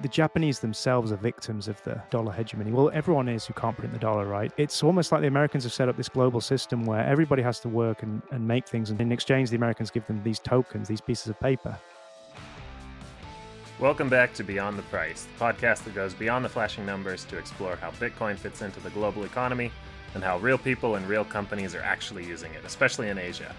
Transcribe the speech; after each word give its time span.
the 0.00 0.08
Japanese 0.08 0.60
themselves 0.60 1.10
are 1.10 1.16
victims 1.16 1.66
of 1.66 1.82
the 1.82 2.00
dollar 2.10 2.30
hegemony. 2.30 2.70
Well, 2.70 2.90
everyone 2.94 3.28
is 3.28 3.46
who 3.46 3.54
can't 3.54 3.76
print 3.76 3.92
the 3.92 3.98
dollar, 3.98 4.26
right? 4.26 4.52
It's 4.56 4.82
almost 4.84 5.10
like 5.10 5.22
the 5.22 5.26
Americans 5.26 5.64
have 5.64 5.72
set 5.72 5.88
up 5.88 5.96
this 5.96 6.08
global 6.08 6.40
system 6.40 6.84
where 6.84 7.04
everybody 7.04 7.42
has 7.42 7.58
to 7.60 7.68
work 7.68 8.04
and, 8.04 8.22
and 8.30 8.46
make 8.46 8.68
things. 8.68 8.90
And 8.90 9.00
in 9.00 9.10
exchange, 9.10 9.50
the 9.50 9.56
Americans 9.56 9.90
give 9.90 10.06
them 10.06 10.22
these 10.22 10.38
tokens, 10.38 10.86
these 10.86 11.00
pieces 11.00 11.26
of 11.26 11.40
paper. 11.40 11.76
Welcome 13.80 14.08
back 14.08 14.34
to 14.34 14.44
Beyond 14.44 14.78
the 14.78 14.82
Price, 14.82 15.24
the 15.24 15.44
podcast 15.44 15.82
that 15.84 15.96
goes 15.96 16.14
beyond 16.14 16.44
the 16.44 16.48
flashing 16.48 16.86
numbers 16.86 17.24
to 17.26 17.36
explore 17.36 17.74
how 17.74 17.90
Bitcoin 17.92 18.36
fits 18.36 18.62
into 18.62 18.78
the 18.78 18.90
global 18.90 19.24
economy 19.24 19.72
and 20.14 20.22
how 20.22 20.38
real 20.38 20.58
people 20.58 20.94
and 20.94 21.08
real 21.08 21.24
companies 21.24 21.74
are 21.74 21.82
actually 21.82 22.24
using 22.24 22.52
it, 22.54 22.64
especially 22.64 23.08
in 23.08 23.18
Asia. 23.18 23.52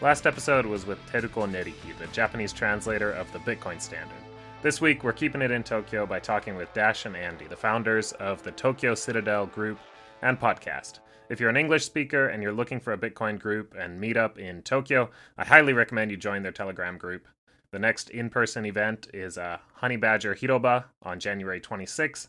Last 0.00 0.26
episode 0.26 0.66
was 0.66 0.86
with 0.86 0.98
Teruko 1.06 1.48
Neriki, 1.48 1.96
the 1.98 2.08
Japanese 2.08 2.52
translator 2.52 3.12
of 3.12 3.32
the 3.32 3.38
Bitcoin 3.40 3.80
standard. 3.80 4.18
This 4.64 4.80
week, 4.80 5.04
we're 5.04 5.12
keeping 5.12 5.42
it 5.42 5.50
in 5.50 5.62
Tokyo 5.62 6.06
by 6.06 6.20
talking 6.20 6.56
with 6.56 6.72
Dash 6.72 7.04
and 7.04 7.14
Andy, 7.14 7.46
the 7.46 7.54
founders 7.54 8.12
of 8.12 8.42
the 8.42 8.50
Tokyo 8.50 8.94
Citadel 8.94 9.44
group 9.44 9.78
and 10.22 10.40
podcast. 10.40 11.00
If 11.28 11.38
you're 11.38 11.50
an 11.50 11.58
English 11.58 11.84
speaker 11.84 12.28
and 12.28 12.42
you're 12.42 12.50
looking 12.50 12.80
for 12.80 12.94
a 12.94 12.96
Bitcoin 12.96 13.38
group 13.38 13.74
and 13.78 14.02
meetup 14.02 14.38
in 14.38 14.62
Tokyo, 14.62 15.10
I 15.36 15.44
highly 15.44 15.74
recommend 15.74 16.10
you 16.10 16.16
join 16.16 16.42
their 16.42 16.50
Telegram 16.50 16.96
group. 16.96 17.28
The 17.72 17.78
next 17.78 18.08
in 18.08 18.30
person 18.30 18.64
event 18.64 19.06
is 19.12 19.36
a 19.36 19.60
Honey 19.74 19.96
Badger 19.96 20.34
Hiroba 20.34 20.84
on 21.02 21.20
January 21.20 21.60
26th. 21.60 22.28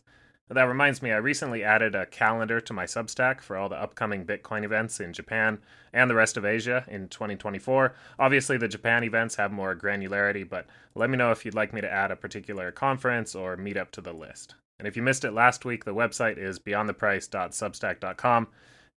That 0.50 0.64
reminds 0.64 1.02
me, 1.02 1.12
I 1.12 1.18
recently 1.18 1.64
added 1.64 1.96
a 1.96 2.06
calendar 2.06 2.62
to 2.62 2.74
my 2.74 2.86
Substack 2.86 3.42
for 3.42 3.58
all 3.58 3.68
the 3.68 3.82
upcoming 3.82 4.26
Bitcoin 4.26 4.64
events 4.64 5.00
in 5.00 5.12
Japan 5.12 5.58
and 5.92 6.08
the 6.10 6.16
rest 6.16 6.38
of 6.38 6.46
Asia 6.46 6.86
in 6.88 7.08
2024. 7.08 7.96
Obviously, 8.20 8.58
the 8.58 8.68
Japan 8.68 9.04
events 9.04 9.36
have 9.38 9.52
more 9.52 9.76
granularity, 9.76 10.48
but 10.48 10.68
let 10.94 11.10
me 11.10 11.18
know 11.18 11.32
if 11.32 11.46
you'd 11.46 11.56
like 11.56 11.74
me 11.74 11.82
to 11.82 11.92
add 11.92 12.12
a 12.12 12.16
particular 12.16 12.72
conference 12.72 13.34
or 13.34 13.58
meetup 13.58 13.90
to 13.92 14.02
the 14.02 14.14
list. 14.14 14.54
And 14.78 14.88
if 14.88 14.96
you 14.96 15.02
missed 15.02 15.26
it 15.26 15.32
last 15.32 15.66
week, 15.66 15.84
the 15.84 15.96
website 15.96 16.38
is 16.38 16.60
beyondtheprice.substack.com, 16.60 18.48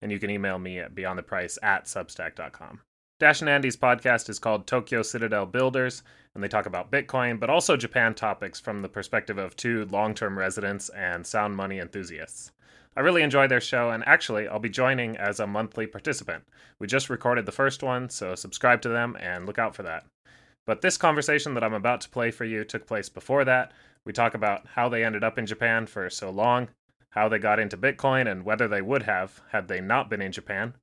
and 0.03 0.13
you 0.13 0.19
can 0.19 0.29
email 0.29 0.59
me 0.59 0.81
at 0.81 0.95
beyondtheprice 0.95 1.57
at 1.63 1.87
substack.com. 1.87 2.81
Dash 3.19 3.41
and 3.41 3.51
Andy's 3.51 3.77
podcast 3.77 4.29
is 4.29 4.39
called 4.39 4.69
Tokyo 4.69 5.03
Citadel 5.03 5.45
Builders, 5.45 6.05
and 6.35 6.45
they 6.45 6.47
talk 6.47 6.67
about 6.67 6.93
Bitcoin, 6.93 7.41
but 7.41 7.51
also 7.51 7.77
Japan 7.77 8.15
topics 8.15 8.61
from 8.61 8.81
the 8.81 8.89
perspective 8.89 9.39
of 9.39 9.57
two 9.57 9.87
long 9.87 10.15
term 10.15 10.39
residents 10.39 10.89
and 10.91 11.27
sound 11.27 11.57
money 11.57 11.81
enthusiasts. 11.81 12.53
I 12.97 13.01
really 13.01 13.23
enjoy 13.23 13.49
their 13.49 13.61
show, 13.61 13.91
and 13.91 14.07
actually, 14.07 14.47
I'll 14.47 14.61
be 14.61 14.69
joining 14.69 15.17
as 15.17 15.41
a 15.41 15.49
monthly 15.49 15.85
participant. 15.85 16.45
We 16.79 16.87
just 16.87 17.11
recorded 17.11 17.45
the 17.45 17.51
first 17.51 17.83
one, 17.83 18.09
so 18.09 18.37
subscribe 18.37 18.83
to 18.83 18.89
them 18.89 19.17
and 19.19 19.47
look 19.47 19.59
out 19.59 19.75
for 19.75 19.83
that. 19.83 20.07
But 20.65 20.81
this 20.81 20.97
conversation 20.97 21.55
that 21.55 21.65
I'm 21.65 21.75
about 21.75 22.01
to 22.03 22.11
play 22.11 22.31
for 22.31 22.45
you 22.45 22.63
took 22.63 22.87
place 22.87 23.09
before 23.09 23.45
that. 23.47 23.73
We 24.05 24.13
talk 24.13 24.35
about 24.35 24.65
how 24.69 24.89
they 24.89 25.03
ended 25.03 25.25
up 25.25 25.39
in 25.39 25.47
Japan 25.47 25.87
for 25.87 26.09
so 26.09 26.31
long, 26.31 26.69
how 27.11 27.29
they 27.29 27.41
got 27.41 27.59
into 27.59 27.77
Bitcoin, 27.77 28.31
and 28.31 28.45
whether 28.45 28.69
they 28.69 28.81
would 28.81 29.03
have 29.03 29.43
had 29.51 29.67
they 29.67 29.81
not 29.81 30.09
been 30.09 30.23
in 30.23 30.31
Japan, 30.31 30.75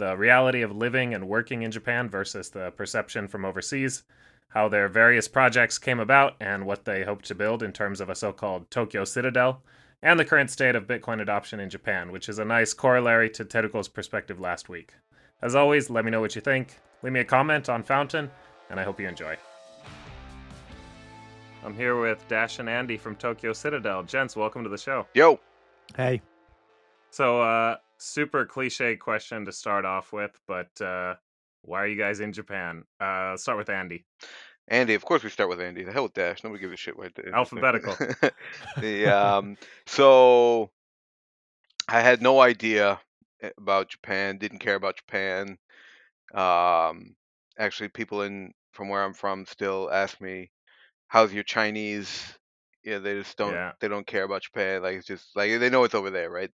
the 0.00 0.16
reality 0.16 0.62
of 0.62 0.74
living 0.74 1.12
and 1.12 1.28
working 1.28 1.60
in 1.60 1.70
Japan 1.70 2.08
versus 2.08 2.48
the 2.48 2.70
perception 2.70 3.28
from 3.28 3.44
overseas, 3.44 4.02
how 4.48 4.66
their 4.66 4.88
various 4.88 5.28
projects 5.28 5.76
came 5.76 6.00
about 6.00 6.36
and 6.40 6.64
what 6.64 6.86
they 6.86 7.04
hope 7.04 7.20
to 7.20 7.34
build 7.34 7.62
in 7.62 7.70
terms 7.70 8.00
of 8.00 8.08
a 8.08 8.14
so 8.14 8.32
called 8.32 8.70
Tokyo 8.70 9.04
Citadel, 9.04 9.62
and 10.02 10.18
the 10.18 10.24
current 10.24 10.50
state 10.50 10.74
of 10.74 10.86
Bitcoin 10.86 11.20
adoption 11.20 11.60
in 11.60 11.68
Japan, 11.68 12.10
which 12.12 12.30
is 12.30 12.38
a 12.38 12.44
nice 12.46 12.72
corollary 12.72 13.28
to 13.28 13.44
Teruko's 13.44 13.88
perspective 13.88 14.40
last 14.40 14.70
week. 14.70 14.94
As 15.42 15.54
always, 15.54 15.90
let 15.90 16.06
me 16.06 16.10
know 16.10 16.22
what 16.22 16.34
you 16.34 16.40
think, 16.40 16.78
leave 17.02 17.12
me 17.12 17.20
a 17.20 17.24
comment 17.24 17.68
on 17.68 17.82
Fountain, 17.82 18.30
and 18.70 18.80
I 18.80 18.84
hope 18.84 18.98
you 18.98 19.06
enjoy. 19.06 19.36
I'm 21.62 21.74
here 21.74 22.00
with 22.00 22.26
Dash 22.26 22.58
and 22.58 22.70
Andy 22.70 22.96
from 22.96 23.16
Tokyo 23.16 23.52
Citadel. 23.52 24.02
Gents, 24.04 24.34
welcome 24.34 24.64
to 24.64 24.70
the 24.70 24.78
show. 24.78 25.06
Yo. 25.12 25.38
Hey. 25.94 26.22
So, 27.10 27.42
uh, 27.42 27.76
super 28.00 28.44
cliche 28.44 28.96
question 28.96 29.44
to 29.44 29.52
start 29.52 29.84
off 29.84 30.12
with, 30.12 30.32
but 30.46 30.80
uh, 30.80 31.14
why 31.62 31.82
are 31.82 31.86
you 31.86 31.98
guys 31.98 32.20
in 32.20 32.32
Japan? 32.32 32.84
Uh, 33.00 33.30
let's 33.30 33.42
start 33.42 33.58
with 33.58 33.68
Andy. 33.68 34.04
Andy, 34.68 34.94
of 34.94 35.04
course 35.04 35.22
we 35.22 35.30
start 35.30 35.50
with 35.50 35.60
Andy. 35.60 35.82
The 35.82 35.92
hell 35.92 36.04
with 36.04 36.14
Dash. 36.14 36.44
Nobody 36.44 36.60
gives 36.60 36.72
a 36.72 36.76
shit 36.76 36.96
right 36.96 37.12
there. 37.14 37.34
Alphabetical. 37.34 37.96
the 38.80 39.06
um 39.08 39.56
so 39.86 40.70
I 41.88 42.00
had 42.00 42.22
no 42.22 42.40
idea 42.40 43.00
about 43.58 43.88
Japan, 43.88 44.38
didn't 44.38 44.58
care 44.58 44.76
about 44.76 44.96
Japan. 44.96 45.58
Um 46.32 47.16
actually 47.58 47.88
people 47.88 48.22
in 48.22 48.52
from 48.72 48.88
where 48.88 49.02
I'm 49.02 49.14
from 49.14 49.44
still 49.44 49.90
ask 49.92 50.20
me, 50.20 50.50
How's 51.08 51.32
your 51.32 51.42
Chinese? 51.42 52.38
Yeah, 52.84 52.98
they 52.98 53.14
just 53.14 53.36
don't 53.36 53.52
Yeah. 53.52 53.72
they 53.80 53.88
don't 53.88 54.06
care 54.06 54.24
about 54.24 54.42
Japan. 54.42 54.82
Like 54.82 54.96
it's 54.96 55.06
just 55.06 55.36
like 55.36 55.58
they 55.58 55.70
know 55.70 55.84
it's 55.84 55.94
over 55.94 56.10
there, 56.10 56.30
right? 56.30 56.50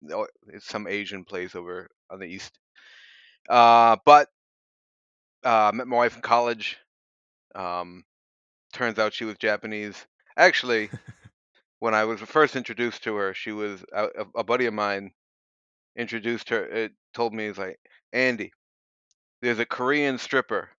It's 0.48 0.66
some 0.66 0.86
Asian 0.86 1.24
place 1.24 1.54
over 1.54 1.90
on 2.10 2.18
the 2.18 2.26
east. 2.26 2.58
Uh 3.48 3.96
but 4.04 4.28
uh 5.44 5.70
met 5.74 5.86
my 5.86 5.96
wife 5.96 6.16
in 6.16 6.22
college. 6.22 6.78
Um 7.54 8.04
turns 8.72 8.98
out 8.98 9.14
she 9.14 9.24
was 9.24 9.36
Japanese. 9.38 10.06
Actually, 10.36 10.90
when 11.80 11.94
I 11.94 12.04
was 12.04 12.20
first 12.20 12.56
introduced 12.56 13.04
to 13.04 13.16
her, 13.16 13.34
she 13.34 13.52
was 13.52 13.84
a, 13.92 14.04
a- 14.04 14.40
a 14.40 14.44
buddy 14.44 14.66
of 14.66 14.74
mine 14.74 15.12
introduced 15.96 16.50
her. 16.50 16.64
It 16.66 16.92
told 17.14 17.34
me 17.34 17.46
he's 17.48 17.58
like 17.58 17.78
Andy, 18.12 18.52
there's 19.42 19.58
a 19.60 19.66
Korean 19.66 20.18
stripper 20.18 20.70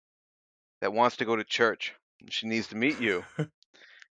that 0.81 0.93
wants 0.93 1.17
to 1.17 1.25
go 1.25 1.35
to 1.35 1.43
church. 1.43 1.93
and 2.21 2.31
She 2.33 2.47
needs 2.47 2.67
to 2.69 2.75
meet 2.77 2.99
you. 2.99 3.25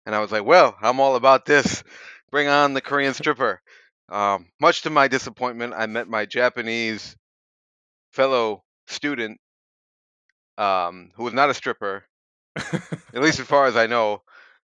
and 0.07 0.15
I 0.15 0.21
was 0.21 0.33
like, 0.33 0.45
well, 0.45 0.77
I'm 0.81 1.01
all 1.01 1.17
about 1.17 1.45
this. 1.47 1.83
Bring 2.31 2.49
on 2.49 2.75
the 2.75 2.81
Korean 2.81 3.15
stripper. 3.15 3.61
Um, 4.09 4.47
much 4.61 4.83
to 4.83 4.91
my 4.91 5.09
disappointment, 5.09 5.75
I 5.77 5.87
met 5.87 6.09
my 6.09 6.27
Japanese 6.27 7.17
fellow 8.13 8.63
student, 8.87 9.39
um, 10.59 11.11
who 11.17 11.25
was 11.25 11.35
not 11.35 11.51
a 11.51 11.55
stripper, 11.55 12.05
at 12.57 13.23
least 13.23 13.41
as 13.41 13.47
far 13.47 13.67
as 13.67 13.77
I 13.77 13.87
know. 13.87 14.23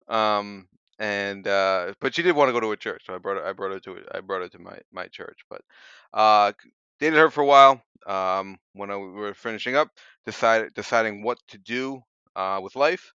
Um, 0.08 0.68
and 1.00 1.48
uh, 1.48 1.94
but 2.00 2.14
she 2.14 2.22
did 2.22 2.36
want 2.36 2.50
to 2.50 2.54
go 2.54 2.60
to 2.60 2.72
a 2.74 2.78
church, 2.78 3.04
so 3.08 3.16
I 3.16 3.18
brought 3.18 3.38
her. 3.38 3.46
I 3.46 3.54
brought 3.54 3.72
her 3.72 3.80
to. 3.80 4.04
I 4.14 4.20
brought 4.20 4.44
her 4.44 4.50
to 4.50 4.60
my 4.60 4.78
my 4.92 5.08
church. 5.08 5.40
But 5.50 5.62
uh, 6.14 6.52
dated 7.00 7.18
her 7.18 7.32
for 7.32 7.42
a 7.42 7.46
while. 7.46 7.82
Um, 8.06 8.58
when 8.74 8.92
I, 8.92 8.98
we 8.98 9.08
were 9.10 9.34
finishing 9.34 9.76
up, 9.76 9.90
decided 10.26 10.74
deciding 10.76 11.24
what 11.24 11.40
to 11.50 11.58
do 11.58 12.02
uh, 12.36 12.60
with 12.62 12.76
life. 12.76 13.14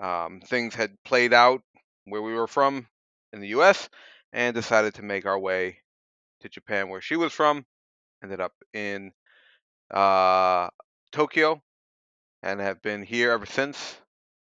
Um, 0.00 0.40
things 0.40 0.74
had 0.74 0.96
played 1.04 1.32
out 1.32 1.62
where 2.04 2.22
we 2.22 2.32
were 2.34 2.46
from 2.46 2.86
in 3.32 3.40
the 3.40 3.48
U.S. 3.48 3.88
and 4.32 4.54
decided 4.54 4.94
to 4.94 5.02
make 5.02 5.26
our 5.26 5.38
way 5.38 5.78
to 6.40 6.48
Japan, 6.48 6.88
where 6.88 7.00
she 7.00 7.16
was 7.16 7.32
from. 7.32 7.64
Ended 8.22 8.40
up 8.40 8.52
in 8.72 9.12
uh, 9.90 10.68
Tokyo 11.12 11.62
and 12.42 12.60
have 12.60 12.82
been 12.82 13.02
here 13.02 13.32
ever 13.32 13.46
since, 13.46 13.96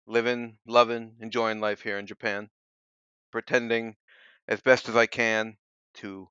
living, 0.07 0.59
loving, 0.67 1.17
enjoying 1.21 1.61
life 1.61 1.83
here 1.83 1.99
in 1.99 2.07
Japan, 2.07 2.51
pretending 3.33 3.97
as 4.49 4.61
best 4.61 4.89
as 4.89 4.97
I 4.97 5.07
can 5.07 5.57
to 5.95 6.29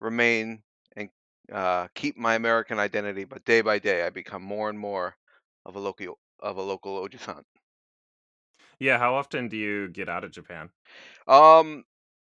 remain 0.00 0.62
and 0.96 1.08
uh, 1.52 1.88
keep 1.94 2.16
my 2.16 2.34
American 2.34 2.78
identity. 2.78 3.24
But 3.24 3.44
day 3.44 3.60
by 3.62 3.78
day, 3.78 4.04
I 4.06 4.10
become 4.10 4.42
more 4.42 4.68
and 4.68 4.78
more 4.78 5.16
of 5.64 5.76
a 5.76 5.80
local 5.80 6.18
of 6.40 6.56
a 6.58 6.62
local 6.62 7.00
ojisan. 7.06 7.42
Yeah, 8.78 8.98
how 8.98 9.14
often 9.14 9.48
do 9.48 9.56
you 9.56 9.88
get 9.88 10.08
out 10.08 10.24
of 10.24 10.30
Japan? 10.30 10.70
Um, 11.26 11.84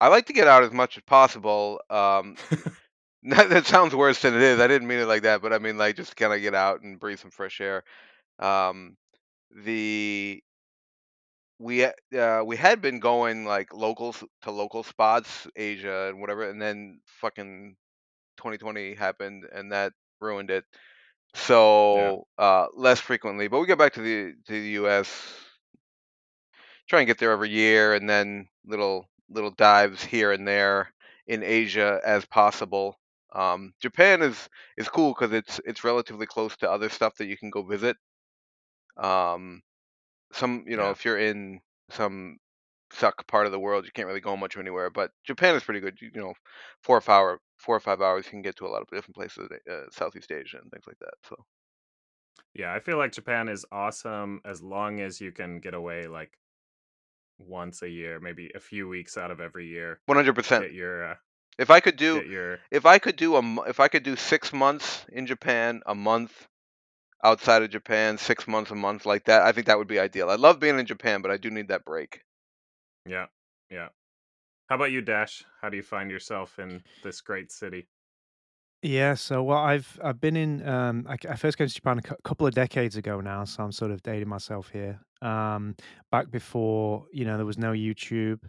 I 0.01 0.09
like 0.09 0.27
to 0.27 0.33
get 0.33 0.49
out 0.49 0.65
as 0.65 0.73
much 0.73 0.97
as 0.97 1.03
possible. 1.05 1.81
Um, 1.91 2.37
that 3.25 3.67
sounds 3.67 3.95
worse 3.95 4.23
than 4.23 4.35
it 4.35 4.43
is. 4.43 4.61
I 4.61 4.67
didn't 4.67 4.89
mean 4.89 4.99
it 5.01 5.07
like 5.09 5.23
that, 5.23 5.43
but 5.43 5.53
I 5.53 5.59
mean 5.59 5.77
like 5.79 5.97
just 5.97 6.17
kind 6.17 6.33
of 6.33 6.41
get 6.41 6.55
out 6.55 6.83
and 6.83 6.99
breathe 6.99 7.19
some 7.19 7.31
fresh 7.31 7.61
air. 7.61 7.85
Um, 8.39 8.97
the 9.65 10.43
we 11.59 11.85
uh, 11.85 12.43
we 12.45 12.57
had 12.57 12.81
been 12.81 13.01
going 13.01 13.45
like 13.45 13.75
locals 13.75 14.25
to 14.43 14.51
local 14.51 14.83
spots, 14.83 15.47
Asia 15.55 16.09
and 16.09 16.21
whatever, 16.21 16.49
and 16.49 16.61
then 16.61 17.01
fucking 17.21 17.77
2020 18.39 18.95
happened 18.95 19.45
and 19.53 19.73
that 19.73 19.93
ruined 20.21 20.51
it. 20.51 20.65
So 21.35 22.27
uh, 22.39 22.67
less 22.75 23.01
frequently, 23.01 23.49
but 23.49 23.61
we 23.61 23.67
get 23.67 23.79
back 23.79 23.95
to 23.95 24.01
the 24.01 24.35
to 24.47 24.53
the 24.53 24.69
U.S. 24.81 25.09
Try 26.91 27.01
and 27.01 27.07
get 27.07 27.17
there 27.19 27.33
every 27.33 27.49
year, 27.51 27.95
and 27.95 28.09
then 28.11 28.51
little 28.67 29.09
little 29.31 29.51
dives 29.53 30.05
here 30.05 30.31
and 30.33 30.47
there 30.47 30.93
in 31.27 31.43
Asia 31.43 32.03
as 32.05 32.27
possible. 32.27 33.01
Um, 33.33 33.73
Japan 33.81 34.21
is 34.23 34.49
is 34.77 34.91
cool 34.91 35.15
because 35.15 35.33
it's 35.33 35.61
it's 35.65 35.85
relatively 35.85 36.27
close 36.27 36.57
to 36.59 36.71
other 36.71 36.91
stuff 36.91 37.17
that 37.17 37.27
you 37.29 37.39
can 37.39 37.51
go 37.51 37.63
visit. 37.63 37.97
Um, 38.97 39.63
some 40.33 40.65
you 40.69 40.77
know 40.79 40.91
Yeah. 40.91 40.93
if 40.93 41.05
you're 41.05 41.19
in 41.19 41.61
some 41.91 42.39
suck 42.93 43.27
part 43.29 43.47
of 43.47 43.53
the 43.53 43.61
world, 43.61 43.87
you 43.87 43.93
can't 43.93 44.09
really 44.09 44.21
go 44.21 44.37
much 44.37 44.57
anywhere. 44.59 44.91
But 44.91 45.13
Japan 45.25 45.57
is 45.57 45.65
pretty 45.65 45.81
good. 45.81 46.01
You, 46.03 46.11
you 46.15 46.21
know, 46.23 46.35
four 46.83 46.99
or 46.99 47.03
five 47.03 47.21
hour, 47.21 47.41
four 47.59 47.77
or 47.77 47.81
five 47.81 48.03
hours, 48.03 48.27
you 48.27 48.33
can 48.33 48.43
get 48.43 48.57
to 48.59 48.67
a 48.67 48.71
lot 48.71 48.83
of 48.83 48.89
different 48.89 49.17
places, 49.17 49.49
uh, 49.71 49.85
Southeast 49.93 50.33
Asia 50.33 50.59
and 50.63 50.71
things 50.73 50.87
like 50.89 50.99
that. 51.01 51.15
So 51.29 51.37
Yeah, 52.55 52.73
I 52.73 52.79
feel 52.81 52.97
like 52.99 53.13
Japan 53.13 53.49
is 53.49 53.67
awesome 53.73 54.41
as 54.45 54.63
long 54.63 55.01
as 55.01 55.21
you 55.21 55.33
can 55.33 55.61
get 55.61 55.75
away 55.75 56.07
like 56.07 56.39
once 57.47 57.83
a 57.83 57.89
year, 57.89 58.21
maybe 58.21 58.51
a 58.55 58.61
few 58.61 58.89
weeks 58.89 59.17
out 59.17 59.31
of 59.31 59.41
every 59.41 59.67
year. 59.67 60.01
One 60.07 60.17
hundred 60.17 60.35
percent. 60.35 60.73
Your 60.73 61.13
uh, 61.13 61.15
If 61.59 61.71
I 61.71 61.81
could 61.81 61.97
do, 61.97 62.23
your 62.27 62.59
if 62.71 62.87
I 62.87 62.99
could 62.99 63.17
do 63.17 63.37
a, 63.37 63.43
if 63.69 63.81
I 63.81 63.89
could 63.89 64.03
do 64.03 64.17
six 64.17 64.53
months 64.53 65.05
in 65.13 65.27
Japan, 65.27 65.81
a 65.87 65.95
month 65.95 66.47
outside 67.23 67.63
of 67.63 67.71
Japan, 67.71 68.19
six 68.19 68.49
months, 68.49 68.71
a 68.71 68.75
month 68.75 69.07
like 69.07 69.25
that, 69.27 69.43
I 69.43 69.53
think 69.53 69.67
that 69.67 69.79
would 69.79 69.89
be 69.89 69.99
ideal. 69.99 70.31
I 70.31 70.37
love 70.37 70.61
being 70.61 70.79
in 70.79 70.87
Japan, 70.87 71.23
but 71.23 71.31
I 71.31 71.37
do 71.37 71.51
need 71.51 71.69
that 71.69 71.85
break. 71.85 72.23
yeah 73.07 73.27
yeah. 73.71 73.89
How 74.69 74.77
about 74.77 74.93
you, 74.93 75.01
Dash? 75.01 75.45
How 75.61 75.69
do 75.69 75.77
you 75.77 75.83
find 75.83 76.11
yourself 76.11 76.59
in 76.59 76.83
this 77.03 77.21
great 77.21 77.51
city? 77.51 77.89
Yeah, 78.83 79.15
so 79.15 79.43
well, 79.43 79.59
I've 79.59 79.99
I've 80.03 80.21
been 80.21 80.37
in. 80.37 80.67
Um, 80.67 81.07
I, 81.09 81.17
I 81.29 81.37
first 81.37 81.59
came 81.59 81.67
to 81.67 81.75
Japan 81.75 81.99
a 81.99 82.03
cou- 82.03 82.17
couple 82.25 82.47
of 82.47 82.55
decades 82.55 82.97
ago 82.97 83.21
now, 83.21 83.45
so 83.45 83.63
I'm 83.63 83.73
sort 83.73 83.91
of 83.91 84.03
dating 84.03 84.29
myself 84.29 84.71
here. 84.71 85.01
Um, 85.23 85.77
back 86.11 86.31
before 86.31 87.07
you 87.13 87.25
know 87.25 87.37
there 87.37 87.47
was 87.47 87.59
no 87.59 87.73
YouTube, 87.73 88.41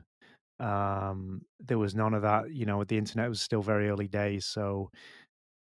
um, 0.59 1.41
there 1.59 1.79
was 1.79 1.95
none 1.95 2.13
of 2.13 2.23
that. 2.23 2.51
You 2.53 2.65
know, 2.65 2.83
the 2.83 2.97
internet 2.97 3.29
was 3.29 3.41
still 3.41 3.61
very 3.61 3.89
early 3.89 4.07
days, 4.07 4.45
so 4.45 4.91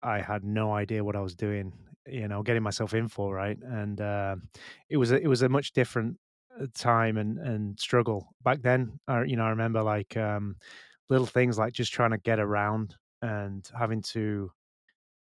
I 0.04 0.22
had 0.22 0.44
no 0.44 0.74
idea 0.74 1.04
what 1.04 1.16
I 1.16 1.22
was 1.22 1.36
doing. 1.36 1.74
You 2.08 2.28
know, 2.28 2.44
getting 2.44 2.64
myself 2.64 2.94
in 2.94 3.08
for 3.08 3.34
right, 3.36 3.58
and 3.64 4.00
uh, 4.00 4.36
it 4.90 4.98
was 4.98 5.12
a, 5.12 5.20
it 5.22 5.28
was 5.28 5.42
a 5.42 5.50
much 5.50 5.74
different 5.74 6.18
uh, 6.60 6.68
time 6.76 7.18
and 7.18 7.40
and 7.40 7.80
struggle 7.80 8.30
back 8.44 8.62
then. 8.62 9.00
I, 9.08 9.24
you 9.24 9.36
know, 9.38 9.46
I 9.46 9.50
remember 9.50 9.82
like 9.84 10.16
um, 10.18 10.58
little 11.10 11.26
things 11.28 11.58
like 11.58 11.74
just 11.74 11.94
trying 11.94 12.12
to 12.12 12.20
get 12.20 12.40
around 12.40 12.96
and 13.22 13.70
having 13.78 14.02
to 14.14 14.52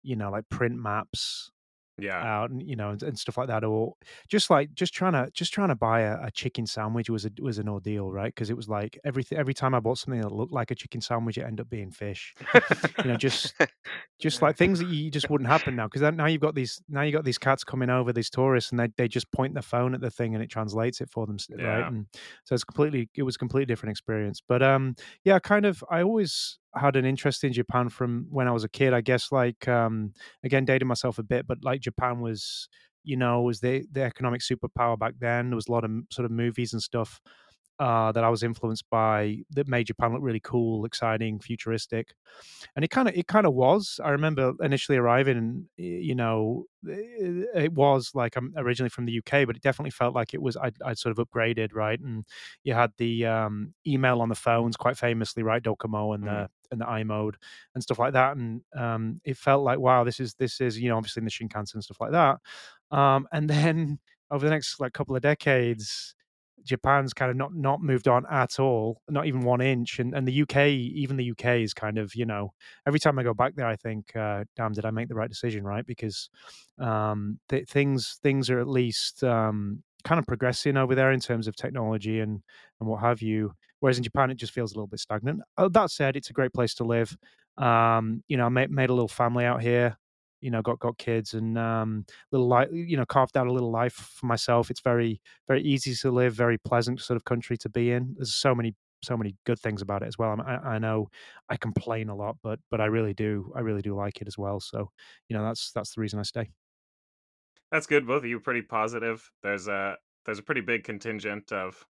you 0.03 0.17
know, 0.17 0.31
like 0.31 0.49
print 0.49 0.77
maps 0.77 1.51
Yeah, 1.99 2.27
out 2.27 2.51
and 2.51 2.63
you 2.63 2.77
know 2.77 2.91
and, 2.91 3.03
and 3.03 3.19
stuff 3.19 3.37
like 3.37 3.49
that 3.49 3.65
or 3.65 3.95
just 4.29 4.49
like 4.49 4.73
just 4.75 4.95
trying 4.95 5.13
to 5.13 5.29
just 5.33 5.53
trying 5.53 5.69
to 5.69 5.75
buy 5.75 6.01
a, 6.03 6.27
a 6.27 6.31
chicken 6.31 6.67
sandwich 6.67 7.11
was 7.11 7.25
a 7.27 7.31
was 7.41 7.59
an 7.59 7.69
ordeal 7.69 8.11
right? 8.13 8.35
Because 8.35 8.51
it 8.51 8.57
was 8.57 8.69
like 8.69 8.99
everything 9.05 9.37
every 9.39 9.55
time 9.55 9.75
i 9.75 9.81
bought 9.81 9.99
something 9.99 10.21
that 10.21 10.33
looked 10.33 10.53
like 10.53 10.71
a 10.71 10.75
chicken 10.77 11.01
sandwich 11.01 11.39
it 11.39 11.43
ended 11.43 11.61
up 11.63 11.71
being 11.71 11.91
fish. 11.91 12.35
You 13.03 13.11
know 13.11 13.17
just 13.17 13.55
just 14.21 14.41
like 14.43 14.57
things 14.57 14.79
that 14.79 14.87
you 14.87 15.11
just 15.11 15.29
wouldn't 15.29 15.49
happen 15.49 15.75
now 15.77 15.87
because 15.89 16.03
now 16.15 16.27
you've 16.27 16.41
got 16.41 16.55
these 16.55 16.81
now 16.89 17.03
you've 17.03 17.15
got 17.15 17.25
these 17.25 17.39
cats 17.39 17.65
coming 17.65 17.91
over 17.91 18.13
these 18.13 18.31
tourists 18.31 18.71
and 18.71 18.79
they, 18.81 18.89
they 18.97 19.09
just 19.09 19.31
point 19.33 19.55
their 19.55 19.63
phone 19.63 19.95
at 19.95 20.01
the 20.01 20.11
thing 20.11 20.35
and 20.35 20.43
it 20.43 20.51
translates 20.51 21.01
it 21.01 21.11
for 21.11 21.27
them 21.27 21.37
s- 21.37 21.49
right? 21.59 21.87
Yeah. 21.87 21.89
and 21.89 22.07
so 22.45 22.55
it's 22.55 22.65
completely 22.65 23.09
it 23.15 23.23
was 23.25 23.37
a 23.37 23.39
completely 23.39 23.67
different 23.67 23.91
experience. 23.91 24.41
But 24.47 24.63
um 24.63 24.95
yeah 25.25 25.39
kind 25.39 25.67
of 25.67 25.83
i 25.91 26.03
always 26.03 26.59
had 26.77 26.97
an 26.97 27.05
interest 27.05 27.45
in 27.45 27.53
japan 27.53 27.89
from 27.89 28.27
when 28.31 28.49
i 28.49 28.51
was 28.51 28.65
a 28.65 28.69
kid 28.69 28.93
i 28.93 29.01
guess 29.01 29.33
like 29.33 29.67
um 29.69 30.13
again 30.45 30.65
dating 30.65 30.89
myself 30.89 31.19
a 31.19 31.23
bit 31.23 31.47
but 31.47 31.59
like 31.63 31.81
japan 31.81 32.21
was 32.21 32.69
you 33.05 33.17
know 33.17 33.43
was 33.43 33.61
the 33.61 33.85
the 33.93 34.03
economic 34.03 34.41
superpower 34.41 34.99
back 34.99 35.15
then 35.19 35.51
there 35.51 35.57
was 35.57 35.69
a 35.69 35.73
lot 35.73 35.85
of 35.85 35.91
sort 36.11 36.25
of 36.25 36.31
movies 36.31 36.73
and 36.73 36.83
stuff 36.83 37.21
uh, 37.81 38.13
that 38.13 38.23
I 38.23 38.29
was 38.29 38.45
influenced 38.45 38.89
by 38.89 39.39
that 39.51 39.67
made 39.67 39.89
Japan 39.89 40.13
look 40.13 40.23
really 40.23 40.39
cool, 40.39 40.85
exciting, 40.85 41.41
futuristic, 41.41 42.15
and 42.77 42.85
it 42.85 42.89
kind 42.91 43.09
of 43.09 43.15
it 43.17 43.27
kind 43.27 43.47
of 43.47 43.55
was. 43.55 44.01
I 44.03 44.11
remember 44.11 44.53
initially 44.61 44.99
arriving, 44.99 45.37
and 45.37 45.67
you 45.77 46.15
know, 46.15 46.67
it, 46.85 47.49
it 47.55 47.73
was 47.73 48.13
like 48.15 48.37
I'm 48.37 48.53
originally 48.57 48.91
from 48.91 49.07
the 49.07 49.13
UK, 49.13 49.45
but 49.45 49.57
it 49.57 49.63
definitely 49.63 49.91
felt 49.91 50.15
like 50.15 50.35
it 50.35 50.43
was 50.43 50.57
I'd, 50.57 50.77
I'd 50.85 50.99
sort 50.99 51.17
of 51.19 51.27
upgraded, 51.29 51.75
right? 51.75 51.99
And 52.01 52.25
you 52.63 52.75
had 52.75 52.93
the 52.99 53.27
um, 53.27 53.75
email 53.87 54.21
on 54.21 54.29
the 54.29 54.35
phones, 54.35 54.77
quite 54.77 54.97
famously, 54.97 55.43
right? 55.43 55.63
Docomo 55.63 56.15
and 56.15 56.27
Mhm. 56.27 56.29
the 56.29 56.49
and 56.75 56.83
the 56.83 56.87
iMode 56.87 57.35
and 57.75 57.83
stuff 57.83 57.99
like 57.99 58.13
that, 58.13 58.37
and 58.37 58.61
um, 58.77 59.21
it 59.25 59.37
felt 59.37 59.65
like 59.65 59.79
wow, 59.79 60.05
this 60.05 60.21
is 60.21 60.35
this 60.35 60.61
is 60.61 60.79
you 60.79 60.89
know 60.89 60.97
obviously 60.97 61.21
in 61.21 61.25
the 61.25 61.31
Shinkansen 61.31 61.75
and 61.75 61.85
stuff 61.85 62.01
like 62.01 62.13
that, 62.13 62.39
um, 62.97 63.27
and 63.33 63.49
then 63.49 63.99
over 64.31 64.45
the 64.45 64.51
next 64.51 64.81
like 64.81 64.93
couple 64.93 65.17
of 65.17 65.23
decades 65.23 66.15
Japan's 66.65 67.13
kind 67.13 67.31
of 67.31 67.37
not 67.37 67.55
not 67.55 67.83
moved 67.83 68.09
on 68.09 68.25
at 68.31 68.59
all, 68.59 69.01
not 69.09 69.27
even 69.27 69.43
one 69.43 69.61
inch. 69.61 69.99
And 69.99 70.15
and 70.15 70.27
the 70.27 70.43
UK, 70.43 70.69
even 70.69 71.17
the 71.17 71.31
UK 71.31 71.57
is 71.63 71.75
kind 71.75 71.99
of, 71.99 72.15
you 72.15 72.25
know, 72.25 72.53
every 72.87 72.99
time 72.99 73.19
I 73.19 73.23
go 73.23 73.35
back 73.35 73.55
there, 73.55 73.67
I 73.67 73.77
think, 73.77 74.17
uh, 74.17 74.45
damn, 74.57 74.73
did 74.73 74.85
I 74.87 74.91
make 74.91 75.09
the 75.09 75.15
right 75.15 75.29
decision, 75.29 75.65
right? 75.65 75.87
Because 75.87 76.31
um, 76.79 77.39
th- 77.49 77.69
things 77.69 78.19
things 78.23 78.51
are 78.51 78.61
at 78.61 78.69
least 78.69 79.23
um, 79.23 79.83
kind 80.05 80.19
of 80.19 80.27
progressing 80.27 80.77
over 80.77 80.95
there 80.95 81.13
in 81.13 81.21
terms 81.21 81.47
of 81.47 81.55
technology 81.57 82.21
and 82.21 82.43
and 82.81 82.89
what 82.89 83.01
have 83.01 83.21
you. 83.23 83.53
Whereas 83.85 83.99
in 83.99 84.03
Japan, 84.03 84.31
it 84.31 84.37
just 84.37 84.55
feels 84.55 84.73
a 84.73 84.77
little 84.77 84.87
bit 84.87 84.99
stagnant. 84.99 85.43
Uh, 85.59 85.69
that 85.69 85.91
said, 85.91 86.17
it's 86.17 86.31
a 86.31 86.33
great 86.33 86.55
place 86.55 86.73
to 86.77 86.85
live. 86.85 87.15
Um, 87.59 88.25
you 88.29 88.39
know, 88.39 88.47
I 88.47 88.49
made, 88.49 88.71
made 88.71 88.89
a 88.89 88.95
little 88.95 89.09
family 89.09 89.45
out 89.45 89.61
here. 89.61 89.99
You 90.41 90.51
know, 90.51 90.63
got 90.63 90.79
got 90.79 90.97
kids 90.97 91.35
and 91.35 91.59
um, 91.59 92.07
little 92.33 92.49
life. 92.49 92.71
You 92.73 92.97
know, 92.97 93.05
carved 93.05 93.37
out 93.37 93.47
a 93.47 93.53
little 93.53 93.71
life 93.71 93.93
for 93.93 94.25
myself. 94.25 94.71
It's 94.71 94.81
very 94.81 95.21
very 95.49 95.63
easy 95.63 95.95
to 95.97 96.11
live, 96.11 96.33
very 96.33 96.57
pleasant 96.57 97.03
sort 97.03 97.19
of 97.19 97.27
country 97.27 97.59
to 97.59 97.69
be 97.69 97.91
in. 97.91 98.15
There's 98.17 98.35
so 98.35 98.55
many 98.55 98.75
so 99.03 99.19
many 99.19 99.37
good 99.45 99.59
things 99.59 99.83
about 99.83 100.03
it 100.03 100.07
as 100.07 100.17
well. 100.17 100.35
I, 100.41 100.55
I 100.55 100.79
know 100.79 101.11
I 101.51 101.59
complain 101.59 102.09
a 102.09 102.17
lot, 102.17 102.39
but 102.43 102.61
but 102.71 102.81
I 102.81 102.87
really 102.87 103.13
do 103.13 103.53
I 103.55 103.61
really 103.61 103.83
do 103.83 103.95
like 103.95 104.23
it 104.23 104.29
as 104.29 104.39
well. 104.39 104.61
So 104.61 104.93
you 105.29 105.37
know 105.37 105.45
that's 105.45 105.73
that's 105.73 105.95
the 105.95 106.01
reason 106.01 106.19
I 106.19 106.23
stay. 106.23 106.49
That's 107.71 107.87
good. 107.87 108.07
Both 108.07 108.23
of 108.23 108.31
you 108.31 108.41
pretty 108.41 108.63
positive. 108.63 109.31
There's 109.43 109.69
a 109.69 109.99
there's 110.25 110.39
a 110.39 110.43
pretty 110.43 110.63
big 110.63 110.85
contingent 110.85 111.53
of 111.53 111.87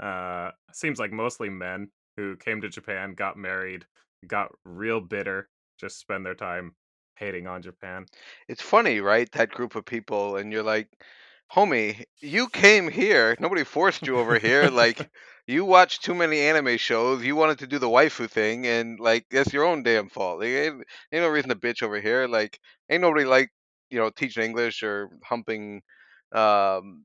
uh 0.00 0.50
seems 0.72 0.98
like 0.98 1.12
mostly 1.12 1.48
men 1.48 1.88
who 2.16 2.36
came 2.36 2.60
to 2.60 2.68
Japan, 2.68 3.14
got 3.14 3.36
married, 3.36 3.84
got 4.26 4.50
real 4.64 5.00
bitter, 5.00 5.48
just 5.80 5.98
spend 5.98 6.24
their 6.24 6.34
time 6.34 6.74
hating 7.16 7.46
on 7.46 7.62
Japan. 7.62 8.06
It's 8.48 8.62
funny, 8.62 9.00
right? 9.00 9.30
That 9.32 9.50
group 9.50 9.74
of 9.74 9.84
people, 9.84 10.36
and 10.36 10.52
you're 10.52 10.62
like, 10.62 10.88
homie, 11.52 12.04
you 12.20 12.48
came 12.48 12.88
here. 12.90 13.36
Nobody 13.40 13.64
forced 13.64 14.06
you 14.06 14.18
over 14.18 14.38
here. 14.38 14.68
Like, 14.70 15.10
you 15.46 15.64
watched 15.64 16.04
too 16.04 16.14
many 16.14 16.40
anime 16.40 16.76
shows. 16.78 17.22
You 17.24 17.36
wanted 17.36 17.58
to 17.60 17.66
do 17.66 17.78
the 17.78 17.88
waifu 17.88 18.28
thing, 18.30 18.66
and 18.66 18.98
like, 19.00 19.26
that's 19.30 19.52
your 19.52 19.64
own 19.64 19.82
damn 19.82 20.08
fault. 20.08 20.40
Like, 20.40 20.48
ain't, 20.48 20.84
ain't 21.12 21.22
no 21.22 21.28
reason 21.28 21.50
to 21.50 21.56
bitch 21.56 21.82
over 21.82 22.00
here. 22.00 22.26
Like, 22.26 22.58
ain't 22.90 23.02
nobody 23.02 23.24
like, 23.24 23.50
you 23.90 23.98
know, 23.98 24.10
teaching 24.10 24.44
English 24.44 24.82
or 24.82 25.10
humping, 25.24 25.82
um, 26.32 27.04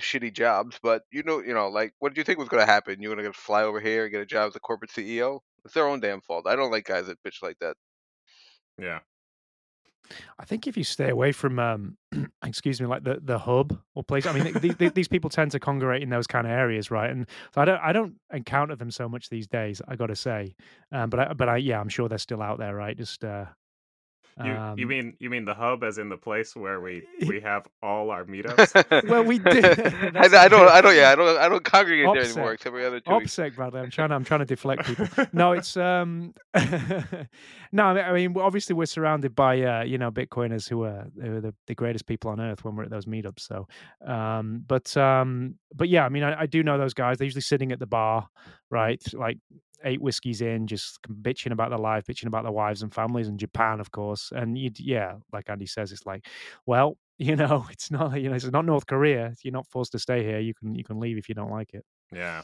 shitty 0.00 0.32
jobs. 0.32 0.78
But 0.82 1.02
you 1.10 1.22
know, 1.22 1.40
you 1.40 1.54
know, 1.54 1.68
like, 1.68 1.94
what 1.98 2.10
did 2.10 2.18
you 2.18 2.24
think 2.24 2.38
was 2.38 2.48
gonna 2.48 2.66
happen? 2.66 3.00
You're 3.00 3.16
gonna 3.16 3.32
fly 3.32 3.62
over 3.62 3.80
here 3.80 4.04
and 4.04 4.12
get 4.12 4.20
a 4.22 4.26
job 4.26 4.48
as 4.48 4.56
a 4.56 4.60
corporate 4.60 4.90
CEO? 4.90 5.40
It's 5.64 5.74
their 5.74 5.88
own 5.88 6.00
damn 6.00 6.20
fault. 6.20 6.46
I 6.46 6.56
don't 6.56 6.70
like 6.70 6.84
guys 6.84 7.06
that 7.06 7.22
bitch 7.22 7.42
like 7.42 7.58
that. 7.60 7.76
Yeah. 8.78 9.00
I 10.38 10.44
think 10.44 10.66
if 10.66 10.76
you 10.76 10.84
stay 10.84 11.08
away 11.08 11.32
from, 11.32 11.58
um, 11.58 11.96
excuse 12.44 12.80
me, 12.80 12.86
like 12.86 13.04
the 13.04 13.20
the 13.22 13.38
hub 13.38 13.78
or 13.94 14.02
place. 14.02 14.26
I 14.26 14.32
mean, 14.32 14.52
th- 14.52 14.78
th- 14.78 14.94
these 14.94 15.08
people 15.08 15.30
tend 15.30 15.52
to 15.52 15.60
congregate 15.60 16.02
in 16.02 16.10
those 16.10 16.26
kind 16.26 16.46
of 16.46 16.52
areas, 16.52 16.90
right? 16.90 17.10
And 17.10 17.26
so 17.54 17.60
I 17.60 17.64
don't 17.64 17.80
I 17.80 17.92
don't 17.92 18.14
encounter 18.32 18.76
them 18.76 18.90
so 18.90 19.08
much 19.08 19.28
these 19.28 19.46
days. 19.46 19.80
I 19.88 19.96
got 19.96 20.08
to 20.08 20.16
say, 20.16 20.54
um, 20.92 21.10
but 21.10 21.20
I, 21.20 21.32
but 21.32 21.48
I 21.48 21.56
yeah, 21.56 21.80
I'm 21.80 21.88
sure 21.88 22.08
they're 22.08 22.18
still 22.18 22.42
out 22.42 22.58
there, 22.58 22.74
right? 22.74 22.96
Just 22.96 23.24
uh, 23.24 23.46
You 24.42 24.50
you 24.50 24.58
um, 24.58 24.88
mean 24.88 25.16
you 25.20 25.30
mean 25.30 25.44
the 25.44 25.54
hub 25.54 25.84
as 25.84 25.98
in 25.98 26.08
the 26.08 26.16
place 26.16 26.56
where 26.56 26.80
we 26.80 27.02
we 27.26 27.40
have 27.40 27.66
all 27.82 28.10
our 28.10 28.24
meetups? 28.24 29.08
Well, 29.08 29.22
we 29.22 29.38
did- 29.50 29.64
I, 30.16 30.44
I 30.44 30.48
don't. 30.48 30.68
I 30.68 30.80
don't. 30.80 30.96
Yeah, 30.96 31.10
I 31.10 31.14
don't. 31.14 31.38
I 31.38 31.48
don't 31.48 31.64
congregate 31.64 32.08
there 32.12 32.24
anymore 32.24 32.52
except 32.54 32.74
every 32.74 32.84
other 32.84 33.00
two 33.00 33.16
weeks. 33.16 33.36
Bradley. 33.54 33.80
I'm 33.80 33.90
trying. 33.90 34.08
To, 34.08 34.14
I'm 34.16 34.24
trying 34.24 34.40
to 34.40 34.46
deflect 34.46 34.86
people. 34.86 35.06
No, 35.32 35.52
it's 35.52 35.76
um. 35.76 36.34
no, 37.72 37.84
I 37.84 37.94
mean, 37.94 38.04
I 38.04 38.12
mean, 38.12 38.34
obviously 38.38 38.74
we're 38.74 38.86
surrounded 38.86 39.34
by 39.34 39.60
uh, 39.62 39.82
you 39.84 39.98
know, 39.98 40.10
Bitcoiners 40.10 40.68
who 40.68 40.84
are, 40.84 41.06
who 41.20 41.36
are 41.36 41.40
the, 41.40 41.54
the 41.66 41.74
greatest 41.74 42.06
people 42.06 42.30
on 42.30 42.40
earth 42.40 42.64
when 42.64 42.74
we're 42.76 42.84
at 42.84 42.90
those 42.90 43.06
meetups. 43.06 43.40
So, 43.40 43.68
um, 44.06 44.64
but 44.66 44.96
um, 44.96 45.56
but 45.74 45.88
yeah, 45.88 46.04
I 46.04 46.08
mean, 46.08 46.22
I, 46.24 46.42
I 46.42 46.46
do 46.46 46.62
know 46.62 46.78
those 46.78 46.94
guys. 46.94 47.18
They're 47.18 47.26
usually 47.26 47.40
sitting 47.42 47.72
at 47.72 47.78
the 47.78 47.86
bar, 47.86 48.28
right? 48.70 49.02
Like 49.12 49.38
eight 49.84 50.00
whiskeys 50.00 50.40
in, 50.40 50.66
just 50.66 50.98
bitching 51.22 51.52
about 51.52 51.70
their 51.70 51.78
life, 51.78 52.04
bitching 52.06 52.26
about 52.26 52.42
their 52.44 52.52
wives 52.52 52.82
and 52.82 52.94
families, 52.94 53.28
and 53.28 53.38
Japan, 53.38 53.80
of 53.80 53.90
course. 53.90 54.32
And 54.34 54.56
you, 54.56 54.70
yeah, 54.78 55.14
like 55.32 55.48
Andy 55.48 55.66
says, 55.66 55.92
it's 55.92 56.06
like, 56.06 56.26
well, 56.66 56.96
you 57.18 57.36
know, 57.36 57.66
it's 57.70 57.90
not, 57.90 58.20
you 58.20 58.28
know, 58.28 58.34
it's 58.34 58.44
not 58.44 58.64
North 58.64 58.86
Korea. 58.86 59.34
You're 59.42 59.52
not 59.52 59.68
forced 59.68 59.92
to 59.92 59.98
stay 59.98 60.24
here. 60.24 60.40
You 60.40 60.54
can, 60.54 60.74
you 60.74 60.84
can 60.84 60.98
leave 60.98 61.16
if 61.16 61.28
you 61.28 61.34
don't 61.34 61.50
like 61.50 61.72
it. 61.74 61.84
Yeah. 62.12 62.42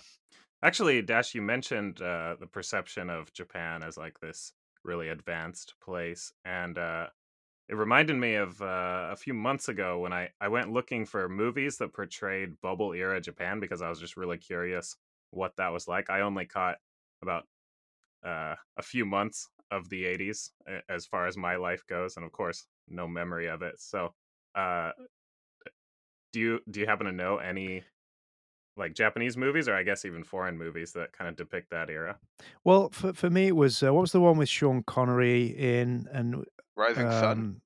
Actually, 0.63 1.03
Dash, 1.03 1.35
you 1.35 1.43
mentioned 1.43 2.01
uh, 2.03 2.37
the 2.39 2.47
perception 2.47 3.11
of 3.11 3.33
Japan 3.33 3.83
as 3.83 3.97
like 3.97 4.21
this 4.21 4.53
really 4.85 5.09
advanced 5.09 5.75
place. 5.83 6.33
And 6.45 6.79
uh, 6.79 7.07
it 7.69 7.77
reminded 7.77 8.17
me 8.17 8.35
of 8.35 8.61
uh, 8.61 9.09
a 9.11 9.17
few 9.17 9.35
months 9.35 9.69
ago 9.69 10.01
when 10.01 10.13
I, 10.13 10.31
I 10.41 10.49
went 10.49 10.73
looking 10.73 11.07
for 11.07 11.29
movies 11.29 11.79
that 11.79 11.93
portrayed 11.93 12.61
bubble 12.61 12.93
era 12.93 13.21
Japan 13.21 13.61
because 13.61 13.81
I 13.83 13.89
was 13.89 14.01
just 14.01 14.17
really 14.17 14.39
curious 14.39 14.97
what 15.31 15.57
that 15.57 15.73
was 15.73 15.89
like. 15.89 16.11
I 16.11 16.21
only 16.21 16.47
caught 16.47 16.79
about 17.23 17.45
uh, 18.25 18.55
a 18.77 18.83
few 18.83 19.05
months 19.05 19.49
of 19.71 19.89
the 19.89 20.05
80s 20.05 20.51
as 20.89 21.07
far 21.07 21.27
as 21.27 21.37
my 21.37 21.57
life 21.57 21.83
goes. 21.89 22.17
And 22.17 22.25
of 22.27 22.33
course, 22.33 22.67
no 22.89 23.07
memory 23.07 23.49
of 23.49 23.63
it. 23.63 23.75
So, 23.79 24.15
uh, 24.55 24.91
do 26.33 26.41
you 26.41 26.61
do 26.71 26.81
you 26.81 26.87
happen 26.87 27.07
to 27.07 27.13
know 27.13 27.39
any 27.39 27.83
like 28.77 28.95
Japanese 28.95 29.37
movies, 29.37 29.69
or 29.69 29.75
I 29.75 29.83
guess 29.83 30.05
even 30.05 30.25
foreign 30.25 30.57
movies 30.59 30.93
that 30.93 31.13
kind 31.13 31.29
of 31.29 31.37
depict 31.37 31.71
that 31.71 31.91
era. 31.91 32.19
Well, 32.65 32.89
for 32.91 33.13
for 33.13 33.31
me, 33.31 33.49
it 33.49 33.57
was 33.57 33.83
uh, 33.83 33.93
what 33.93 34.01
was 34.01 34.13
the 34.13 34.21
one 34.21 34.39
with 34.39 34.49
Sean 34.49 34.83
Connery 34.83 35.47
in 35.47 36.09
and 36.13 36.45
Rising 36.77 37.11
Sun. 37.11 37.39
um, 37.39 37.61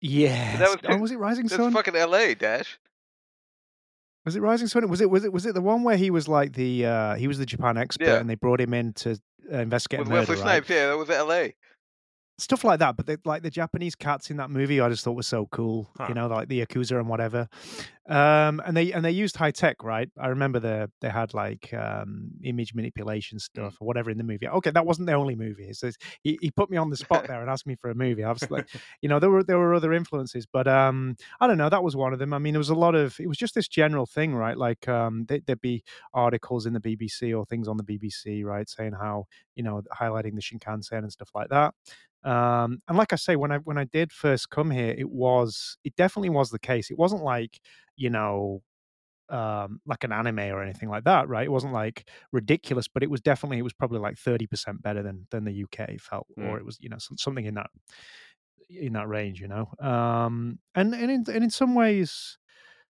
yeah, 0.00 0.58
was 0.60 0.76
oh, 0.88 0.96
was 0.98 1.10
it 1.10 1.18
Rising 1.18 1.46
That's 1.46 1.56
Sun? 1.56 1.72
fucking 1.72 1.96
L.A. 1.96 2.34
Dash. 2.34 2.78
Was 4.26 4.36
it 4.36 4.42
Rising 4.42 4.66
Sun? 4.66 4.86
Was 4.88 5.00
it 5.00 5.08
was 5.08 5.24
it 5.24 5.32
was 5.32 5.46
it 5.46 5.54
the 5.54 5.62
one 5.62 5.82
where 5.84 5.96
he 5.96 6.10
was 6.10 6.26
like 6.28 6.52
the 6.54 6.84
uh 6.84 7.14
he 7.14 7.28
was 7.28 7.38
the 7.38 7.46
Japan 7.46 7.78
expert 7.78 8.04
Yeah. 8.06 8.16
and 8.18 8.28
they 8.28 8.34
brought 8.34 8.60
him 8.60 8.74
in 8.74 8.92
to 8.94 9.12
uh, 9.52 9.58
investigate 9.58 10.00
With 10.00 10.08
murder, 10.08 10.20
Wesley 10.22 10.34
right? 10.34 10.42
Snipes, 10.42 10.68
yeah, 10.68 10.88
that 10.88 10.98
was 10.98 11.08
L.A. 11.08 11.54
stuff 12.38 12.64
like 12.64 12.78
that. 12.80 12.96
But 12.96 13.06
the, 13.06 13.18
like 13.24 13.42
the 13.42 13.50
Japanese 13.50 13.94
cats 13.94 14.30
in 14.30 14.36
that 14.38 14.50
movie, 14.50 14.80
I 14.80 14.88
just 14.88 15.04
thought 15.04 15.12
was 15.12 15.26
so 15.26 15.46
cool. 15.46 15.90
Huh. 15.96 16.06
You 16.08 16.14
know, 16.14 16.26
like 16.26 16.48
the 16.48 16.64
yakuza 16.64 16.98
and 16.98 17.08
whatever. 17.08 17.48
Um, 18.08 18.62
and 18.64 18.76
they 18.76 18.92
and 18.92 19.04
they 19.04 19.10
used 19.10 19.36
high 19.36 19.50
tech, 19.50 19.82
right? 19.82 20.08
I 20.16 20.28
remember 20.28 20.60
the 20.60 20.90
they 21.00 21.08
had 21.08 21.34
like 21.34 21.74
um, 21.74 22.30
image 22.44 22.72
manipulation 22.72 23.40
stuff 23.40 23.76
or 23.80 23.86
whatever 23.86 24.10
in 24.10 24.18
the 24.18 24.24
movie. 24.24 24.46
Okay, 24.46 24.70
that 24.70 24.86
wasn't 24.86 25.08
the 25.08 25.14
only 25.14 25.34
movie. 25.34 25.72
So 25.72 25.90
he 26.22 26.38
he 26.40 26.50
put 26.52 26.70
me 26.70 26.76
on 26.76 26.90
the 26.90 26.96
spot 26.96 27.26
there 27.26 27.40
and 27.40 27.50
asked 27.50 27.66
me 27.66 27.74
for 27.74 27.90
a 27.90 27.94
movie. 27.94 28.22
I 28.22 28.30
was 28.30 28.48
like, 28.48 28.68
you 29.02 29.08
know, 29.08 29.18
there 29.18 29.30
were 29.30 29.42
there 29.42 29.58
were 29.58 29.74
other 29.74 29.92
influences, 29.92 30.46
but 30.46 30.68
um, 30.68 31.16
I 31.40 31.48
don't 31.48 31.58
know. 31.58 31.68
That 31.68 31.82
was 31.82 31.96
one 31.96 32.12
of 32.12 32.20
them. 32.20 32.32
I 32.32 32.38
mean, 32.38 32.52
there 32.52 32.60
was 32.60 32.70
a 32.70 32.74
lot 32.76 32.94
of. 32.94 33.18
It 33.18 33.26
was 33.26 33.38
just 33.38 33.54
this 33.56 33.66
general 33.66 34.06
thing, 34.06 34.34
right? 34.34 34.56
Like 34.56 34.86
um, 34.88 35.24
there, 35.28 35.40
there'd 35.44 35.60
be 35.60 35.82
articles 36.14 36.66
in 36.66 36.74
the 36.74 36.80
BBC 36.80 37.36
or 37.36 37.44
things 37.44 37.66
on 37.66 37.76
the 37.76 37.82
BBC, 37.84 38.44
right, 38.44 38.68
saying 38.68 38.92
how 38.92 39.24
you 39.56 39.64
know 39.64 39.82
highlighting 39.92 40.36
the 40.36 40.42
Shinkansen 40.42 40.98
and 40.98 41.12
stuff 41.12 41.30
like 41.34 41.48
that. 41.48 41.74
Um, 42.26 42.82
and 42.88 42.98
like 42.98 43.12
I 43.12 43.16
say, 43.16 43.36
when 43.36 43.52
I 43.52 43.58
when 43.58 43.78
I 43.78 43.84
did 43.84 44.12
first 44.12 44.50
come 44.50 44.70
here, 44.70 44.94
it 44.98 45.10
was 45.10 45.78
it 45.84 45.96
definitely 45.96 46.30
was 46.30 46.50
the 46.50 46.58
case. 46.60 46.90
It 46.90 46.98
wasn't 46.98 47.22
like 47.24 47.60
you 47.96 48.10
know 48.10 48.62
um 49.28 49.80
like 49.86 50.04
an 50.04 50.12
anime 50.12 50.38
or 50.38 50.62
anything 50.62 50.88
like 50.88 51.04
that 51.04 51.28
right 51.28 51.46
it 51.46 51.50
wasn't 51.52 51.72
like 51.72 52.08
ridiculous 52.32 52.86
but 52.88 53.02
it 53.02 53.10
was 53.10 53.20
definitely 53.20 53.58
it 53.58 53.62
was 53.62 53.72
probably 53.72 53.98
like 53.98 54.16
30% 54.18 54.82
better 54.82 55.02
than 55.02 55.26
than 55.30 55.44
the 55.44 55.64
uk 55.64 55.98
felt 56.00 56.28
or 56.36 56.58
Mm. 56.58 56.58
it 56.58 56.64
was 56.64 56.78
you 56.80 56.88
know 56.88 56.98
some, 56.98 57.18
something 57.18 57.44
in 57.44 57.54
that 57.54 57.68
in 58.68 58.94
that 58.94 59.08
range 59.08 59.40
you 59.40 59.46
know 59.48 59.68
um 59.80 60.58
and 60.74 60.92
and 60.94 61.10
in, 61.10 61.24
and 61.32 61.44
in 61.44 61.50
some 61.50 61.74
ways 61.74 62.38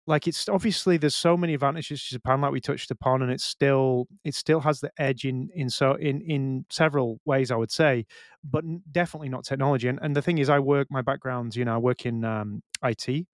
like 0.09 0.27
it's 0.27 0.49
obviously 0.49 0.97
there's 0.97 1.15
so 1.15 1.37
many 1.37 1.55
advantages 1.55 2.03
to 2.05 2.15
Japan, 2.15 2.41
like 2.41 2.51
we 2.51 2.61
touched 2.61 2.91
upon, 2.91 3.23
and 3.23 3.31
it's 3.31 3.45
still 3.45 4.09
it 4.25 4.35
still 4.35 4.61
has 4.61 4.81
the 4.81 4.91
edge 4.99 5.25
in 5.25 5.51
in 5.55 5.69
so 5.69 5.95
in 5.95 6.23
in 6.23 6.65
several 6.71 7.21
ways, 7.27 7.51
I 7.51 7.57
would 7.57 7.71
say, 7.71 8.07
but 8.43 8.65
definitely 8.91 9.29
not 9.29 9.45
technology. 9.45 9.87
And 9.87 9.99
and 10.03 10.17
the 10.17 10.23
thing 10.23 10.39
is, 10.39 10.49
I 10.49 10.61
work 10.61 10.89
my 10.91 11.03
background, 11.03 11.55
you 11.55 11.65
know, 11.67 11.75
I 11.75 11.79
work 11.79 12.07
in 12.07 12.25
um, 12.25 12.63
IT, 12.83 13.27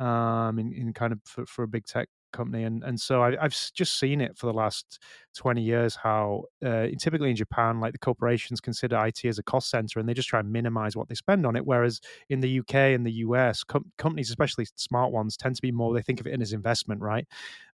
um, 0.00 0.58
in, 0.58 0.72
in 0.72 0.92
kind 0.94 1.12
of 1.12 1.20
for, 1.26 1.44
for 1.46 1.62
a 1.62 1.68
big 1.68 1.84
tech 1.84 2.08
company, 2.34 2.64
and 2.64 2.84
and 2.84 3.00
so 3.00 3.22
I, 3.22 3.36
I've 3.42 3.56
just 3.74 3.98
seen 3.98 4.20
it 4.20 4.36
for 4.36 4.46
the 4.46 4.52
last 4.52 4.98
twenty 5.34 5.62
years 5.62 5.96
how 5.96 6.44
uh, 6.64 6.88
typically 6.98 7.30
in 7.30 7.36
Japan, 7.36 7.80
like 7.80 7.92
the 7.92 7.98
corporations 7.98 8.60
consider 8.60 8.96
IT 9.06 9.28
as 9.28 9.38
a 9.38 9.42
cost 9.42 9.70
center, 9.70 10.00
and 10.00 10.08
they 10.08 10.14
just 10.14 10.28
try 10.28 10.40
and 10.40 10.52
minimize 10.52 10.96
what 10.96 11.08
they 11.08 11.14
spend 11.14 11.46
on 11.46 11.56
it, 11.56 11.64
whereas 11.66 12.00
in 12.28 12.40
the 12.40 12.48
UK 12.50 12.94
and 12.94 13.06
the 13.06 13.12
US, 13.12 13.64
com- 13.64 13.90
companies, 13.98 14.28
especially 14.30 14.66
smart 14.76 15.12
ones, 15.12 15.36
tend 15.36 15.56
to 15.56 15.62
be 15.62 15.72
more. 15.72 15.94
They 15.94 16.02
think 16.02 16.20
of 16.20 16.26
it 16.26 16.34
in 16.34 16.42
as 16.42 16.52
investment, 16.52 17.00
right? 17.00 17.26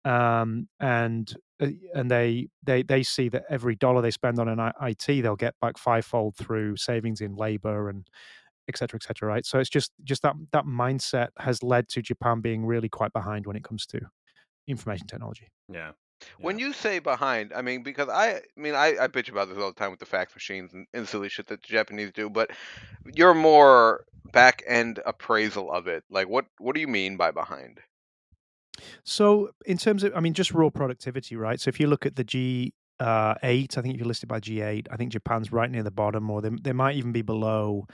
Um, 0.04 0.68
and 0.80 1.32
uh, 1.60 1.68
and 1.94 2.10
they 2.10 2.48
they 2.62 2.82
they 2.82 3.02
see 3.02 3.28
that 3.30 3.44
every 3.48 3.74
dollar 3.74 4.02
they 4.02 4.10
spend 4.10 4.38
on 4.38 4.48
an 4.48 4.72
IT, 4.80 5.22
they'll 5.22 5.36
get 5.36 5.54
back 5.62 5.78
fivefold 5.78 6.36
through 6.36 6.76
savings 6.76 7.22
in 7.22 7.36
labor 7.36 7.88
and 7.88 8.06
et 8.68 8.78
cetera, 8.78 8.98
et 8.98 9.04
cetera. 9.04 9.28
Right. 9.28 9.46
So 9.46 9.58
it's 9.58 9.70
just 9.70 9.92
just 10.04 10.22
that 10.22 10.34
that 10.52 10.64
mindset 10.66 11.28
has 11.38 11.62
led 11.62 11.88
to 11.90 12.02
Japan 12.02 12.40
being 12.40 12.66
really 12.66 12.88
quite 12.88 13.12
behind 13.12 13.46
when 13.46 13.56
it 13.56 13.64
comes 13.64 13.86
to 13.86 14.00
information 14.66 15.06
technology. 15.06 15.48
Yeah. 15.72 15.92
When 16.38 16.58
you 16.58 16.72
say 16.72 17.00
behind, 17.00 17.52
I 17.54 17.62
mean 17.62 17.82
because 17.82 18.08
I, 18.08 18.36
I 18.36 18.40
mean 18.56 18.74
I, 18.74 18.96
I 19.00 19.08
bitch 19.08 19.30
about 19.30 19.48
this 19.48 19.58
all 19.58 19.68
the 19.68 19.78
time 19.78 19.90
with 19.90 20.00
the 20.00 20.06
fax 20.06 20.34
machines 20.34 20.72
and, 20.72 20.86
and 20.94 21.08
silly 21.08 21.28
shit 21.28 21.48
that 21.48 21.62
the 21.62 21.68
Japanese 21.68 22.12
do, 22.12 22.30
but 22.30 22.50
you're 23.12 23.34
more 23.34 24.04
back 24.32 24.62
end 24.66 25.00
appraisal 25.04 25.70
of 25.70 25.86
it. 25.86 26.04
Like 26.08 26.28
what 26.28 26.46
what 26.58 26.74
do 26.74 26.80
you 26.80 26.88
mean 26.88 27.16
by 27.16 27.30
behind? 27.30 27.80
So 29.04 29.50
in 29.66 29.78
terms 29.78 30.02
of, 30.02 30.16
I 30.16 30.20
mean, 30.20 30.34
just 30.34 30.52
raw 30.52 30.70
productivity, 30.70 31.36
right? 31.36 31.60
So 31.60 31.68
if 31.68 31.78
you 31.78 31.86
look 31.86 32.06
at 32.06 32.16
the 32.16 32.24
G 32.24 32.72
uh, 32.98 33.34
eight, 33.42 33.76
I 33.78 33.82
think 33.82 33.94
if 33.94 34.00
you're 34.00 34.08
listed 34.08 34.28
by 34.28 34.40
G 34.40 34.62
eight, 34.62 34.88
I 34.90 34.96
think 34.96 35.12
Japan's 35.12 35.52
right 35.52 35.70
near 35.70 35.82
the 35.82 35.90
bottom, 35.90 36.30
or 36.30 36.40
they, 36.40 36.50
they 36.62 36.72
might 36.72 36.96
even 36.96 37.12
be 37.12 37.22
below 37.22 37.86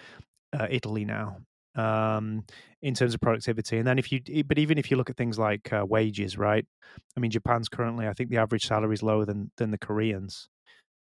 uh, 0.52 0.66
Italy 0.70 1.04
now 1.04 1.38
um, 1.76 2.44
in 2.82 2.94
terms 2.94 3.14
of 3.14 3.20
productivity. 3.20 3.78
And 3.78 3.86
then 3.86 3.98
if 3.98 4.10
you, 4.12 4.20
but 4.44 4.58
even 4.58 4.78
if 4.78 4.90
you 4.90 4.96
look 4.96 5.10
at 5.10 5.16
things 5.16 5.38
like 5.38 5.72
uh, 5.72 5.84
wages, 5.88 6.38
right? 6.38 6.66
I 7.16 7.20
mean, 7.20 7.30
Japan's 7.30 7.68
currently, 7.68 8.06
I 8.08 8.12
think 8.12 8.30
the 8.30 8.38
average 8.38 8.66
salary 8.66 8.94
is 8.94 9.02
lower 9.02 9.24
than 9.24 9.50
than 9.56 9.70
the 9.70 9.78
Koreans. 9.78 10.48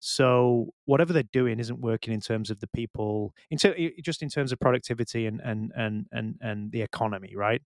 So 0.01 0.69
whatever 0.85 1.11
they're 1.11 1.23
doing 1.33 1.59
isn't 1.59 1.81
working 1.81 2.13
in 2.13 2.21
terms 2.21 2.49
of 2.49 2.61
the 2.61 2.67
people, 2.67 3.33
in 3.51 3.57
ter- 3.57 3.75
just 4.01 4.21
in 4.21 4.29
terms 4.29 4.53
of 4.53 4.59
productivity 4.59 5.25
and 5.25 5.41
and 5.41 5.73
and 5.75 6.05
and 6.13 6.35
and 6.41 6.71
the 6.71 6.81
economy, 6.81 7.35
right? 7.35 7.61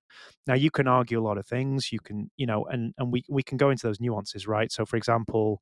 Now 0.48 0.56
you 0.56 0.72
can 0.72 0.88
argue 0.88 1.20
a 1.20 1.22
lot 1.24 1.38
of 1.38 1.46
things. 1.46 1.92
You 1.92 2.00
can, 2.00 2.32
you 2.36 2.48
know, 2.48 2.66
and 2.66 2.94
and 2.98 3.12
we 3.12 3.24
we 3.30 3.44
can 3.44 3.58
go 3.58 3.70
into 3.70 3.86
those 3.86 4.00
nuances, 4.00 4.48
right? 4.48 4.72
So 4.72 4.86
for 4.86 4.98
example, 4.98 5.62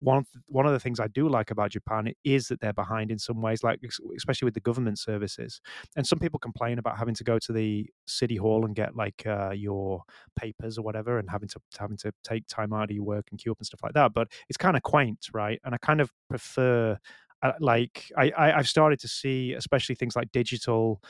one 0.00 0.24
one 0.46 0.66
of 0.66 0.72
the 0.72 0.80
things 0.80 1.00
I 1.00 1.08
do 1.08 1.28
like 1.28 1.50
about 1.50 1.70
Japan 1.70 2.12
is 2.24 2.48
that 2.48 2.60
they're 2.60 2.72
behind 2.72 3.10
in 3.10 3.18
some 3.18 3.40
ways, 3.40 3.62
like 3.62 3.80
especially 4.16 4.46
with 4.46 4.54
the 4.54 4.60
government 4.60 4.98
services. 4.98 5.60
And 5.96 6.06
some 6.06 6.18
people 6.18 6.38
complain 6.38 6.78
about 6.78 6.98
having 6.98 7.14
to 7.16 7.24
go 7.24 7.38
to 7.38 7.52
the 7.52 7.88
city 8.06 8.36
hall 8.36 8.64
and 8.64 8.74
get 8.74 8.96
like 8.96 9.26
uh, 9.26 9.50
your 9.50 10.02
papers 10.36 10.78
or 10.78 10.82
whatever, 10.82 11.18
and 11.18 11.28
having 11.30 11.48
to 11.48 11.60
having 11.78 11.96
to 11.98 12.12
take 12.22 12.46
time 12.46 12.72
out 12.72 12.90
of 12.90 12.96
your 12.96 13.04
work 13.04 13.26
and 13.30 13.40
queue 13.40 13.52
up 13.52 13.58
and 13.58 13.66
stuff 13.66 13.82
like 13.82 13.94
that. 13.94 14.12
But 14.14 14.28
it's 14.48 14.56
kind 14.56 14.76
of 14.76 14.82
quaint, 14.82 15.28
right? 15.32 15.60
And 15.64 15.74
I 15.74 15.78
kind 15.78 16.00
of 16.00 16.12
prefer. 16.28 16.98
Uh, 17.40 17.52
like 17.60 18.10
I, 18.16 18.30
I, 18.30 18.52
I've 18.58 18.68
started 18.68 18.98
to 18.98 19.06
see, 19.06 19.52
especially 19.52 19.94
things 19.94 20.16
like 20.16 20.32
digital, 20.32 21.00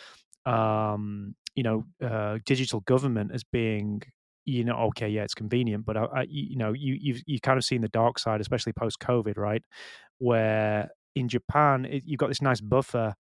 um, 0.45 1.35
you 1.55 1.63
know, 1.63 1.87
uh, 2.03 2.39
digital 2.45 2.81
government 2.81 3.31
as 3.33 3.45
being 3.45 4.03
you 4.49 4.65
know, 4.65 4.77
okay, 4.77 5.09
yeah, 5.09 5.23
it's 5.23 5.35
convenient, 5.35 5.85
but 5.85 5.97
uh, 5.97 6.09
I, 6.13 6.21
I, 6.21 6.27
you 6.29 6.57
know, 6.57 6.73
you 6.73 6.97
you've 7.01 7.23
you 7.27 7.39
kind 7.41 7.59
of 7.59 7.65
seen 7.65 7.83
the 7.83 7.89
dark 7.89 8.19
side, 8.19 8.41
especially 8.41 8.73
post 8.73 8.99
COVID, 9.01 9.37
right? 9.37 9.63
Where 10.19 10.89
in 11.15 11.29
Japan, 11.29 11.85
it, 11.85 12.03
you've 12.07 12.19
got 12.19 12.29
this 12.29 12.43
nice 12.43 12.61
buffer 12.61 13.15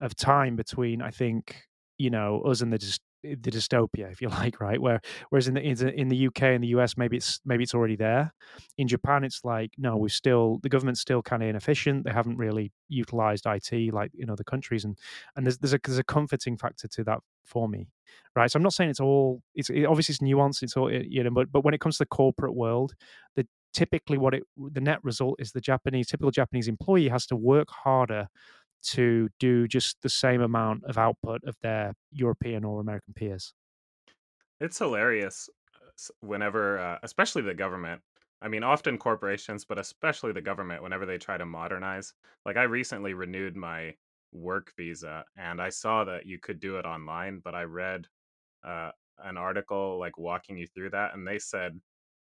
of 0.00 0.16
time 0.16 0.56
between, 0.56 1.00
I 1.00 1.10
think, 1.10 1.62
you 1.98 2.10
know, 2.10 2.42
us 2.42 2.60
and 2.62 2.72
the 2.72 2.78
Eh, 3.24 3.36
the 3.40 3.50
dystopia, 3.50 4.10
if 4.10 4.20
you 4.20 4.28
like, 4.40 4.60
right? 4.60 4.80
Where 4.80 5.00
whereas 5.30 5.48
in 5.48 5.54
the 5.54 5.62
in 5.62 5.74
the, 5.76 6.00
in 6.00 6.08
the 6.08 6.26
UK 6.26 6.42
and 6.42 6.62
the 6.62 6.68
US, 6.68 6.96
maybe 6.96 7.16
it's 7.16 7.40
maybe 7.44 7.62
it's 7.64 7.74
already 7.74 7.96
there. 7.96 8.32
In 8.78 8.88
Japan, 8.88 9.24
it's 9.24 9.44
like 9.44 9.72
no, 9.78 9.96
we're 9.96 10.08
still 10.08 10.58
the 10.62 10.68
government's 10.68 11.00
still 11.00 11.22
kind 11.22 11.42
of 11.42 11.48
inefficient. 11.48 12.04
They 12.04 12.12
haven't 12.12 12.36
really 12.36 12.72
utilized 12.88 13.46
IT 13.46 13.92
like 13.92 14.12
in 14.16 14.30
other 14.30 14.44
countries, 14.44 14.84
and 14.84 14.96
and 15.36 15.46
there's 15.46 15.58
there's 15.58 15.74
a 15.74 15.80
there's 15.84 15.98
a 15.98 16.04
comforting 16.04 16.56
factor 16.56 16.88
to 16.88 17.04
that 17.04 17.20
for 17.44 17.68
me 17.68 17.88
right? 18.36 18.50
So 18.50 18.56
I'm 18.58 18.62
not 18.62 18.72
saying 18.74 18.90
it's 18.90 19.00
all. 19.00 19.42
It's 19.54 19.70
it, 19.70 19.84
obviously 19.84 20.12
it's 20.12 20.22
nuanced. 20.22 20.62
It's 20.62 20.76
all 20.76 20.92
you 20.92 21.22
know, 21.24 21.30
but 21.30 21.50
but 21.52 21.64
when 21.64 21.74
it 21.74 21.80
comes 21.80 21.96
to 21.98 22.04
the 22.04 22.06
corporate 22.06 22.54
world, 22.54 22.94
the 23.36 23.46
typically 23.72 24.18
what 24.18 24.34
it 24.34 24.42
the 24.56 24.80
net 24.80 24.98
result 25.02 25.36
is 25.38 25.52
the 25.52 25.60
Japanese 25.60 26.08
typical 26.08 26.30
Japanese 26.30 26.68
employee 26.68 27.08
has 27.08 27.26
to 27.26 27.36
work 27.36 27.68
harder 27.70 28.28
to 28.82 29.28
do 29.38 29.68
just 29.68 29.98
the 30.02 30.08
same 30.08 30.40
amount 30.40 30.84
of 30.84 30.98
output 30.98 31.42
of 31.44 31.56
their 31.62 31.94
European 32.10 32.64
or 32.64 32.80
American 32.80 33.14
peers. 33.14 33.54
It's 34.60 34.78
hilarious 34.78 35.48
uh, 35.74 35.90
whenever, 36.20 36.78
uh, 36.78 36.98
especially 37.02 37.42
the 37.42 37.54
government. 37.54 38.02
I 38.40 38.48
mean, 38.48 38.62
often 38.64 38.98
corporations, 38.98 39.64
but 39.64 39.78
especially 39.78 40.32
the 40.32 40.42
government, 40.42 40.82
whenever 40.82 41.06
they 41.06 41.18
try 41.18 41.36
to 41.36 41.46
modernize. 41.46 42.14
Like, 42.44 42.56
I 42.56 42.64
recently 42.64 43.14
renewed 43.14 43.56
my 43.56 43.96
work 44.32 44.72
visa 44.76 45.26
and 45.36 45.60
I 45.60 45.68
saw 45.68 46.04
that 46.04 46.26
you 46.26 46.38
could 46.38 46.58
do 46.58 46.78
it 46.78 46.86
online, 46.86 47.40
but 47.40 47.54
I 47.54 47.64
read 47.64 48.08
uh, 48.64 48.92
an 49.18 49.36
article 49.38 49.98
like 49.98 50.18
walking 50.18 50.56
you 50.58 50.66
through 50.66 50.90
that, 50.90 51.14
and 51.14 51.26
they 51.26 51.38
said 51.40 51.80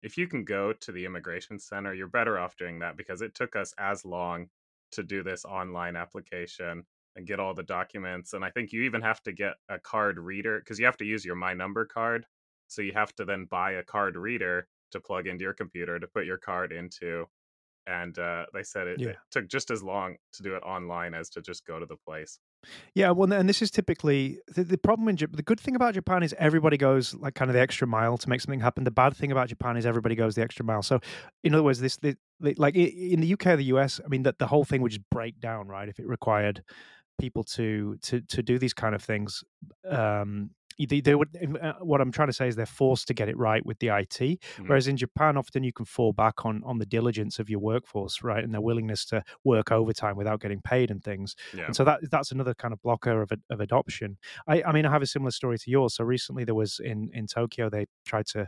if 0.02 0.18
you 0.18 0.28
can 0.28 0.44
go 0.46 0.74
to 0.74 0.92
the 0.92 1.06
immigration 1.06 1.60
center, 1.60 1.94
you're 1.94 2.08
better 2.08 2.38
off 2.40 2.56
doing 2.58 2.80
that 2.80 2.98
because 2.98 3.22
it 3.22 3.34
took 3.36 3.56
us 3.56 3.74
as 3.78 4.06
long 4.06 4.50
to 4.92 5.04
do 5.04 5.24
this 5.24 5.46
online 5.46 5.96
application 5.96 6.86
and 7.16 7.28
get 7.28 7.40
all 7.40 7.54
the 7.54 7.64
documents. 7.64 8.34
And 8.34 8.46
I 8.46 8.52
think 8.52 8.72
you 8.72 8.84
even 8.84 9.02
have 9.02 9.22
to 9.24 9.32
get 9.32 9.56
a 9.70 9.80
card 9.80 10.20
reader 10.20 10.60
because 10.60 10.80
you 10.80 10.86
have 10.86 10.98
to 10.98 11.06
use 11.06 11.26
your 11.26 11.36
My 11.36 11.54
Number 11.54 11.86
card. 11.86 12.26
So 12.68 12.82
you 12.82 12.94
have 12.94 13.14
to 13.16 13.26
then 13.26 13.46
buy 13.46 13.72
a 13.74 13.84
card 13.84 14.16
reader 14.16 14.68
to 14.92 15.00
plug 15.00 15.28
into 15.28 15.44
your 15.44 15.54
computer 15.54 16.00
to 16.00 16.08
put 16.08 16.26
your 16.26 16.38
card 16.38 16.72
into. 16.72 17.26
And 17.88 18.18
uh, 18.20 18.48
they 18.54 18.64
said 18.64 18.88
it, 18.88 19.00
Yeah. 19.00 19.10
it 19.10 19.18
took 19.32 19.48
just 19.48 19.72
as 19.72 19.84
long 19.84 20.18
to 20.34 20.44
do 20.44 20.56
it 20.56 20.64
online 20.64 21.14
as 21.14 21.30
to 21.32 21.42
just 21.42 21.66
go 21.66 21.80
to 21.80 21.86
the 21.86 21.98
place. 21.98 22.40
Yeah, 22.94 23.12
well, 23.12 23.32
and 23.32 23.48
this 23.48 23.62
is 23.62 23.72
typically 23.72 24.40
the, 24.48 24.64
the 24.64 24.78
problem 24.78 25.08
in 25.08 25.18
Japan. 25.18 25.36
The 25.36 25.44
good 25.44 25.60
thing 25.60 25.76
about 25.76 25.94
Japan 25.94 26.24
is 26.24 26.34
everybody 26.38 26.78
goes 26.78 27.14
like 27.16 27.36
kind 27.36 27.50
of 27.50 27.54
the 27.54 27.62
extra 27.62 27.88
mile 27.88 28.18
to 28.18 28.30
make 28.30 28.42
something 28.42 28.60
happen. 28.60 28.84
The 28.84 28.92
bad 28.92 29.16
thing 29.16 29.32
about 29.32 29.50
Japan 29.50 29.78
is 29.78 29.86
everybody 29.86 30.16
goes 30.16 30.36
the 30.36 30.42
extra 30.42 30.66
mile. 30.66 30.82
So, 30.82 31.00
in 31.44 31.54
other 31.54 31.64
words, 31.64 31.80
this 31.80 31.98
the, 31.98 32.16
like 32.40 32.76
in 32.76 33.22
the 33.22 33.34
UK 33.34 33.48
or 33.48 33.58
the 33.58 33.66
US, 33.66 34.00
I 34.04 34.08
mean, 34.08 34.24
that 34.24 34.40
the 34.40 34.48
whole 34.48 34.66
thing 34.66 34.82
would 34.82 34.92
just 34.92 35.10
break 35.10 35.40
down, 35.40 35.68
right? 35.68 35.90
If 35.90 36.00
it 36.00 36.08
required 36.08 36.64
people 37.20 37.44
to 37.44 37.98
to 38.04 38.22
to 38.22 38.44
do 38.44 38.60
these 38.60 38.74
kind 38.74 38.96
of 38.96 39.04
things, 39.04 39.44
um, 39.90 40.52
they, 40.86 41.02
they 41.02 41.16
would. 41.16 41.30
uh, 41.62 41.74
What 41.82 42.02
I'm 42.02 42.12
trying 42.12 42.28
to 42.28 42.34
say 42.34 42.48
is 42.48 42.56
they're 42.56 42.66
forced 42.66 43.08
to 43.08 43.14
get 43.14 43.30
it 43.30 43.38
right 43.38 43.66
with 43.66 43.80
the 43.80 43.90
IT. 43.90 44.20
Mhm. 44.20 44.68
Whereas 44.68 44.88
in 44.88 44.98
Japan, 44.98 45.38
often 45.38 45.64
you 45.64 45.74
can 45.74 45.86
fall 45.86 46.14
back 46.14 46.46
on 46.46 46.62
on 46.66 46.78
the 46.78 46.86
diligence 46.86 47.40
of 47.40 47.50
your 47.50 47.60
workforce, 47.60 48.22
right, 48.24 48.44
and 48.44 48.54
their 48.54 48.62
willingness 48.62 49.06
to 49.06 49.24
work 49.44 49.72
overtime 49.72 50.16
without 50.18 50.40
getting 50.42 50.62
paid 50.62 50.92
and 50.92 51.04
things. 51.04 51.36
Yeah. 51.54 51.66
And 51.66 51.76
so 51.76 51.84
that 51.86 52.10
that's 52.12 52.32
another 52.32 52.54
kind 52.54 52.74
of 52.74 52.82
blocker 52.82 53.22
of, 53.22 53.32
of 53.50 53.60
adoption. 53.60 54.18
I, 54.48 54.62
I 54.64 54.72
mean, 54.72 54.86
I 54.86 54.92
have 54.92 55.02
a 55.02 55.08
similar 55.08 55.32
story 55.32 55.58
to 55.58 55.72
yours. 55.72 55.96
So 55.96 56.04
recently 56.04 56.44
there 56.44 56.56
was 56.56 56.80
in 56.80 57.10
in 57.14 57.28
Tokyo, 57.28 57.70
they 57.70 57.86
tried 58.06 58.28
to 58.28 58.48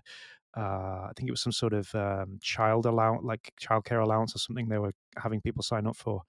uh, 0.57 0.61
I 1.09 1.11
think 1.15 1.27
it 1.29 1.31
was 1.31 1.41
some 1.41 1.51
sort 1.51 1.73
of 1.73 1.93
um, 1.93 2.39
child 2.41 2.85
allowance, 2.87 3.23
like 3.23 3.53
childcare 3.61 4.01
allowance 4.01 4.35
or 4.35 4.39
something. 4.39 4.67
They 4.67 4.79
were 4.79 4.93
having 5.15 5.41
people 5.41 5.61
sign 5.61 5.85
up 5.85 5.95
for, 5.95 6.23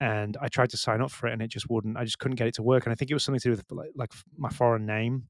and 0.00 0.36
I 0.40 0.48
tried 0.48 0.70
to 0.70 0.78
sign 0.78 1.02
up 1.02 1.10
for 1.10 1.26
it, 1.28 1.34
and 1.34 1.42
it 1.42 1.48
just 1.48 1.68
wouldn't. 1.68 1.96
I 1.96 2.04
just 2.04 2.18
couldn't 2.18 2.36
get 2.36 2.46
it 2.48 2.54
to 2.54 2.62
work, 2.62 2.86
and 2.86 2.92
I 2.92 2.94
think 2.96 3.10
it 3.10 3.14
was 3.14 3.22
something 3.24 3.40
to 3.40 3.48
do 3.48 3.50
with 3.50 3.64
like, 3.70 3.90
like 3.94 4.12
my 4.36 4.48
foreign 4.48 4.86
name 4.86 5.28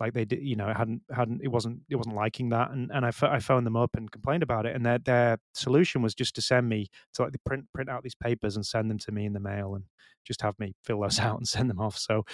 like 0.00 0.14
they 0.14 0.24
did 0.24 0.42
you 0.42 0.56
know 0.56 0.68
it 0.68 0.76
hadn't 0.76 1.02
hadn't 1.10 1.40
it 1.42 1.48
wasn't 1.48 1.80
it 1.88 1.96
wasn't 1.96 2.14
liking 2.14 2.48
that 2.50 2.70
and 2.70 2.90
and 2.92 3.04
I, 3.04 3.12
I 3.22 3.40
phoned 3.40 3.66
them 3.66 3.76
up 3.76 3.90
and 3.94 4.10
complained 4.10 4.42
about 4.42 4.66
it 4.66 4.74
and 4.74 4.84
their 4.84 4.98
their 4.98 5.38
solution 5.54 6.02
was 6.02 6.14
just 6.14 6.34
to 6.36 6.42
send 6.42 6.68
me 6.68 6.88
to 7.14 7.22
like 7.22 7.32
print 7.44 7.66
print 7.74 7.90
out 7.90 8.02
these 8.02 8.14
papers 8.14 8.56
and 8.56 8.64
send 8.64 8.90
them 8.90 8.98
to 8.98 9.12
me 9.12 9.26
in 9.26 9.32
the 9.32 9.40
mail 9.40 9.74
and 9.74 9.84
just 10.24 10.42
have 10.42 10.58
me 10.58 10.74
fill 10.84 11.00
those 11.00 11.18
out 11.20 11.38
and 11.38 11.48
send 11.48 11.68
them 11.68 11.80
off 11.80 11.96
so 11.96 12.24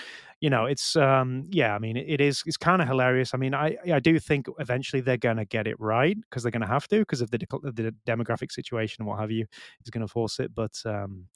you 0.40 0.50
know 0.50 0.66
it's 0.66 0.96
um 0.96 1.46
yeah 1.50 1.74
i 1.74 1.78
mean 1.78 1.96
it, 1.96 2.06
it 2.08 2.20
is 2.20 2.42
it's 2.46 2.56
kind 2.56 2.82
of 2.82 2.88
hilarious 2.88 3.32
i 3.34 3.36
mean 3.36 3.54
i 3.54 3.76
i 3.92 4.00
do 4.00 4.18
think 4.18 4.46
eventually 4.58 5.00
they're 5.00 5.16
going 5.16 5.36
to 5.36 5.44
get 5.44 5.66
it 5.66 5.78
right 5.78 6.16
because 6.28 6.42
they're 6.42 6.52
going 6.52 6.60
to 6.60 6.66
have 6.66 6.88
to 6.88 6.98
because 6.98 7.20
of 7.20 7.30
the, 7.30 7.38
the 7.38 7.94
demographic 8.06 8.50
situation 8.52 9.02
and 9.02 9.08
what 9.08 9.18
have 9.18 9.30
you 9.30 9.46
is 9.84 9.90
going 9.90 10.06
to 10.06 10.08
force 10.08 10.38
it 10.38 10.54
but 10.54 10.72
um 10.84 11.26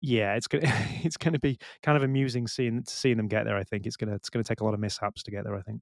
yeah, 0.00 0.34
it's 0.34 0.46
gonna 0.46 0.64
it's 1.02 1.16
gonna 1.16 1.38
be 1.38 1.58
kind 1.82 1.96
of 1.96 2.02
amusing 2.02 2.46
seeing 2.46 2.84
seeing 2.86 3.16
them 3.16 3.28
get 3.28 3.44
there. 3.44 3.56
I 3.56 3.64
think 3.64 3.86
it's 3.86 3.96
gonna 3.96 4.14
it's 4.14 4.30
gonna 4.30 4.44
take 4.44 4.60
a 4.60 4.64
lot 4.64 4.74
of 4.74 4.80
mishaps 4.80 5.22
to 5.24 5.30
get 5.30 5.44
there. 5.44 5.56
I 5.56 5.62
think. 5.62 5.80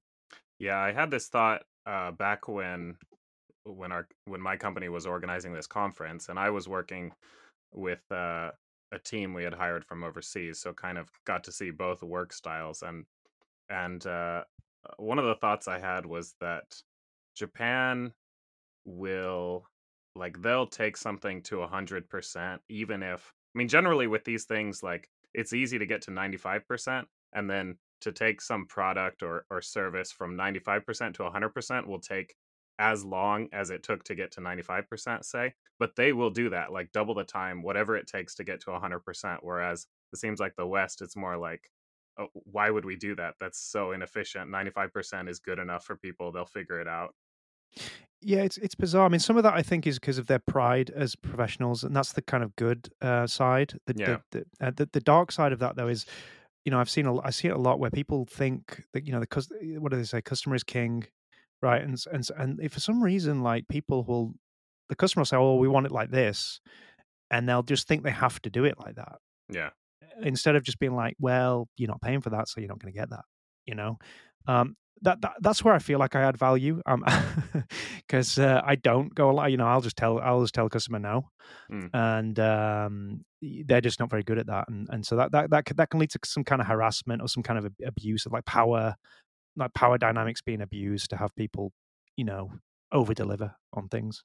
Yeah, 0.59 0.77
I 0.77 0.91
had 0.91 1.11
this 1.11 1.27
thought 1.27 1.63
uh, 1.85 2.11
back 2.11 2.47
when 2.47 2.95
when 3.65 3.91
our 3.91 4.07
when 4.25 4.41
my 4.41 4.57
company 4.57 4.89
was 4.89 5.05
organizing 5.05 5.53
this 5.53 5.67
conference, 5.67 6.29
and 6.29 6.39
I 6.39 6.49
was 6.49 6.67
working 6.67 7.13
with 7.73 8.01
uh, 8.11 8.51
a 8.91 8.99
team 9.03 9.33
we 9.33 9.43
had 9.43 9.53
hired 9.53 9.85
from 9.85 10.03
overseas, 10.03 10.59
so 10.59 10.73
kind 10.73 10.97
of 10.97 11.09
got 11.25 11.43
to 11.45 11.51
see 11.51 11.71
both 11.71 12.01
work 12.01 12.33
styles. 12.33 12.81
And 12.81 13.05
and 13.69 14.05
uh, 14.05 14.43
one 14.97 15.19
of 15.19 15.25
the 15.25 15.35
thoughts 15.35 15.67
I 15.67 15.79
had 15.79 16.05
was 16.05 16.35
that 16.39 16.81
Japan 17.35 18.13
will 18.85 19.67
like 20.15 20.41
they'll 20.41 20.67
take 20.67 20.97
something 20.97 21.43
to 21.43 21.61
a 21.61 21.67
hundred 21.67 22.09
percent, 22.09 22.61
even 22.69 23.03
if 23.03 23.31
I 23.57 23.59
mean, 23.59 23.69
generally 23.69 24.05
with 24.05 24.23
these 24.23 24.45
things, 24.45 24.83
like 24.83 25.09
it's 25.33 25.51
easy 25.51 25.79
to 25.79 25.87
get 25.87 26.03
to 26.03 26.11
95%, 26.11 27.05
and 27.33 27.49
then 27.49 27.75
to 28.01 28.11
take 28.11 28.39
some 28.39 28.67
product 28.67 29.23
or, 29.23 29.45
or 29.49 29.63
service 29.63 30.11
from 30.11 30.37
95% 30.37 31.15
to 31.15 31.23
100% 31.23 31.87
will 31.87 31.99
take 31.99 32.35
as 32.77 33.03
long 33.03 33.47
as 33.51 33.71
it 33.71 33.81
took 33.81 34.03
to 34.03 34.13
get 34.13 34.31
to 34.33 34.41
95%, 34.41 35.25
say. 35.25 35.55
But 35.79 35.95
they 35.95 36.13
will 36.13 36.29
do 36.29 36.51
that, 36.51 36.71
like 36.71 36.91
double 36.91 37.15
the 37.15 37.23
time, 37.23 37.63
whatever 37.63 37.97
it 37.97 38.05
takes 38.05 38.35
to 38.35 38.43
get 38.43 38.61
to 38.61 38.69
100%. 38.69 39.37
Whereas 39.41 39.87
it 40.13 40.19
seems 40.19 40.39
like 40.39 40.53
the 40.55 40.67
West, 40.67 41.01
it's 41.01 41.15
more 41.15 41.35
like, 41.35 41.71
oh, 42.19 42.27
why 42.33 42.69
would 42.69 42.85
we 42.85 42.95
do 42.95 43.15
that? 43.15 43.33
That's 43.39 43.59
so 43.59 43.91
inefficient. 43.91 44.51
95% 44.51 45.27
is 45.29 45.39
good 45.39 45.57
enough 45.57 45.83
for 45.83 45.95
people, 45.95 46.31
they'll 46.31 46.45
figure 46.45 46.79
it 46.79 46.87
out. 46.87 47.15
Yeah, 48.21 48.39
it's 48.39 48.57
it's 48.57 48.75
bizarre. 48.75 49.05
I 49.05 49.09
mean, 49.09 49.19
some 49.19 49.37
of 49.37 49.43
that 49.43 49.53
I 49.53 49.61
think 49.61 49.85
is 49.85 49.99
because 49.99 50.17
of 50.17 50.27
their 50.27 50.39
pride 50.39 50.89
as 50.89 51.15
professionals, 51.15 51.83
and 51.83 51.95
that's 51.95 52.13
the 52.13 52.21
kind 52.21 52.43
of 52.43 52.55
good 52.55 52.89
uh, 53.01 53.27
side. 53.27 53.77
The, 53.85 53.93
Yeah. 53.95 54.17
the, 54.31 54.45
the, 54.59 54.67
uh, 54.67 54.71
the 54.75 54.89
the 54.91 54.99
dark 54.99 55.31
side 55.31 55.51
of 55.53 55.59
that, 55.59 55.75
though, 55.75 55.87
is 55.87 56.05
you 56.65 56.71
know 56.71 56.79
I've 56.79 56.89
seen 56.89 57.05
a 57.05 57.19
I 57.21 57.29
see 57.29 57.47
it 57.47 57.55
a 57.55 57.59
lot 57.59 57.79
where 57.79 57.91
people 57.91 58.25
think 58.25 58.83
that 58.93 59.05
you 59.05 59.11
know 59.11 59.19
the 59.19 59.77
what 59.79 59.91
do 59.91 59.97
they 59.97 60.03
say 60.03 60.21
customer 60.21 60.55
is 60.55 60.63
king, 60.63 61.05
right? 61.61 61.81
And 61.81 61.95
and 62.11 62.27
and 62.37 62.59
if 62.61 62.73
for 62.73 62.79
some 62.79 63.03
reason 63.03 63.43
like 63.43 63.67
people 63.67 64.03
will 64.03 64.33
the 64.89 64.95
customer 64.95 65.21
will 65.21 65.25
say, 65.25 65.37
oh, 65.37 65.55
we 65.57 65.67
want 65.67 65.85
it 65.85 65.91
like 65.91 66.09
this, 66.11 66.59
and 67.29 67.47
they'll 67.47 67.63
just 67.63 67.87
think 67.87 68.03
they 68.03 68.11
have 68.11 68.41
to 68.43 68.49
do 68.49 68.65
it 68.65 68.79
like 68.79 68.95
that 68.95 69.17
Yeah. 69.49 69.71
instead 70.23 70.55
of 70.55 70.63
just 70.63 70.79
being 70.79 70.95
like, 70.95 71.15
well, 71.19 71.67
you're 71.77 71.89
not 71.89 72.01
paying 72.01 72.21
for 72.21 72.31
that, 72.31 72.47
so 72.49 72.61
you're 72.61 72.69
not 72.69 72.79
going 72.79 72.93
to 72.93 72.99
get 72.99 73.09
that. 73.11 73.25
You 73.65 73.75
know, 73.75 73.97
um, 74.47 74.75
that, 75.01 75.21
that 75.21 75.33
that's 75.41 75.63
where 75.63 75.73
I 75.73 75.79
feel 75.79 75.99
like 75.99 76.15
I 76.15 76.21
add 76.21 76.37
value. 76.37 76.81
Um, 76.85 77.03
because 78.07 78.37
uh, 78.37 78.61
I 78.65 78.75
don't 78.75 79.13
go 79.13 79.29
a 79.29 79.33
lot. 79.33 79.51
You 79.51 79.57
know, 79.57 79.67
I'll 79.67 79.81
just 79.81 79.97
tell 79.97 80.19
I'll 80.19 80.41
just 80.41 80.53
tell 80.53 80.65
a 80.65 80.69
customer 80.69 80.99
no, 80.99 81.29
Mm. 81.71 81.89
and 81.93 82.39
um, 82.39 83.25
they're 83.41 83.81
just 83.81 83.99
not 83.99 84.09
very 84.09 84.23
good 84.23 84.37
at 84.37 84.47
that, 84.47 84.69
and 84.69 84.87
and 84.91 85.05
so 85.05 85.15
that 85.17 85.31
that 85.31 85.49
that 85.51 85.65
can, 85.65 85.75
that 85.77 85.89
can 85.89 85.99
lead 85.99 86.09
to 86.11 86.19
some 86.25 86.43
kind 86.43 86.61
of 86.61 86.67
harassment 86.67 87.21
or 87.21 87.27
some 87.27 87.43
kind 87.43 87.59
of 87.59 87.71
abuse 87.85 88.25
of 88.25 88.31
like 88.31 88.45
power, 88.45 88.95
like 89.55 89.73
power 89.73 89.97
dynamics 89.97 90.41
being 90.41 90.61
abused 90.61 91.09
to 91.11 91.17
have 91.17 91.35
people, 91.35 91.71
you 92.15 92.25
know, 92.25 92.51
over 92.91 93.13
deliver 93.13 93.55
on 93.73 93.87
things. 93.89 94.23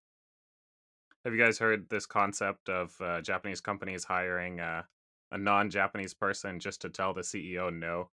Have 1.24 1.34
you 1.34 1.38
guys 1.40 1.58
heard 1.58 1.88
this 1.88 2.06
concept 2.06 2.68
of 2.68 3.00
uh, 3.00 3.20
Japanese 3.20 3.60
companies 3.60 4.04
hiring 4.04 4.58
uh, 4.60 4.82
a 5.30 5.38
non-Japanese 5.38 6.14
person 6.14 6.58
just 6.58 6.80
to 6.82 6.90
tell 6.90 7.14
the 7.14 7.22
CEO 7.22 7.70
no 7.70 8.10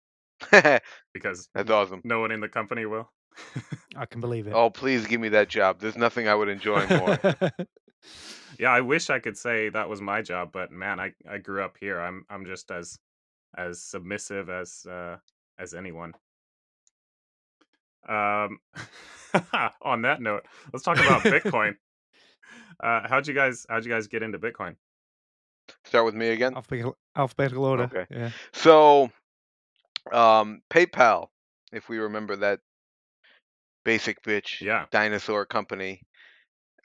Because 1.13 1.49
that's 1.53 1.69
awesome. 1.69 2.01
no 2.03 2.19
one 2.19 2.31
in 2.31 2.39
the 2.39 2.49
company 2.49 2.85
will? 2.85 3.09
I 3.95 4.05
can 4.05 4.21
believe 4.21 4.47
it. 4.47 4.53
Oh, 4.53 4.69
please 4.69 5.05
give 5.07 5.19
me 5.21 5.29
that 5.29 5.49
job. 5.49 5.79
There's 5.79 5.97
nothing 5.97 6.27
I 6.27 6.35
would 6.35 6.49
enjoy 6.49 6.85
more. 6.87 7.17
yeah, 8.59 8.71
I 8.71 8.81
wish 8.81 9.09
I 9.09 9.19
could 9.19 9.37
say 9.37 9.69
that 9.69 9.89
was 9.89 10.01
my 10.01 10.21
job, 10.21 10.51
but 10.51 10.71
man, 10.71 10.99
I, 10.99 11.13
I 11.29 11.37
grew 11.37 11.63
up 11.63 11.77
here. 11.79 11.99
I'm 11.99 12.25
I'm 12.29 12.45
just 12.45 12.71
as 12.71 12.97
as 13.57 13.81
submissive 13.81 14.49
as 14.49 14.85
uh, 14.89 15.17
as 15.57 15.73
anyone. 15.73 16.13
Um, 18.07 18.59
on 19.81 20.01
that 20.03 20.21
note, 20.21 20.45
let's 20.73 20.83
talk 20.83 20.97
about 20.97 21.21
Bitcoin. 21.21 21.75
Uh, 22.81 23.07
how'd 23.07 23.27
you 23.27 23.33
guys 23.33 23.65
how'd 23.69 23.85
you 23.85 23.91
guys 23.91 24.07
get 24.07 24.23
into 24.23 24.39
Bitcoin? 24.39 24.75
Start 25.83 26.05
with 26.05 26.15
me 26.15 26.29
again. 26.29 26.55
alphabetical, 26.55 26.97
alphabetical 27.15 27.65
order. 27.65 27.83
Okay. 27.83 28.05
Yeah. 28.09 28.31
So, 28.53 29.11
um, 30.13 30.61
PayPal, 30.69 31.27
if 31.71 31.89
we 31.89 31.99
remember 31.99 32.35
that 32.37 32.59
basic 33.83 34.21
bitch 34.23 34.61
Yeah. 34.61 34.85
dinosaur 34.91 35.45
company. 35.45 36.01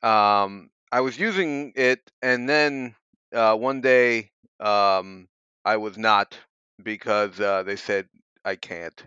Um, 0.03 0.71
I 0.93 1.01
was 1.01 1.19
using 1.19 1.73
it, 1.77 2.01
and 2.23 2.49
then 2.49 2.95
uh, 3.35 3.57
one 3.57 3.81
day 3.81 4.31
um, 4.61 5.29
I 5.65 5.77
was 5.77 5.99
not 5.99 6.39
because 6.83 7.41
uh, 7.41 7.63
they 7.65 7.77
said 7.77 8.09
I 8.45 8.57
can't, 8.57 9.05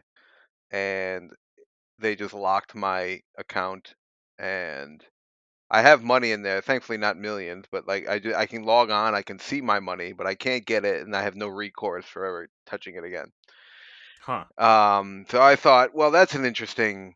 and 0.71 1.31
they 1.99 2.15
just 2.15 2.33
locked 2.33 2.75
my 2.75 3.21
account. 3.37 3.95
And 4.39 5.03
I 5.71 5.81
have 5.81 6.03
money 6.03 6.31
in 6.31 6.43
there, 6.43 6.61
thankfully 6.61 6.97
not 6.97 7.17
millions, 7.17 7.65
but 7.71 7.87
like 7.87 8.07
I 8.07 8.19
do, 8.19 8.33
I 8.35 8.45
can 8.47 8.63
log 8.63 8.89
on, 8.91 9.15
I 9.15 9.21
can 9.23 9.39
see 9.39 9.61
my 9.61 9.79
money, 9.79 10.13
but 10.13 10.27
I 10.27 10.35
can't 10.35 10.65
get 10.65 10.85
it, 10.85 11.03
and 11.05 11.15
I 11.15 11.23
have 11.23 11.35
no 11.35 11.47
recourse 11.47 12.05
for 12.05 12.25
ever 12.25 12.49
touching 12.67 12.95
it 12.95 13.03
again. 13.05 13.31
Huh. 14.27 14.45
Um, 14.57 15.25
so 15.29 15.41
I 15.41 15.55
thought, 15.55 15.93
well, 15.95 16.11
that's 16.11 16.35
an 16.35 16.45
interesting 16.45 17.15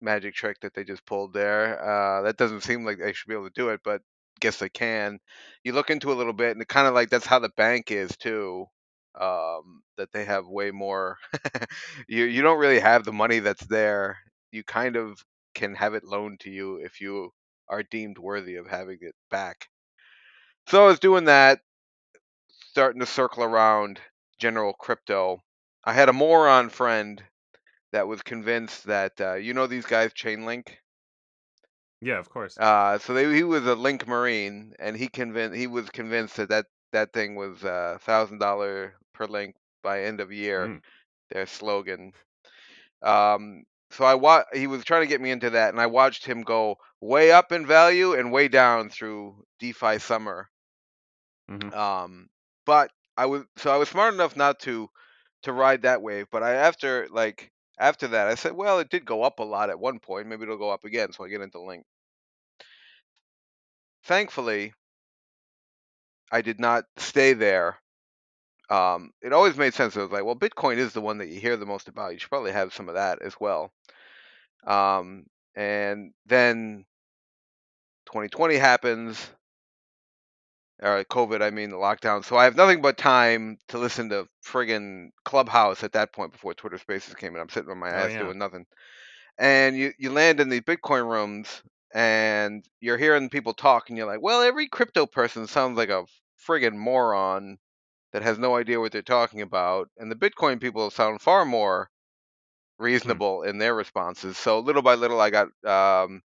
magic 0.00 0.34
trick 0.34 0.60
that 0.62 0.74
they 0.74 0.84
just 0.84 1.06
pulled 1.06 1.32
there. 1.34 1.82
Uh, 1.82 2.22
that 2.22 2.36
doesn't 2.38 2.62
seem 2.62 2.84
like 2.84 2.98
they 2.98 3.12
should 3.12 3.28
be 3.28 3.34
able 3.34 3.46
to 3.50 3.54
do 3.54 3.70
it, 3.70 3.80
but 3.84 4.02
guess 4.40 4.58
they 4.58 4.68
can. 4.70 5.18
You 5.64 5.72
look 5.72 5.90
into 5.90 6.12
a 6.12 6.14
little 6.16 6.32
bit, 6.34 6.56
and 6.56 6.68
kind 6.68 6.88
of 6.88 6.94
like 6.94 7.10
that's 7.10 7.26
how 7.26 7.40
the 7.40 7.50
bank 7.56 7.90
is 7.92 8.16
too. 8.18 8.66
Um, 9.20 9.82
that 9.98 10.12
they 10.12 10.24
have 10.26 10.46
way 10.48 10.70
more. 10.72 11.18
you 12.08 12.24
you 12.24 12.42
don't 12.42 12.58
really 12.60 12.80
have 12.80 13.04
the 13.04 13.12
money 13.12 13.40
that's 13.40 13.66
there. 13.66 14.18
You 14.52 14.64
kind 14.64 14.96
of 14.96 15.24
can 15.54 15.74
have 15.76 15.94
it 15.94 16.04
loaned 16.04 16.40
to 16.40 16.50
you 16.50 16.76
if 16.76 17.00
you 17.00 17.30
are 17.68 17.82
deemed 17.84 18.18
worthy 18.18 18.56
of 18.56 18.66
having 18.68 18.98
it 19.02 19.14
back. 19.30 19.68
So 20.68 20.84
I 20.84 20.86
was 20.88 21.00
doing 21.00 21.24
that, 21.24 21.60
starting 22.70 23.00
to 23.00 23.06
circle 23.06 23.42
around 23.44 24.00
general 24.38 24.74
crypto. 24.74 25.42
I 25.86 25.92
had 25.94 26.08
a 26.08 26.12
moron 26.12 26.68
friend 26.68 27.22
that 27.92 28.08
was 28.08 28.22
convinced 28.22 28.84
that 28.84 29.20
uh, 29.20 29.34
you 29.34 29.54
know 29.54 29.66
these 29.66 29.86
guys 29.86 30.12
Chainlink. 30.12 30.68
Yeah, 32.00 32.18
of 32.18 32.28
course. 32.28 32.58
Uh, 32.58 32.98
so 32.98 33.14
they, 33.14 33.34
he 33.34 33.42
was 33.42 33.66
a 33.66 33.74
Link 33.74 34.06
Marine, 34.06 34.74
and 34.78 34.96
he 34.96 35.08
convinced 35.08 35.56
he 35.56 35.66
was 35.66 35.88
convinced 35.90 36.36
that 36.36 36.50
that, 36.50 36.66
that 36.92 37.12
thing 37.12 37.34
was 37.34 37.64
uh, 37.64 37.98
thousand 38.00 38.38
dollar 38.38 38.94
per 39.14 39.26
link 39.26 39.56
by 39.82 40.02
end 40.02 40.20
of 40.20 40.32
year. 40.32 40.66
Mm. 40.66 40.80
Their 41.30 41.46
slogan. 41.46 42.12
Um, 43.02 43.64
so 43.90 44.04
I 44.04 44.14
wa- 44.14 44.44
he 44.52 44.66
was 44.66 44.84
trying 44.84 45.02
to 45.02 45.08
get 45.08 45.20
me 45.20 45.30
into 45.30 45.50
that, 45.50 45.70
and 45.70 45.80
I 45.80 45.86
watched 45.86 46.26
him 46.26 46.42
go 46.42 46.76
way 47.00 47.32
up 47.32 47.52
in 47.52 47.66
value 47.66 48.14
and 48.14 48.32
way 48.32 48.48
down 48.48 48.90
through 48.90 49.44
DeFi 49.60 49.98
summer. 49.98 50.48
Mhm. 51.48 51.74
Um, 51.74 52.28
but 52.64 52.90
I 53.16 53.26
was 53.26 53.44
so 53.56 53.72
I 53.72 53.76
was 53.76 53.88
smart 53.88 54.14
enough 54.14 54.36
not 54.36 54.60
to 54.60 54.90
to 55.42 55.52
ride 55.52 55.82
that 55.82 56.02
wave. 56.02 56.26
But 56.30 56.42
I 56.42 56.54
after 56.54 57.08
like 57.10 57.50
after 57.78 58.08
that, 58.08 58.28
I 58.28 58.34
said, 58.34 58.52
well, 58.52 58.78
it 58.78 58.90
did 58.90 59.04
go 59.04 59.22
up 59.22 59.38
a 59.38 59.44
lot 59.44 59.70
at 59.70 59.78
one 59.80 59.98
point. 60.00 60.26
Maybe 60.28 60.44
it'll 60.44 60.56
go 60.58 60.70
up 60.70 60.84
again. 60.84 61.12
So 61.12 61.24
I 61.24 61.28
get 61.28 61.40
into 61.42 61.60
Link. 61.60 61.84
Thankfully, 64.04 64.72
I 66.30 66.40
did 66.42 66.60
not 66.60 66.84
stay 66.96 67.32
there. 67.32 67.78
Um, 68.68 69.12
it 69.22 69.32
always 69.32 69.56
made 69.56 69.74
sense. 69.74 69.96
It 69.96 70.02
was 70.02 70.10
like, 70.10 70.24
well, 70.24 70.36
Bitcoin 70.36 70.78
is 70.78 70.92
the 70.92 71.00
one 71.00 71.18
that 71.18 71.28
you 71.28 71.38
hear 71.40 71.56
the 71.56 71.66
most 71.66 71.88
about. 71.88 72.12
You 72.12 72.18
should 72.18 72.30
probably 72.30 72.52
have 72.52 72.74
some 72.74 72.88
of 72.88 72.94
that 72.94 73.22
as 73.22 73.38
well. 73.38 73.72
Um, 74.66 75.26
and 75.54 76.12
then 76.26 76.84
2020 78.06 78.56
happens. 78.56 79.30
Or 80.82 81.04
COVID, 81.04 81.42
I 81.42 81.50
mean 81.50 81.70
the 81.70 81.76
lockdown. 81.76 82.24
So 82.24 82.36
I 82.36 82.44
have 82.44 82.56
nothing 82.56 82.82
but 82.82 82.98
time 82.98 83.58
to 83.68 83.78
listen 83.78 84.10
to 84.10 84.28
friggin' 84.44 85.10
Clubhouse 85.24 85.84
at 85.84 85.92
that 85.92 86.12
point 86.12 86.32
before 86.32 86.54
Twitter 86.54 86.78
Spaces 86.78 87.14
came 87.14 87.34
in. 87.34 87.40
I'm 87.42 87.48
sitting 87.50 87.70
on 87.70 87.78
my 87.78 87.90
Oh, 87.92 88.06
ass 88.06 88.12
yeah. 88.12 88.18
doing 88.18 88.38
nothing. 88.38 88.64
and 89.38 89.76
you 89.76 89.92
you 89.98 90.12
land 90.12 90.40
in 90.40 90.48
these 90.48 90.62
Bitcoin 90.62 91.10
rooms, 91.10 91.62
and 91.94 92.64
you're 92.80 92.98
hearing 92.98 93.30
people 93.30 93.54
talk, 93.54 93.88
and 93.88 93.98
you're 93.98 94.06
like, 94.06 94.22
well, 94.22 94.42
every 94.42 94.68
crypto 94.68 95.06
person 95.06 95.46
sounds 95.46 95.76
like 95.76 95.90
a 95.90 96.04
friggin' 96.48 96.76
moron 96.76 97.58
that 98.12 98.22
has 98.22 98.38
no 98.38 98.56
idea 98.56 98.80
what 98.80 98.92
they're 98.92 99.02
talking 99.02 99.42
about, 99.42 99.88
and 99.98 100.10
the 100.12 100.16
Bitcoin 100.16 100.60
people 100.60 100.90
sound 100.90 101.20
far 101.22 101.44
more 101.46 101.90
reasonable 102.78 103.42
in 103.44 103.58
their 103.58 103.74
responses. 103.74 104.38
So 104.38 104.60
little 104.60 104.82
by 104.82 104.94
little, 104.96 105.20
I 105.20 105.30
got 105.30 105.48
um, 105.66 106.22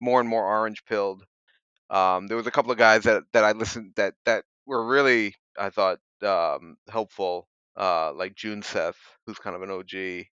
more 0.00 0.20
and 0.20 0.28
more 0.28 0.44
orange 0.44 0.84
pilled. 0.86 1.24
Um, 1.90 2.28
there 2.28 2.36
was 2.36 2.46
a 2.46 2.50
couple 2.52 2.72
of 2.72 2.78
guys 2.78 3.04
that 3.04 3.24
that 3.32 3.44
I 3.44 3.52
listened 3.52 3.92
that 3.96 4.14
that 4.26 4.44
were 4.66 4.86
really 4.86 5.34
I 5.58 5.70
thought 5.70 5.98
um, 6.22 6.76
helpful, 6.88 7.48
uh, 7.76 8.12
like 8.14 8.34
June 8.36 8.62
Seth, 8.62 8.98
who's 9.26 9.38
kind 9.38 9.56
of 9.56 9.62
an 9.62 9.70
OG, 9.70 10.26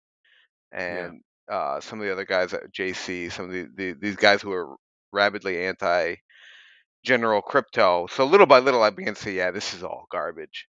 and 0.71 1.21
uh, 1.49 1.79
some 1.81 1.99
of 1.99 2.05
the 2.05 2.11
other 2.11 2.25
guys 2.25 2.53
at 2.53 2.71
JC, 2.73 3.31
some 3.31 3.45
of 3.45 3.51
the, 3.51 3.67
the 3.75 3.93
these 3.93 4.15
guys 4.15 4.41
who 4.41 4.51
are 4.51 4.75
rabidly 5.13 5.65
anti 5.65 6.15
general 7.03 7.41
crypto. 7.41 8.07
So 8.07 8.25
little 8.25 8.45
by 8.45 8.59
little, 8.59 8.83
I 8.83 8.89
began 8.89 9.15
to 9.15 9.21
say, 9.21 9.33
yeah, 9.33 9.51
this 9.51 9.73
is 9.73 9.83
all 9.83 10.05
garbage. 10.11 10.67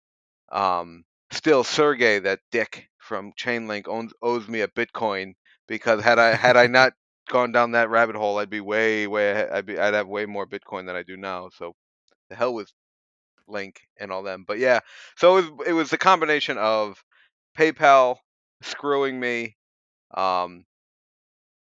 Um, 0.52 1.04
still, 1.32 1.64
Sergey, 1.64 2.20
that 2.20 2.40
dick 2.52 2.88
from 2.98 3.32
Chainlink, 3.40 3.88
owns 3.88 4.12
owes 4.22 4.48
me 4.48 4.60
a 4.62 4.68
Bitcoin 4.68 5.34
because 5.68 6.02
had 6.02 6.18
I 6.18 6.34
had 6.34 6.56
I 6.56 6.66
not 6.78 6.92
gone 7.30 7.52
down 7.52 7.72
that 7.72 7.90
rabbit 7.90 8.16
hole, 8.16 8.38
I'd 8.38 8.50
be 8.50 8.60
way 8.60 9.06
way 9.06 9.30
ahead. 9.30 9.50
I'd 9.50 9.66
be 9.66 9.78
I'd 9.78 9.94
have 9.94 10.08
way 10.08 10.26
more 10.26 10.46
Bitcoin 10.46 10.86
than 10.86 10.96
I 10.96 11.02
do 11.02 11.16
now. 11.16 11.48
So 11.56 11.74
the 12.28 12.36
hell 12.36 12.52
with 12.52 12.70
Link 13.48 13.80
and 13.98 14.12
all 14.12 14.22
them. 14.22 14.44
But 14.46 14.58
yeah, 14.58 14.80
so 15.16 15.38
it 15.38 15.42
was, 15.42 15.68
it 15.68 15.72
was 15.72 15.92
a 15.92 15.98
combination 15.98 16.58
of 16.58 17.02
PayPal 17.56 18.16
screwing 18.62 19.18
me, 19.18 19.56
um, 20.14 20.64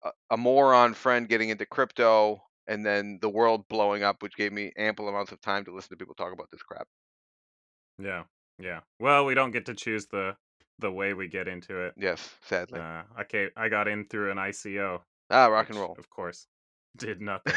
a, 0.03 0.11
a 0.31 0.37
moron 0.37 0.93
friend 0.93 1.27
getting 1.27 1.49
into 1.49 1.65
crypto, 1.65 2.41
and 2.67 2.85
then 2.85 3.19
the 3.21 3.29
world 3.29 3.67
blowing 3.67 4.03
up, 4.03 4.21
which 4.21 4.35
gave 4.35 4.51
me 4.53 4.71
ample 4.77 5.09
amounts 5.09 5.31
of 5.31 5.41
time 5.41 5.65
to 5.65 5.73
listen 5.73 5.89
to 5.89 5.97
people 5.97 6.15
talk 6.15 6.33
about 6.33 6.49
this 6.51 6.63
crap. 6.63 6.87
Yeah, 7.97 8.23
yeah. 8.59 8.81
Well, 8.99 9.25
we 9.25 9.33
don't 9.33 9.51
get 9.51 9.65
to 9.67 9.73
choose 9.73 10.07
the 10.07 10.35
the 10.79 10.91
way 10.91 11.13
we 11.13 11.27
get 11.27 11.47
into 11.47 11.79
it. 11.79 11.93
Yes, 11.97 12.35
sadly. 12.43 12.79
Uh, 12.79 13.03
okay, 13.21 13.47
I 13.55 13.69
got 13.69 13.87
in 13.87 14.05
through 14.05 14.31
an 14.31 14.37
ICO. 14.37 15.01
Ah, 15.29 15.47
rock 15.47 15.69
and 15.69 15.79
roll. 15.79 15.95
Of 15.97 16.09
course, 16.09 16.47
did 16.97 17.21
nothing. 17.21 17.53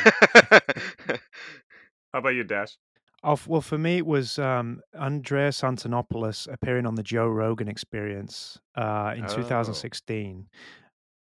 How 2.13 2.21
about 2.21 2.35
you, 2.35 2.45
Dash? 2.45 2.77
Oh, 3.25 3.39
well, 3.49 3.61
for 3.61 3.77
me, 3.79 3.99
it 3.99 4.07
was 4.07 4.39
um, 4.39 4.81
Andreas 4.95 5.61
Antonopoulos 5.63 6.51
appearing 6.53 6.87
on 6.87 6.95
the 6.95 7.03
Joe 7.03 7.27
Rogan 7.27 7.69
Experience 7.69 8.59
uh, 8.77 9.13
in 9.17 9.25
Oh. 9.25 9.35
2016, 9.35 10.47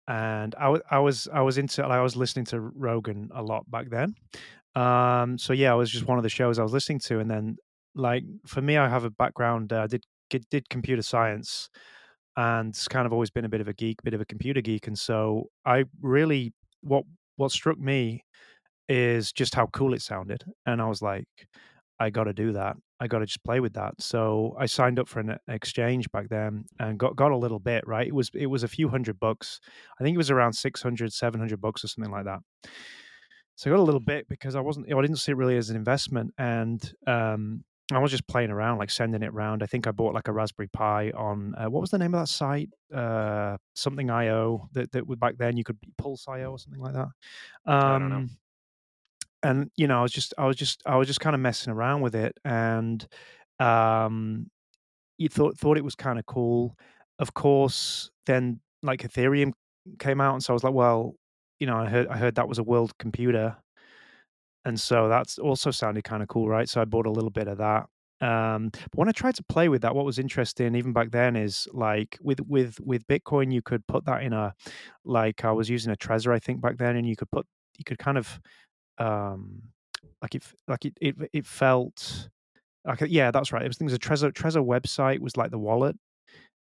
and 0.07 0.55
I 0.59 0.69
wa- 0.69 0.79
I 0.91 0.99
was 0.99 1.27
I 1.33 1.41
was 1.41 1.57
into 1.57 1.83
I 1.85 2.01
was 2.01 2.15
listening 2.15 2.45
to 2.47 2.59
Rogan 2.59 3.29
a 3.33 3.41
lot 3.41 3.69
back 3.71 3.89
then. 3.89 4.15
Um, 4.75 5.37
so 5.37 5.53
yeah, 5.53 5.73
it 5.73 5.77
was 5.77 5.89
just 5.89 6.07
one 6.07 6.17
of 6.19 6.23
the 6.23 6.29
shows 6.29 6.59
I 6.59 6.63
was 6.63 6.73
listening 6.73 6.99
to, 7.05 7.19
and 7.19 7.31
then 7.31 7.55
like 7.95 8.23
for 8.45 8.61
me, 8.61 8.77
I 8.77 8.89
have 8.89 9.05
a 9.05 9.09
background. 9.09 9.71
Uh, 9.73 9.83
I 9.83 9.87
did 9.87 10.03
did- 10.29 10.49
did 10.51 10.69
computer 10.69 11.01
science, 11.01 11.69
and 12.37 12.77
kind 12.89 13.05
of 13.05 13.13
always 13.13 13.29
been 13.29 13.45
a 13.45 13.49
bit 13.49 13.61
of 13.61 13.67
a 13.67 13.73
geek, 13.73 14.01
bit 14.03 14.13
of 14.13 14.21
a 14.21 14.25
computer 14.25 14.61
geek, 14.61 14.87
and 14.87 14.97
so 14.97 15.49
I 15.65 15.85
really 16.01 16.53
what 16.81 17.03
what 17.35 17.51
struck 17.51 17.79
me 17.79 18.23
is 18.89 19.33
just 19.33 19.55
how 19.55 19.67
cool 19.67 19.93
it 19.93 20.01
sounded, 20.01 20.45
and 20.65 20.81
I 20.81 20.87
was 20.87 21.01
like, 21.01 21.27
I 21.99 22.09
got 22.09 22.25
to 22.25 22.33
do 22.33 22.53
that. 22.53 22.77
I 22.99 23.07
got 23.07 23.19
to 23.19 23.25
just 23.25 23.43
play 23.43 23.59
with 23.59 23.73
that. 23.73 23.93
So 23.99 24.55
I 24.59 24.65
signed 24.65 24.99
up 24.99 25.07
for 25.07 25.19
an 25.19 25.37
exchange 25.47 26.11
back 26.11 26.29
then 26.29 26.65
and 26.79 26.97
got 26.97 27.15
got 27.15 27.31
a 27.31 27.37
little 27.37 27.59
bit, 27.59 27.85
right? 27.87 28.07
It 28.07 28.15
was 28.15 28.31
it 28.33 28.47
was 28.47 28.63
a 28.63 28.67
few 28.67 28.89
hundred 28.89 29.19
bucks. 29.19 29.59
I 29.99 30.03
think 30.03 30.15
it 30.15 30.17
was 30.17 30.31
around 30.31 30.53
600 30.53 31.13
700 31.13 31.61
bucks 31.61 31.83
or 31.83 31.87
something 31.87 32.11
like 32.11 32.25
that. 32.25 32.39
So 33.55 33.69
I 33.69 33.73
got 33.73 33.81
a 33.81 33.83
little 33.83 33.99
bit 33.99 34.27
because 34.29 34.55
I 34.55 34.61
wasn't 34.61 34.91
I 34.91 35.01
didn't 35.01 35.17
see 35.17 35.31
it 35.31 35.37
really 35.37 35.57
as 35.57 35.69
an 35.69 35.75
investment 35.75 36.33
and 36.37 36.93
um 37.07 37.63
I 37.91 37.99
was 37.99 38.11
just 38.11 38.27
playing 38.27 38.51
around, 38.51 38.79
like 38.79 38.89
sending 38.89 39.23
it 39.23 39.29
around. 39.29 39.63
I 39.63 39.65
think 39.65 39.87
I 39.87 39.91
bought 39.91 40.13
like 40.13 40.27
a 40.27 40.33
Raspberry 40.33 40.67
Pi 40.67 41.11
on 41.11 41.55
uh, 41.55 41.69
what 41.69 41.79
was 41.79 41.89
the 41.89 41.97
name 41.97 42.13
of 42.13 42.21
that 42.21 42.27
site? 42.27 42.69
Uh, 42.93 43.57
something 43.75 44.09
IO 44.09 44.67
that 44.73 44.91
that 44.91 45.07
would 45.07 45.19
back 45.19 45.37
then 45.37 45.55
you 45.55 45.63
could 45.63 45.77
Purse 45.97 46.25
IO 46.27 46.51
or 46.51 46.59
something 46.59 46.81
like 46.81 46.93
that. 46.93 47.07
I 47.65 47.99
don't 47.99 48.09
know. 48.09 48.15
Um, 48.15 48.29
and 49.43 49.71
you 49.77 49.87
know, 49.87 49.99
I 49.99 50.01
was 50.01 50.11
just, 50.11 50.33
I 50.37 50.45
was 50.45 50.55
just, 50.55 50.81
I 50.85 50.97
was 50.97 51.07
just 51.07 51.19
kind 51.19 51.33
of 51.35 51.39
messing 51.39 51.71
around 51.71 52.01
with 52.01 52.15
it, 52.15 52.37
and 52.43 53.07
um, 53.59 54.49
you 55.17 55.29
thought 55.29 55.57
thought 55.57 55.77
it 55.77 55.83
was 55.83 55.95
kind 55.95 56.19
of 56.19 56.25
cool. 56.25 56.75
Of 57.19 57.33
course, 57.33 58.09
then 58.25 58.59
like 58.83 59.01
Ethereum 59.01 59.53
came 59.99 60.19
out, 60.19 60.33
and 60.33 60.43
so 60.43 60.53
I 60.53 60.55
was 60.55 60.63
like, 60.63 60.73
well, 60.73 61.15
you 61.59 61.67
know, 61.67 61.77
I 61.77 61.87
heard 61.87 62.07
I 62.07 62.17
heard 62.17 62.35
that 62.35 62.49
was 62.49 62.59
a 62.59 62.63
world 62.63 62.97
computer, 62.97 63.55
and 64.67 64.77
so 64.77 65.07
that's 65.07 65.39
also 65.39 65.71
sounded 65.71 66.03
kind 66.03 66.21
of 66.21 66.27
cool, 66.27 66.49
right? 66.49 66.67
So 66.67 66.81
I 66.81 66.85
bought 66.85 67.05
a 67.05 67.11
little 67.11 67.29
bit 67.29 67.47
of 67.47 67.57
that. 67.59 67.85
Um, 68.19 68.69
but 68.69 68.95
when 68.95 69.07
I 69.07 69.13
tried 69.13 69.35
to 69.35 69.43
play 69.43 69.69
with 69.69 69.81
that, 69.83 69.95
what 69.95 70.03
was 70.05 70.19
interesting 70.19 70.75
even 70.75 70.91
back 70.91 71.09
then 71.11 71.37
is 71.37 71.69
like 71.71 72.17
with 72.21 72.41
with 72.41 72.77
with 72.81 73.07
Bitcoin, 73.07 73.53
you 73.53 73.61
could 73.61 73.87
put 73.87 74.03
that 74.05 74.23
in 74.23 74.33
a 74.33 74.53
like 75.05 75.45
I 75.45 75.53
was 75.53 75.69
using 75.69 75.93
a 75.93 75.95
Trezor, 75.95 76.33
I 76.33 76.39
think 76.39 76.59
back 76.59 76.77
then, 76.77 76.97
and 76.97 77.07
you 77.07 77.15
could 77.15 77.31
put 77.31 77.45
you 77.77 77.85
could 77.85 77.97
kind 77.97 78.17
of 78.17 78.41
um 78.97 79.61
like 80.21 80.35
it 80.35 80.43
f- 80.43 80.55
like 80.67 80.83
it 80.83 80.97
it, 80.99 81.15
it 81.31 81.45
felt 81.45 82.27
like 82.83 83.01
yeah 83.07 83.31
that's 83.31 83.53
right 83.53 83.63
it 83.63 83.67
was 83.69 83.77
things 83.77 83.93
a 83.93 83.99
Trezor 83.99 84.33
Trezor 84.33 84.65
website 84.65 85.19
was 85.19 85.37
like 85.37 85.51
the 85.51 85.59
wallet 85.59 85.95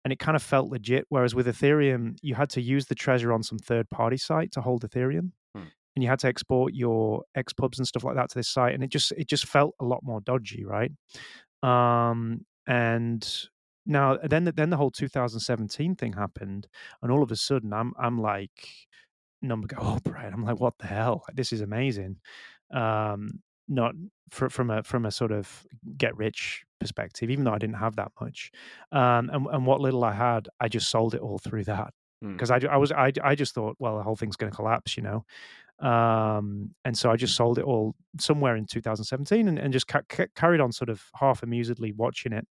and 0.05 0.13
it 0.13 0.19
kind 0.19 0.35
of 0.35 0.43
felt 0.43 0.69
legit 0.69 1.05
whereas 1.09 1.35
with 1.35 1.47
Ethereum 1.47 2.15
you 2.21 2.35
had 2.35 2.49
to 2.51 2.61
use 2.61 2.85
the 2.85 2.95
Trezor 2.95 3.33
on 3.33 3.43
some 3.43 3.59
third 3.59 3.89
party 3.89 4.17
site 4.17 4.51
to 4.53 4.61
hold 4.61 4.83
Ethereum. 4.83 5.31
And 5.99 6.03
you 6.03 6.07
had 6.09 6.19
to 6.19 6.27
export 6.27 6.73
your 6.73 7.23
xpubs 7.37 7.77
and 7.77 7.85
stuff 7.85 8.05
like 8.05 8.15
that 8.15 8.29
to 8.29 8.39
this 8.39 8.47
site 8.47 8.73
and 8.73 8.81
it 8.83 8.89
just 8.89 9.11
it 9.17 9.27
just 9.27 9.45
felt 9.45 9.75
a 9.81 9.85
lot 9.85 10.01
more 10.01 10.21
dodgy 10.21 10.63
right? 10.63 10.91
Um 11.63 12.45
and 12.67 13.27
now 13.85 14.17
then 14.23 14.43
the- 14.45 14.51
then 14.51 14.69
the 14.69 14.77
whole 14.77 14.91
2017 14.91 15.95
thing 15.95 16.13
happened 16.13 16.67
and 17.01 17.11
all 17.11 17.21
of 17.23 17.31
a 17.31 17.35
sudden 17.35 17.73
I'm 17.73 17.93
I'm 17.99 18.17
like 18.21 18.69
number 19.41 19.67
go 19.67 19.77
oh 19.79 19.99
right 20.05 20.31
I'm 20.31 20.43
like 20.43 20.59
what 20.59 20.77
the 20.79 20.87
hell? 20.87 21.23
This 21.33 21.51
is 21.51 21.61
amazing. 21.61 22.17
Um 22.71 23.41
not 23.67 23.93
fr- 24.31 24.49
from 24.49 24.69
a 24.69 24.83
from 24.83 25.05
a 25.05 25.11
sort 25.11 25.31
of 25.31 25.65
get 25.97 26.15
rich 26.17 26.63
perspective 26.79 27.29
even 27.29 27.43
though 27.43 27.53
I 27.53 27.57
didn't 27.59 27.75
have 27.75 27.97
that 27.97 28.11
much. 28.21 28.51
Um 28.91 29.29
and, 29.33 29.47
and 29.47 29.65
what 29.65 29.81
little 29.81 30.03
I 30.05 30.13
had 30.13 30.47
I 30.61 30.69
just 30.69 30.89
sold 30.89 31.13
it 31.13 31.21
all 31.21 31.39
through 31.39 31.65
that. 31.65 31.93
Hmm. 32.21 32.33
because 32.33 32.51
I, 32.51 32.59
I 32.69 32.75
was 32.75 32.91
I, 32.91 33.13
I 33.23 33.33
just 33.33 33.53
thought 33.55 33.77
well 33.79 33.95
the 33.97 34.03
whole 34.03 34.17
thing's 34.17 34.35
going 34.35 34.51
to 34.51 34.55
collapse 34.55 34.97
you 34.97 35.03
know 35.03 35.23
um 35.81 36.71
and 36.85 36.97
so 36.97 37.09
I 37.09 37.15
just 37.15 37.35
sold 37.35 37.57
it 37.57 37.63
all 37.65 37.95
somewhere 38.19 38.55
in 38.57 38.65
2017 38.65 39.47
and, 39.47 39.57
and 39.57 39.71
just 39.71 39.87
ca- 39.87 40.01
ca- 40.09 40.27
carried 40.35 40.59
on 40.61 40.71
sort 40.71 40.89
of 40.89 41.01
half 41.15 41.41
amusedly 41.41 41.95
watching 41.95 42.33
it 42.33 42.45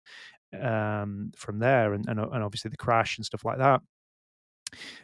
um 0.61 1.33
from 1.37 1.59
there 1.59 1.95
and, 1.95 2.07
and 2.09 2.21
and 2.21 2.45
obviously 2.45 2.71
the 2.71 2.77
crash 2.77 3.17
and 3.19 3.25
stuff 3.25 3.45
like 3.45 3.59
that 3.59 3.81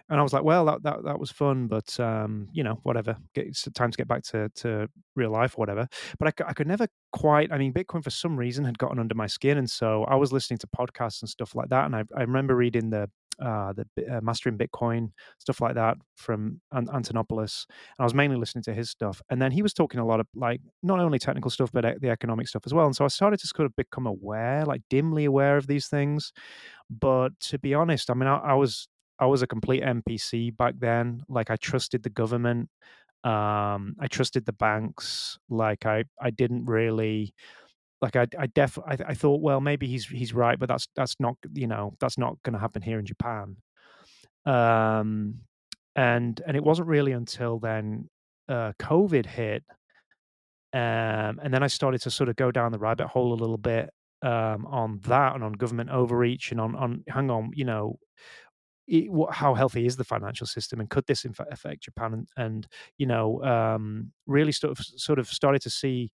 and 0.09 0.19
I 0.19 0.23
was 0.23 0.33
like, 0.33 0.43
well, 0.43 0.65
that 0.67 0.83
that, 0.83 1.05
that 1.05 1.19
was 1.19 1.31
fun, 1.31 1.67
but 1.67 1.99
um, 2.01 2.49
you 2.53 2.65
know, 2.65 2.81
whatever. 2.83 3.17
It's 3.35 3.69
time 3.75 3.91
to 3.91 3.97
get 3.97 4.09
back 4.09 4.23
to 4.25 4.49
to 4.57 4.89
real 5.17 5.31
life, 5.31 5.57
or 5.57 5.61
whatever. 5.61 5.89
But 6.19 6.29
I, 6.41 6.51
I 6.51 6.53
could 6.53 6.67
never 6.67 6.89
quite. 7.13 7.53
I 7.53 7.59
mean, 7.59 7.73
Bitcoin 7.73 8.03
for 8.03 8.11
some 8.11 8.37
reason 8.37 8.65
had 8.65 8.79
gotten 8.79 8.99
under 8.99 9.15
my 9.15 9.27
skin, 9.27 9.59
and 9.59 9.71
so 9.71 10.05
I 10.05 10.17
was 10.17 10.33
listening 10.33 10.59
to 10.59 10.67
podcasts 10.67 11.23
and 11.23 11.29
stuff 11.29 11.55
like 11.55 11.69
that. 11.69 11.87
And 11.87 11.95
I, 11.95 12.05
I 12.17 12.23
remember 12.23 12.57
reading 12.57 12.91
the 12.91 13.09
uh, 13.41 13.73
the 13.73 13.87
uh, 14.17 14.21
mastering 14.21 14.59
Bitcoin 14.59 15.11
stuff 15.39 15.61
like 15.61 15.75
that 15.75 15.97
from 16.17 16.61
An- 16.73 16.87
Antonopoulos, 16.87 17.67
and 17.69 18.01
I 18.01 18.05
was 18.05 18.15
mainly 18.15 18.37
listening 18.37 18.65
to 18.65 18.75
his 18.75 18.91
stuff. 18.91 19.23
And 19.31 19.41
then 19.41 19.53
he 19.53 19.63
was 19.63 19.73
talking 19.73 20.01
a 20.01 20.07
lot 20.07 20.21
of 20.21 20.27
like 20.35 20.61
not 20.83 21.01
only 21.01 21.19
technical 21.19 21.51
stuff 21.51 21.71
but 21.73 21.85
e- 21.85 21.99
the 22.01 22.11
economic 22.11 22.49
stuff 22.49 22.63
as 22.67 22.75
well. 22.75 22.87
And 22.87 22.97
so 22.97 23.05
I 23.05 23.09
started 23.09 23.41
to 23.41 23.47
sort 23.47 23.67
of 23.67 23.77
become 23.77 24.07
aware, 24.07 24.65
like 24.65 24.83
dimly 24.91 25.25
aware 25.25 25.57
of 25.57 25.67
these 25.67 25.89
things. 25.89 26.33
But 26.91 27.39
to 27.41 27.59
be 27.59 27.75
honest, 27.75 28.11
I 28.11 28.15
mean, 28.15 28.29
I, 28.29 28.39
I 28.39 28.55
was 28.55 28.89
I 29.19 29.27
was 29.27 29.43
a 29.43 29.47
complete 29.47 29.83
NPC 29.83 30.51
back 30.51 30.75
then. 30.79 31.23
Like 31.29 31.51
I 31.51 31.57
trusted 31.57 32.03
the 32.03 32.11
government. 32.11 32.69
Um, 33.23 33.97
I 34.01 34.07
trusted 34.09 34.47
the 34.47 34.53
banks. 34.55 35.39
Like 35.51 35.85
I, 35.85 36.05
I 36.21 36.31
didn't 36.31 36.65
really 36.65 37.35
like 38.03 38.17
I, 38.17 38.27
I 38.39 38.47
def 38.47 38.79
I, 38.79 38.97
I 39.09 39.15
thought, 39.15 39.41
well, 39.41 39.61
maybe 39.61 39.87
he's 39.87 40.07
he's 40.07 40.33
right, 40.33 40.59
but 40.59 40.69
that's 40.69 40.89
that's 40.97 41.17
not 41.21 41.37
you 41.53 41.67
know 41.67 41.95
that's 42.01 42.19
not 42.19 42.43
going 42.43 42.55
to 42.55 42.59
happen 42.59 42.83
here 42.83 42.99
in 42.99 43.07
Japan. 43.07 43.57
Um, 44.47 45.41
and 45.97 46.41
and 46.47 46.57
it 46.57 46.65
wasn't 46.65 46.89
really 46.89 47.13
until 47.13 47.59
then 47.59 48.09
uh, 48.49 48.73
COVID 48.81 49.27
hit, 49.27 49.65
um, 50.73 51.41
and 51.43 51.53
then 51.53 51.63
I 51.63 51.67
started 51.67 52.01
to 52.03 52.11
sort 52.11 52.29
of 52.29 52.37
go 52.37 52.51
down 52.51 52.73
the 52.73 52.79
rabbit 52.79 53.09
hole 53.09 53.33
a 53.33 53.35
little 53.35 53.59
bit 53.59 53.91
um, 54.23 54.67
on 54.67 55.01
that 55.05 55.35
and 55.35 55.45
on 55.45 55.53
government 55.53 55.91
overreach 55.91 56.53
and 56.53 56.61
on 56.61 56.75
on 56.77 57.05
hang 57.09 57.31
on, 57.31 57.51
you 57.55 57.65
know, 57.65 57.99
it, 58.91 59.11
what, 59.11 59.33
how 59.35 59.55
healthy 59.55 59.87
is 59.87 59.97
the 59.97 60.05
financial 60.05 60.47
system 60.47 60.81
and 60.81 60.91
could 60.91 61.07
this 61.07 61.25
in 61.25 61.33
fact 61.33 61.53
affect 61.53 61.83
Japan 61.85 62.13
and, 62.13 62.29
and 62.37 62.67
you 62.99 63.07
know 63.07 63.43
um, 63.45 64.11
really 64.27 64.53
sort 64.53 64.79
of 64.79 64.85
sort 64.85 65.19
of 65.19 65.29
started 65.29 65.63
to 65.63 65.71
see 65.71 66.11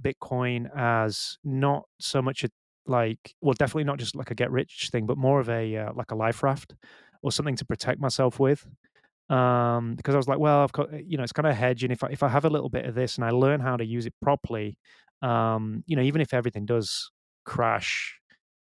Bitcoin 0.00 0.68
as 0.76 1.38
not 1.44 1.84
so 2.00 2.22
much 2.22 2.44
a 2.44 2.50
like 2.86 3.34
well 3.40 3.54
definitely 3.54 3.84
not 3.84 3.98
just 3.98 4.16
like 4.16 4.30
a 4.32 4.34
get 4.34 4.50
rich 4.50 4.88
thing 4.90 5.06
but 5.06 5.16
more 5.16 5.38
of 5.38 5.48
a 5.48 5.76
uh, 5.76 5.92
like 5.94 6.10
a 6.10 6.16
life 6.16 6.42
raft 6.42 6.74
or 7.22 7.30
something 7.30 7.54
to 7.54 7.64
protect 7.64 8.00
myself 8.00 8.40
with 8.40 8.66
um, 9.30 9.94
because 9.94 10.14
I 10.14 10.18
was 10.18 10.28
like, 10.28 10.38
well, 10.38 10.60
I've 10.62 10.72
got 10.72 10.88
you 11.06 11.16
know, 11.16 11.22
it's 11.22 11.32
kind 11.32 11.46
of 11.46 11.56
hedge, 11.56 11.84
and 11.84 11.92
if 11.92 12.04
I, 12.04 12.08
if 12.08 12.22
I 12.22 12.28
have 12.28 12.44
a 12.44 12.50
little 12.50 12.68
bit 12.68 12.84
of 12.86 12.94
this 12.94 13.16
and 13.16 13.24
I 13.24 13.30
learn 13.30 13.60
how 13.60 13.76
to 13.76 13.84
use 13.84 14.06
it 14.06 14.14
properly, 14.22 14.76
um, 15.22 15.82
you 15.86 15.96
know, 15.96 16.02
even 16.02 16.20
if 16.20 16.34
everything 16.34 16.66
does 16.66 17.10
crash, 17.44 18.18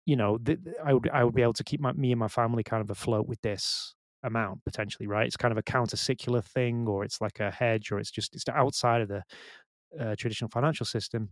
you 0.06 0.16
know, 0.16 0.38
th- 0.38 0.58
I 0.84 0.94
would 0.94 1.08
I 1.10 1.24
would 1.24 1.34
be 1.34 1.42
able 1.42 1.52
to 1.54 1.64
keep 1.64 1.80
my 1.80 1.92
me 1.92 2.12
and 2.12 2.18
my 2.20 2.28
family 2.28 2.62
kind 2.64 2.82
of 2.82 2.90
afloat 2.90 3.26
with 3.28 3.40
this 3.42 3.94
amount 4.24 4.64
potentially, 4.64 5.06
right? 5.08 5.26
It's 5.26 5.36
kind 5.36 5.52
of 5.52 5.58
a 5.58 5.62
counter 5.62 5.96
secular 5.96 6.42
thing, 6.42 6.86
or 6.88 7.04
it's 7.04 7.20
like 7.20 7.40
a 7.40 7.50
hedge, 7.50 7.92
or 7.92 7.98
it's 7.98 8.10
just 8.10 8.34
it's 8.34 8.44
outside 8.48 9.00
of 9.02 9.08
the 9.08 9.22
uh, 9.98 10.14
traditional 10.16 10.50
financial 10.50 10.86
system. 10.86 11.30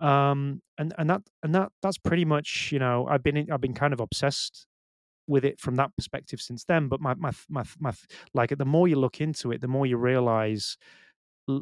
Um, 0.00 0.62
and 0.78 0.94
and 0.98 1.10
that 1.10 1.22
and 1.42 1.54
that 1.54 1.72
that's 1.82 1.98
pretty 1.98 2.24
much 2.24 2.70
you 2.72 2.78
know 2.78 3.06
I've 3.08 3.22
been 3.22 3.50
I've 3.50 3.60
been 3.60 3.74
kind 3.74 3.92
of 3.92 4.00
obsessed 4.00 4.66
with 5.28 5.44
it 5.44 5.58
from 5.60 5.76
that 5.76 5.94
perspective 5.96 6.40
since 6.40 6.64
then. 6.64 6.88
But 6.88 7.00
my 7.00 7.14
my 7.14 7.32
my 7.48 7.64
my 7.78 7.92
like 8.34 8.56
the 8.56 8.64
more 8.64 8.88
you 8.88 8.96
look 8.96 9.20
into 9.20 9.52
it, 9.52 9.60
the 9.60 9.68
more 9.68 9.86
you 9.86 9.96
realize 9.96 10.76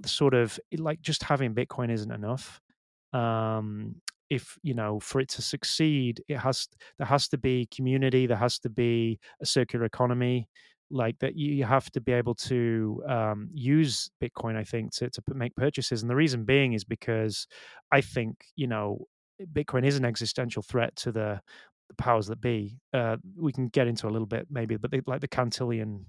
sort 0.07 0.35
of 0.35 0.59
like 0.77 1.01
just 1.01 1.23
having 1.23 1.55
Bitcoin 1.55 1.91
isn't 1.91 2.11
enough. 2.11 2.61
Um, 3.13 3.97
if 4.31 4.59
you 4.63 4.75
know 4.75 5.01
for 5.01 5.21
it 5.21 5.29
to 5.31 5.43
succeed, 5.43 6.23
it 6.29 6.39
has 6.39 6.69
there 6.99 7.07
has 7.07 7.29
to 7.29 7.39
be 7.39 7.69
community, 7.75 8.27
there 8.27 8.37
has 8.37 8.59
to 8.61 8.71
be 8.71 9.19
a 9.41 9.47
circular 9.47 9.85
economy, 9.85 10.49
like 10.91 11.19
that 11.19 11.37
you 11.37 11.65
have 11.65 11.91
to 11.91 12.01
be 12.01 12.13
able 12.13 12.35
to 12.35 13.03
um, 13.09 13.49
use 13.53 14.11
bitcoin 14.23 14.57
i 14.57 14.65
think 14.65 14.93
to, 14.93 15.09
to 15.11 15.23
make 15.35 15.55
purchases 15.57 16.03
and 16.03 16.11
the 16.11 16.17
reason 16.17 16.45
being 16.45 16.73
is 16.73 16.85
because 16.85 17.47
i 17.93 18.01
think 18.01 18.37
you 18.57 18.67
know 18.67 19.07
bitcoin 19.53 19.85
is 19.85 19.97
an 19.97 20.05
existential 20.05 20.63
threat 20.63 20.95
to 20.97 21.13
the, 21.13 21.41
the 21.89 21.95
powers 21.95 22.27
that 22.29 22.41
be. 22.41 22.79
Uh, 22.93 23.17
we 23.37 23.53
can 23.53 23.69
get 23.69 23.87
into 23.87 24.07
a 24.07 24.11
little 24.11 24.27
bit 24.27 24.47
maybe 24.51 24.77
but 24.77 24.91
they, 24.91 25.01
like 25.07 25.21
the 25.21 25.29
cantillon 25.29 26.07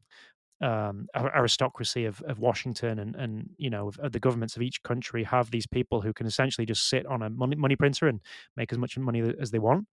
um, 0.61 1.07
aristocracy 1.15 2.05
of, 2.05 2.21
of 2.21 2.39
Washington 2.39 2.99
and 2.99 3.15
and 3.15 3.49
you 3.57 3.69
know 3.69 3.89
of, 3.89 3.99
of 3.99 4.13
the 4.13 4.19
governments 4.19 4.55
of 4.55 4.61
each 4.61 4.81
country 4.83 5.23
have 5.23 5.51
these 5.51 5.67
people 5.67 6.01
who 6.01 6.13
can 6.13 6.25
essentially 6.25 6.65
just 6.65 6.87
sit 6.89 7.05
on 7.05 7.21
a 7.21 7.29
money, 7.29 7.55
money 7.57 7.75
printer 7.75 8.07
and 8.07 8.21
make 8.55 8.71
as 8.71 8.77
much 8.77 8.97
money 8.97 9.21
as 9.39 9.51
they 9.51 9.59
want, 9.59 9.85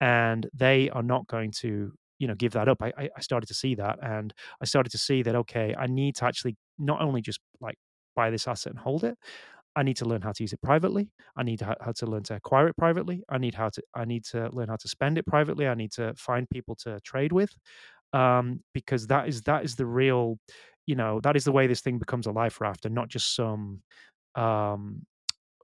and 0.00 0.48
they 0.52 0.90
are 0.90 1.02
not 1.02 1.26
going 1.26 1.50
to 1.50 1.92
you 2.20 2.28
know 2.28 2.36
give 2.36 2.52
that 2.52 2.68
up 2.68 2.80
I, 2.82 2.92
I 3.16 3.20
started 3.20 3.46
to 3.48 3.54
see 3.54 3.74
that 3.76 3.98
and 4.02 4.32
i 4.62 4.64
started 4.64 4.90
to 4.90 4.98
see 4.98 5.22
that 5.24 5.34
okay 5.34 5.74
i 5.76 5.88
need 5.88 6.14
to 6.16 6.26
actually 6.26 6.56
not 6.78 7.00
only 7.02 7.22
just 7.22 7.40
like 7.60 7.76
buy 8.14 8.30
this 8.30 8.46
asset 8.46 8.72
and 8.72 8.78
hold 8.78 9.02
it 9.02 9.18
i 9.74 9.82
need 9.82 9.96
to 9.96 10.04
learn 10.04 10.22
how 10.22 10.32
to 10.32 10.42
use 10.44 10.52
it 10.52 10.62
privately 10.62 11.10
i 11.36 11.42
need 11.42 11.58
to 11.58 11.64
how 11.80 11.92
to 11.92 12.06
learn 12.06 12.22
to 12.24 12.36
acquire 12.36 12.68
it 12.68 12.76
privately 12.76 13.24
i 13.28 13.38
need 13.38 13.54
how 13.54 13.70
to 13.70 13.82
i 13.96 14.04
need 14.04 14.24
to 14.26 14.48
learn 14.52 14.68
how 14.68 14.76
to 14.76 14.88
spend 14.88 15.18
it 15.18 15.26
privately 15.26 15.66
i 15.66 15.74
need 15.74 15.90
to 15.90 16.14
find 16.16 16.48
people 16.50 16.76
to 16.76 17.00
trade 17.00 17.32
with 17.32 17.50
um, 18.12 18.60
because 18.74 19.06
that 19.06 19.28
is 19.28 19.42
that 19.42 19.64
is 19.64 19.76
the 19.76 19.86
real 19.86 20.38
you 20.86 20.96
know 20.96 21.20
that 21.20 21.36
is 21.36 21.44
the 21.44 21.52
way 21.52 21.66
this 21.66 21.80
thing 21.80 21.98
becomes 21.98 22.26
a 22.26 22.32
life 22.32 22.60
raft 22.60 22.84
and 22.84 22.94
not 22.94 23.08
just 23.08 23.34
some 23.34 23.82
um 24.34 25.06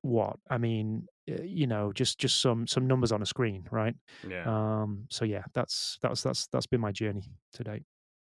what? 0.07 0.39
I 0.51 0.59
mean 0.59 1.07
uh, 1.31 1.43
you 1.43 1.67
know 1.67 1.93
just 1.93 2.19
just 2.19 2.41
some 2.41 2.67
some 2.67 2.87
numbers 2.87 3.13
on 3.13 3.23
a 3.23 3.27
screen 3.27 3.67
right? 3.71 3.95
Yeah. 4.29 4.45
Um 4.47 5.07
so 5.11 5.25
yeah 5.25 5.45
that's 5.55 5.99
that's 6.03 6.23
that's 6.23 6.47
that's 6.49 6.67
been 6.67 6.81
my 6.81 6.93
journey 6.93 7.25
to 7.55 7.65
date. 7.65 7.85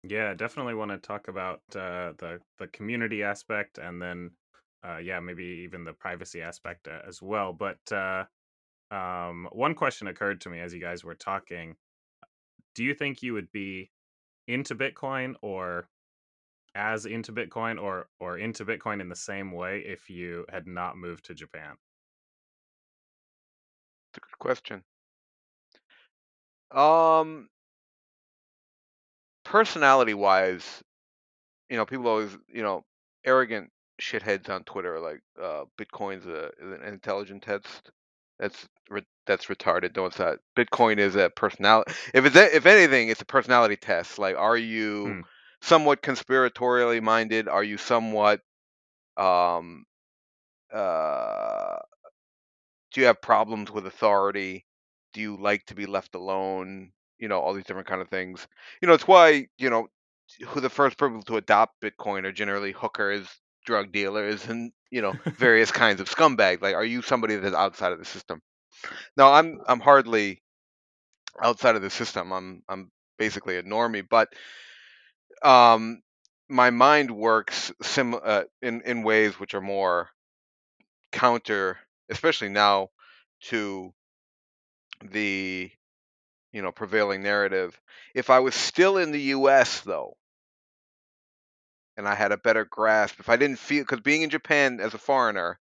Yeah 0.04 0.34
definitely 0.34 0.76
want 0.76 0.92
to 0.92 0.98
talk 0.98 1.28
about 1.28 1.62
uh 1.76 2.14
the 2.18 2.40
the 2.58 2.68
community 2.68 3.24
aspect 3.24 3.78
and 3.78 4.02
then 4.02 4.32
uh 4.86 4.98
yeah 4.98 5.20
maybe 5.20 5.44
even 5.44 5.84
the 5.84 5.94
privacy 5.94 6.42
aspect 6.42 6.88
uh, 6.88 7.02
as 7.08 7.22
well 7.22 7.54
but 7.54 7.80
uh 7.92 8.24
um 8.92 9.48
one 9.52 9.76
question 9.76 10.08
occurred 10.08 10.42
to 10.42 10.50
me 10.50 10.60
as 10.60 10.74
you 10.74 10.82
guys 10.82 11.04
were 11.04 11.16
talking. 11.16 11.76
Do 12.76 12.84
you 12.84 12.94
think 12.94 13.22
you 13.22 13.34
would 13.34 13.52
be 13.52 13.92
into 14.48 14.74
bitcoin 14.76 15.36
or 15.42 15.88
as 16.80 17.06
into 17.08 17.34
bitcoin 17.34 17.82
or 17.82 18.08
or 18.20 18.40
into 18.40 18.66
bitcoin 18.66 19.02
in 19.02 19.10
the 19.10 19.18
same 19.18 19.52
way 19.54 19.82
if 19.86 20.10
you 20.10 20.46
had 20.50 20.68
not 20.68 20.98
moved 20.98 21.26
to 21.26 21.36
japan 21.36 21.76
That's 24.14 24.20
a 24.20 24.22
good 24.22 24.40
question. 24.40 24.84
Um, 26.72 27.50
personality 29.46 30.14
wise, 30.14 30.84
you 31.70 31.78
know, 31.78 31.86
people 31.86 32.08
always, 32.08 32.38
you 32.54 32.64
know, 32.64 32.84
arrogant 33.26 33.72
shitheads 34.02 34.50
on 34.50 34.64
Twitter 34.66 35.00
like 35.00 35.22
uh, 35.42 35.66
Bitcoin's 35.80 36.28
a, 36.28 36.52
an 36.62 36.84
intelligent 36.88 37.44
test. 37.44 37.92
That's 38.40 38.68
re- 38.90 39.06
that's 39.28 39.48
retarded. 39.48 39.96
No, 39.98 40.08
it's 40.08 40.20
not. 40.20 40.40
Bitcoin 40.58 41.00
is 41.00 41.16
a 41.18 41.32
personality. 41.36 41.94
If 42.14 42.26
it's 42.26 42.38
a, 42.38 42.56
if 42.56 42.66
anything, 42.68 43.10
it's 43.10 43.22
a 43.22 43.26
personality 43.26 43.78
test. 43.78 44.20
Like, 44.20 44.38
are 44.38 44.58
you 44.58 45.18
hmm. 45.18 45.22
Somewhat 45.62 46.02
conspiratorially 46.02 47.02
minded? 47.02 47.48
Are 47.48 47.64
you 47.64 47.78
somewhat 47.78 48.42
um 49.18 49.86
uh 50.74 51.78
do 52.92 53.02
you 53.02 53.08
have 53.08 53.22
problems 53.22 53.72
with 53.72 53.86
authority? 53.86 54.66
Do 55.14 55.22
you 55.22 55.38
like 55.38 55.66
to 55.66 55.76
be 55.76 55.86
left 55.86 56.16
alone? 56.16 56.92
You 57.18 57.28
know, 57.28 57.40
all 57.40 57.54
these 57.54 57.66
different 57.66 57.88
kind 57.88 58.02
of 58.02 58.10
things. 58.10 58.48
You 58.82 58.88
know, 58.88 58.94
it's 58.94 59.08
why, 59.08 59.48
you 59.58 59.70
know, 59.70 59.88
who 60.48 60.60
the 60.60 60.70
first 60.70 60.98
people 60.98 61.22
to 61.24 61.38
adopt 61.38 61.82
Bitcoin 61.82 62.26
are 62.26 62.32
generally 62.32 62.72
hookers, 62.72 63.28
drug 63.66 63.92
dealers, 63.92 64.48
and, 64.48 64.72
you 64.90 65.02
know, 65.02 65.14
various 65.38 65.72
kinds 65.72 66.00
of 66.02 66.10
scumbags. 66.10 66.62
Like, 66.62 66.76
are 66.76 66.86
you 66.86 67.02
somebody 67.02 67.36
that's 67.36 67.56
outside 67.56 67.92
of 67.92 68.00
the 68.00 68.06
system? 68.06 68.42
No, 69.18 69.32
I'm 69.32 69.60
I'm 69.68 69.80
hardly 69.80 70.42
outside 71.42 71.76
of 71.76 71.82
the 71.82 71.90
system. 71.90 72.32
I'm 72.32 72.64
I'm 72.70 72.92
basically 73.18 73.58
a 73.58 73.64
normie, 73.64 74.08
but 74.08 74.30
um 75.44 76.02
my 76.50 76.70
mind 76.70 77.12
works 77.12 77.72
sim 77.82 78.14
uh, 78.16 78.44
in 78.62 78.82
in 78.82 79.04
ways 79.04 79.40
which 79.40 79.54
are 79.54 79.62
more 79.62 80.10
counter 81.12 81.78
especially 82.10 82.50
now 82.50 82.90
to 83.42 83.94
the 85.12 85.70
you 86.54 86.62
know 86.62 86.72
prevailing 86.72 87.24
narrative. 87.24 87.80
If 88.16 88.30
i 88.30 88.40
was 88.40 88.56
still 88.56 88.98
in 88.98 89.12
the 89.12 89.22
us 89.22 89.82
though 89.82 90.18
and 91.98 92.08
i 92.08 92.16
had 92.16 92.32
a 92.32 92.38
better 92.38 92.66
grasp 92.66 93.20
if 93.20 93.30
i 93.30 93.36
didn't 93.36 93.60
feel 93.60 93.84
because 93.84 94.02
being 94.02 94.22
in 94.22 94.30
japan 94.30 94.80
as 94.80 94.94
a 94.94 94.98
foreigner 94.98 95.60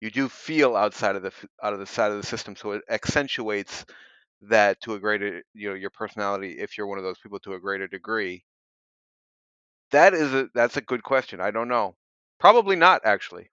you 0.00 0.10
do 0.10 0.28
feel 0.28 0.76
outside 0.76 1.16
of 1.16 1.22
the 1.22 1.32
out 1.62 1.72
of 1.74 1.78
the 1.80 1.86
side 1.86 2.10
of 2.12 2.18
the 2.18 2.26
system 2.26 2.56
so 2.56 2.72
it 2.72 2.82
accentuates 2.90 3.86
that 4.42 4.80
to 4.82 4.94
a 4.94 5.00
greater 5.00 5.42
you 5.54 5.68
know 5.70 5.76
your 5.76 5.90
personality 5.90 6.58
if 6.58 6.78
you're 6.78 6.86
one 6.88 6.98
of 6.98 7.04
those 7.04 7.18
people 7.20 7.40
to 7.40 7.54
a 7.54 7.60
greater 7.60 7.88
degree 7.88 8.44
that 9.90 10.14
is 10.14 10.32
a 10.32 10.48
that's 10.54 10.76
a 10.76 10.80
good 10.80 11.02
question 11.02 11.40
i 11.40 11.50
don't 11.50 11.68
know 11.68 11.94
probably 12.38 12.76
not 12.76 13.00
actually 13.04 13.50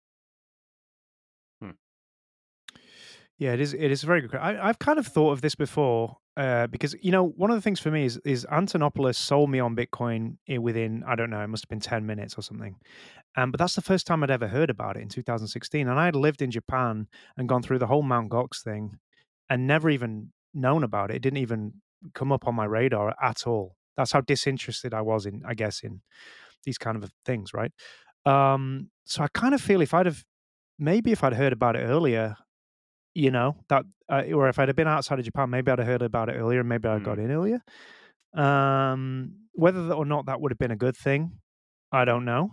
Yeah, 3.37 3.53
it 3.53 3.59
is. 3.59 3.73
It 3.73 3.91
is 3.91 4.03
a 4.03 4.05
very 4.05 4.21
good. 4.21 4.35
I, 4.35 4.69
I've 4.69 4.79
kind 4.79 4.97
of 4.97 5.07
thought 5.07 5.31
of 5.31 5.41
this 5.41 5.55
before 5.55 6.17
uh, 6.37 6.67
because 6.67 6.95
you 7.01 7.11
know 7.11 7.27
one 7.27 7.51
of 7.51 7.57
the 7.57 7.61
things 7.61 7.79
for 7.79 7.91
me 7.91 8.05
is 8.05 8.17
is 8.23 8.45
Antonopoulos 8.49 9.15
sold 9.15 9.49
me 9.49 9.59
on 9.59 9.75
Bitcoin 9.75 10.37
within 10.59 11.03
I 11.05 11.15
don't 11.15 11.29
know 11.29 11.41
it 11.41 11.47
must 11.47 11.65
have 11.65 11.69
been 11.69 11.81
ten 11.81 12.05
minutes 12.05 12.35
or 12.37 12.41
something, 12.41 12.77
um, 13.35 13.51
but 13.51 13.59
that's 13.59 13.75
the 13.75 13.81
first 13.81 14.07
time 14.07 14.23
I'd 14.23 14.31
ever 14.31 14.47
heard 14.47 14.69
about 14.69 14.95
it 14.95 15.01
in 15.01 15.09
2016, 15.09 15.87
and 15.87 15.99
I 15.99 16.05
had 16.05 16.15
lived 16.15 16.41
in 16.41 16.49
Japan 16.49 17.07
and 17.35 17.49
gone 17.49 17.61
through 17.61 17.79
the 17.79 17.87
whole 17.87 18.03
Mount 18.03 18.29
Gox 18.29 18.63
thing, 18.63 18.99
and 19.49 19.67
never 19.67 19.89
even 19.89 20.31
known 20.53 20.85
about 20.85 21.11
it. 21.11 21.17
It 21.17 21.21
didn't 21.21 21.39
even 21.39 21.73
come 22.13 22.31
up 22.31 22.47
on 22.47 22.55
my 22.55 22.65
radar 22.65 23.13
at 23.21 23.45
all. 23.45 23.75
That's 23.97 24.11
how 24.11 24.21
disinterested 24.21 24.93
I 24.93 25.01
was 25.01 25.25
in, 25.25 25.43
I 25.45 25.53
guess, 25.53 25.81
in 25.81 26.01
these 26.63 26.77
kind 26.77 27.01
of 27.01 27.11
things, 27.25 27.53
right? 27.53 27.71
Um, 28.25 28.89
so 29.05 29.23
I 29.23 29.27
kind 29.33 29.53
of 29.53 29.61
feel 29.61 29.81
if 29.81 29.93
I'd 29.93 30.07
have 30.07 30.23
maybe 30.79 31.11
if 31.11 31.23
I'd 31.23 31.33
heard 31.33 31.53
about 31.53 31.75
it 31.75 31.83
earlier, 31.83 32.35
you 33.13 33.31
know 33.31 33.55
that 33.69 33.85
uh, 34.09 34.23
or 34.33 34.49
if 34.49 34.59
I'd 34.59 34.67
have 34.67 34.75
been 34.75 34.87
outside 34.87 35.19
of 35.19 35.25
Japan, 35.25 35.49
maybe 35.49 35.71
I'd 35.71 35.79
have 35.79 35.87
heard 35.87 36.01
about 36.01 36.29
it 36.29 36.33
earlier, 36.33 36.59
and 36.59 36.69
maybe 36.69 36.87
I 36.87 36.99
got 36.99 37.17
mm. 37.17 37.25
in 37.25 37.31
earlier. 37.31 37.61
Um, 38.33 39.35
whether 39.53 39.93
or 39.93 40.05
not 40.05 40.25
that 40.25 40.41
would 40.41 40.51
have 40.51 40.59
been 40.59 40.71
a 40.71 40.75
good 40.75 40.97
thing, 40.97 41.31
I 41.91 42.05
don't 42.05 42.25
know. 42.25 42.51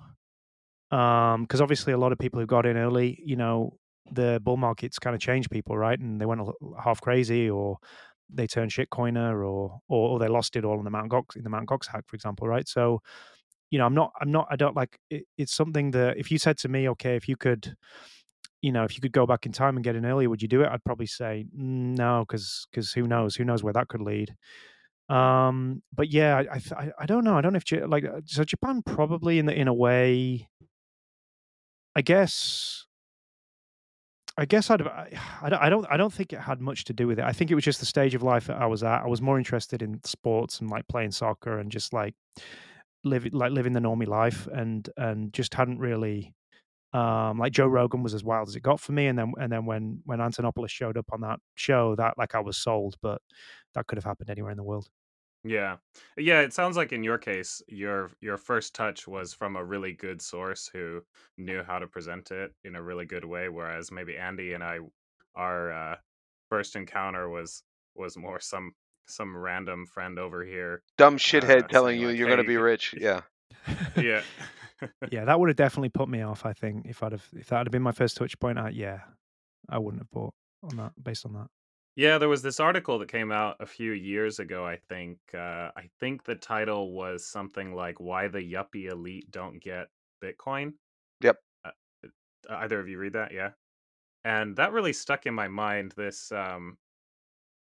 Um, 0.93 1.43
because 1.43 1.61
obviously 1.61 1.93
a 1.93 1.99
lot 1.99 2.13
of 2.13 2.19
people 2.19 2.39
who 2.39 2.47
got 2.47 2.67
in 2.67 2.77
early, 2.77 3.21
you 3.25 3.35
know, 3.35 3.79
the 4.11 4.41
bull 4.43 4.57
markets 4.57 4.99
kind 4.99 5.15
of 5.15 5.21
changed 5.21 5.51
people, 5.51 5.77
right? 5.77 5.99
And 5.99 6.21
they 6.21 6.27
went 6.27 6.43
half 6.83 7.01
crazy, 7.01 7.51
or 7.51 7.79
they 8.33 8.47
turned 8.47 8.71
shitcoiner, 8.71 9.33
or, 9.35 9.81
or 9.89 10.11
or 10.11 10.19
they 10.19 10.29
lost 10.29 10.57
it 10.57 10.65
all 10.65 10.79
in 10.79 10.85
the 10.85 10.91
Mount 10.91 11.11
Gox 11.11 11.37
in 11.37 11.43
the 11.43 11.51
Mount 11.51 11.69
Gox 11.69 11.87
hack, 11.87 12.05
for 12.07 12.17
example, 12.17 12.49
right? 12.49 12.69
So, 12.69 13.01
you 13.71 13.79
know, 13.79 13.87
I'm 13.87 13.95
not, 13.95 14.13
I'm 14.21 14.31
not, 14.31 14.49
I 14.51 14.57
don't 14.57 14.77
like. 14.77 14.99
It, 15.11 15.25
it's 15.39 15.55
something 15.55 15.91
that 15.93 16.17
if 16.19 16.31
you 16.31 16.39
said 16.39 16.59
to 16.59 16.69
me, 16.69 16.89
okay, 16.91 17.17
if 17.17 17.29
you 17.29 17.37
could 17.37 17.75
you 18.63 18.71
know, 18.71 18.85
if 18.85 18.95
you 18.95 19.01
could 19.01 19.13
go 19.13 19.27
back 19.27 19.45
in 19.45 19.53
time 19.53 19.77
and 19.77 19.85
get 19.85 19.97
in 19.97 20.07
earlier, 20.07 20.31
would 20.31 20.41
you 20.41 20.49
do 20.49 20.63
it? 20.63 20.69
I'd 20.69 20.85
probably 20.85 21.07
say 21.07 21.47
no, 21.53 22.25
because 22.27 22.67
because 22.71 22.93
who 22.93 23.03
knows? 23.03 23.35
Who 23.35 23.45
knows 23.45 23.63
where 23.63 23.73
that 23.73 23.89
could 23.89 24.01
lead? 24.01 24.35
Um, 25.09 25.83
but 25.93 26.09
yeah, 26.09 26.43
I, 26.51 26.61
I 26.77 26.91
I 27.01 27.07
don't 27.07 27.25
know. 27.25 27.37
I 27.37 27.41
don't 27.41 27.53
know 27.53 27.61
if 27.65 27.91
like 27.91 28.05
uh, 28.05 28.21
so 28.25 28.45
Japan 28.45 28.83
probably 28.83 29.39
in 29.41 29.47
the 29.47 29.55
in 29.55 29.69
a 29.69 29.75
way. 29.75 30.49
I 31.95 32.03
guess. 32.03 32.87
I 34.39 34.45
guess 34.45 34.71
I'd. 34.71 34.83
I, 34.83 35.11
I 35.43 35.69
don't. 35.69 35.87
I 35.91 35.97
don't 35.97 36.13
think 36.13 36.33
it 36.33 36.41
had 36.41 36.61
much 36.61 36.85
to 36.85 36.93
do 36.93 37.07
with 37.07 37.19
it. 37.19 37.25
I 37.25 37.33
think 37.33 37.51
it 37.51 37.55
was 37.55 37.65
just 37.65 37.81
the 37.81 37.87
stage 37.87 38.15
of 38.15 38.23
life 38.23 38.47
that 38.47 38.57
I 38.57 38.67
was 38.67 38.83
at. 38.83 39.03
I 39.03 39.07
was 39.07 39.21
more 39.23 39.39
interested 39.39 39.83
in 39.83 40.03
sports 40.05 40.61
and 40.61 40.71
like 40.71 40.87
playing 40.89 41.13
soccer 41.13 41.59
and 41.59 41.71
just 41.71 41.93
like 41.93 42.15
live 43.05 43.27
like 43.33 43.53
living 43.53 43.73
the 43.73 43.81
normie 43.81 44.07
life 44.07 44.47
and 44.53 44.89
and 44.97 45.33
just 45.33 45.55
hadn't 45.55 45.79
really 45.79 46.35
um 46.93 47.39
like 47.39 47.53
Joe 47.53 47.67
Rogan 47.67 48.03
was 48.03 48.15
as 48.15 48.23
wild 48.23 48.49
as 48.49 48.57
it 48.57 48.63
got 48.63 48.81
for 48.81 48.93
me 48.93 49.07
and 49.07 49.19
then 49.19 49.33
and 49.41 49.51
then 49.53 49.67
when 49.67 50.01
when 50.05 50.21
Antonopoulos 50.21 50.69
showed 50.71 50.97
up 50.97 51.07
on 51.13 51.23
that 51.23 51.41
show 51.57 51.97
that 51.97 52.17
like 52.19 52.35
I 52.35 52.41
was 52.41 52.57
sold 52.57 52.97
but 53.03 53.21
that 53.75 53.87
could 53.87 53.97
have 53.97 54.05
happened 54.05 54.31
anywhere 54.31 54.51
in 54.51 54.57
the 54.57 54.63
world. 54.63 54.89
Yeah. 55.45 55.77
Yeah, 56.17 56.41
it 56.41 56.53
sounds 56.53 56.77
like 56.77 56.93
in 56.93 57.03
your 57.03 57.19
case, 57.19 57.63
your 57.67 58.11
your 58.21 58.37
first 58.37 58.75
touch 58.75 59.09
was 59.09 59.35
from 59.35 59.57
a 59.57 59.65
really 59.65 59.93
good 59.93 60.23
source 60.23 60.69
who 60.73 61.03
knew 61.37 61.63
how 61.63 61.79
to 61.79 61.87
present 61.87 62.31
it 62.31 62.53
in 62.65 62.77
a 62.77 62.83
really 62.83 63.07
good 63.07 63.25
way, 63.25 63.49
whereas 63.49 63.91
maybe 63.91 64.17
Andy 64.17 64.53
and 64.53 64.63
I 64.63 64.79
our 65.35 65.73
uh, 65.73 65.97
first 66.49 66.77
encounter 66.77 67.29
was 67.29 67.65
was 67.95 68.17
more 68.17 68.39
some 68.39 68.73
some 69.07 69.37
random 69.37 69.85
friend 69.87 70.19
over 70.19 70.45
here. 70.45 70.83
Dumb 70.97 71.17
shithead 71.19 71.65
Uh, 71.65 71.69
telling 71.69 71.95
saying 71.95 72.01
you 72.01 72.09
like, 72.09 72.19
you're 72.19 72.29
gonna 72.29 72.43
"Hey, 72.43 72.49
be 72.49 72.57
rich. 72.57 72.95
Yeah. 72.99 73.23
Yeah. 73.97 74.23
yeah, 75.11 75.25
that 75.25 75.39
would 75.39 75.49
have 75.49 75.57
definitely 75.57 75.91
put 75.91 76.09
me 76.09 76.23
off. 76.23 76.45
I 76.47 76.53
think 76.53 76.87
if 76.87 77.03
I'd 77.03 77.13
have 77.13 77.27
if 77.35 77.49
that 77.49 77.59
had 77.59 77.71
been 77.71 77.83
my 77.83 77.93
first 77.93 78.17
touch 78.17 78.39
point, 78.39 78.59
I, 78.59 78.71
yeah, 78.71 79.01
I 79.69 79.79
wouldn't 79.79 80.03
have 80.03 80.11
bought 80.11 80.35
on 80.63 80.77
that 80.77 80.93
based 81.03 81.25
on 81.27 81.33
that. 81.35 81.49
Yeah, 81.95 82.17
there 82.17 82.29
was 82.29 82.41
this 82.41 82.59
article 82.59 82.99
that 83.01 83.11
came 83.11 83.31
out 83.31 83.57
a 83.61 83.67
few 83.67 83.93
years 83.93 84.39
ago, 84.39 84.67
I 84.67 84.77
think. 84.77 85.19
Uh, 85.35 85.71
I 85.77 85.91
think 86.01 86.25
the 86.25 86.35
title 86.35 86.93
was 86.93 87.27
something 87.27 87.75
like 87.75 88.01
Why 88.01 88.29
the 88.29 88.39
Yuppie 88.39 88.91
Elite 88.91 89.31
Don't 89.31 89.61
Get 89.63 89.89
Bitcoin. 90.25 90.73
Yep. 91.21 91.37
Uh, 91.65 91.71
either 92.49 92.81
of 92.81 92.89
you 92.89 92.99
read 92.99 93.13
that? 93.13 93.33
Yeah. 93.33 93.51
And 94.25 94.57
that 94.57 94.73
really 94.73 94.93
stuck 94.93 95.27
in 95.27 95.35
my 95.35 95.49
mind 95.49 95.93
this 95.97 96.33
um 96.33 96.79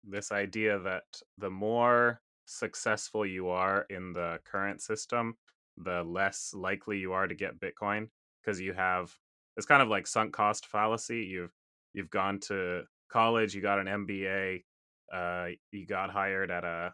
this 0.03 0.32
idea 0.32 0.79
that 0.79 1.03
the 1.38 1.49
more 1.49 2.21
successful 2.45 3.25
you 3.25 3.49
are 3.49 3.86
in 3.89 4.13
the 4.13 4.39
current 4.43 4.82
system, 4.82 5.38
the 5.77 6.03
less 6.03 6.53
likely 6.53 6.97
you 6.97 7.13
are 7.13 7.27
to 7.27 7.36
get 7.36 7.60
Bitcoin 7.60 8.10
because 8.41 8.60
you 8.60 8.73
have 8.73 9.15
it's 9.58 9.65
kind 9.65 9.82
of 9.82 9.88
like 9.89 10.08
sunk 10.08 10.34
cost 10.34 10.65
fallacy. 10.65 11.23
You've 11.23 11.53
you've 11.93 12.10
gone 12.10 12.39
to 12.41 12.84
college, 13.10 13.56
you 13.56 13.62
got 13.62 13.80
an 13.80 13.88
MBA, 13.88 14.63
uh, 15.13 15.48
you 15.72 15.86
got 15.86 16.10
hired 16.10 16.52
at 16.52 16.63
a 16.63 16.93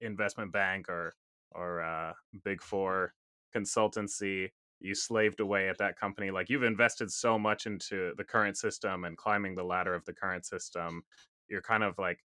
investment 0.00 0.52
bank 0.52 0.88
or 0.88 1.14
or 1.52 1.80
a 1.80 2.14
big 2.44 2.62
four 2.62 3.14
consultancy. 3.54 4.50
You 4.80 4.94
slaved 4.94 5.40
away 5.40 5.68
at 5.68 5.78
that 5.78 5.98
company. 5.98 6.30
Like 6.30 6.50
you've 6.50 6.64
invested 6.64 7.10
so 7.10 7.38
much 7.38 7.66
into 7.66 8.12
the 8.16 8.24
current 8.24 8.56
system 8.56 9.04
and 9.04 9.16
climbing 9.16 9.54
the 9.54 9.62
ladder 9.62 9.94
of 9.94 10.04
the 10.04 10.12
current 10.12 10.44
system. 10.44 11.02
You're 11.48 11.62
kind 11.62 11.84
of 11.84 11.98
like 11.98 12.18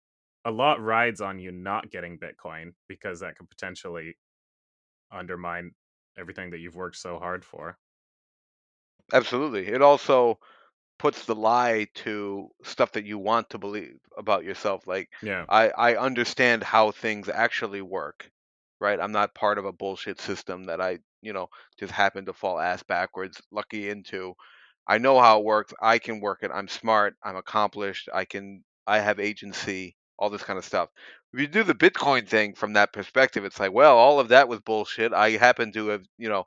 a 0.45 0.51
lot 0.51 0.81
rides 0.81 1.21
on 1.21 1.39
you 1.39 1.51
not 1.51 1.91
getting 1.91 2.19
Bitcoin 2.19 2.75
because 2.87 3.21
that 3.21 3.37
could 3.37 3.49
potentially 3.49 4.17
undermine 5.11 5.73
everything 6.19 6.51
that 6.51 6.59
you've 6.59 6.77
worked 6.77 6.97
so 6.97 7.19
hard 7.19 7.45
for. 7.45 7.79
Absolutely. 9.13 9.67
It 9.67 9.83
also 9.83 10.39
puts 11.05 11.27
the 11.27 11.35
lie 11.35 11.87
to 11.95 12.49
stuff 12.63 12.93
that 12.93 13.05
you 13.05 13.19
want 13.19 13.51
to 13.51 13.59
believe 13.59 13.99
about 14.17 14.43
yourself. 14.43 14.87
Like 14.87 15.11
Yeah. 15.23 15.45
I, 15.51 15.69
I 15.69 15.97
understand 15.97 16.63
how 16.63 16.93
things 16.93 17.29
actually 17.29 17.83
work, 17.83 18.31
right? 18.81 18.99
I'm 18.99 19.13
not 19.13 19.35
part 19.35 19.59
of 19.59 19.67
a 19.67 19.73
bullshit 19.73 20.19
system 20.19 20.65
that 20.65 20.81
I, 20.81 21.01
you 21.21 21.35
know, 21.35 21.51
just 21.79 21.93
happen 21.93 22.25
to 22.25 22.33
fall 22.33 22.59
ass 22.59 22.83
backwards 22.83 23.39
lucky 23.53 23.91
into. 23.91 24.33
I 24.89 24.97
know 24.97 25.21
how 25.21 25.41
it 25.41 25.45
works. 25.45 25.75
I 25.79 25.99
can 25.99 26.21
work 26.21 26.39
it. 26.41 26.51
I'm 26.55 26.69
smart. 26.69 27.17
I'm 27.23 27.37
accomplished. 27.37 28.09
I 28.15 28.25
can. 28.25 28.65
I 28.87 29.01
have 29.01 29.21
agency. 29.21 29.97
All 30.19 30.31
this 30.31 30.43
kind 30.43 30.59
of 30.59 30.65
stuff. 30.65 30.89
If 31.35 31.41
you 31.41 31.49
do 31.49 31.65
the 31.65 31.75
Bitcoin 31.75 32.27
thing 32.27 32.55
from 32.55 32.73
that 32.75 32.95
perspective, 32.95 33.45
it's 33.45 33.61
like, 33.61 33.73
well, 33.75 33.99
all 33.99 34.21
of 34.21 34.29
that 34.29 34.49
was 34.49 34.61
bullshit. 34.61 35.13
I 35.13 35.33
happen 35.33 35.71
to 35.73 35.89
have, 35.89 36.05
you 36.17 36.31
know, 36.31 36.45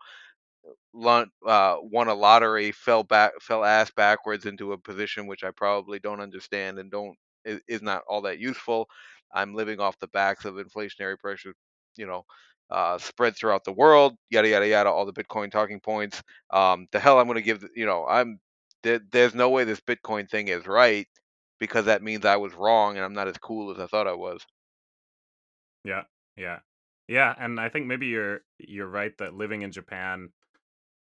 won 0.97 2.07
a 2.07 2.13
lottery, 2.13 2.71
fell 2.71 3.03
back, 3.03 3.33
fell 3.41 3.63
ass 3.63 3.91
backwards 3.91 4.45
into 4.45 4.73
a 4.73 4.77
position 4.77 5.27
which 5.27 5.43
I 5.43 5.51
probably 5.51 5.99
don't 5.99 6.21
understand 6.21 6.79
and 6.79 6.91
don't 6.91 7.15
is, 7.45 7.81
not 7.81 8.03
all 8.07 8.21
that 8.23 8.39
useful. 8.39 8.87
I'm 9.33 9.55
living 9.55 9.79
off 9.79 9.99
the 9.99 10.07
backs 10.07 10.45
of 10.45 10.55
inflationary 10.55 11.17
pressure, 11.19 11.53
you 11.95 12.05
know, 12.07 12.25
uh, 12.69 12.97
spread 12.97 13.35
throughout 13.35 13.63
the 13.63 13.73
world. 13.73 14.15
Yada 14.29 14.49
yada 14.49 14.67
yada. 14.67 14.89
All 14.89 15.05
the 15.05 15.13
Bitcoin 15.13 15.51
talking 15.51 15.79
points. 15.79 16.21
Um, 16.51 16.87
the 16.91 16.99
hell 16.99 17.19
I'm 17.19 17.27
going 17.27 17.35
to 17.35 17.41
give. 17.41 17.65
You 17.75 17.85
know, 17.85 18.05
I'm 18.07 18.39
there, 18.83 18.99
there's 19.11 19.35
no 19.35 19.49
way 19.49 19.63
this 19.63 19.81
Bitcoin 19.81 20.29
thing 20.29 20.47
is 20.49 20.67
right 20.67 21.07
because 21.59 21.85
that 21.85 22.03
means 22.03 22.25
I 22.25 22.37
was 22.37 22.53
wrong 22.53 22.95
and 22.95 23.05
I'm 23.05 23.13
not 23.13 23.27
as 23.27 23.37
cool 23.37 23.71
as 23.71 23.79
I 23.79 23.87
thought 23.87 24.07
I 24.07 24.13
was. 24.13 24.41
Yeah, 25.83 26.03
yeah, 26.35 26.59
yeah. 27.07 27.33
And 27.39 27.59
I 27.59 27.69
think 27.69 27.87
maybe 27.87 28.07
you're 28.07 28.41
you're 28.59 28.87
right 28.87 29.17
that 29.19 29.33
living 29.33 29.61
in 29.61 29.71
Japan 29.71 30.29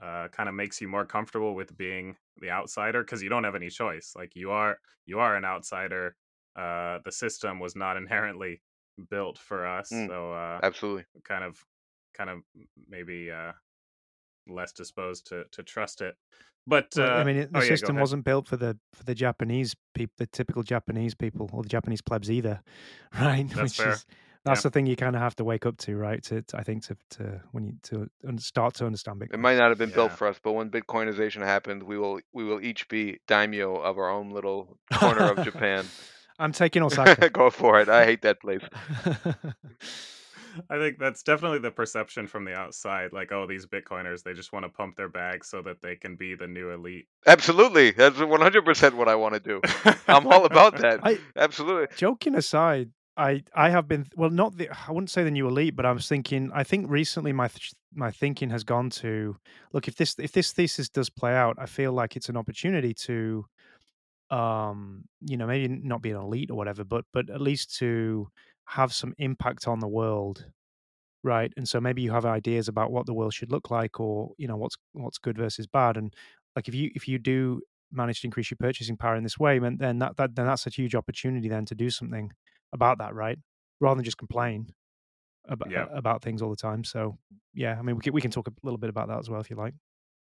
uh, 0.01 0.27
kind 0.29 0.49
of 0.49 0.55
makes 0.55 0.79
you 0.81 0.87
more 0.87 1.05
comfortable 1.05 1.55
with 1.55 1.75
being 1.77 2.15
the 2.41 2.49
outsider 2.49 3.03
because 3.03 3.21
you 3.21 3.29
don't 3.29 3.43
have 3.43 3.55
any 3.55 3.69
choice. 3.69 4.13
Like 4.15 4.35
you 4.35 4.51
are 4.51 4.79
you 5.05 5.19
are 5.19 5.35
an 5.35 5.45
outsider. 5.45 6.15
Uh, 6.55 6.99
the 7.05 7.11
system 7.11 7.59
was 7.59 7.75
not 7.75 7.97
inherently 8.03 8.61
built 9.09 9.37
for 9.37 9.65
us, 9.67 9.89
Mm. 9.91 10.07
so 10.07 10.33
uh, 10.33 10.59
Absolutely. 10.63 11.05
kind 11.23 11.43
of 11.43 11.63
kind 12.13 12.29
of 12.29 12.39
maybe 12.87 13.31
uh, 13.31 13.53
less 14.47 14.71
disposed 14.71 15.27
to 15.27 15.45
to 15.51 15.63
trust 15.63 16.01
it. 16.01 16.15
But 16.67 16.97
uh, 16.97 17.03
I 17.03 17.23
mean, 17.23 17.47
the 17.51 17.57
oh 17.57 17.61
system 17.61 17.95
ahead. 17.95 18.01
wasn't 18.01 18.25
built 18.25 18.47
for 18.47 18.57
the 18.57 18.77
for 18.93 19.03
the 19.03 19.15
Japanese 19.15 19.75
people, 19.95 20.13
the 20.17 20.27
typical 20.27 20.63
Japanese 20.63 21.15
people 21.15 21.49
or 21.53 21.63
the 21.63 21.69
Japanese 21.69 22.01
plebs 22.01 22.29
either, 22.29 22.61
right? 23.19 23.47
That's 23.49 23.61
Which 23.61 23.77
fair. 23.77 23.93
is 23.93 24.05
that's 24.45 24.59
Yeah. 24.59 24.63
the 24.63 24.69
thing 24.71 24.85
you 24.85 24.95
kind 24.95 25.15
of 25.15 25.21
have 25.21 25.35
to 25.37 25.43
wake 25.43 25.65
up 25.65 25.77
to, 25.79 25.95
right? 25.97 26.23
To, 26.23 26.41
to- 26.41 26.57
I 26.57 26.63
think 26.63 26.83
to 26.87 26.97
to 27.11 27.41
when 27.51 27.65
you 27.65 27.73
to 27.83 28.09
start 28.41 28.73
to 28.75 28.85
understand 28.85 29.19
Bitcoin. 29.21 29.33
It 29.33 29.39
might 29.39 29.57
not 29.57 29.69
have 29.69 29.77
been 29.77 29.91
built 29.91 30.11
for 30.13 30.27
us, 30.27 30.39
but 30.41 30.53
when 30.53 30.69
Bitcoinization 30.69 31.41
happens, 31.41 31.83
we 31.83 31.97
will 31.97 32.19
we 32.33 32.43
will 32.43 32.61
each 32.61 32.87
be 32.87 33.19
daimyo 33.27 33.75
of 33.77 33.97
our 33.97 34.09
own 34.09 34.29
little 34.31 34.77
corner 34.93 35.31
of 35.31 35.43
Japan. 35.49 35.85
I'm 36.39 36.53
taking 36.53 36.83
Osaka. 36.83 37.29
Go 37.33 37.49
for 37.49 37.79
it. 37.81 37.89
I 37.89 38.05
hate 38.05 38.21
that 38.21 38.39
place. 38.39 38.61
I 40.69 40.77
think 40.77 40.97
that's 40.97 41.21
definitely 41.21 41.59
the 41.59 41.69
perception 41.71 42.25
from 42.27 42.43
the 42.43 42.53
outside. 42.53 43.13
Like, 43.13 43.31
oh, 43.31 43.45
these 43.45 43.65
Bitcoiners, 43.67 44.23
they 44.23 44.33
just 44.33 44.51
want 44.51 44.65
to 44.65 44.69
pump 44.69 44.95
their 44.97 45.07
bags 45.07 45.47
so 45.47 45.61
that 45.61 45.81
they 45.81 45.95
can 45.95 46.15
be 46.15 46.33
the 46.35 46.47
new 46.47 46.71
elite. 46.71 47.07
Absolutely. 47.27 47.91
That's 47.91 48.17
100% 48.17 48.93
what 48.95 49.07
I 49.07 49.15
want 49.15 49.35
to 49.35 49.39
do. 49.39 49.61
I'm 50.07 50.25
all 50.27 50.45
about 50.45 50.77
that. 50.79 51.01
I 51.03 51.19
Absolutely. 51.35 51.95
joking 51.95 52.35
aside, 52.35 52.89
I 53.19 53.43
I 53.53 53.69
have 53.69 53.87
been 53.87 54.07
well, 54.15 54.29
not 54.29 54.57
the 54.57 54.69
I 54.69 54.91
wouldn't 54.91 55.09
say 55.09 55.23
the 55.23 55.31
new 55.31 55.47
elite, 55.47 55.75
but 55.75 55.85
I 55.85 55.91
was 55.91 56.07
thinking. 56.07 56.51
I 56.53 56.63
think 56.63 56.89
recently 56.89 57.33
my 57.33 57.47
th- 57.49 57.73
my 57.93 58.11
thinking 58.11 58.49
has 58.51 58.63
gone 58.63 58.89
to 58.91 59.37
look 59.73 59.87
if 59.87 59.95
this 59.97 60.15
if 60.19 60.31
this 60.31 60.53
thesis 60.53 60.89
does 60.89 61.09
play 61.09 61.35
out, 61.35 61.57
I 61.59 61.65
feel 61.65 61.91
like 61.93 62.15
it's 62.15 62.29
an 62.29 62.37
opportunity 62.37 62.93
to, 62.95 63.45
um, 64.31 65.05
you 65.21 65.37
know, 65.37 65.47
maybe 65.47 65.67
not 65.69 66.01
be 66.01 66.11
an 66.11 66.17
elite 66.17 66.51
or 66.51 66.57
whatever, 66.57 66.83
but 66.85 67.05
but 67.13 67.29
at 67.29 67.41
least 67.41 67.75
to 67.79 68.29
have 68.65 68.93
some 68.93 69.13
impact 69.19 69.67
on 69.67 69.79
the 69.79 69.87
world, 69.87 70.45
right? 71.23 71.53
And 71.57 71.67
so 71.69 71.81
maybe 71.81 72.01
you 72.01 72.11
have 72.11 72.25
ideas 72.25 72.67
about 72.67 72.91
what 72.91 73.05
the 73.07 73.13
world 73.13 73.33
should 73.33 73.51
look 73.51 73.71
like, 73.71 73.99
or 73.99 74.33
you 74.37 74.47
know 74.47 74.57
what's 74.57 74.77
what's 74.93 75.17
good 75.19 75.37
versus 75.37 75.67
bad, 75.67 75.97
and 75.97 76.13
like 76.55 76.67
if 76.69 76.75
you 76.75 76.91
if 76.95 77.07
you 77.07 77.19
do 77.19 77.61
manage 77.91 78.21
to 78.21 78.27
increase 78.27 78.51
your 78.51 78.57
purchasing 78.59 78.97
power 78.97 79.15
in 79.15 79.23
this 79.23 79.39
way, 79.39 79.59
then 79.59 79.99
that, 79.99 80.17
that 80.17 80.35
then 80.35 80.45
that's 80.47 80.67
a 80.67 80.71
huge 80.71 80.95
opportunity 80.95 81.49
then 81.49 81.65
to 81.65 81.75
do 81.75 81.89
something 81.89 82.31
about 82.73 82.99
that, 82.99 83.13
right? 83.15 83.37
Rather 83.79 83.95
than 83.95 84.05
just 84.05 84.17
complain 84.17 84.67
about 85.45 85.71
Yeah. 85.71 85.87
about 85.91 86.21
things 86.21 86.41
all 86.41 86.49
the 86.49 86.55
time. 86.55 86.83
So 86.83 87.17
yeah, 87.53 87.77
I 87.77 87.81
mean 87.81 87.95
we 87.95 88.01
can 88.01 88.13
we 88.13 88.21
can 88.21 88.31
talk 88.31 88.47
a 88.47 88.53
little 88.63 88.77
bit 88.77 88.89
about 88.89 89.07
that 89.09 89.19
as 89.19 89.29
well 89.29 89.41
if 89.41 89.49
you 89.49 89.55
like. 89.55 89.73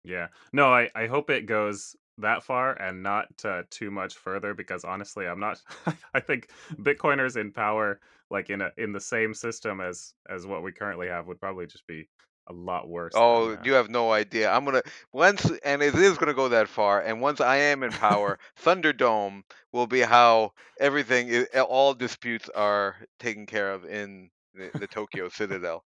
Yeah. 0.05 0.29
No, 0.53 0.73
I, 0.73 0.91
I 0.95 1.07
hope 1.07 1.31
it 1.31 1.47
goes 1.47 1.97
that 2.19 2.43
far 2.45 2.75
and 2.81 3.03
not 3.03 3.29
uh, 3.45 3.63
too 3.71 3.91
much 3.91 4.15
further 4.17 4.55
because 4.55 4.85
honestly, 4.85 5.27
I'm 5.27 5.41
not. 5.41 5.63
I 6.15 6.21
think 6.21 6.51
Bitcoiners 6.75 7.37
in 7.37 7.53
power, 7.53 8.01
like 8.31 8.51
in 8.51 8.61
a 8.61 8.71
in 8.77 8.93
the 8.93 9.01
same 9.01 9.35
system 9.35 9.81
as 9.81 10.15
as 10.29 10.47
what 10.47 10.63
we 10.63 10.73
currently 10.73 11.09
have, 11.09 11.27
would 11.27 11.41
probably 11.41 11.67
just 11.67 11.87
be 11.87 12.09
a 12.47 12.53
lot 12.53 12.89
worse. 12.89 13.13
Oh, 13.15 13.53
uh, 13.53 13.57
you 13.65 13.73
have 13.75 13.89
no 13.89 14.13
idea. 14.13 14.51
I'm 14.51 14.65
gonna 14.65 14.83
once, 15.13 15.51
and 15.65 15.83
it 15.83 15.95
is 15.95 16.19
gonna 16.19 16.35
go 16.35 16.49
that 16.49 16.69
far. 16.69 17.01
And 17.01 17.21
once 17.21 17.41
I 17.41 17.57
am 17.57 17.83
in 17.83 17.91
power, 17.91 18.39
Thunderdome 18.63 19.43
will 19.73 19.87
be 19.87 20.01
how 20.01 20.53
everything, 20.79 21.29
is, 21.29 21.47
all 21.69 21.95
disputes 21.95 22.49
are 22.55 22.97
taken 23.19 23.47
care 23.47 23.73
of 23.73 23.85
in 23.85 24.31
the, 24.55 24.71
the 24.79 24.87
Tokyo 24.87 25.29
Citadel. 25.29 25.85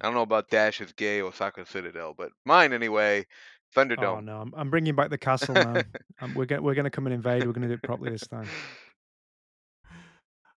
I 0.00 0.06
don't 0.06 0.14
know 0.14 0.22
about 0.22 0.50
Dash's 0.50 0.92
gay 0.92 1.22
Osaka 1.22 1.64
Citadel, 1.66 2.14
but 2.16 2.30
mine 2.44 2.72
anyway. 2.72 3.26
Oh 3.76 3.80
Thunderdome. 3.80 4.24
no, 4.24 4.40
I'm, 4.40 4.52
I'm 4.56 4.70
bringing 4.70 4.94
back 4.94 5.10
the 5.10 5.18
castle, 5.18 5.54
man. 5.54 5.84
um, 6.20 6.34
we're 6.34 6.46
gonna 6.46 6.62
we're 6.62 6.74
going 6.74 6.84
to 6.84 6.90
come 6.90 7.06
and 7.06 7.14
invade. 7.14 7.44
We're 7.46 7.52
going 7.52 7.62
to 7.62 7.68
do 7.68 7.74
it 7.74 7.82
properly 7.82 8.10
this 8.10 8.26
time. 8.26 8.48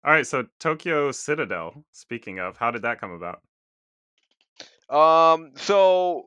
All 0.05 0.13
right. 0.13 0.27
So 0.27 0.47
Tokyo 0.59 1.13
Citadel. 1.13 1.85
Speaking 1.93 2.39
of, 2.39 2.57
how 2.57 2.71
did 2.71 2.83
that 2.83 3.01
come 3.01 3.13
about? 3.13 3.41
Um, 4.91 5.53
so 5.57 6.27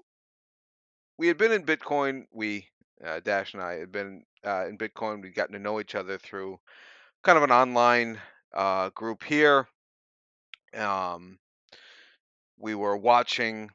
we 1.18 1.28
had 1.28 1.38
been 1.38 1.52
in 1.52 1.64
Bitcoin. 1.64 2.26
We 2.32 2.68
uh, 3.04 3.20
Dash 3.24 3.54
and 3.54 3.62
I 3.62 3.74
had 3.74 3.92
been 3.92 4.24
uh, 4.46 4.66
in 4.68 4.78
Bitcoin. 4.78 5.22
We'd 5.22 5.36
gotten 5.36 5.54
to 5.54 5.60
know 5.60 5.80
each 5.80 5.96
other 5.96 6.18
through 6.18 6.60
kind 7.24 7.38
of 7.38 7.44
an 7.44 7.52
online 7.52 8.20
uh, 8.54 8.90
group 8.90 9.24
here. 9.24 9.68
Um, 10.76 11.38
we 12.60 12.76
were 12.76 12.98
watching, 12.98 13.70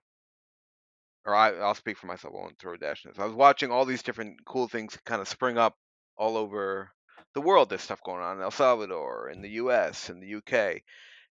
or 1.25 1.35
I, 1.35 1.53
I'll 1.53 1.75
speak 1.75 1.97
for 1.97 2.07
myself. 2.07 2.35
I 2.35 2.39
won't 2.39 2.59
throw 2.59 2.77
dash 2.77 3.05
in 3.05 3.11
this. 3.11 3.19
I 3.19 3.27
was 3.27 3.35
watching 3.35 3.71
all 3.71 3.85
these 3.85 4.03
different 4.03 4.45
cool 4.45 4.69
things 4.69 4.99
kind 5.07 5.21
of 5.21 5.29
spring 5.29 5.59
up 5.59 5.77
all 6.17 6.37
over 6.37 6.91
the 7.35 7.41
world. 7.41 7.69
There's 7.69 7.83
stuff 7.83 8.03
going 8.03 8.23
on 8.23 8.37
in 8.37 8.43
El 8.43 8.51
Salvador, 8.51 9.31
in 9.31 9.43
the 9.43 9.51
U.S., 9.51 10.11
in 10.11 10.21
the 10.21 10.27
U.K., 10.27 10.83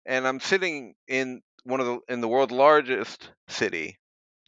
and 0.04 0.26
I'm 0.26 0.38
sitting 0.38 0.94
in 1.08 1.42
one 1.66 1.80
of 1.80 1.86
the 1.86 2.00
in 2.08 2.20
the 2.22 2.28
world's 2.28 2.52
largest 2.52 3.30
city 3.48 3.98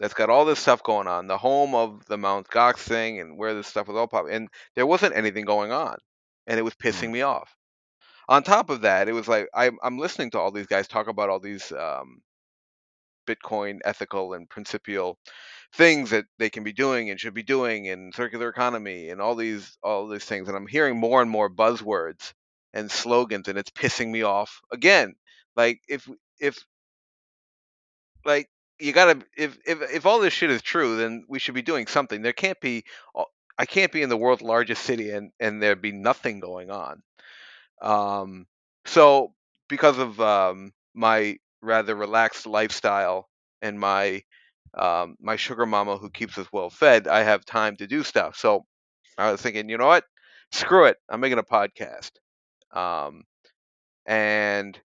that's 0.00 0.14
got 0.14 0.30
all 0.30 0.44
this 0.46 0.60
stuff 0.60 0.82
going 0.82 1.08
on, 1.08 1.26
the 1.28 1.38
home 1.38 1.74
of 1.74 2.04
the 2.06 2.18
Mount 2.18 2.48
Gox 2.48 2.78
thing, 2.78 3.20
and 3.20 3.38
where 3.38 3.54
this 3.54 3.66
stuff 3.68 3.88
was 3.88 3.96
all 3.96 4.08
popping, 4.08 4.32
and 4.34 4.48
there 4.76 4.86
wasn't 4.86 5.16
anything 5.16 5.44
going 5.46 5.72
on, 5.72 5.98
and 6.46 6.58
it 6.58 6.64
was 6.64 6.74
pissing 6.74 7.10
Mm. 7.10 7.12
me 7.12 7.22
off. 7.22 7.54
On 8.28 8.42
top 8.42 8.70
of 8.70 8.82
that, 8.82 9.08
it 9.08 9.12
was 9.14 9.28
like 9.28 9.48
I'm 9.54 9.78
I'm 9.82 9.98
listening 9.98 10.30
to 10.32 10.40
all 10.40 10.52
these 10.52 10.66
guys 10.68 10.88
talk 10.88 11.08
about 11.08 11.30
all 11.30 11.40
these 11.40 11.72
um, 11.72 12.22
Bitcoin 13.26 13.78
ethical 13.84 14.32
and 14.34 14.48
principial 14.48 15.18
things 15.74 16.10
that 16.10 16.24
they 16.38 16.50
can 16.50 16.64
be 16.64 16.72
doing 16.72 17.10
and 17.10 17.20
should 17.20 17.34
be 17.34 17.42
doing, 17.44 17.88
and 17.88 18.14
circular 18.14 18.48
economy 18.48 19.10
and 19.10 19.20
all 19.20 19.34
these 19.36 19.76
all 19.82 20.08
these 20.08 20.24
things, 20.24 20.48
and 20.48 20.56
I'm 20.56 20.66
hearing 20.66 20.98
more 20.98 21.20
and 21.22 21.30
more 21.30 21.50
buzzwords 21.50 22.32
and 22.72 22.90
slogans, 22.90 23.48
and 23.48 23.58
it's 23.58 23.70
pissing 23.70 24.10
me 24.10 24.22
off 24.22 24.60
again. 24.72 25.14
Like 25.56 25.80
if 25.88 26.08
if 26.40 26.58
like 28.28 28.48
you 28.78 28.92
gotta 28.92 29.24
if 29.36 29.58
if 29.66 29.82
if 29.92 30.06
all 30.06 30.20
this 30.20 30.32
shit 30.32 30.50
is 30.50 30.62
true, 30.62 30.96
then 30.96 31.24
we 31.28 31.40
should 31.40 31.54
be 31.54 31.62
doing 31.62 31.88
something. 31.88 32.22
There 32.22 32.32
can't 32.32 32.60
be 32.60 32.84
I 33.58 33.66
can't 33.66 33.90
be 33.90 34.02
in 34.02 34.08
the 34.08 34.16
world's 34.16 34.42
largest 34.42 34.82
city 34.82 35.10
and 35.10 35.32
and 35.40 35.60
there 35.60 35.74
be 35.74 35.92
nothing 35.92 36.38
going 36.38 36.70
on. 36.70 37.02
Um, 37.82 38.46
so 38.84 39.32
because 39.68 39.98
of 39.98 40.20
um, 40.20 40.72
my 40.94 41.38
rather 41.60 41.96
relaxed 41.96 42.46
lifestyle 42.46 43.28
and 43.62 43.80
my 43.80 44.22
um, 44.74 45.16
my 45.20 45.36
sugar 45.36 45.66
mama 45.66 45.96
who 45.96 46.10
keeps 46.10 46.38
us 46.38 46.46
well 46.52 46.70
fed, 46.70 47.08
I 47.08 47.22
have 47.24 47.44
time 47.44 47.76
to 47.76 47.86
do 47.88 48.04
stuff. 48.04 48.36
So 48.36 48.64
I 49.16 49.32
was 49.32 49.40
thinking, 49.40 49.68
you 49.68 49.78
know 49.78 49.86
what? 49.86 50.04
Screw 50.52 50.84
it. 50.84 50.96
I'm 51.08 51.20
making 51.20 51.38
a 51.38 51.42
podcast. 51.42 52.10
Um, 52.72 53.24
and 54.06 54.78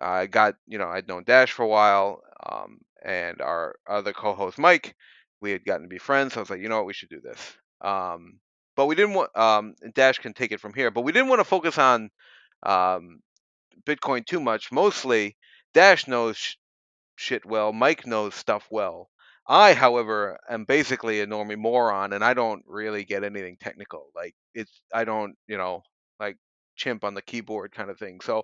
I 0.00 0.26
got, 0.26 0.54
you 0.66 0.78
know, 0.78 0.88
I'd 0.88 1.08
known 1.08 1.24
Dash 1.24 1.52
for 1.52 1.62
a 1.62 1.68
while, 1.68 2.22
um, 2.48 2.78
and 3.04 3.40
our 3.40 3.76
other 3.88 4.12
co-host 4.12 4.58
Mike, 4.58 4.94
we 5.40 5.52
had 5.52 5.64
gotten 5.64 5.82
to 5.82 5.88
be 5.88 5.98
friends. 5.98 6.34
So 6.34 6.40
I 6.40 6.42
was 6.42 6.50
like, 6.50 6.60
you 6.60 6.68
know 6.68 6.76
what, 6.76 6.86
we 6.86 6.92
should 6.92 7.08
do 7.08 7.20
this. 7.20 7.38
Um, 7.80 8.38
but 8.76 8.86
we 8.86 8.94
didn't 8.94 9.14
want 9.14 9.36
um, 9.36 9.74
Dash 9.94 10.18
can 10.18 10.32
take 10.32 10.52
it 10.52 10.60
from 10.60 10.74
here. 10.74 10.90
But 10.90 11.02
we 11.02 11.12
didn't 11.12 11.28
want 11.28 11.40
to 11.40 11.44
focus 11.44 11.78
on 11.78 12.10
um, 12.62 13.20
Bitcoin 13.84 14.24
too 14.24 14.40
much. 14.40 14.72
Mostly, 14.72 15.36
Dash 15.74 16.06
knows 16.06 16.36
sh- 16.36 16.56
shit 17.16 17.44
well. 17.44 17.72
Mike 17.72 18.06
knows 18.06 18.34
stuff 18.34 18.66
well. 18.70 19.10
I, 19.46 19.74
however, 19.74 20.38
am 20.48 20.64
basically 20.64 21.20
a 21.20 21.26
normie 21.26 21.58
moron, 21.58 22.12
and 22.12 22.24
I 22.24 22.34
don't 22.34 22.62
really 22.66 23.04
get 23.04 23.24
anything 23.24 23.56
technical. 23.60 24.08
Like 24.14 24.34
it's, 24.54 24.80
I 24.94 25.04
don't, 25.04 25.34
you 25.48 25.58
know, 25.58 25.82
like 26.20 26.36
chimp 26.76 27.04
on 27.04 27.14
the 27.14 27.22
keyboard 27.22 27.72
kind 27.72 27.90
of 27.90 27.98
thing. 27.98 28.20
So 28.22 28.42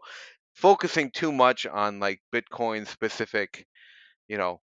focusing 0.56 1.10
too 1.10 1.30
much 1.30 1.66
on 1.66 2.00
like 2.00 2.20
Bitcoin 2.32 2.88
specific, 2.88 3.66
you 4.26 4.38
know, 4.38 4.60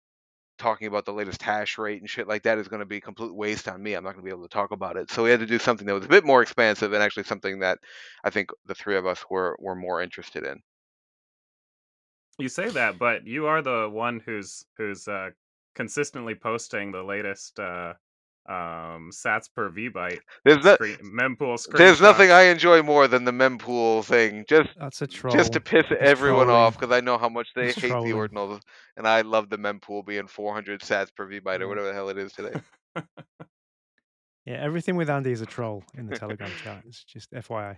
talking 0.58 0.88
about 0.88 1.06
the 1.06 1.14
latest 1.14 1.42
hash 1.42 1.78
rate 1.78 2.02
and 2.02 2.10
shit 2.10 2.28
like 2.28 2.44
that 2.44 2.58
is 2.58 2.68
going 2.68 2.80
to 2.80 2.86
be 2.86 3.00
complete 3.00 3.34
waste 3.34 3.68
on 3.68 3.82
me. 3.82 3.94
I'm 3.94 4.04
not 4.04 4.14
going 4.14 4.24
to 4.24 4.30
be 4.30 4.36
able 4.36 4.48
to 4.48 4.54
talk 4.54 4.72
about 4.72 4.98
it. 4.98 5.12
So 5.12 5.24
we 5.24 5.30
had 5.30 5.40
to 5.40 5.46
do 5.46 5.60
something 5.60 5.86
that 5.88 5.94
was 5.94 6.06
a 6.06 6.10
bit 6.10 6.26
more 6.26 6.42
expansive 6.42 6.94
and 6.94 7.02
actually 7.02 7.24
something 7.24 7.60
that 7.60 7.78
I 8.24 8.32
think 8.32 8.50
the 8.66 8.76
three 8.76 8.98
of 8.98 9.06
us 9.06 9.24
were 9.30 9.56
were 9.60 9.76
more 9.76 10.02
interested 10.02 10.44
in. 10.44 10.60
You 12.40 12.50
say 12.50 12.70
that, 12.70 12.98
but 12.98 13.28
you 13.28 13.46
are 13.46 13.62
the 13.62 13.88
one 13.92 14.20
who's 14.26 14.66
who's 14.78 15.08
uh, 15.08 15.30
consistently 15.76 16.34
posting 16.34 16.92
the 16.92 17.04
latest 17.04 17.60
uh, 17.60 17.94
um, 18.50 19.10
Sats 19.12 19.48
per 19.56 19.70
VByte 19.70 20.20
There's 20.44 20.64
no, 20.66 20.76
screen, 20.76 20.98
mempool 20.98 21.56
screenshots. 21.58 21.78
there's 21.78 22.02
nothing 22.02 22.30
I 22.32 22.44
enjoy 22.44 22.82
more 22.84 23.08
than 23.08 23.24
the 23.24 23.32
mempool 23.32 24.04
thing. 24.04 24.44
Just 24.50 24.70
That's 24.80 25.02
a 25.02 25.08
troll. 25.08 25.34
just 25.34 25.54
to 25.54 25.62
piss 25.62 25.86
That's 25.90 26.02
everyone 26.02 26.48
trolling. 26.48 26.62
off 26.62 26.78
because 26.80 26.94
I 26.96 27.00
know 27.00 27.18
how 27.18 27.30
much 27.30 27.48
they 27.56 27.68
That's 27.68 27.80
hate 27.80 27.90
trolling. 27.92 28.10
the 28.12 28.16
ordinals, 28.18 28.60
and 28.98 29.08
I 29.08 29.22
love 29.22 29.50
the 29.50 29.58
mempool 29.58 30.06
being 30.06 30.28
400 30.28 30.82
sats 30.82 31.08
per 31.16 31.26
vbyte 31.28 31.62
or 31.62 31.68
whatever 31.70 31.88
the 31.88 31.94
hell 31.94 32.10
it 32.10 32.18
is 32.18 32.34
today. 32.34 32.60
Yeah, 34.46 34.56
everything 34.56 34.98
with 34.98 35.10
Andy 35.10 35.32
is 35.32 35.40
a 35.40 35.46
troll 35.46 35.86
in 35.98 36.06
the 36.06 36.18
Telegram 36.18 36.52
chat. 36.62 36.84
It's 36.86 37.02
just 37.06 37.32
FYI. 37.32 37.78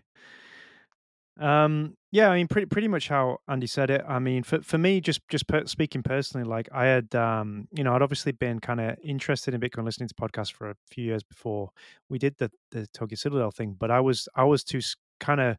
Um, 1.38 1.98
yeah, 2.12 2.30
I 2.30 2.38
mean, 2.38 2.48
pretty 2.48 2.66
pretty 2.68 2.88
much 2.88 3.10
how 3.10 3.40
Andy 3.50 3.68
said 3.68 3.90
it. 3.90 4.02
I 4.08 4.20
mean, 4.20 4.44
for 4.44 4.62
for 4.62 4.78
me, 4.78 5.02
just 5.02 5.20
just 5.28 5.48
per, 5.48 5.66
speaking 5.66 6.02
personally, 6.02 6.48
like 6.48 6.70
I 6.74 6.86
had, 6.86 7.14
um, 7.14 7.68
you 7.74 7.84
know, 7.84 7.94
I'd 7.94 8.02
obviously 8.02 8.32
been 8.32 8.60
kind 8.60 8.80
of 8.80 8.96
interested 9.04 9.54
in 9.54 9.60
Bitcoin, 9.60 9.84
listening 9.84 10.08
to 10.08 10.16
podcasts 10.16 10.54
for 10.54 10.70
a 10.70 10.76
few 10.90 11.04
years 11.04 11.24
before 11.24 11.72
we 12.10 12.20
did 12.20 12.38
the 12.38 12.50
the 12.72 12.88
Tokyo 12.94 13.16
Citadel 13.18 13.52
thing, 13.52 13.76
but 13.78 13.92
I 13.92 14.00
was 14.00 14.30
I 14.36 14.46
was 14.46 14.64
too 14.64 14.80
kind 15.20 15.42
of, 15.42 15.58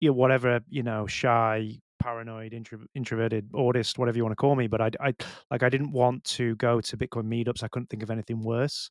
you 0.00 0.08
know, 0.10 0.14
whatever, 0.14 0.60
you 0.70 0.82
know, 0.82 1.06
shy, 1.06 1.78
paranoid, 2.00 2.54
intro, 2.54 2.78
introverted, 2.94 3.50
autist, 3.52 3.98
whatever 3.98 4.16
you 4.16 4.24
want 4.24 4.32
to 4.32 4.36
call 4.36 4.56
me. 4.56 4.66
But 4.66 4.80
I, 4.80 4.90
I 5.00 5.14
like 5.50 5.62
I 5.62 5.68
didn't 5.68 5.92
want 5.92 6.24
to 6.24 6.56
go 6.56 6.80
to 6.80 6.96
Bitcoin 6.96 7.24
meetups. 7.26 7.62
I 7.62 7.68
couldn't 7.68 7.90
think 7.90 8.02
of 8.02 8.10
anything 8.10 8.42
worse 8.42 8.90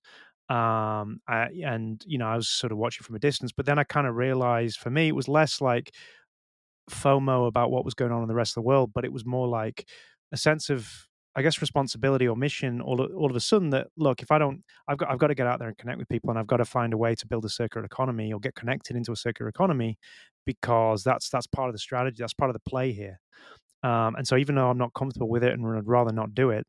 um 0.52 1.22
I, 1.30 1.48
and 1.66 2.04
you 2.06 2.18
know 2.18 2.28
i 2.28 2.36
was 2.36 2.50
sort 2.50 2.74
of 2.74 2.78
watching 2.78 3.04
from 3.04 3.16
a 3.16 3.20
distance 3.20 3.54
but 3.54 3.66
then 3.66 3.80
i 3.80 3.86
kind 3.86 4.06
of 4.06 4.16
realized 4.16 4.80
for 4.80 4.90
me 4.90 5.08
it 5.08 5.16
was 5.16 5.30
less 5.30 5.62
like 5.62 5.94
fomo 6.90 7.48
about 7.48 7.72
what 7.72 7.86
was 7.86 7.94
going 7.94 8.12
on 8.12 8.22
in 8.22 8.28
the 8.28 8.34
rest 8.36 8.52
of 8.52 8.56
the 8.56 8.68
world 8.68 8.92
but 8.94 9.06
it 9.06 9.14
was 9.14 9.26
more 9.26 9.48
like 9.48 9.88
a 10.34 10.38
sense 10.38 10.70
of 10.70 11.08
i 11.38 11.42
guess 11.42 11.62
responsibility 11.62 12.28
or 12.28 12.36
mission 12.36 12.82
all, 12.82 13.00
all 13.16 13.30
of 13.30 13.36
a 13.36 13.40
sudden 13.40 13.70
that 13.70 13.88
look 13.96 14.22
if 14.22 14.30
i 14.30 14.38
don't 14.38 14.62
i've 14.90 14.98
got 14.98 15.10
i've 15.10 15.20
got 15.20 15.28
to 15.28 15.36
get 15.36 15.48
out 15.48 15.60
there 15.60 15.70
and 15.70 15.78
connect 15.78 15.98
with 15.98 16.10
people 16.10 16.30
and 16.30 16.38
i've 16.38 16.48
got 16.48 16.58
to 16.58 16.66
find 16.66 16.94
a 16.94 16.98
way 16.98 17.16
to 17.16 17.26
build 17.28 17.46
a 17.46 17.50
circular 17.50 17.86
economy 17.86 18.34
or 18.34 18.40
get 18.40 18.54
connected 18.56 18.98
into 18.98 19.14
a 19.14 19.16
circular 19.16 19.48
economy 19.48 19.98
because 20.46 21.02
that's 21.04 21.30
that's 21.30 21.48
part 21.48 21.70
of 21.70 21.74
the 21.74 21.80
strategy 21.80 22.18
that's 22.20 22.34
part 22.34 22.50
of 22.50 22.54
the 22.56 22.70
play 22.70 22.92
here. 22.92 23.20
Um 23.84 24.16
and 24.16 24.28
so 24.28 24.36
even 24.38 24.56
though 24.56 24.70
i'm 24.70 24.78
not 24.78 24.94
comfortable 24.94 25.30
with 25.30 25.44
it 25.44 25.54
and 25.54 25.64
would 25.64 25.88
rather 25.88 26.12
not 26.12 26.36
do 26.36 26.50
it 26.50 26.66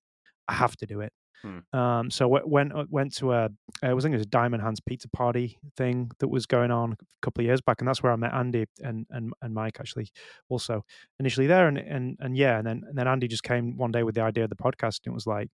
i 0.49 0.53
have 0.55 0.77
to 0.77 0.87
do 0.87 1.01
it 1.01 1.13
Hmm. 1.43 1.59
um, 1.77 2.11
so 2.11 2.27
w- 2.27 2.47
went 2.47 2.73
uh, 2.73 2.85
went 2.89 3.15
to 3.17 3.33
a 3.33 3.49
I 3.83 3.93
was 3.95 4.05
thinking 4.05 4.15
it 4.15 4.19
was 4.19 4.27
a 4.27 4.31
Diamond 4.31 4.63
Hands 4.63 4.79
pizza 4.81 5.09
party 5.09 5.59
thing 5.77 6.11
that 6.21 6.29
was 6.29 6.47
going 6.47 6.71
on 6.71 6.93
a 6.93 6.97
couple 7.21 7.43
of 7.43 7.47
years 7.47 7.61
back, 7.61 7.81
and 7.81 7.89
that's 7.89 8.03
where 8.03 8.13
I 8.13 8.17
met 8.17 8.33
Andy 8.33 8.67
and 8.81 9.07
and, 9.11 9.33
and 9.43 9.55
Mike 9.55 9.79
actually 9.81 10.11
also 10.49 10.85
initially 11.19 11.47
there, 11.47 11.67
and 11.67 11.79
and 11.79 12.17
and 12.21 12.37
yeah, 12.37 12.59
and 12.59 12.67
then 12.67 12.83
and 12.87 12.97
then 12.97 13.09
Andy 13.09 13.27
just 13.27 13.43
came 13.43 13.77
one 13.77 13.91
day 13.91 14.03
with 14.05 14.15
the 14.15 14.23
idea 14.23 14.45
of 14.45 14.51
the 14.51 14.57
podcast, 14.57 15.01
and 15.05 15.13
it 15.13 15.15
was 15.15 15.27
like, 15.27 15.49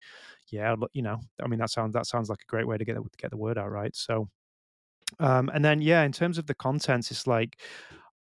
yeah, 0.50 0.74
you 0.92 1.02
know, 1.02 1.20
I 1.42 1.48
mean 1.48 1.58
that 1.60 1.70
sounds 1.70 1.92
that 1.94 2.06
sounds 2.06 2.30
like 2.30 2.40
a 2.42 2.50
great 2.50 2.66
way 2.66 2.78
to 2.78 2.84
get 2.84 2.96
the, 2.96 3.02
to 3.02 3.08
get 3.18 3.30
the 3.30 3.36
word 3.36 3.58
out, 3.58 3.70
right? 3.70 3.94
So, 3.94 4.28
um, 5.20 5.50
and 5.52 5.64
then 5.64 5.82
yeah, 5.82 6.02
in 6.04 6.12
terms 6.12 6.38
of 6.38 6.46
the 6.46 6.54
contents, 6.54 7.10
it's 7.10 7.26
like. 7.26 7.60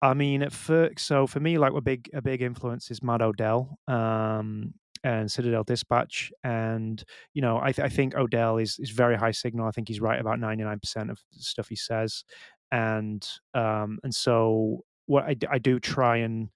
I 0.01 0.15
mean, 0.15 0.49
for 0.51 0.91
so 0.97 1.27
for 1.27 1.41
me, 1.41 1.59
like 1.59 1.73
a 1.73 1.81
big 1.81 2.09
a 2.15 2.23
big 2.23 2.41
influence 2.41 2.89
is 2.93 3.03
Matt 3.03 3.21
Odell, 3.21 3.81
um, 3.89 4.75
and 5.05 5.31
Citadel 5.31 5.65
Dispatch. 5.65 6.33
And 6.45 7.03
you 7.35 7.43
know, 7.43 7.59
I, 7.59 7.73
th- 7.73 7.85
I 7.85 7.89
think 7.89 8.15
Odell 8.15 8.59
is 8.59 8.79
is 8.79 8.91
very 8.91 9.17
high 9.17 9.31
signal. 9.33 9.67
I 9.67 9.71
think 9.71 9.89
he's 9.89 10.01
right 10.01 10.21
about 10.21 10.41
ninety 10.41 10.65
nine 10.65 10.81
percent 10.81 11.11
of 11.11 11.19
the 11.33 11.43
stuff 11.43 11.69
he 11.69 11.77
says, 11.77 12.25
and 12.73 13.27
um, 13.55 13.99
and 14.03 14.15
so 14.15 14.85
what 15.07 15.25
I, 15.25 15.35
d- 15.35 15.47
I 15.51 15.59
do 15.59 15.81
try 15.81 16.19
and 16.19 16.51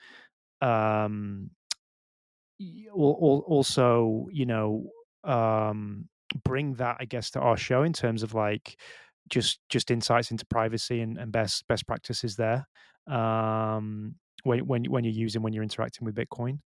um, 0.61 1.51
also 2.95 4.28
you 4.32 4.47
know 4.47 4.90
um, 5.24 6.09
bring 6.45 6.74
that 6.74 6.97
I 7.01 7.05
guess 7.05 7.30
to 7.30 7.40
our 7.40 7.57
show 7.57 7.82
in 7.82 7.93
terms 7.93 8.22
of 8.22 8.34
like 8.34 8.78
just 9.28 9.61
just 9.68 9.90
insights 9.90 10.30
into 10.30 10.47
privacy 10.47 11.01
and, 11.01 11.16
and 11.18 11.32
best 11.32 11.66
best 11.68 11.86
practices 11.86 12.36
there 12.36 12.66
um 13.09 14.14
when 14.45 14.61
when 14.66 14.84
when 14.84 15.05
you're 15.05 15.12
using 15.12 15.43
when 15.43 15.53
you're 15.53 15.62
interacting 15.62 16.05
with 16.05 16.14
bitcoin. 16.14 16.59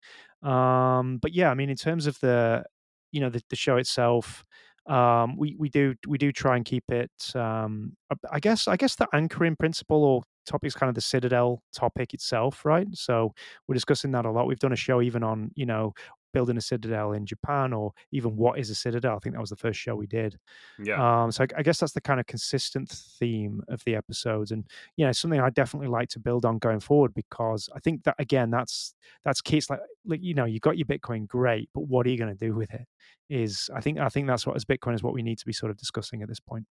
Um 0.48 1.18
but 1.22 1.34
yeah 1.34 1.50
i 1.50 1.54
mean 1.54 1.70
in 1.70 1.76
terms 1.78 2.08
of 2.08 2.20
the 2.20 2.64
you 3.12 3.22
know 3.22 3.30
the, 3.30 3.42
the 3.50 3.56
show 3.56 3.78
itself 3.78 4.44
um 4.88 5.36
we 5.38 5.56
we 5.58 5.68
do 5.70 5.96
we 6.08 6.18
do 6.18 6.32
try 6.32 6.56
and 6.56 6.64
keep 6.66 6.84
it 6.92 7.10
um 7.36 7.96
I- 8.32 8.40
guess 8.40 8.68
i 8.68 8.76
guess 8.78 8.96
the 8.96 9.08
anchoring 9.14 9.56
principle 9.56 10.04
or 10.04 10.22
topic 10.46 10.68
is 10.68 10.76
kind 10.76 10.90
of 10.90 10.96
the 10.96 11.02
citadel 11.02 11.64
topic 11.74 12.14
itself 12.14 12.64
right? 12.66 12.88
So 12.94 13.34
we're 13.68 13.74
discussing 13.74 14.12
that 14.12 14.26
a 14.26 14.32
lot. 14.32 14.46
We've 14.46 14.60
done 14.60 14.74
a 14.74 14.76
show 14.76 15.02
even 15.02 15.24
on 15.24 15.50
you 15.56 15.66
know 15.66 15.94
building 16.36 16.58
a 16.58 16.62
citadel 16.62 17.14
in 17.14 17.26
japan 17.26 17.74
or 17.74 17.92
even 18.12 18.36
what 18.36 18.60
is 18.60 18.70
a 18.70 18.76
citadel 18.76 19.16
i 19.16 19.20
think 19.20 19.34
that 19.34 19.42
was 19.42 19.50
the 19.50 19.56
first 19.66 19.80
show 19.80 19.96
we 19.96 20.06
did 20.08 20.38
Yeah. 20.80 21.00
um, 21.24 21.32
so 21.32 21.44
I, 21.46 21.48
I 21.60 21.64
guess 21.64 21.80
that's 21.80 21.94
the 21.94 22.02
kind 22.02 22.20
of 22.20 22.26
consistent 22.28 22.90
theme 23.20 23.62
of 23.70 23.82
the 23.86 23.96
episodes, 23.96 24.52
and 24.52 24.66
you 24.98 25.06
know, 25.06 25.12
something 25.14 25.40
I 25.40 25.50
definitely 25.50 25.88
like 25.88 26.10
to 26.10 26.20
build 26.20 26.44
on 26.46 26.58
going 26.60 26.82
forward 26.82 27.14
because 27.14 27.70
I 27.76 27.80
think 27.80 28.04
that 28.04 28.16
again, 28.20 28.50
that's 28.52 28.94
that's 29.24 29.42
key. 29.42 29.58
It's 29.58 29.70
like, 29.70 29.80
like 30.06 30.22
you 30.22 30.34
know, 30.34 30.46
you 30.46 30.60
got 30.60 30.78
your 30.78 30.86
Bitcoin, 30.86 31.28
great, 31.28 31.70
but 31.74 31.82
what 31.88 32.06
are 32.06 32.10
you 32.10 32.18
going 32.18 32.36
to 32.38 32.46
do 32.48 32.54
with 32.54 32.72
it? 32.74 32.86
Is 33.30 33.70
I 33.74 33.80
think 33.82 33.98
I 34.00 34.10
think 34.10 34.28
that's 34.28 34.46
what 34.46 34.56
as 34.56 34.66
Bitcoin 34.66 34.96
is 34.96 35.04
what 35.04 35.14
we 35.14 35.24
need 35.24 35.40
to 35.40 35.46
be 35.46 35.54
sort 35.54 35.72
of 35.72 35.78
discussing 35.78 36.22
at 36.22 36.28
this 36.28 36.40
point. 36.42 36.66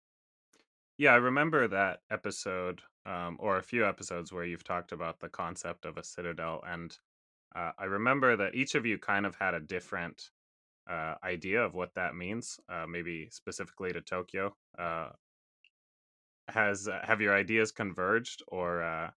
Yeah, 0.98 1.14
I 1.14 1.18
remember 1.18 1.68
that 1.68 2.00
episode, 2.10 2.82
um, 3.06 3.38
or 3.40 3.58
a 3.58 3.64
few 3.64 3.86
episodes 3.88 4.32
where 4.32 4.46
you've 4.46 4.64
talked 4.64 4.92
about 4.92 5.20
the 5.20 5.30
concept 5.30 5.86
of 5.86 5.98
a 5.98 6.04
citadel, 6.04 6.64
and 6.68 6.98
uh, 7.56 7.72
I 7.78 7.86
remember 7.86 8.36
that 8.38 8.56
each 8.56 8.76
of 8.76 8.86
you 8.86 8.98
kind 8.98 9.26
of 9.26 9.36
had 9.36 9.54
a 9.54 9.60
different 9.60 10.30
uh, 10.90 11.16
idea 11.24 11.62
of 11.62 11.74
what 11.74 11.94
that 11.96 12.16
means, 12.16 12.60
uh, 12.70 12.86
maybe 12.88 13.28
specifically 13.32 13.92
to 13.94 14.02
Tokyo. 14.02 14.56
Uh, 14.78 15.10
has 16.48 16.88
uh, 16.88 17.00
have 17.04 17.22
your 17.22 17.36
ideas 17.36 17.72
converged, 17.72 18.44
or 18.48 18.84
uh, 18.84 19.10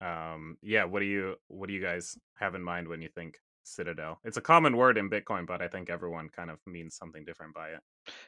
um, 0.00 0.56
yeah, 0.62 0.84
what 0.84 1.00
do 1.00 1.06
you 1.06 1.36
what 1.48 1.68
do 1.68 1.74
you 1.74 1.82
guys 1.82 2.16
have 2.38 2.54
in 2.54 2.62
mind 2.62 2.88
when 2.88 3.02
you 3.02 3.08
think 3.08 3.38
Citadel? 3.64 4.18
It's 4.24 4.36
a 4.36 4.42
common 4.42 4.76
word 4.76 4.96
in 4.96 5.10
Bitcoin, 5.10 5.46
but 5.46 5.60
I 5.60 5.68
think 5.68 5.90
everyone 5.90 6.28
kind 6.28 6.50
of 6.50 6.58
means 6.66 6.96
something 6.96 7.24
different 7.24 7.54
by 7.54 7.70
it. 7.70 7.80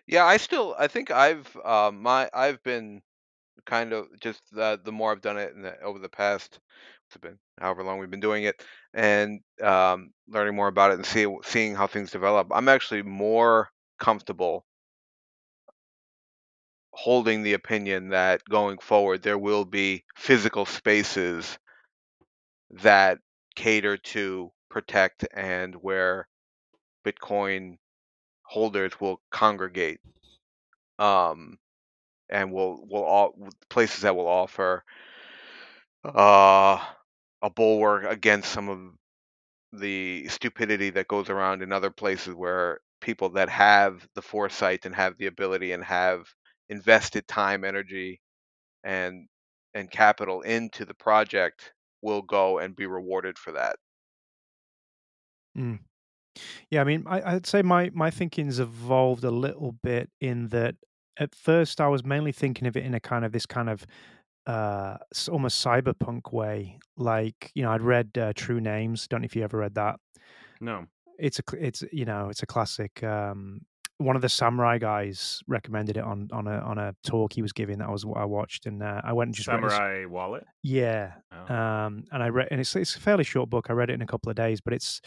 Yeah, 0.06 0.24
I 0.24 0.36
still 0.36 0.74
I 0.78 0.88
think 0.88 1.10
I've 1.10 1.54
my 1.64 2.28
I've 2.34 2.62
been 2.62 3.02
kind 3.66 3.92
of 3.92 4.06
just 4.20 4.42
the 4.52 4.80
more 4.92 5.12
I've 5.12 5.20
done 5.20 5.38
it 5.38 5.54
the, 5.54 5.80
over 5.80 5.98
the 5.98 6.08
past 6.08 6.60
it's 7.08 7.16
been 7.18 7.38
however 7.60 7.82
long 7.82 7.98
we've 7.98 8.10
been 8.10 8.20
doing 8.20 8.44
it 8.44 8.62
and 8.94 9.40
um, 9.62 10.10
learning 10.28 10.54
more 10.56 10.68
about 10.68 10.90
it 10.92 10.94
and 10.94 11.06
see, 11.06 11.26
seeing 11.44 11.74
how 11.74 11.86
things 11.86 12.10
develop. 12.10 12.48
I'm 12.52 12.68
actually 12.68 13.02
more 13.02 13.70
comfortable 13.98 14.64
holding 16.92 17.42
the 17.42 17.54
opinion 17.54 18.10
that 18.10 18.42
going 18.48 18.78
forward 18.78 19.22
there 19.22 19.38
will 19.38 19.64
be 19.64 20.04
physical 20.16 20.66
spaces 20.66 21.58
that 22.70 23.18
cater 23.56 23.96
to 23.96 24.50
protect 24.70 25.26
and 25.34 25.74
where 25.76 26.28
Bitcoin 27.06 27.76
holders 28.42 28.92
will 29.00 29.20
congregate. 29.30 30.00
Um, 30.98 31.58
and 32.30 32.52
will 32.52 32.86
will 32.88 33.04
all 33.04 33.34
places 33.70 34.02
that 34.02 34.16
will 34.16 34.28
offer 34.28 34.84
uh, 36.04 36.84
a 37.42 37.50
bulwark 37.50 38.04
against 38.04 38.50
some 38.50 38.68
of 38.68 38.80
the 39.72 40.26
stupidity 40.28 40.90
that 40.90 41.08
goes 41.08 41.28
around 41.28 41.62
in 41.62 41.72
other 41.72 41.90
places 41.90 42.34
where 42.34 42.80
people 43.00 43.28
that 43.30 43.48
have 43.48 44.06
the 44.14 44.22
foresight 44.22 44.86
and 44.86 44.94
have 44.94 45.16
the 45.18 45.26
ability 45.26 45.72
and 45.72 45.84
have 45.84 46.26
invested 46.68 47.26
time, 47.28 47.64
energy, 47.64 48.20
and 48.84 49.28
and 49.74 49.90
capital 49.90 50.40
into 50.42 50.84
the 50.84 50.94
project 50.94 51.72
will 52.02 52.22
go 52.22 52.58
and 52.58 52.76
be 52.76 52.86
rewarded 52.86 53.38
for 53.38 53.52
that. 53.52 53.76
Mm. 55.56 55.80
Yeah, 56.70 56.80
I 56.80 56.84
mean, 56.84 57.04
I, 57.06 57.34
I'd 57.34 57.46
say 57.46 57.62
my 57.62 57.90
my 57.94 58.10
thinking's 58.10 58.60
evolved 58.60 59.24
a 59.24 59.30
little 59.30 59.72
bit 59.82 60.10
in 60.20 60.48
that 60.48 60.76
at 61.18 61.34
first 61.34 61.80
I 61.80 61.88
was 61.88 62.04
mainly 62.04 62.32
thinking 62.32 62.66
of 62.66 62.76
it 62.76 62.84
in 62.84 62.94
a 62.94 63.00
kind 63.00 63.24
of 63.24 63.32
this 63.32 63.46
kind 63.46 63.68
of 63.68 63.86
uh 64.48 64.96
almost 65.30 65.64
cyberpunk 65.64 66.32
way. 66.32 66.78
Like, 66.96 67.50
you 67.54 67.62
know, 67.62 67.70
I'd 67.70 67.82
read 67.82 68.16
uh, 68.18 68.32
True 68.34 68.60
Names. 68.60 69.06
Don't 69.06 69.20
know 69.20 69.26
if 69.26 69.36
you 69.36 69.44
ever 69.44 69.58
read 69.58 69.74
that. 69.74 70.00
No, 70.60 70.86
It's 71.18 71.38
a 71.38 71.42
it's 71.58 71.84
you 71.92 72.04
know 72.04 72.28
it's 72.30 72.42
a 72.42 72.46
classic. 72.46 73.02
Um, 73.04 73.60
one 73.98 74.14
of 74.14 74.22
the 74.22 74.28
samurai 74.28 74.78
guys 74.78 75.40
recommended 75.48 75.96
it 75.96 76.04
on 76.04 76.28
on 76.32 76.46
a 76.46 76.58
on 76.60 76.78
a 76.78 76.94
talk 77.04 77.32
he 77.32 77.42
was 77.42 77.52
giving. 77.52 77.78
That 77.78 77.90
was 77.90 78.06
what 78.06 78.18
I 78.18 78.24
watched, 78.24 78.66
and 78.66 78.82
uh, 78.82 79.00
I 79.04 79.12
went 79.12 79.28
and 79.28 79.34
just 79.34 79.48
read. 79.48 79.60
Samurai 79.70 80.04
Wallet. 80.06 80.44
Yeah, 80.62 81.12
Oh, 81.32 81.54
um, 81.54 82.04
and 82.12 82.22
I 82.22 82.28
read, 82.28 82.48
and 82.50 82.60
it's 82.60 82.74
it's 82.76 82.96
a 82.96 83.00
fairly 83.00 83.24
short 83.24 83.50
book. 83.50 83.66
I 83.70 83.72
read 83.74 83.90
it 83.90 83.94
in 83.94 84.02
a 84.02 84.06
couple 84.06 84.30
of 84.30 84.36
days, 84.36 84.60
but 84.60 84.72
it's 84.72 85.00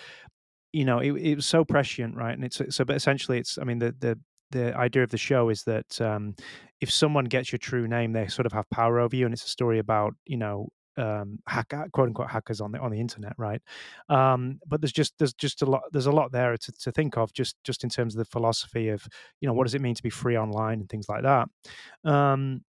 you 0.74 0.86
know, 0.86 1.00
it, 1.00 1.12
it 1.14 1.36
was 1.36 1.46
so 1.46 1.66
prescient, 1.66 2.16
right? 2.16 2.34
And 2.34 2.44
it's 2.46 2.62
so, 2.70 2.86
but 2.86 2.96
essentially, 2.96 3.38
it's. 3.40 3.58
I 3.58 3.64
mean, 3.64 3.80
the 3.80 3.96
the 3.98 4.20
the 4.52 4.76
idea 4.76 5.04
of 5.04 5.10
the 5.10 5.18
show 5.18 5.50
is 5.50 5.64
that 5.64 6.00
um, 6.02 6.36
if 6.82 6.92
someone 6.92 7.26
gets 7.26 7.52
your 7.52 7.60
true 7.60 7.88
name, 7.88 8.14
they 8.14 8.28
sort 8.28 8.46
of 8.46 8.54
have 8.54 8.70
power 8.70 9.00
over 9.00 9.16
you, 9.16 9.26
and 9.26 9.34
it's 9.34 9.46
a 9.46 9.50
story 9.50 9.80
about 9.80 10.14
you 10.26 10.38
know 10.38 10.70
um 10.98 11.40
quote 11.48 12.10
unquote 12.10 12.30
hackers 12.30 12.60
on 12.60 12.74
the 12.74 12.80
on 12.80 12.92
the 12.92 13.00
internet 13.00 13.34
right? 13.38 13.62
Um 14.10 14.60
but 14.68 14.82
there's 14.82 14.92
just 14.92 15.14
there's 15.18 15.34
just 15.34 15.62
a 15.62 15.66
lot 15.66 15.84
there's 15.94 16.06
a 16.08 16.12
lot 16.12 16.32
there 16.34 16.58
to, 16.58 16.72
to 16.72 16.92
think 16.92 17.18
of 17.18 17.32
just 17.34 17.56
just 17.64 17.84
in 17.86 17.90
terms 17.90 18.14
of 18.14 18.20
the 18.20 18.26
philosophy 18.26 18.90
of 18.90 19.08
you 19.40 19.48
know 19.48 19.54
what 19.54 19.64
does 19.64 19.74
it 19.74 19.82
mean 19.82 19.96
to 19.96 20.04
be 20.04 20.10
free 20.10 20.38
online 20.38 20.82
and 20.82 20.90
things 20.90 21.08
like 21.08 21.24
that. 21.24 21.48
Um 22.04 22.64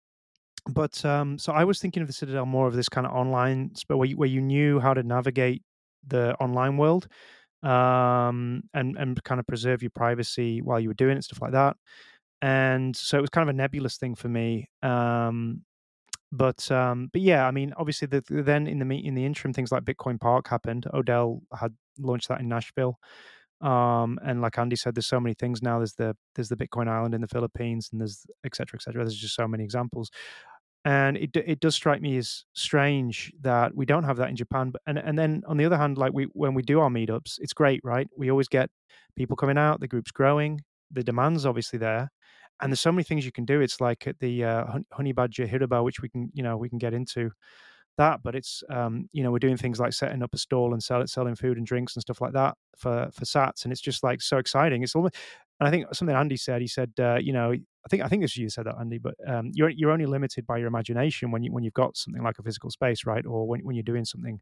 but 0.69 1.03
um 1.05 1.37
so 1.37 1.53
i 1.53 1.63
was 1.63 1.79
thinking 1.79 2.01
of 2.01 2.07
the 2.07 2.13
citadel 2.13 2.45
more 2.45 2.67
of 2.67 2.75
this 2.75 2.89
kind 2.89 3.07
of 3.07 3.13
online 3.13 3.73
sp- 3.75 3.95
where 3.95 4.07
you, 4.07 4.17
where 4.17 4.29
you 4.29 4.41
knew 4.41 4.79
how 4.79 4.93
to 4.93 5.03
navigate 5.03 5.63
the 6.07 6.35
online 6.35 6.77
world 6.77 7.07
um, 7.63 8.63
and 8.73 8.97
and 8.97 9.23
kind 9.23 9.39
of 9.39 9.47
preserve 9.47 9.81
your 9.83 9.91
privacy 9.91 10.61
while 10.61 10.79
you 10.79 10.89
were 10.89 10.93
doing 10.93 11.17
it, 11.17 11.23
stuff 11.23 11.41
like 11.41 11.51
that. 11.51 11.75
And 12.41 12.95
so 12.95 13.17
it 13.17 13.21
was 13.21 13.29
kind 13.29 13.49
of 13.49 13.53
a 13.53 13.57
nebulous 13.57 13.97
thing 13.97 14.15
for 14.15 14.29
me. 14.29 14.69
Um, 14.81 15.63
but 16.31 16.71
um, 16.71 17.09
but 17.11 17.21
yeah, 17.21 17.47
I 17.47 17.51
mean, 17.51 17.73
obviously, 17.77 18.07
the, 18.07 18.21
the- 18.27 18.43
then 18.43 18.67
in 18.67 18.79
the 18.79 19.07
in 19.07 19.15
the 19.15 19.25
interim, 19.25 19.53
things 19.53 19.71
like 19.71 19.83
Bitcoin 19.83 20.19
Park 20.19 20.47
happened. 20.47 20.85
Odell 20.93 21.41
had 21.57 21.73
launched 21.99 22.27
that 22.29 22.39
in 22.39 22.47
Nashville. 22.49 22.97
Um, 23.61 24.19
and 24.23 24.41
like 24.41 24.57
Andy 24.57 24.77
said, 24.77 24.95
there's 24.95 25.07
so 25.07 25.19
many 25.19 25.33
things 25.33 25.61
now. 25.61 25.79
There's 25.79 25.95
the 25.95 26.15
there's 26.35 26.49
the 26.49 26.55
Bitcoin 26.55 26.87
Island 26.87 27.13
in 27.13 27.21
the 27.21 27.27
Philippines, 27.27 27.89
and 27.91 27.99
there's 27.99 28.25
et 28.45 28.55
cetera, 28.55 28.77
et 28.79 28.83
cetera. 28.83 29.03
There's 29.03 29.17
just 29.17 29.35
so 29.35 29.47
many 29.47 29.63
examples 29.63 30.11
and 30.85 31.17
it 31.17 31.35
it 31.35 31.59
does 31.59 31.75
strike 31.75 32.01
me 32.01 32.17
as 32.17 32.45
strange 32.53 33.33
that 33.41 33.75
we 33.75 33.85
don't 33.85 34.03
have 34.03 34.17
that 34.17 34.29
in 34.29 34.35
Japan. 34.35 34.71
But 34.71 34.81
and 34.87 34.97
and 34.97 35.17
then 35.17 35.43
on 35.47 35.57
the 35.57 35.65
other 35.65 35.77
hand, 35.77 35.97
like 35.97 36.13
we 36.13 36.25
when 36.33 36.53
we 36.53 36.61
do 36.63 36.79
our 36.79 36.89
meetups, 36.89 37.37
it's 37.39 37.53
great, 37.53 37.81
right? 37.83 38.07
We 38.17 38.31
always 38.31 38.47
get 38.47 38.69
people 39.15 39.35
coming 39.35 39.57
out, 39.57 39.79
the 39.81 39.87
group's 39.87 40.11
growing, 40.11 40.61
the 40.91 41.03
demand's 41.03 41.45
obviously 41.45 41.79
there, 41.79 42.09
and 42.61 42.71
there's 42.71 42.81
so 42.81 42.91
many 42.91 43.03
things 43.03 43.25
you 43.25 43.31
can 43.31 43.45
do. 43.45 43.61
It's 43.61 43.81
like 43.81 44.07
at 44.07 44.19
the 44.19 44.43
uh, 44.45 44.65
Honey 44.93 45.11
Badger 45.13 45.47
Hiroba, 45.47 45.83
which 45.83 46.01
we 46.01 46.09
can 46.09 46.29
you 46.33 46.43
know 46.43 46.57
we 46.57 46.69
can 46.69 46.77
get 46.77 46.93
into 46.93 47.31
that, 47.97 48.21
but 48.23 48.35
it's 48.35 48.63
um, 48.69 49.09
you 49.11 49.23
know 49.23 49.31
we're 49.31 49.39
doing 49.39 49.57
things 49.57 49.79
like 49.79 49.93
setting 49.93 50.23
up 50.23 50.33
a 50.33 50.37
stall 50.37 50.73
and 50.73 50.81
sell, 50.81 51.05
selling 51.07 51.35
food 51.35 51.57
and 51.57 51.67
drinks 51.67 51.95
and 51.95 52.01
stuff 52.01 52.21
like 52.21 52.33
that 52.33 52.55
for 52.77 53.09
for 53.13 53.25
Sats, 53.25 53.63
and 53.63 53.71
it's 53.73 53.81
just 53.81 54.03
like 54.03 54.21
so 54.21 54.37
exciting. 54.37 54.83
It's 54.83 54.95
almost, 54.95 55.15
and 55.59 55.67
I 55.67 55.71
think 55.71 55.93
something 55.93 56.15
Andy 56.15 56.37
said. 56.37 56.61
He 56.61 56.67
said, 56.67 56.91
uh, 56.99 57.17
you 57.17 57.33
know, 57.33 57.51
I 57.51 57.87
think 57.89 58.03
I 58.03 58.07
think 58.07 58.21
this 58.21 58.37
you 58.37 58.49
said 58.49 58.65
that 58.65 58.75
Andy, 58.79 58.97
but 58.97 59.15
um, 59.27 59.51
you're 59.53 59.69
you're 59.69 59.91
only 59.91 60.05
limited 60.05 60.45
by 60.45 60.57
your 60.57 60.67
imagination 60.67 61.31
when 61.31 61.43
you 61.43 61.51
when 61.51 61.63
you've 61.63 61.73
got 61.73 61.97
something 61.97 62.23
like 62.23 62.39
a 62.39 62.43
physical 62.43 62.69
space, 62.69 63.05
right? 63.05 63.25
Or 63.25 63.47
when 63.47 63.61
when 63.61 63.75
you're 63.75 63.83
doing 63.83 64.05
something 64.05 64.39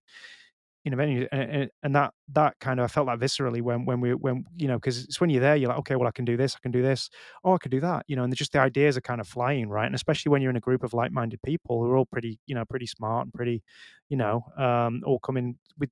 in 0.86 0.94
a 0.94 0.96
venue, 0.96 1.28
and, 1.32 1.52
and, 1.52 1.72
and 1.84 1.96
that 1.96 2.14
that 2.34 2.56
kind 2.60 2.80
of 2.80 2.86
I 2.86 2.88
felt 2.88 3.08
that 3.08 3.20
viscerally 3.20 3.62
when 3.62 3.86
when 3.86 4.00
we 4.00 4.14
when 4.14 4.46
you 4.56 4.68
know 4.68 4.78
because 4.78 5.04
it's 5.06 5.20
when 5.20 5.30
you're 5.30 5.42
there, 5.42 5.56
you're 5.56 5.70
like, 5.70 5.80
okay, 5.80 5.96
well 5.96 6.08
I 6.08 6.12
can 6.12 6.26
do 6.26 6.38
this, 6.38 6.56
I 6.56 6.60
can 6.62 6.72
do 6.72 6.82
this, 6.82 7.10
oh 7.44 7.56
I 7.56 7.58
can 7.58 7.72
do 7.72 7.80
that, 7.82 8.06
you 8.08 8.16
know, 8.16 8.24
and 8.24 8.36
just 8.36 8.54
the 8.54 8.60
ideas 8.60 8.96
are 8.96 9.02
kind 9.02 9.20
of 9.20 9.28
flying, 9.28 9.70
right? 9.70 9.86
And 9.86 9.96
especially 9.96 10.30
when 10.32 10.42
you're 10.42 10.52
in 10.52 10.58
a 10.58 10.62
group 10.62 10.84
of 10.84 10.94
like-minded 10.94 11.42
people 11.44 11.82
who 11.84 11.90
are 11.92 11.98
all 11.98 12.06
pretty, 12.06 12.40
you 12.46 12.56
know, 12.56 12.66
pretty 12.66 12.86
smart 12.86 13.26
and 13.26 13.34
pretty, 13.34 13.64
you 14.10 14.18
know, 14.18 14.46
um, 14.58 15.02
all 15.06 15.20
coming 15.20 15.58
with 15.80 15.90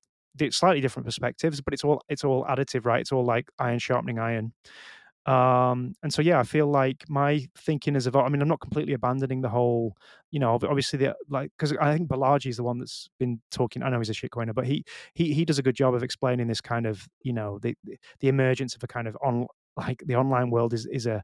slightly 0.50 0.80
different 0.80 1.06
perspectives, 1.06 1.60
but 1.60 1.74
it's 1.74 1.84
all 1.84 2.02
it's 2.08 2.24
all 2.24 2.44
additive, 2.44 2.84
right? 2.84 3.00
It's 3.00 3.12
all 3.12 3.24
like 3.24 3.48
iron 3.58 3.78
sharpening 3.78 4.18
iron. 4.18 4.52
Um, 5.26 5.94
and 6.04 6.12
so 6.14 6.22
yeah, 6.22 6.38
I 6.38 6.44
feel 6.44 6.68
like 6.68 7.04
my 7.08 7.46
thinking 7.58 7.96
is 7.96 8.06
evolved. 8.06 8.26
I 8.26 8.30
mean, 8.30 8.40
I'm 8.42 8.48
not 8.48 8.60
completely 8.60 8.92
abandoning 8.94 9.40
the 9.40 9.48
whole, 9.48 9.96
you 10.30 10.38
know, 10.38 10.52
obviously 10.54 10.98
the 11.00 11.16
like 11.28 11.50
because 11.58 11.72
I 11.80 11.92
think 11.96 12.08
Balaji 12.08 12.46
is 12.46 12.58
the 12.58 12.62
one 12.62 12.78
that's 12.78 13.08
been 13.18 13.40
talking. 13.50 13.82
I 13.82 13.90
know 13.90 13.98
he's 13.98 14.10
a 14.10 14.12
shitcoiner, 14.12 14.54
but 14.54 14.66
he 14.66 14.84
he 15.14 15.34
he 15.34 15.44
does 15.44 15.58
a 15.58 15.62
good 15.64 15.74
job 15.74 15.94
of 15.94 16.04
explaining 16.04 16.46
this 16.46 16.60
kind 16.60 16.86
of, 16.86 17.08
you 17.22 17.32
know, 17.32 17.58
the 17.60 17.74
the 18.20 18.28
emergence 18.28 18.76
of 18.76 18.84
a 18.84 18.86
kind 18.86 19.08
of 19.08 19.16
on 19.22 19.46
like 19.76 20.02
the 20.06 20.14
online 20.16 20.50
world 20.50 20.72
is 20.72 20.86
is 20.86 21.06
a 21.06 21.22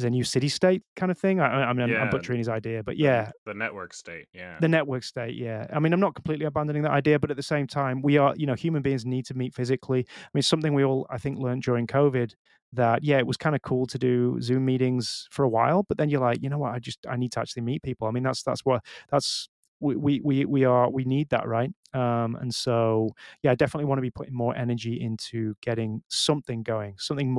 is 0.00 0.04
a 0.04 0.10
new 0.10 0.24
city 0.24 0.48
state 0.48 0.82
kind 0.96 1.12
of 1.12 1.18
thing. 1.18 1.40
I, 1.40 1.64
I 1.64 1.72
mean, 1.72 1.90
I'm, 1.90 2.02
I'm 2.02 2.10
butchering 2.10 2.38
his 2.38 2.48
idea, 2.48 2.82
but 2.82 2.96
yeah, 2.96 3.30
the 3.46 3.54
network 3.54 3.94
state. 3.94 4.26
Yeah, 4.32 4.58
the 4.60 4.68
network 4.68 5.04
state, 5.04 5.36
yeah. 5.36 5.66
I 5.72 5.78
mean, 5.78 5.92
I'm 5.92 6.00
not 6.00 6.14
completely 6.14 6.46
abandoning 6.46 6.82
that 6.82 6.92
idea, 6.92 7.18
but 7.18 7.30
at 7.30 7.36
the 7.36 7.42
same 7.42 7.66
time, 7.66 8.02
we 8.02 8.18
are, 8.18 8.34
you 8.36 8.46
know, 8.46 8.54
human 8.54 8.82
beings 8.82 9.06
need 9.06 9.26
to 9.26 9.34
meet 9.34 9.54
physically. 9.54 10.06
I 10.08 10.28
mean, 10.34 10.42
something 10.42 10.74
we 10.74 10.84
all, 10.84 11.06
I 11.10 11.18
think, 11.18 11.38
learned 11.38 11.62
during 11.62 11.86
COVID 11.86 12.34
that, 12.72 13.02
yeah, 13.02 13.18
it 13.18 13.26
was 13.26 13.36
kind 13.36 13.54
of 13.54 13.62
cool 13.62 13.86
to 13.86 13.98
do 13.98 14.40
Zoom 14.40 14.64
meetings 14.64 15.26
for 15.30 15.44
a 15.44 15.48
while, 15.48 15.84
but 15.88 15.98
then 15.98 16.08
you're 16.08 16.20
like, 16.20 16.42
you 16.42 16.48
know 16.48 16.58
what, 16.58 16.72
I 16.72 16.78
just, 16.78 17.06
I 17.08 17.16
need 17.16 17.32
to 17.32 17.40
actually 17.40 17.62
meet 17.62 17.82
people. 17.82 18.06
I 18.06 18.12
mean, 18.12 18.22
that's, 18.22 18.42
that's 18.42 18.64
what, 18.64 18.82
that's, 19.10 19.48
we, 19.80 19.96
we, 19.96 20.20
we, 20.22 20.44
we 20.44 20.64
are, 20.64 20.90
we 20.90 21.04
need 21.04 21.30
that, 21.30 21.48
right? 21.48 21.72
Um, 21.94 22.36
and 22.36 22.54
so, 22.54 23.10
yeah, 23.42 23.50
I 23.50 23.54
definitely 23.54 23.86
want 23.86 23.98
to 23.98 24.02
be 24.02 24.10
putting 24.10 24.34
more 24.34 24.54
energy 24.54 25.00
into 25.00 25.54
getting 25.62 26.02
something 26.08 26.62
going, 26.62 26.94
something 26.98 27.38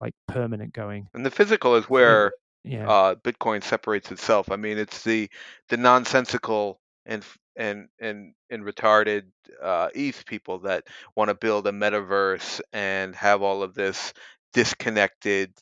like 0.00 0.14
permanent 0.26 0.72
going. 0.72 1.08
And 1.14 1.24
the 1.24 1.30
physical 1.30 1.76
is 1.76 1.84
where 1.88 2.32
Yeah. 2.64 2.86
uh, 2.88 3.14
Bitcoin 3.16 3.62
separates 3.62 4.10
itself. 4.10 4.50
I 4.50 4.56
mean, 4.56 4.78
it's 4.78 5.02
the 5.02 5.28
the 5.68 5.76
nonsensical 5.76 6.80
and 7.06 7.24
and 7.56 7.88
and 8.00 8.34
and 8.50 8.64
retarded 8.64 9.24
uh, 9.62 9.88
ETH 9.94 10.24
people 10.26 10.60
that 10.60 10.86
want 11.16 11.28
to 11.28 11.34
build 11.34 11.66
a 11.66 11.72
metaverse 11.72 12.60
and 12.72 13.14
have 13.16 13.42
all 13.42 13.62
of 13.62 13.74
this 13.74 14.12
disconnected, 14.52 15.52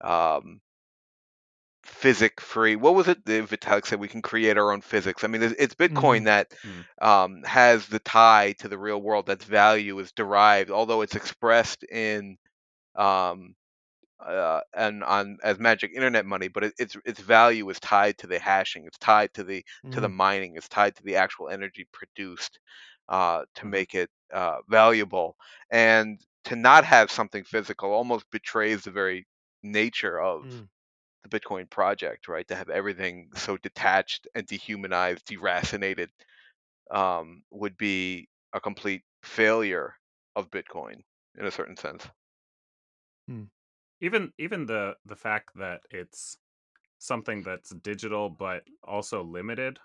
um, 0.00 0.60
physic 1.84 2.40
free. 2.40 2.76
What 2.76 2.94
was 2.94 3.08
it? 3.08 3.24
The 3.24 3.42
Vitalik 3.42 3.86
said 3.86 4.00
we 4.00 4.08
can 4.08 4.22
create 4.22 4.56
our 4.58 4.72
own 4.72 4.80
physics. 4.80 5.22
I 5.24 5.28
mean, 5.28 5.42
it's, 5.42 5.54
it's 5.58 5.74
Bitcoin 5.74 6.22
Mm, 6.22 6.24
that 6.24 6.52
Hmm. 6.62 6.80
um, 7.00 7.42
has 7.44 7.86
the 7.86 7.98
tie 7.98 8.52
to 8.60 8.68
the 8.68 8.78
real 8.78 9.00
world. 9.00 9.26
That's 9.26 9.44
value 9.44 9.98
is 9.98 10.12
derived, 10.12 10.70
although 10.70 11.02
it's 11.02 11.14
expressed 11.16 11.84
in 11.84 12.38
um, 12.96 13.54
uh, 14.26 14.60
and 14.74 15.04
on 15.04 15.38
as 15.42 15.58
magic 15.58 15.92
internet 15.94 16.26
money, 16.26 16.48
but 16.48 16.64
it, 16.64 16.74
its 16.78 16.96
its 17.04 17.20
value 17.20 17.68
is 17.70 17.80
tied 17.80 18.18
to 18.18 18.26
the 18.26 18.38
hashing. 18.38 18.84
It's 18.86 18.98
tied 18.98 19.32
to 19.34 19.44
the 19.44 19.64
to 19.92 20.00
the 20.00 20.08
Mm. 20.08 20.10
mining. 20.10 20.56
It's 20.56 20.68
tied 20.68 20.96
to 20.96 21.02
the 21.04 21.16
actual 21.16 21.48
energy 21.50 21.86
produced 21.92 22.58
uh, 23.08 23.44
to 23.56 23.66
Mhm. 23.66 23.66
make 23.66 23.94
it 23.94 24.10
uh, 24.32 24.58
valuable. 24.68 25.36
And 25.70 26.20
to 26.44 26.56
not 26.56 26.84
have 26.84 27.10
something 27.10 27.44
physical 27.44 27.92
almost 27.92 28.30
betrays 28.30 28.82
the 28.84 28.90
very 28.90 29.26
nature 29.62 30.20
of 30.20 30.44
Mm. 30.44 30.68
the 31.24 31.38
Bitcoin 31.40 31.68
project, 31.70 32.28
right? 32.28 32.46
To 32.48 32.56
have 32.56 32.70
everything 32.70 33.30
so 33.34 33.56
detached 33.58 34.26
and 34.34 34.46
dehumanized, 34.46 35.26
deracinated, 35.26 36.08
um, 36.90 37.42
would 37.50 37.76
be 37.76 38.28
a 38.52 38.60
complete 38.60 39.02
failure 39.22 39.94
of 40.36 40.50
Bitcoin 40.50 41.02
in 41.38 41.46
a 41.46 41.50
certain 41.50 41.76
sense. 41.76 42.06
Even 44.04 44.32
even 44.38 44.66
the 44.66 44.96
the 45.06 45.16
fact 45.16 45.50
that 45.56 45.82
it's 45.90 46.38
something 46.98 47.42
that's 47.42 47.70
digital 47.76 48.30
but 48.30 48.64
also 48.84 49.22
limited 49.24 49.78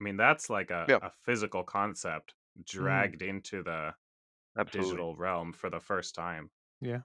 i 0.00 0.04
mean 0.04 0.16
that's 0.18 0.50
like 0.50 0.70
a, 0.70 0.84
Yeah. 0.86 1.00
a 1.02 1.10
physical 1.10 1.64
concept 1.64 2.34
dragged 2.64 3.22
into 3.22 3.62
the 3.62 3.94
Absolutely. 4.56 5.02
digital 5.02 5.16
realm 5.16 5.52
for 5.52 5.70
the 5.70 5.80
first 5.80 6.14
time 6.14 6.50
Yeah. 6.80 7.02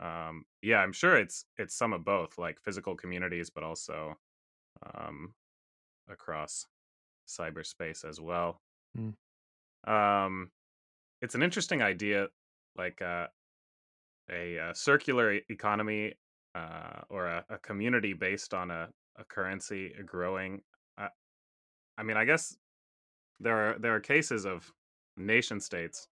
um 0.00 0.44
yeah 0.62 0.78
i'm 0.78 0.92
sure 0.92 1.16
it's 1.16 1.44
it's 1.56 1.74
some 1.74 1.92
of 1.92 2.04
both 2.04 2.38
like 2.38 2.60
physical 2.60 2.94
communities 2.96 3.50
but 3.50 3.64
also 3.64 4.14
um 4.94 5.34
across 6.08 6.66
cyberspace 7.28 8.08
as 8.08 8.20
well 8.20 8.62
Mm. 8.96 9.12
um 9.86 10.50
it's 11.22 11.34
an 11.36 11.42
interesting 11.42 11.82
idea 11.82 12.28
like 12.76 13.02
uh 13.02 13.28
a, 14.30 14.58
uh 14.58 14.74
circular 14.74 15.38
economy 15.48 16.14
uh, 16.54 17.00
or 17.10 17.26
a, 17.26 17.44
a 17.50 17.58
community 17.58 18.12
based 18.12 18.54
on 18.54 18.70
a, 18.70 18.88
a 19.18 19.24
currency 19.24 19.92
growing. 20.04 20.60
I, 20.96 21.08
I 21.96 22.02
mean, 22.02 22.16
I 22.16 22.24
guess 22.24 22.56
there 23.40 23.56
are 23.56 23.78
there 23.78 23.94
are 23.94 24.00
cases 24.00 24.44
of 24.44 24.72
nation 25.16 25.60
states 25.60 26.08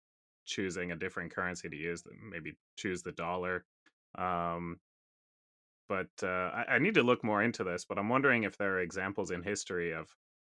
choosing 0.45 0.93
a 0.93 0.97
different 0.97 1.33
currency 1.33 1.69
to 1.69 1.77
use, 1.77 2.03
maybe 2.31 2.55
choose 2.77 3.03
the 3.03 3.13
dollar. 3.13 3.65
Um, 4.19 4.79
but 5.89 6.11
uh, 6.23 6.51
I, 6.55 6.65
I 6.71 6.79
need 6.79 6.95
to 6.95 7.03
look 7.03 7.23
more 7.23 7.43
into 7.43 7.65
this. 7.65 7.85
But 7.85 7.99
I'm 7.99 8.09
wondering 8.09 8.45
if 8.45 8.57
there 8.57 8.75
are 8.75 8.81
examples 8.81 9.31
in 9.31 9.43
history 9.43 9.93
of 9.93 10.09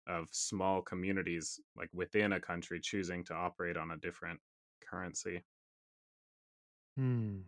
of 0.07 0.27
small 0.33 0.81
communities 0.81 1.61
like 1.77 1.91
within 1.93 2.33
a 2.33 2.41
country 2.41 2.81
choosing 2.81 3.23
to 3.25 3.35
operate 3.35 3.77
on 3.77 3.91
a 3.91 3.97
different 3.99 4.41
currency. 4.89 5.43
Hmm. 6.99 7.39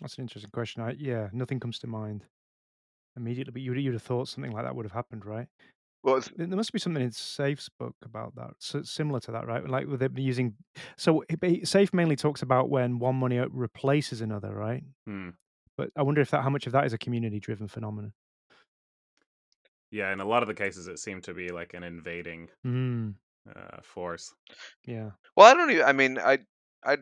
That's 0.00 0.16
an 0.16 0.22
interesting 0.22 0.50
question. 0.50 0.82
I, 0.82 0.92
yeah, 0.98 1.28
nothing 1.32 1.60
comes 1.60 1.78
to 1.80 1.86
mind 1.86 2.24
immediately, 3.16 3.52
but 3.52 3.62
you'd, 3.62 3.76
you'd 3.78 3.92
have 3.94 4.02
thought 4.02 4.28
something 4.28 4.52
like 4.52 4.64
that 4.64 4.74
would 4.74 4.84
have 4.86 4.92
happened, 4.92 5.24
right? 5.24 5.46
Well, 6.02 6.20
There 6.36 6.46
there 6.46 6.56
must 6.56 6.72
be 6.72 6.78
something 6.78 7.02
in 7.02 7.12
Saif's 7.12 7.68
book 7.78 7.94
about 8.02 8.34
that, 8.36 8.52
so 8.58 8.82
similar 8.82 9.20
to 9.20 9.32
that, 9.32 9.46
right? 9.46 9.64
Like 9.68 9.86
with 9.86 10.02
it 10.02 10.16
using. 10.18 10.54
So 10.96 11.22
it- 11.28 11.42
it- 11.42 11.68
Safe 11.68 11.92
mainly 11.92 12.16
talks 12.16 12.40
about 12.42 12.70
when 12.70 12.98
one 12.98 13.16
money 13.16 13.38
uh, 13.38 13.48
replaces 13.50 14.22
another, 14.22 14.54
right? 14.54 14.82
Hmm. 15.06 15.30
But 15.76 15.90
I 15.96 16.02
wonder 16.02 16.20
if 16.22 16.30
that 16.30 16.42
how 16.42 16.50
much 16.50 16.66
of 16.66 16.72
that 16.72 16.86
is 16.86 16.92
a 16.94 16.98
community-driven 16.98 17.68
phenomenon. 17.68 18.12
Yeah, 19.90 20.12
in 20.12 20.20
a 20.20 20.24
lot 20.24 20.42
of 20.42 20.48
the 20.48 20.54
cases, 20.54 20.86
it 20.88 20.98
seemed 20.98 21.24
to 21.24 21.34
be 21.34 21.50
like 21.50 21.74
an 21.74 21.82
invading 21.82 22.48
Hmm. 22.62 23.10
uh, 23.54 23.80
force. 23.82 24.32
Yeah. 24.86 25.10
well, 25.36 25.50
I 25.50 25.54
don't 25.54 25.70
even. 25.70 25.84
I 25.84 25.92
mean, 25.92 26.18
I, 26.18 26.38
I, 26.84 26.96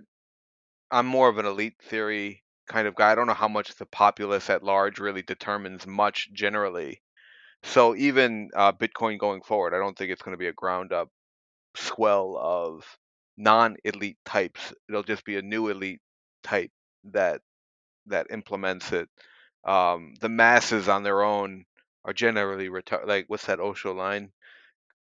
I'm 0.91 1.07
more 1.07 1.29
of 1.29 1.39
an 1.39 1.47
elite 1.47 1.77
theory 1.83 2.43
kind 2.69 2.87
of 2.87 2.95
guy. 2.95 3.13
I 3.13 3.15
don't 3.15 3.27
know 3.27 3.35
how 3.35 3.49
much 3.49 3.75
the 3.77 3.87
populace 3.87 4.51
at 4.51 4.63
large 4.63 4.99
really 4.99 5.23
determines 5.23 5.87
much 5.87 6.31
generally. 6.33 7.03
So 7.63 7.97
even 7.97 8.51
uh, 8.55 8.73
Bitcoin 8.73 9.19
going 9.19 9.43
forward, 9.43 9.75
I 9.75 9.79
don't 9.79 9.97
think 9.97 10.11
it's 10.11 10.23
going 10.23 10.35
to 10.35 10.39
be 10.39 10.49
a 10.49 10.53
ground 10.53 10.93
up 10.93 11.09
swell 11.75 12.37
of 12.41 12.85
non-elite 13.37 14.19
types. 14.25 14.73
It'll 14.89 15.03
just 15.03 15.25
be 15.25 15.37
a 15.37 15.43
new 15.43 15.69
elite 15.69 16.01
type 16.43 16.71
that 17.13 17.41
that 18.07 18.29
implements 18.31 18.93
it. 18.93 19.09
Um, 19.65 20.15
the 20.21 20.29
masses 20.29 20.89
on 20.89 21.03
their 21.03 21.23
own 21.23 21.65
are 22.05 22.13
generally 22.13 22.69
retarded. 22.69 23.07
Like 23.07 23.27
what's 23.29 23.47
that 23.47 23.61
Osho 23.61 23.95
line? 23.95 24.31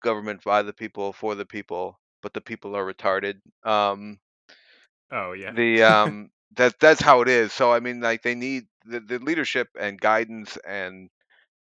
Government 0.04 0.44
by 0.44 0.64
the 0.64 0.74
people, 0.74 1.14
for 1.14 1.36
the 1.36 1.46
people, 1.46 2.00
but 2.22 2.34
the 2.34 2.42
people 2.42 2.76
are 2.76 2.94
retarded. 2.94 3.36
Um, 3.64 4.20
Oh 5.12 5.34
yeah. 5.34 5.54
the 5.56 5.84
um, 5.84 6.30
that 6.56 6.76
that's 6.80 7.02
how 7.02 7.22
it 7.22 7.30
is. 7.30 7.54
So 7.54 7.72
I 7.74 7.80
mean, 7.80 8.02
like 8.02 8.24
they 8.24 8.36
need 8.36 8.66
the, 8.86 9.00
the 9.00 9.20
leadership 9.20 9.68
and 9.80 10.00
guidance 10.00 10.58
and 10.68 11.10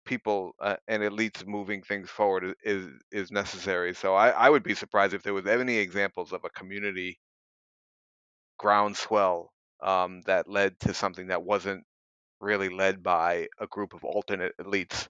people 0.05 0.53
uh, 0.61 0.77
and 0.87 1.03
elites 1.03 1.45
moving 1.45 1.81
things 1.83 2.09
forward 2.09 2.55
is 2.63 2.87
is 3.11 3.31
necessary. 3.31 3.93
So 3.93 4.15
I, 4.15 4.29
I 4.29 4.49
would 4.49 4.63
be 4.63 4.75
surprised 4.75 5.13
if 5.13 5.23
there 5.23 5.33
was 5.33 5.47
any 5.47 5.77
examples 5.77 6.33
of 6.33 6.43
a 6.45 6.49
community 6.49 7.19
groundswell 8.57 9.51
um, 9.81 10.21
that 10.25 10.49
led 10.49 10.79
to 10.81 10.93
something 10.93 11.27
that 11.27 11.43
wasn't 11.43 11.83
really 12.41 12.69
led 12.69 13.03
by 13.03 13.47
a 13.59 13.67
group 13.67 13.93
of 13.93 14.03
alternate 14.03 14.53
elites 14.59 15.07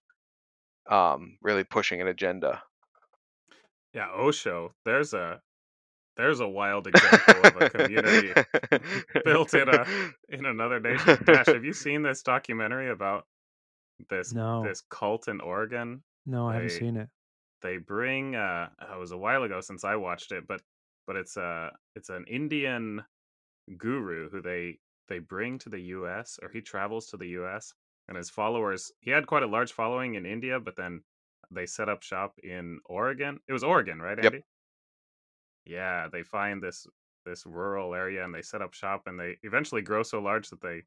um, 0.89 1.37
really 1.41 1.63
pushing 1.63 2.01
an 2.01 2.07
agenda. 2.07 2.61
yeah, 3.93 4.09
Osho. 4.11 4.73
There's 4.85 5.13
a 5.13 5.41
there's 6.17 6.39
a 6.39 6.47
wild 6.47 6.87
example 6.87 7.45
of 7.45 7.61
a 7.61 7.69
community 7.69 8.33
built 9.25 9.53
in 9.53 9.67
a 9.69 9.85
in 10.29 10.45
another 10.45 10.79
nation. 10.79 11.17
Dash, 11.25 11.47
have 11.47 11.65
you 11.65 11.73
seen 11.85 12.01
this 12.03 12.21
documentary 12.23 12.89
about 12.89 13.25
this 14.09 14.33
No. 14.33 14.63
this 14.63 14.81
cult 14.89 15.27
in 15.27 15.41
Oregon? 15.41 16.03
No, 16.25 16.47
I 16.47 16.55
haven't 16.55 16.69
seen 16.71 16.97
it. 16.97 17.09
They 17.61 17.77
bring 17.77 18.35
uh 18.35 18.69
it 18.93 18.99
was 18.99 19.11
a 19.11 19.17
while 19.17 19.43
ago 19.43 19.61
since 19.61 19.83
I 19.83 19.95
watched 19.95 20.31
it, 20.31 20.47
but 20.47 20.61
but 21.07 21.15
it's 21.15 21.37
a 21.37 21.71
it's 21.95 22.09
an 22.09 22.25
Indian 22.27 23.03
guru 23.77 24.29
who 24.29 24.41
they 24.41 24.79
they 25.07 25.19
bring 25.19 25.57
to 25.59 25.69
the 25.69 25.79
US 25.79 26.39
or 26.41 26.49
he 26.49 26.61
travels 26.61 27.07
to 27.07 27.17
the 27.17 27.29
US 27.29 27.73
and 28.07 28.17
his 28.17 28.29
followers 28.29 28.91
he 29.01 29.11
had 29.11 29.27
quite 29.27 29.43
a 29.43 29.47
large 29.47 29.73
following 29.73 30.15
in 30.15 30.25
India, 30.25 30.59
but 30.59 30.75
then 30.75 31.01
they 31.51 31.65
set 31.65 31.89
up 31.89 32.01
shop 32.03 32.33
in 32.43 32.79
Oregon. 32.85 33.39
It 33.47 33.53
was 33.53 33.63
Oregon, 33.63 33.99
right, 34.01 34.21
Yep. 34.21 34.33
Yeah, 35.65 36.07
they 36.11 36.23
find 36.23 36.61
this 36.61 36.87
this 37.25 37.45
rural 37.45 37.95
area 37.95 38.23
and 38.23 38.33
they 38.33 38.41
set 38.41 38.61
up 38.61 38.73
shop 38.73 39.03
and 39.07 39.19
they 39.19 39.37
eventually 39.43 39.81
grow 39.81 40.03
so 40.03 40.19
large 40.19 40.49
that 40.49 40.61
they 40.61 40.83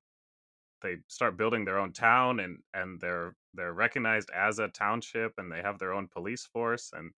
they 0.83 0.97
start 1.09 1.37
building 1.37 1.65
their 1.65 1.79
own 1.79 1.93
town 1.93 2.41
and 2.41 2.59
and 2.75 3.01
they're 3.01 3.35
they're 3.55 3.73
recognized 3.73 4.31
as 4.31 4.61
a 4.61 4.69
township 4.69 5.33
and 5.39 5.51
they 5.51 5.61
have 5.61 5.79
their 5.79 5.93
own 5.93 6.07
police 6.07 6.47
force 6.53 6.93
and 6.97 7.11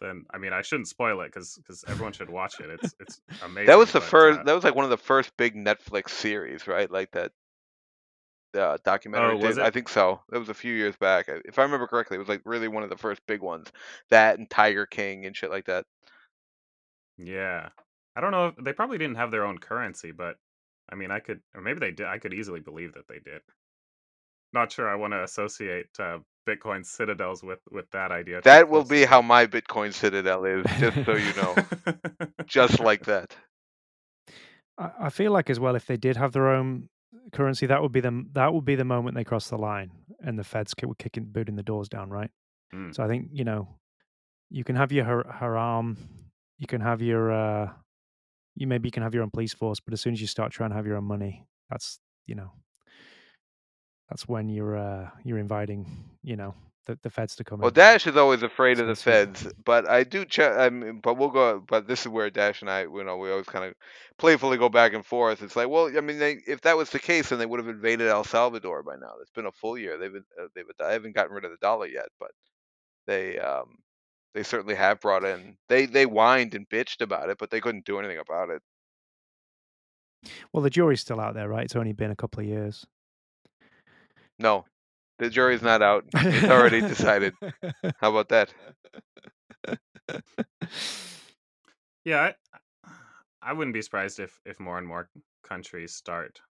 then 0.00 0.24
I 0.32 0.38
mean 0.38 0.52
I 0.52 0.62
shouldn't 0.62 0.88
spoil 0.88 1.20
it 1.20 1.26
because 1.32 1.56
because 1.56 1.84
everyone 1.88 2.12
should 2.12 2.30
watch 2.30 2.60
it. 2.60 2.70
It's 2.70 2.94
it's 3.00 3.20
amazing. 3.42 3.66
that 3.66 3.78
was 3.78 3.92
the 3.92 4.00
but, 4.00 4.08
first. 4.08 4.40
uh, 4.40 4.42
that 4.44 4.54
was 4.54 4.64
like 4.64 4.74
one 4.74 4.84
of 4.84 4.90
the 4.90 4.96
first 4.96 5.36
big 5.36 5.54
Netflix 5.54 6.10
series, 6.10 6.66
right? 6.66 6.90
Like 6.90 7.10
that 7.12 7.32
uh, 8.56 8.78
documentary. 8.84 9.34
Oh, 9.34 9.46
was 9.46 9.56
did- 9.56 9.64
I 9.64 9.70
think 9.70 9.88
so. 9.88 10.20
That 10.30 10.38
was 10.38 10.48
a 10.48 10.54
few 10.54 10.74
years 10.74 10.96
back. 10.96 11.28
If 11.44 11.58
I 11.58 11.62
remember 11.62 11.86
correctly, 11.86 12.16
it 12.16 12.20
was 12.20 12.28
like 12.28 12.42
really 12.44 12.68
one 12.68 12.82
of 12.82 12.90
the 12.90 12.96
first 12.96 13.20
big 13.26 13.42
ones. 13.42 13.70
That 14.10 14.38
and 14.38 14.48
Tiger 14.48 14.86
King 14.86 15.26
and 15.26 15.36
shit 15.36 15.50
like 15.50 15.66
that. 15.66 15.84
Yeah. 17.18 17.68
I 18.16 18.20
don't 18.20 18.30
know 18.30 18.48
if 18.48 18.64
they 18.64 18.72
probably 18.72 18.98
didn't 18.98 19.16
have 19.16 19.30
their 19.30 19.44
own 19.44 19.58
currency, 19.58 20.12
but 20.12 20.36
I 20.90 20.94
mean, 20.94 21.10
I 21.10 21.20
could, 21.20 21.40
or 21.54 21.60
maybe 21.60 21.80
they 21.80 21.92
did. 21.92 22.06
I 22.06 22.18
could 22.18 22.34
easily 22.34 22.60
believe 22.60 22.94
that 22.94 23.08
they 23.08 23.18
did. 23.18 23.42
Not 24.52 24.72
sure 24.72 24.88
I 24.88 24.94
want 24.94 25.12
to 25.12 25.22
associate 25.22 25.88
uh, 25.98 26.18
Bitcoin 26.48 26.84
citadels 26.84 27.42
with 27.42 27.58
with 27.70 27.90
that 27.90 28.10
idea. 28.10 28.40
That 28.42 28.70
will 28.70 28.84
be 28.84 29.04
how 29.04 29.20
my 29.20 29.46
Bitcoin 29.46 29.92
Citadel 29.92 30.46
is, 30.46 30.64
just 30.78 31.04
so 31.04 31.14
you 31.14 31.34
know. 31.36 31.54
just 32.46 32.80
like 32.80 33.04
that. 33.06 33.36
I, 34.78 34.90
I 35.02 35.10
feel 35.10 35.32
like 35.32 35.50
as 35.50 35.60
well, 35.60 35.76
if 35.76 35.84
they 35.86 35.98
did 35.98 36.16
have 36.16 36.32
their 36.32 36.48
own 36.48 36.88
currency, 37.32 37.66
that 37.66 37.82
would 37.82 37.92
be 37.92 38.00
the 38.00 38.24
that 38.32 38.54
would 38.54 38.64
be 38.64 38.74
the 38.74 38.84
moment 38.84 39.16
they 39.16 39.24
cross 39.24 39.48
the 39.48 39.58
line 39.58 39.90
and 40.20 40.38
the 40.38 40.44
Feds 40.44 40.72
ki- 40.72 40.86
were 40.86 40.94
kicking 40.94 41.26
booting 41.26 41.56
the 41.56 41.62
doors 41.62 41.88
down, 41.88 42.08
right? 42.08 42.30
Mm. 42.74 42.94
So 42.94 43.04
I 43.04 43.08
think 43.08 43.28
you 43.32 43.44
know, 43.44 43.68
you 44.50 44.64
can 44.64 44.76
have 44.76 44.92
your 44.92 45.04
har- 45.04 45.36
haram, 45.38 45.98
you 46.58 46.66
can 46.66 46.80
have 46.80 47.00
your, 47.02 47.32
uh 47.32 47.70
you 48.56 48.66
maybe 48.66 48.88
you 48.88 48.92
can 48.92 49.02
have 49.02 49.14
your 49.14 49.22
own 49.22 49.30
police 49.30 49.54
force, 49.54 49.80
but 49.80 49.92
as 49.92 50.00
soon 50.00 50.12
as 50.12 50.20
you 50.20 50.26
start 50.26 50.52
trying 50.52 50.70
to 50.70 50.76
have 50.76 50.86
your 50.86 50.96
own 50.96 51.04
money, 51.04 51.46
that's 51.70 52.00
you 52.26 52.34
know, 52.34 52.52
that's 54.08 54.26
when 54.28 54.48
you're 54.48 54.76
uh 54.76 55.10
you're 55.24 55.38
inviting 55.38 56.10
you 56.22 56.36
know 56.36 56.54
the, 56.86 56.98
the 57.02 57.10
Feds 57.10 57.36
to 57.36 57.44
come 57.44 57.60
Well, 57.60 57.68
in. 57.68 57.74
Dash 57.74 58.06
is 58.06 58.16
always 58.16 58.42
afraid 58.42 58.80
of 58.80 58.88
the 58.88 58.96
feds, 58.96 59.46
but 59.64 59.88
I 59.88 60.04
do 60.04 60.24
check. 60.24 60.56
I 60.58 60.70
mean, 60.70 61.00
but 61.00 61.18
we'll 61.18 61.28
go. 61.28 61.62
But 61.66 61.86
this 61.86 62.00
is 62.00 62.08
where 62.08 62.30
Dash 62.30 62.62
and 62.62 62.70
I, 62.70 62.82
you 62.82 63.04
know, 63.04 63.16
we 63.18 63.30
always 63.30 63.46
kind 63.46 63.66
of 63.66 63.74
playfully 64.18 64.56
go 64.56 64.70
back 64.70 64.94
and 64.94 65.04
forth. 65.04 65.42
It's 65.42 65.54
like, 65.54 65.68
well, 65.68 65.90
I 65.96 66.00
mean, 66.00 66.18
they, 66.18 66.38
if 66.46 66.62
that 66.62 66.76
was 66.78 66.90
the 66.90 66.98
case, 66.98 67.28
then 67.28 67.38
they 67.38 67.46
would 67.46 67.60
have 67.60 67.68
invaded 67.68 68.08
El 68.08 68.24
Salvador 68.24 68.82
by 68.82 68.96
now. 68.96 69.12
It's 69.20 69.30
been 69.30 69.46
a 69.46 69.52
full 69.52 69.76
year. 69.76 69.98
They've 69.98 70.12
been, 70.12 70.24
uh, 70.42 70.46
they've, 70.54 70.64
I 70.82 70.92
haven't 70.92 71.14
gotten 71.14 71.34
rid 71.34 71.44
of 71.44 71.50
the 71.50 71.58
dollar 71.58 71.86
yet, 71.86 72.08
but 72.18 72.30
they, 73.06 73.38
um, 73.38 73.76
they 74.34 74.42
certainly 74.42 74.74
have 74.74 75.00
brought 75.00 75.24
in. 75.24 75.56
They, 75.68 75.86
they 75.86 76.04
whined 76.04 76.54
and 76.54 76.68
bitched 76.68 77.00
about 77.00 77.30
it, 77.30 77.38
but 77.38 77.50
they 77.50 77.60
couldn't 77.60 77.84
do 77.84 77.98
anything 77.98 78.18
about 78.18 78.50
it. 78.50 78.62
Well, 80.52 80.62
the 80.62 80.70
jury's 80.70 81.00
still 81.00 81.20
out 81.20 81.34
there, 81.34 81.48
right? 81.48 81.64
It's 81.64 81.76
only 81.76 81.92
been 81.92 82.10
a 82.10 82.16
couple 82.16 82.40
of 82.40 82.46
years. 82.46 82.86
No, 84.38 84.64
the 85.18 85.30
jury's 85.30 85.62
not 85.62 85.82
out. 85.82 86.04
It's 86.14 86.50
already 86.50 86.80
decided. 86.80 87.34
How 88.00 88.10
about 88.10 88.28
that? 88.28 88.52
Yeah, 92.04 92.32
I, 92.84 92.90
I 93.42 93.52
wouldn't 93.52 93.74
be 93.74 93.82
surprised 93.82 94.18
if 94.18 94.40
if 94.46 94.58
more 94.58 94.78
and 94.78 94.86
more 94.86 95.10
countries 95.44 95.94
start 95.94 96.40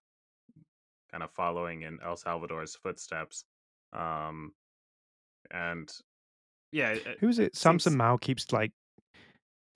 kind 1.10 1.22
of 1.22 1.30
following 1.32 1.82
in 1.82 1.98
El 2.04 2.16
Salvador's 2.16 2.76
footsteps. 2.76 3.44
Um, 3.92 4.52
and 5.50 5.90
yeah, 6.72 6.96
Who's 7.20 7.38
it? 7.38 7.56
Samson 7.56 7.96
Mow 7.96 8.18
keeps 8.18 8.52
like 8.52 8.72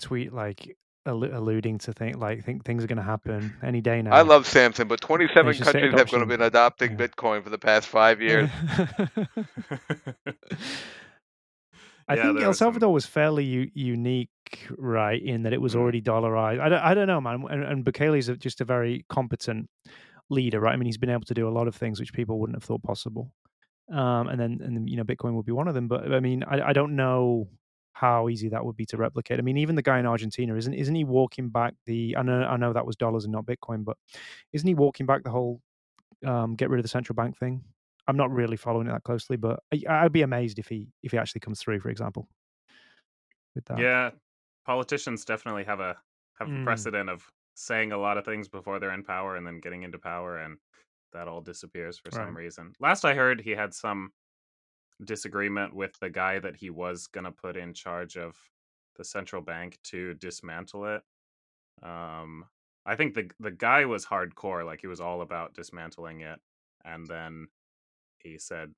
tweet 0.01 0.33
like 0.33 0.77
allu- 1.07 1.35
alluding 1.35 1.79
to 1.79 1.93
think 1.93 2.17
like 2.17 2.45
think 2.45 2.65
things 2.65 2.83
are 2.85 2.87
going 2.87 2.97
to 2.97 3.03
happen 3.03 3.55
any 3.63 3.81
day 3.81 4.03
now. 4.03 4.13
I 4.13 4.23
love 4.23 4.47
Samson, 4.47 4.89
but 4.89 5.01
27 5.01 5.55
countries 5.59 5.93
have 5.95 6.29
been 6.29 6.41
adopting 6.43 6.93
Yeah. 6.93 6.97
Bitcoin 7.07 7.43
for 7.43 7.51
the 7.51 7.59
past 7.59 7.89
five 7.89 8.21
years. 8.21 8.51
I 12.09 12.15
yeah, 12.17 12.23
think 12.25 12.41
El 12.41 12.49
was 12.49 12.59
some. 12.59 12.67
Salvador 12.67 12.93
was 12.93 13.07
fairly 13.07 13.45
u- 13.45 13.71
unique, 13.75 14.29
right, 14.77 15.23
in 15.23 15.45
that 15.45 15.53
it 15.53 15.61
was 15.61 15.75
Mm, 15.75 15.79
already 15.81 16.03
dollarized. 16.03 16.61
I 16.61 16.69
don't, 16.69 16.83
I 16.83 16.95
don't 16.95 17.07
know, 17.07 17.21
man. 17.21 17.45
And, 17.49 17.63
and 17.65 17.85
Bukele's 17.85 18.29
a- 18.29 18.37
just 18.37 18.61
a 18.61 18.65
very 18.65 19.05
competent 19.09 19.69
leader, 20.29 20.61
right? 20.61 20.73
I 20.73 20.77
mean, 20.77 20.87
he's 20.87 20.99
been 20.99 21.11
able 21.11 21.25
to 21.25 21.35
do 21.35 21.49
a 21.49 21.51
lot 21.51 21.69
of 21.69 21.77
things 21.77 22.01
which 22.01 22.13
people 22.13 22.41
wouldn't 22.41 22.57
have 22.57 22.65
thought 22.65 22.83
possible. 22.83 23.33
Um, 23.91 24.29
and 24.29 24.41
then, 24.41 24.61
and 24.63 24.89
you 24.89 24.97
know, 24.97 25.05
Bitcoin 25.05 25.35
would 25.35 25.47
be 25.47 25.53
one 25.53 25.69
of 25.69 25.75
them. 25.75 25.89
But 25.89 26.13
I 26.13 26.21
mean, 26.21 26.45
I, 26.45 26.69
I 26.69 26.73
don't 26.73 26.97
know 26.97 27.49
how 27.93 28.29
easy 28.29 28.49
that 28.49 28.65
would 28.65 28.77
be 28.77 28.87
to 28.87 28.97
replicate. 28.97 29.39
I 29.39 29.43
mean, 29.43 29.59
even 29.59 29.75
the 29.75 29.83
guy 29.83 29.99
in 29.99 30.07
Argentina 30.07 30.55
isn't 30.57 30.73
isn't 30.75 30.95
he 30.95 31.05
walking 31.05 31.51
back 31.51 31.75
the? 31.87 32.17
I 32.17 32.23
know 32.23 32.43
I 32.45 32.57
know 32.57 32.73
that 32.73 32.87
was 32.87 32.97
dollars 32.97 33.25
and 33.25 33.33
not 33.33 33.45
Bitcoin, 33.47 33.85
but 33.85 33.97
isn't 34.53 34.67
he 34.69 34.75
walking 34.75 35.07
back 35.07 35.25
the 35.25 35.31
whole 35.31 35.63
um, 36.27 36.55
get 36.57 36.71
rid 36.71 36.79
of 36.81 36.85
the 36.85 36.89
central 36.89 37.15
bank 37.17 37.39
thing? 37.39 37.65
I'm 38.09 38.17
not 38.17 38.31
really 38.33 38.57
following 38.57 38.89
it 38.89 38.93
that 38.93 39.05
closely, 39.05 39.37
but 39.37 39.61
I, 39.73 39.83
I'd 39.89 40.13
be 40.13 40.23
amazed 40.23 40.59
if 40.59 40.69
he 40.69 40.89
if 41.03 41.13
he 41.13 41.19
actually 41.19 41.41
comes 41.43 41.61
through, 41.61 41.81
for 41.81 41.91
example, 41.91 42.29
with 43.55 43.65
that. 43.67 43.87
Yeah, 43.87 44.13
politicians 44.65 45.25
definitely 45.25 45.65
have 45.65 45.81
a 45.81 46.03
have 46.39 46.49
a 46.49 46.53
Mm, 46.53 46.63
precedent 46.63 47.11
of 47.11 47.31
saying 47.55 47.93
a 47.93 47.99
lot 47.99 48.17
of 48.19 48.25
things 48.25 48.49
before 48.49 48.79
they're 48.79 48.93
in 48.93 49.05
power 49.05 49.37
and 49.37 49.47
then 49.47 49.61
getting 49.61 49.83
into 49.83 49.99
power 49.99 50.39
and 50.39 50.59
that 51.13 51.29
all 51.29 51.41
disappears 51.41 51.99
for 51.99 52.11
some 52.11 52.37
reason. 52.37 52.73
Last 52.81 53.05
I 53.05 53.15
heard 53.15 53.41
he 53.41 53.53
had 53.53 53.75
some 53.75 54.13
disagreement 55.05 55.75
with 55.75 55.99
the 56.01 56.11
guy 56.11 56.39
that 56.39 56.57
he 56.57 56.71
was 56.71 57.07
going 57.07 57.25
to 57.25 57.33
put 57.33 57.57
in 57.57 57.75
charge 57.75 58.17
of 58.17 58.37
the 58.97 59.05
central 59.05 59.43
bank 59.43 59.79
to 59.85 60.15
dismantle 60.15 60.87
it. 60.87 61.03
Um 61.83 62.45
I 62.85 62.97
think 62.97 63.15
the 63.15 63.31
the 63.41 63.51
guy 63.51 63.85
was 63.85 64.05
hardcore 64.05 64.65
like 64.67 64.81
he 64.81 64.87
was 64.87 65.01
all 65.01 65.23
about 65.23 65.55
dismantling 65.55 66.21
it 66.21 66.39
and 66.85 67.07
then 67.07 67.49
he 68.19 68.39
said 68.39 68.73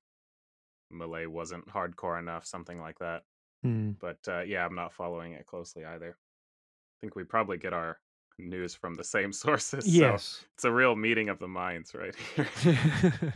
Milei 0.93 1.27
wasn't 1.27 1.67
hardcore 1.67 2.19
enough 2.19 2.45
something 2.45 2.79
like 2.79 2.99
that. 2.99 3.23
Mm. 3.65 3.95
But 3.99 4.19
uh, 4.27 4.41
yeah, 4.41 4.65
I'm 4.65 4.75
not 4.75 4.93
following 4.93 5.33
it 5.33 5.45
closely 5.45 5.85
either. 5.85 6.09
I 6.17 6.95
think 7.01 7.15
we 7.15 7.23
probably 7.23 7.57
get 7.57 7.73
our 7.73 7.99
news 8.37 8.75
from 8.75 8.95
the 8.95 9.03
same 9.03 9.31
sources, 9.43 9.91
so 9.91 10.13
Yes. 10.13 10.45
it's 10.55 10.65
a 10.65 10.71
real 10.71 10.95
meeting 10.95 11.29
of 11.29 11.39
the 11.39 11.47
minds 11.47 11.93
right 11.93 12.15
here. 12.15 12.49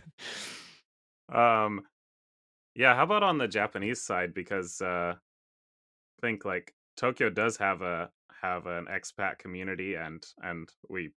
um, 1.29 1.87
yeah, 2.75 2.95
how 2.95 3.03
about 3.03 3.23
on 3.23 3.37
the 3.37 3.47
Japanese 3.47 4.01
side? 4.01 4.33
Because 4.33 4.81
uh, 4.81 5.15
I 5.17 6.21
think 6.21 6.45
like 6.45 6.73
Tokyo 6.95 7.29
does 7.29 7.57
have 7.57 7.81
a 7.81 8.11
have 8.41 8.67
an 8.67 8.85
expat 8.85 9.39
community, 9.39 9.95
and 9.95 10.25
and 10.41 10.71
we 10.89 11.11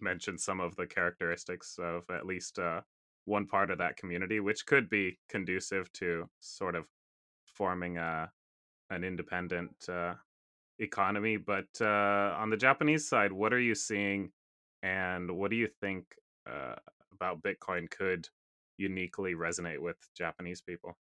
mentioned 0.00 0.40
some 0.40 0.60
of 0.60 0.76
the 0.76 0.86
characteristics 0.86 1.78
of 1.78 2.08
at 2.10 2.26
least 2.26 2.58
uh, 2.58 2.82
one 3.24 3.46
part 3.46 3.70
of 3.70 3.78
that 3.78 3.96
community, 3.96 4.40
which 4.40 4.66
could 4.66 4.88
be 4.88 5.18
conducive 5.28 5.92
to 5.94 6.28
sort 6.40 6.74
of 6.74 6.88
forming 7.46 7.98
a 7.98 8.32
an 8.90 9.04
independent 9.04 9.88
uh, 9.88 10.14
economy. 10.78 11.36
But 11.36 11.68
uh, 11.80 12.34
on 12.38 12.50
the 12.50 12.56
Japanese 12.56 13.08
side, 13.08 13.32
what 13.32 13.52
are 13.52 13.60
you 13.60 13.74
seeing, 13.74 14.32
and 14.82 15.30
what 15.36 15.50
do 15.50 15.56
you 15.56 15.68
think 15.80 16.06
uh, 16.48 16.76
about 17.12 17.42
Bitcoin 17.42 17.90
could 17.90 18.28
uniquely 18.78 19.34
resonate 19.34 19.78
with 19.80 19.96
Japanese 20.16 20.60
people? 20.60 20.96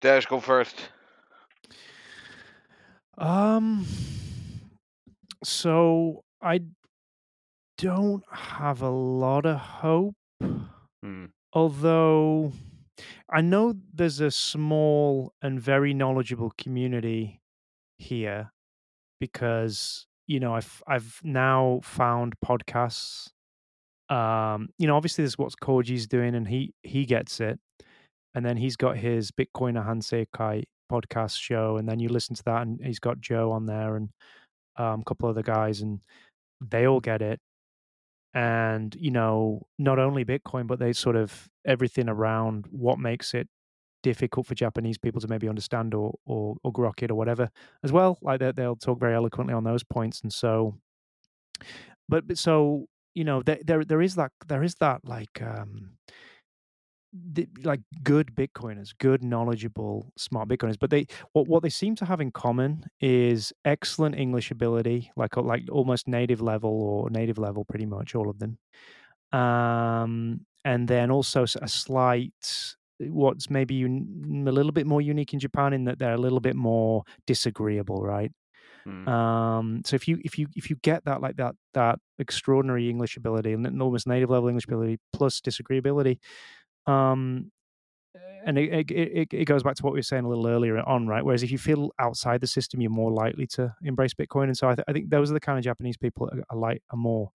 Dash, 0.00 0.26
go 0.26 0.40
first. 0.40 0.90
um. 3.18 3.86
So 5.42 6.24
I 6.42 6.60
don't 7.78 8.24
have 8.30 8.82
a 8.82 8.90
lot 8.90 9.46
of 9.46 9.56
hope, 9.58 10.14
Hmm. 11.02 11.26
although 11.52 12.52
I 13.30 13.40
know 13.40 13.74
there's 13.92 14.20
a 14.20 14.30
small 14.30 15.32
and 15.42 15.60
very 15.60 15.94
knowledgeable 15.94 16.52
community 16.58 17.39
here 18.00 18.50
because 19.20 20.06
you 20.26 20.40
know 20.40 20.54
I've 20.54 20.82
I've 20.86 21.20
now 21.22 21.80
found 21.82 22.34
podcasts. 22.44 23.28
Um, 24.08 24.70
you 24.78 24.88
know, 24.88 24.96
obviously 24.96 25.22
there's 25.22 25.38
what 25.38 25.52
Koji's 25.62 26.06
doing, 26.06 26.34
and 26.34 26.48
he 26.48 26.72
he 26.82 27.04
gets 27.04 27.40
it, 27.40 27.58
and 28.34 28.44
then 28.44 28.56
he's 28.56 28.76
got 28.76 28.96
his 28.96 29.30
Bitcoiner 29.30 29.86
Hanseikai 29.86 30.64
podcast 30.90 31.38
show, 31.38 31.76
and 31.76 31.88
then 31.88 32.00
you 32.00 32.08
listen 32.08 32.34
to 32.36 32.42
that, 32.44 32.62
and 32.62 32.80
he's 32.82 32.98
got 32.98 33.20
Joe 33.20 33.52
on 33.52 33.66
there, 33.66 33.96
and 33.96 34.10
um, 34.76 35.00
a 35.00 35.04
couple 35.04 35.28
other 35.28 35.42
guys, 35.42 35.80
and 35.80 36.00
they 36.60 36.86
all 36.86 37.00
get 37.00 37.22
it. 37.22 37.38
And 38.34 38.94
you 38.98 39.10
know, 39.10 39.62
not 39.78 39.98
only 39.98 40.24
Bitcoin, 40.24 40.66
but 40.66 40.78
they 40.78 40.92
sort 40.92 41.16
of 41.16 41.48
everything 41.66 42.08
around 42.08 42.66
what 42.70 42.98
makes 42.98 43.34
it 43.34 43.48
difficult 44.02 44.46
for 44.46 44.54
Japanese 44.54 44.98
people 44.98 45.20
to 45.20 45.28
maybe 45.28 45.48
understand 45.48 45.94
or 45.94 46.14
or, 46.26 46.56
or 46.64 46.72
grok 46.72 47.02
it 47.02 47.10
or 47.10 47.14
whatever 47.14 47.50
as 47.82 47.92
well. 47.92 48.18
Like 48.22 48.40
they, 48.40 48.52
they'll 48.52 48.76
talk 48.76 49.00
very 49.00 49.14
eloquently 49.14 49.54
on 49.54 49.64
those 49.64 49.84
points, 49.84 50.20
and 50.22 50.32
so, 50.32 50.76
but, 52.08 52.26
but 52.26 52.38
so 52.38 52.86
you 53.14 53.24
know, 53.24 53.42
there, 53.42 53.58
there 53.64 53.84
there 53.84 54.02
is 54.02 54.14
that 54.16 54.32
there 54.46 54.62
is 54.62 54.76
that 54.76 55.04
like 55.04 55.42
um 55.42 55.92
the, 57.12 57.48
like 57.64 57.80
good 58.04 58.32
Bitcoiners, 58.36 58.90
good 58.98 59.24
knowledgeable 59.24 60.12
smart 60.16 60.48
Bitcoiners, 60.48 60.78
but 60.78 60.90
they 60.90 61.06
what 61.32 61.48
what 61.48 61.62
they 61.62 61.68
seem 61.70 61.96
to 61.96 62.04
have 62.04 62.20
in 62.20 62.30
common 62.30 62.84
is 63.00 63.52
excellent 63.64 64.16
English 64.16 64.50
ability, 64.52 65.10
like 65.16 65.36
uh, 65.36 65.42
like 65.42 65.64
almost 65.72 66.06
native 66.06 66.40
level 66.40 66.70
or 66.70 67.10
native 67.10 67.38
level, 67.38 67.64
pretty 67.64 67.86
much 67.86 68.14
all 68.14 68.30
of 68.30 68.38
them 68.38 68.58
um, 69.32 70.44
and 70.64 70.88
then 70.88 71.10
also 71.10 71.44
a 71.44 71.68
slight 71.68 72.74
what's 73.08 73.50
maybe 73.50 73.76
un- 73.84 74.44
a 74.46 74.52
little 74.52 74.72
bit 74.72 74.86
more 74.86 75.00
unique 75.00 75.32
in 75.32 75.40
Japan 75.40 75.72
in 75.72 75.84
that 75.84 75.98
they're 75.98 76.14
a 76.14 76.18
little 76.18 76.40
bit 76.40 76.56
more 76.56 77.04
disagreeable, 77.26 78.02
right? 78.02 78.30
Hmm. 78.84 79.08
Um, 79.08 79.82
so 79.84 79.94
if 79.94 80.08
you 80.08 80.20
if 80.24 80.38
you 80.38 80.46
if 80.56 80.70
you 80.70 80.76
get 80.76 81.04
that 81.04 81.20
like 81.20 81.36
that 81.36 81.54
that 81.74 81.98
extraordinary 82.18 82.88
English 82.88 83.16
ability 83.16 83.52
and 83.52 83.66
an 83.66 83.80
almost 83.80 84.06
native 84.06 84.30
level 84.30 84.48
English 84.48 84.64
ability 84.64 84.98
plus 85.12 85.40
disagreeability, 85.40 86.18
um, 86.86 87.50
and 88.44 88.58
it, 88.58 88.90
it 88.90 88.90
it 88.90 89.28
it 89.32 89.44
goes 89.44 89.62
back 89.62 89.76
to 89.76 89.82
what 89.82 89.92
we 89.92 89.98
were 89.98 90.02
saying 90.02 90.24
a 90.24 90.28
little 90.28 90.46
earlier 90.46 90.78
on, 90.78 91.06
right? 91.06 91.24
Whereas 91.24 91.42
if 91.42 91.50
you 91.50 91.58
feel 91.58 91.90
outside 91.98 92.40
the 92.40 92.46
system, 92.46 92.80
you're 92.80 92.90
more 92.90 93.12
likely 93.12 93.46
to 93.48 93.74
embrace 93.82 94.14
Bitcoin, 94.14 94.44
and 94.44 94.56
so 94.56 94.68
I, 94.68 94.74
th- 94.74 94.84
I 94.88 94.92
think 94.92 95.10
those 95.10 95.30
are 95.30 95.34
the 95.34 95.40
kind 95.40 95.58
of 95.58 95.64
Japanese 95.64 95.96
people 95.96 96.30
that 96.32 96.42
are 96.48 96.56
like 96.56 96.82
are 96.90 96.96
more 96.96 97.32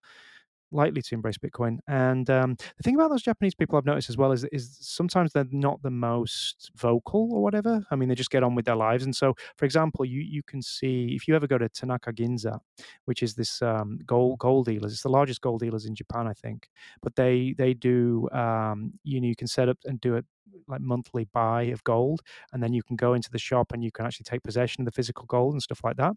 likely 0.75 1.01
to 1.01 1.15
embrace 1.15 1.37
Bitcoin. 1.37 1.79
And 1.87 2.29
um, 2.29 2.55
the 2.77 2.83
thing 2.83 2.95
about 2.95 3.09
those 3.09 3.23
Japanese 3.23 3.55
people 3.55 3.77
I've 3.77 3.85
noticed 3.85 4.09
as 4.09 4.17
well 4.17 4.31
is 4.31 4.43
is 4.51 4.77
sometimes 4.81 5.33
they're 5.33 5.47
not 5.51 5.81
the 5.81 5.91
most 5.91 6.71
vocal 6.75 7.29
or 7.33 7.41
whatever. 7.41 7.85
I 7.91 7.95
mean, 7.95 8.09
they 8.09 8.15
just 8.15 8.29
get 8.31 8.43
on 8.43 8.55
with 8.55 8.65
their 8.65 8.75
lives. 8.75 9.03
And 9.05 9.15
so, 9.15 9.33
for 9.57 9.65
example, 9.65 10.05
you 10.05 10.21
you 10.21 10.43
can 10.43 10.61
see 10.61 11.13
if 11.15 11.27
you 11.27 11.35
ever 11.35 11.47
go 11.47 11.57
to 11.57 11.69
Tanaka 11.69 12.13
Ginza, 12.13 12.59
which 13.05 13.23
is 13.23 13.35
this 13.35 13.61
um, 13.61 13.99
gold 14.05 14.39
gold 14.39 14.65
dealers. 14.67 14.93
It's 14.93 15.03
the 15.03 15.09
largest 15.09 15.41
gold 15.41 15.61
dealers 15.61 15.85
in 15.85 15.95
Japan, 15.95 16.27
I 16.27 16.33
think. 16.33 16.69
But 17.01 17.15
they 17.15 17.55
they 17.57 17.73
do 17.73 18.29
um, 18.31 18.93
you 19.03 19.21
know 19.21 19.27
you 19.27 19.35
can 19.35 19.47
set 19.47 19.69
up 19.69 19.77
and 19.85 19.99
do 20.01 20.15
it 20.15 20.25
like 20.67 20.81
monthly 20.81 21.25
buy 21.33 21.63
of 21.63 21.83
gold, 21.83 22.21
and 22.53 22.61
then 22.61 22.73
you 22.73 22.83
can 22.83 22.95
go 22.95 23.13
into 23.13 23.29
the 23.31 23.39
shop 23.39 23.71
and 23.73 23.83
you 23.83 23.91
can 23.91 24.05
actually 24.05 24.23
take 24.25 24.43
possession 24.43 24.81
of 24.81 24.85
the 24.85 24.91
physical 24.91 25.25
gold 25.25 25.53
and 25.53 25.61
stuff 25.61 25.81
like 25.83 25.97
that 25.97 26.13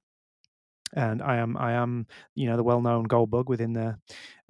and 0.95 1.23
I 1.23 1.37
am 1.37 1.57
I 1.57 1.73
am 1.73 2.07
you 2.35 2.47
know 2.49 2.57
the 2.57 2.65
well 2.65 2.81
known 2.81 3.05
gold 3.05 3.31
bug 3.31 3.49
within 3.49 3.73
the 3.73 3.99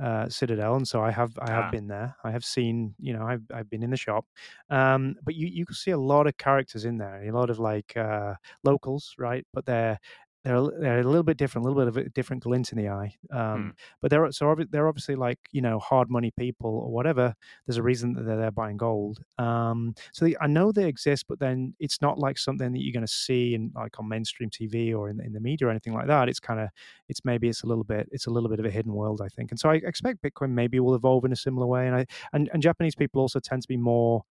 uh, 0.03 0.29
Citadel, 0.29 0.77
and 0.77 0.87
so 0.87 1.03
I 1.03 1.11
have 1.11 1.39
I 1.41 1.51
have 1.51 1.69
Ah, 1.69 1.71
been 1.71 1.89
there. 1.89 2.17
I 2.25 2.31
have 2.31 2.45
seen 2.45 2.95
you 2.99 3.13
know 3.13 3.27
I've 3.27 3.45
I've 3.53 3.71
been 3.71 3.83
in 3.83 3.91
the 3.91 3.97
shop, 3.97 4.27
um, 4.71 5.17
but 5.23 5.35
you 5.35 5.47
you 5.49 5.67
can 5.67 5.75
see 5.75 5.91
a 5.91 5.99
lot 5.99 6.27
of 6.27 6.37
characters 6.39 6.85
in 6.85 6.99
there, 6.99 7.25
a 7.25 7.33
lot 7.33 7.51
of 7.51 7.59
like 7.59 7.97
uh, 7.97 8.35
locals, 8.65 9.15
right? 9.19 9.47
But 9.53 9.67
they're 9.67 9.99
they're 10.45 10.57
a, 10.57 10.69
they're 10.81 11.01
a 11.01 11.05
little 11.05 11.23
bit 11.23 11.37
different, 11.37 11.67
a 11.67 11.69
little 11.69 11.83
bit 11.83 11.89
of 11.89 12.07
a 12.07 12.09
different 12.11 12.43
glint 12.43 12.73
in 12.73 12.79
the 12.79 12.89
eye. 12.89 13.15
Um, 13.33 13.59
Hmm. 13.59 13.71
But 14.01 14.11
they're 14.11 14.31
so 14.33 14.55
they're 14.71 14.89
obviously 14.89 15.17
like 15.17 15.39
you 15.51 15.61
know 15.63 15.79
hard 15.79 16.11
money 16.11 16.33
people 16.39 16.71
or 16.71 16.91
whatever. 16.91 17.35
There's 17.67 17.77
a 17.77 17.83
reason 17.83 18.15
that 18.15 18.25
they're 18.25 18.37
there 18.37 18.51
buying 18.51 18.77
gold. 18.77 19.19
Um, 19.39 19.95
so 20.13 20.25
they, 20.25 20.37
I 20.41 20.47
know 20.47 20.73
they 20.73 20.87
exist, 20.87 21.27
but 21.29 21.39
then 21.39 21.75
it's 21.81 22.01
not 22.01 22.19
like 22.19 22.39
something 22.39 22.73
that 22.73 22.81
you're 22.83 22.93
going 22.93 23.07
to 23.07 23.13
see 23.13 23.55
in 23.55 23.73
like 23.75 23.99
on 23.99 24.09
mainstream 24.09 24.51
TV 24.51 24.95
or 24.95 25.09
in, 25.11 25.21
in 25.21 25.33
the 25.33 25.41
media 25.41 25.69
or 25.69 25.71
anything 25.71 25.95
like 25.95 26.07
that. 26.07 26.29
It's 26.29 26.41
kind 26.41 26.61
of 26.61 26.69
it's 27.09 27.25
maybe 27.25 27.49
it's 27.49 27.63
a 27.63 27.67
little 27.67 27.85
bit 27.85 28.09
it's 28.13 28.27
a 28.27 28.31
little 28.31 28.49
bit 28.49 28.61
of 28.61 28.67
a 28.67 28.71
hidden 28.71 28.93
world, 28.93 29.21
I 29.23 29.29
think. 29.29 29.51
And 29.51 29.59
so 29.59 29.71
I 29.71 29.77
expect 29.77 30.23
Bitcoin 30.23 30.51
maybe 30.51 30.81
will 30.81 30.95
evolve 30.95 31.25
in 31.25 31.33
a 31.33 31.37
similar 31.37 31.67
way. 31.67 31.87
And 31.87 31.97
I 31.97 32.07
and, 32.33 32.49
and 32.53 32.63
Japanese 32.63 32.95
people 32.95 33.21
also 33.21 33.41
tend 33.41 33.63
to 33.63 33.69
be 33.69 33.77
more 33.77 34.23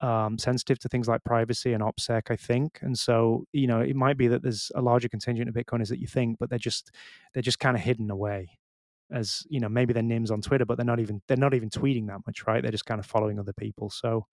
um, 0.00 0.38
sensitive 0.38 0.78
to 0.80 0.88
things 0.88 1.08
like 1.08 1.24
privacy 1.24 1.72
and 1.72 1.82
OPSEC, 1.82 2.30
I 2.30 2.36
think. 2.36 2.78
And 2.82 2.98
so, 2.98 3.44
you 3.52 3.66
know, 3.66 3.80
it 3.80 3.96
might 3.96 4.16
be 4.16 4.28
that 4.28 4.42
there's 4.42 4.70
a 4.74 4.82
larger 4.82 5.08
contingent 5.08 5.48
of 5.48 5.54
Bitcoiners 5.54 5.88
that 5.88 6.00
you 6.00 6.06
think, 6.06 6.38
but 6.38 6.50
they're 6.50 6.58
just 6.58 6.90
they're 7.34 7.42
just 7.42 7.58
kind 7.58 7.76
of 7.76 7.82
hidden 7.82 8.10
away. 8.10 8.58
As 9.10 9.46
you 9.48 9.58
know, 9.60 9.68
maybe 9.68 9.92
they're 9.92 10.02
names 10.02 10.30
on 10.30 10.40
Twitter, 10.40 10.64
but 10.64 10.76
they're 10.76 10.84
not 10.84 11.00
even 11.00 11.22
they're 11.26 11.36
not 11.36 11.54
even 11.54 11.70
tweeting 11.70 12.06
that 12.08 12.20
much, 12.26 12.46
right? 12.46 12.62
They're 12.62 12.70
just 12.70 12.86
kind 12.86 13.00
of 13.00 13.06
following 13.06 13.38
other 13.38 13.54
people. 13.54 13.90
So, 13.90 14.26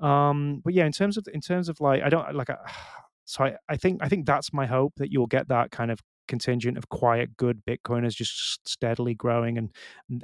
um, 0.00 0.62
but 0.64 0.74
yeah, 0.74 0.86
in 0.86 0.92
terms 0.92 1.16
of 1.16 1.28
in 1.32 1.40
terms 1.40 1.68
of 1.68 1.80
like, 1.80 2.02
I 2.02 2.08
don't 2.08 2.34
like. 2.34 2.50
I, 2.50 2.56
so 3.24 3.44
I, 3.44 3.56
I 3.68 3.76
think 3.76 4.02
I 4.02 4.08
think 4.08 4.26
that's 4.26 4.52
my 4.52 4.66
hope 4.66 4.94
that 4.96 5.12
you'll 5.12 5.26
get 5.26 5.48
that 5.48 5.70
kind 5.70 5.90
of 5.90 6.00
contingent 6.28 6.78
of 6.78 6.88
quiet, 6.88 7.36
good 7.36 7.62
Bitcoiners 7.66 8.14
just 8.14 8.68
steadily 8.68 9.14
growing, 9.14 9.58
and, 9.58 9.70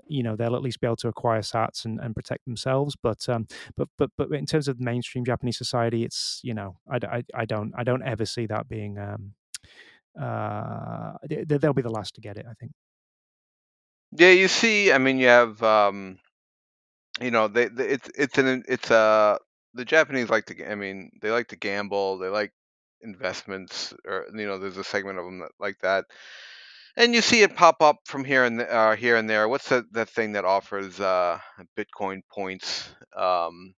you 0.06 0.22
know 0.22 0.36
they'll 0.36 0.56
at 0.56 0.62
least 0.62 0.80
be 0.80 0.86
able 0.86 0.96
to 0.96 1.08
acquire 1.08 1.40
Sats 1.40 1.84
and, 1.84 1.98
and 2.00 2.14
protect 2.14 2.44
themselves. 2.44 2.96
But 3.02 3.28
um, 3.28 3.46
but 3.76 3.88
but 3.98 4.10
but 4.16 4.32
in 4.32 4.46
terms 4.46 4.68
of 4.68 4.80
mainstream 4.80 5.24
Japanese 5.24 5.58
society, 5.58 6.04
it's 6.04 6.40
you 6.44 6.54
know 6.54 6.76
I, 6.88 6.98
I, 7.04 7.24
I 7.34 7.44
don't 7.44 7.72
I 7.76 7.84
don't 7.84 8.02
ever 8.04 8.24
see 8.24 8.46
that 8.46 8.68
being 8.68 8.98
um, 8.98 9.34
uh, 10.20 11.14
they, 11.28 11.44
they'll 11.44 11.72
be 11.72 11.82
the 11.82 11.90
last 11.90 12.14
to 12.14 12.20
get 12.20 12.36
it. 12.36 12.46
I 12.48 12.54
think. 12.54 12.72
Yeah, 14.16 14.30
you 14.30 14.46
see, 14.48 14.92
I 14.92 14.98
mean, 14.98 15.18
you 15.18 15.26
have, 15.26 15.60
um, 15.62 16.18
you 17.20 17.32
know, 17.32 17.48
they, 17.48 17.66
they 17.66 17.88
it's 17.88 18.10
it's 18.16 18.38
an 18.38 18.62
it's 18.68 18.90
uh 18.90 19.38
the 19.74 19.84
Japanese 19.84 20.30
like 20.30 20.46
to, 20.46 20.70
I 20.70 20.76
mean, 20.76 21.10
they 21.20 21.30
like 21.30 21.48
to 21.48 21.56
gamble, 21.56 22.18
they 22.18 22.28
like 22.28 22.52
investments, 23.04 23.94
or 24.06 24.26
you 24.34 24.46
know, 24.46 24.58
there's 24.58 24.78
a 24.78 24.84
segment 24.84 25.18
of 25.18 25.26
them 25.26 25.40
that 25.40 25.52
like 25.60 25.78
that, 25.80 26.06
and 26.96 27.14
you 27.14 27.22
see 27.22 27.42
it 27.42 27.56
pop 27.56 27.82
up 27.82 27.98
from 28.06 28.24
here 28.24 28.44
and 28.44 28.60
uh, 28.60 28.96
here 28.96 29.16
and 29.16 29.30
there. 29.30 29.48
What's 29.48 29.68
that 29.70 29.84
that 29.92 30.10
thing 30.10 30.32
that 30.32 30.44
offers 30.46 31.00
uh 31.00 31.38
Bitcoin 31.78 32.22
points? 32.32 32.88
Um, 33.16 33.74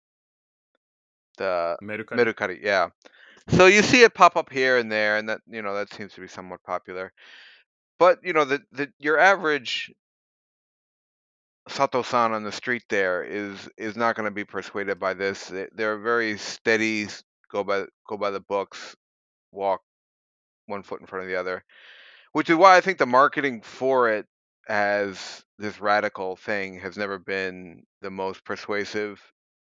the 1.38 1.78
Mercari. 1.82 2.18
Mercari, 2.18 2.60
yeah. 2.62 2.88
So 3.50 3.66
you 3.66 3.82
see 3.82 4.02
it 4.02 4.14
pop 4.14 4.36
up 4.36 4.50
here 4.52 4.78
and 4.78 4.90
there, 4.92 5.18
and 5.18 5.28
that 5.28 5.40
you 5.48 5.62
know 5.62 5.74
that 5.74 5.92
seems 5.94 6.14
to 6.14 6.20
be 6.20 6.28
somewhat 6.28 6.62
popular. 6.64 7.12
But 7.98 8.20
you 8.24 8.32
know 8.32 8.44
the 8.44 8.62
the 8.72 8.90
your 8.98 9.18
average 9.18 9.92
Sato-san 11.68 12.32
on 12.32 12.44
the 12.44 12.52
street 12.52 12.84
there 12.90 13.24
is 13.24 13.68
is 13.78 13.96
not 13.96 14.16
going 14.16 14.26
to 14.26 14.30
be 14.34 14.44
persuaded 14.44 14.98
by 15.00 15.14
this. 15.14 15.46
They- 15.48 15.68
They're 15.72 15.98
very 15.98 16.38
steady, 16.38 17.08
go 17.50 17.64
by 17.64 17.86
go 18.08 18.16
by 18.18 18.30
the 18.30 18.40
books, 18.40 18.94
walk 19.52 19.80
one 20.66 20.82
foot 20.82 21.00
in 21.00 21.06
front 21.06 21.24
of 21.24 21.28
the 21.28 21.36
other, 21.36 21.64
which 22.32 22.50
is 22.50 22.56
why 22.56 22.76
I 22.76 22.80
think 22.80 22.98
the 22.98 23.06
marketing 23.06 23.62
for 23.62 24.10
it 24.10 24.26
as 24.68 25.44
this 25.58 25.80
radical 25.80 26.36
thing 26.36 26.80
has 26.80 26.96
never 26.96 27.18
been 27.18 27.84
the 28.02 28.10
most 28.10 28.44
persuasive 28.44 29.20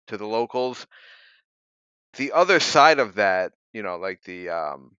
to 0.07 0.17
the 0.17 0.25
locals. 0.25 0.87
The 2.15 2.31
other 2.31 2.59
side 2.59 2.99
of 2.99 3.15
that, 3.15 3.53
you 3.73 3.83
know, 3.83 3.97
like 3.97 4.23
the 4.23 4.49
um, 4.49 4.95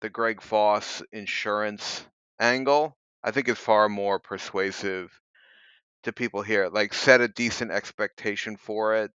the 0.00 0.10
Greg 0.10 0.42
Foss 0.42 1.02
insurance 1.12 2.04
angle, 2.40 2.96
I 3.22 3.30
think 3.30 3.48
is 3.48 3.58
far 3.58 3.88
more 3.88 4.18
persuasive 4.18 5.10
to 6.04 6.12
people 6.12 6.42
here. 6.42 6.68
Like 6.68 6.94
set 6.94 7.20
a 7.20 7.28
decent 7.28 7.70
expectation 7.70 8.56
for 8.56 8.96
it, 8.96 9.10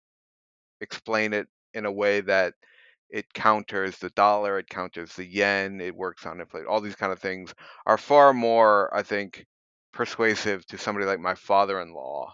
explain 0.79 1.33
it 1.33 1.47
in 1.73 1.85
a 1.85 1.91
way 1.91 2.21
that 2.21 2.53
it 3.11 3.33
counters 3.33 3.97
the 3.97 4.09
dollar, 4.11 4.57
it 4.59 4.69
counters 4.69 5.13
the 5.15 5.25
yen, 5.25 5.81
it 5.81 5.95
works 5.95 6.25
on 6.25 6.39
inflation. 6.41 6.67
All 6.67 6.81
these 6.81 6.95
kind 6.95 7.11
of 7.11 7.19
things 7.19 7.53
are 7.85 7.97
far 7.97 8.33
more, 8.33 8.89
I 8.95 9.03
think, 9.03 9.45
persuasive 9.93 10.65
to 10.67 10.77
somebody 10.77 11.05
like 11.05 11.19
my 11.19 11.35
father-in-law 11.35 12.33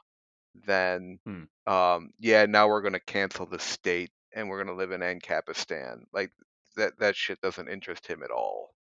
than, 0.66 1.20
Hmm. 1.26 1.44
um, 1.72 2.12
yeah, 2.20 2.46
now 2.46 2.68
we're 2.68 2.82
going 2.82 2.94
to 2.94 3.00
cancel 3.00 3.46
the 3.46 3.60
state 3.60 4.12
and 4.34 4.50
we're 4.50 4.64
going 4.64 4.76
to 4.76 4.80
live 4.80 4.92
in 4.92 5.02
Ancapistan. 5.02 6.04
Like 6.14 6.32
that, 6.76 6.98
that 7.00 7.16
shit 7.16 7.42
doesn't 7.42 7.70
interest 7.70 8.06
him 8.08 8.24
at 8.24 8.32
all, 8.32 8.74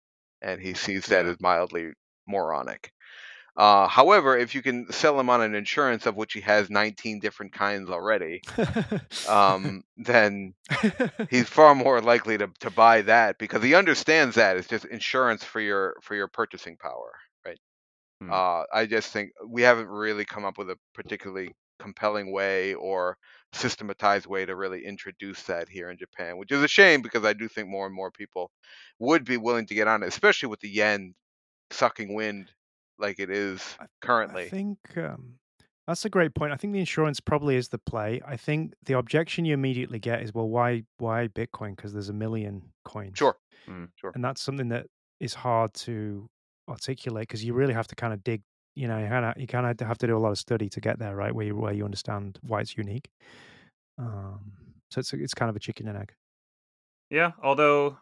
and 0.42 0.62
he 0.62 0.74
sees 0.74 1.06
that 1.08 1.26
Yeah. 1.26 1.32
as 1.32 1.40
mildly 1.42 1.94
moronic. 2.28 2.92
Uh, 3.58 3.88
however, 3.88 4.38
if 4.38 4.54
you 4.54 4.62
can 4.62 4.92
sell 4.92 5.18
him 5.18 5.30
on 5.30 5.42
an 5.42 5.56
insurance 5.56 6.06
of 6.06 6.18
which 6.18 6.34
he 6.34 6.42
has 6.42 6.70
19 6.70 7.20
different 7.20 7.54
kinds 7.54 7.90
already, 7.90 8.42
um, 9.30 9.82
then 9.98 10.54
he's 11.30 11.48
far 11.48 11.74
more 11.74 12.02
likely 12.02 12.38
to, 12.38 12.50
to 12.60 12.70
buy 12.70 13.02
that 13.02 13.38
because 13.38 13.64
he 13.64 13.74
understands 13.74 14.36
that 14.36 14.58
it's 14.58 14.68
just 14.68 14.84
insurance 14.86 15.44
for 15.44 15.62
your 15.62 15.96
for 16.02 16.16
your 16.16 16.28
purchasing 16.28 16.76
power, 16.76 17.14
right? 17.46 17.60
Hmm. 18.22 18.32
Uh, 18.34 18.64
I 18.74 18.86
just 18.88 19.14
think 19.14 19.32
we 19.48 19.62
haven't 19.62 19.88
really 19.88 20.26
come 20.26 20.44
up 20.44 20.58
with 20.58 20.70
a 20.70 20.78
particularly 20.94 21.56
compelling 21.80 22.34
way 22.34 22.74
or 22.74 23.18
systematized 23.54 24.26
way 24.26 24.46
to 24.46 24.56
really 24.56 24.86
introduce 24.86 25.44
that 25.44 25.70
here 25.70 25.90
in 25.90 25.98
Japan, 25.98 26.38
which 26.38 26.52
is 26.52 26.62
a 26.62 26.68
shame 26.68 27.02
because 27.02 27.24
I 27.24 27.32
do 27.32 27.48
think 27.48 27.70
more 27.70 27.86
and 27.86 27.96
more 27.96 28.12
people 28.12 28.52
would 29.00 29.24
be 29.24 29.38
willing 29.38 29.66
to 29.68 29.76
get 29.76 29.88
on 29.88 30.04
it, 30.04 30.08
especially 30.08 30.50
with 30.50 30.60
the 30.60 30.70
yen 30.70 31.14
sucking 31.72 32.14
wind 32.14 32.52
like 32.98 33.20
it 33.20 33.30
is 33.30 33.78
currently. 34.02 34.44
I 34.46 34.50
think 34.50 34.78
um, 34.98 35.40
that's 35.88 36.06
a 36.06 36.10
great 36.10 36.34
point. 36.36 36.52
I 36.54 36.58
think 36.58 36.74
the 36.74 36.80
insurance 36.80 37.20
probably 37.20 37.56
is 37.56 37.70
the 37.70 37.78
play. 37.78 38.22
I 38.26 38.38
think 38.38 38.74
the 38.86 38.98
objection 38.98 39.46
you 39.46 39.54
immediately 39.54 40.00
get 40.00 40.22
is, 40.22 40.34
well, 40.34 40.50
why 40.50 40.84
why 40.98 41.28
Bitcoin? 41.28 41.76
Because 41.76 41.94
there's 41.94 42.10
a 42.10 42.14
million 42.14 42.72
coins. 42.84 43.18
Sure, 43.18 43.38
Mm. 43.68 43.90
sure. 43.96 44.12
and 44.14 44.24
that's 44.24 44.42
something 44.42 44.70
that 44.70 44.88
is 45.20 45.34
hard 45.34 45.74
to 45.74 46.30
articulate 46.70 47.28
because 47.28 47.44
you 47.44 47.54
really 47.54 47.74
have 47.74 47.88
to 47.88 47.96
kind 47.96 48.14
of 48.14 48.24
dig 48.24 48.42
you 48.76 48.88
know 48.88 48.98
you 48.98 49.08
kind 49.08 49.26
of 49.26 49.38
you 49.40 49.48
kind 49.48 49.66
of 49.68 49.88
have 49.88 49.98
to 50.00 50.08
do 50.08 50.18
a 50.18 50.20
lot 50.20 50.32
of 50.32 50.38
study 50.38 50.68
to 50.68 50.82
get 50.82 50.98
there 51.00 51.16
right 51.16 51.34
where 51.34 51.46
you, 51.46 51.56
where 51.56 51.72
you 51.74 51.86
understand 51.86 52.38
why 52.42 52.60
it's 52.60 52.76
unique 52.76 53.10
um 53.98 54.54
so 54.92 55.00
it's 55.00 55.14
it's 55.14 55.34
kind 55.34 55.50
of 55.50 55.56
a 55.56 55.60
chicken 55.60 55.88
and 55.88 55.98
egg 55.98 56.14
Yeah, 57.10 57.32
although 57.42 57.98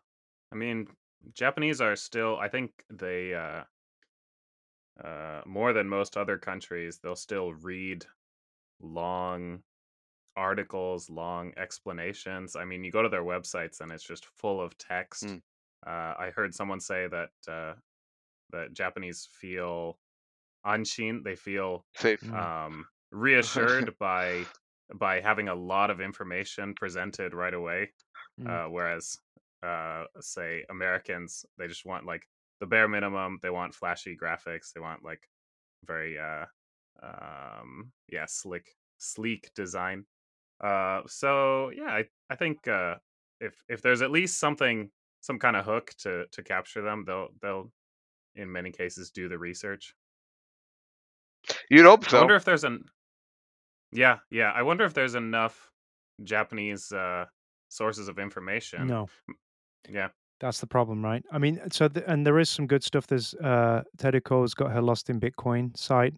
I 0.52 0.56
mean, 0.56 0.88
Japanese 1.34 1.82
are 1.82 1.96
still 1.96 2.38
I 2.38 2.48
think 2.50 2.72
they 2.90 3.34
uh 3.34 3.64
uh 5.04 5.42
more 5.46 5.74
than 5.74 5.88
most 5.90 6.18
other 6.18 6.38
countries, 6.38 7.00
they'll 7.00 7.16
still 7.16 7.54
read 7.54 8.06
long 8.82 9.64
articles, 10.36 11.10
long 11.10 11.54
explanations. 11.58 12.56
I 12.56 12.66
mean, 12.66 12.84
you 12.84 12.92
go 12.92 13.04
to 13.04 13.10
their 13.10 13.24
websites 13.24 13.82
and 13.82 13.92
it's 13.92 14.06
just 14.06 14.26
full 14.26 14.62
of 14.62 14.78
text. 14.78 15.26
Mm. 15.26 15.42
Uh 15.86 16.16
I 16.20 16.32
heard 16.36 16.54
someone 16.56 16.80
say 16.82 17.08
that 17.08 17.32
uh 17.48 17.76
that 18.52 18.74
Japanese 18.74 19.28
feel 19.32 20.00
anshin, 20.66 21.24
they 21.24 21.36
feel 21.36 21.86
Safe. 21.96 22.22
Mm. 22.22 22.34
um 22.34 22.88
reassured 23.12 23.98
by 24.00 24.46
by 24.96 25.22
having 25.22 25.50
a 25.50 25.56
lot 25.56 25.90
of 25.92 26.02
information 26.02 26.74
presented 26.76 27.34
right 27.34 27.54
away 27.54 27.94
Mm. 28.40 28.50
uh, 28.50 28.70
whereas 28.70 29.18
uh, 29.64 30.06
say 30.22 30.66
Americans 30.70 31.46
they 31.58 31.68
just 31.68 31.86
want 31.86 32.06
like 32.06 32.24
the 32.64 32.68
bare 32.68 32.88
minimum 32.88 33.40
they 33.42 33.50
want 33.50 33.76
flashy 33.76 34.16
graphics 34.16 34.72
they 34.74 34.80
want 34.80 35.04
like 35.04 35.28
very 35.86 36.18
uh 36.18 36.46
um 37.04 37.92
yeah 38.08 38.24
slick 38.26 38.66
sleek 39.00 39.52
design 39.54 40.06
uh 40.64 41.02
so 41.06 41.70
yeah 41.72 41.90
I, 41.90 42.06
I 42.30 42.38
think 42.38 42.66
uh 42.70 42.96
if 43.42 43.62
if 43.68 43.82
there's 43.82 44.02
at 44.02 44.12
least 44.12 44.40
something 44.40 44.90
some 45.20 45.40
kind 45.40 45.58
of 45.58 45.66
hook 45.66 45.92
to 46.04 46.24
to 46.32 46.42
capture 46.42 46.82
them 46.82 47.04
they'll 47.06 47.28
they'll 47.42 47.70
in 48.38 48.50
many 48.50 48.72
cases 48.72 49.12
do 49.12 49.28
the 49.28 49.38
research 49.38 49.94
You'd 51.70 51.84
hope 51.84 52.06
so. 52.06 52.16
I 52.16 52.22
wonder 52.22 52.38
if 52.38 52.46
there's 52.46 52.64
an 52.64 52.86
yeah, 53.92 54.20
yeah. 54.32 54.54
I 54.56 54.62
wonder 54.62 54.86
if 54.86 54.94
there's 54.94 55.16
enough 55.16 55.70
Japanese 56.24 56.94
uh 56.94 57.26
sources 57.68 58.08
of 58.08 58.20
information. 58.20 58.88
no 58.88 59.10
Yeah. 59.90 60.12
That's 60.44 60.60
the 60.60 60.68
problem 60.68 61.04
right 61.04 61.24
i 61.32 61.38
mean 61.38 61.56
so 61.72 61.88
th- 61.88 62.06
and 62.08 62.26
there 62.28 62.38
is 62.40 62.50
some 62.50 62.68
good 62.68 62.84
stuff 62.84 63.08
there's 63.08 63.34
uh 63.36 63.82
Tedeco's 63.98 64.54
got 64.54 64.72
her 64.72 64.82
lost 64.82 65.10
in 65.10 65.20
bitcoin 65.20 65.76
site 65.78 66.14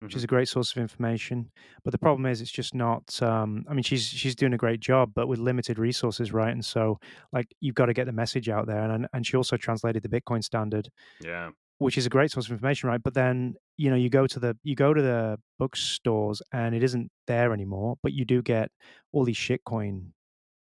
which 0.00 0.14
is 0.14 0.22
Mhm. 0.22 0.24
a 0.24 0.34
great 0.34 0.48
source 0.48 0.70
of 0.70 0.78
information. 0.80 1.50
But 1.82 1.90
the 1.90 1.98
problem 1.98 2.24
is, 2.26 2.40
it's 2.40 2.52
just 2.52 2.72
not. 2.72 3.20
Um, 3.20 3.64
I 3.68 3.74
mean, 3.74 3.82
she's 3.82 4.04
she's 4.06 4.36
doing 4.36 4.52
a 4.54 4.56
great 4.64 4.78
job, 4.78 5.10
but 5.12 5.26
with 5.26 5.40
limited 5.40 5.76
resources, 5.76 6.32
right? 6.32 6.52
And 6.52 6.64
so, 6.64 7.00
like, 7.32 7.48
you've 7.60 7.74
got 7.74 7.86
to 7.86 7.92
get 7.92 8.06
the 8.06 8.12
message 8.12 8.48
out 8.48 8.68
there. 8.68 8.88
And 8.92 9.08
and 9.12 9.26
she 9.26 9.36
also 9.36 9.56
translated 9.56 10.04
the 10.04 10.08
Bitcoin 10.16 10.44
standard, 10.44 10.86
Yeah. 11.20 11.50
which 11.78 11.98
is 11.98 12.06
a 12.06 12.10
great 12.16 12.30
source 12.30 12.46
of 12.46 12.52
information, 12.52 12.88
right? 12.88 13.02
But 13.02 13.14
then 13.14 13.56
you 13.76 13.90
know, 13.90 13.96
you 13.96 14.08
go 14.08 14.28
to 14.28 14.38
the 14.38 14.56
you 14.62 14.76
go 14.76 14.94
to 14.94 15.02
the 15.02 15.40
bookstores, 15.58 16.42
and 16.52 16.76
it 16.76 16.84
isn't 16.84 17.10
there 17.26 17.52
anymore. 17.52 17.96
But 18.04 18.12
you 18.12 18.24
do 18.24 18.40
get 18.40 18.70
all 19.12 19.24
these 19.24 19.36
shitcoin 19.46 20.12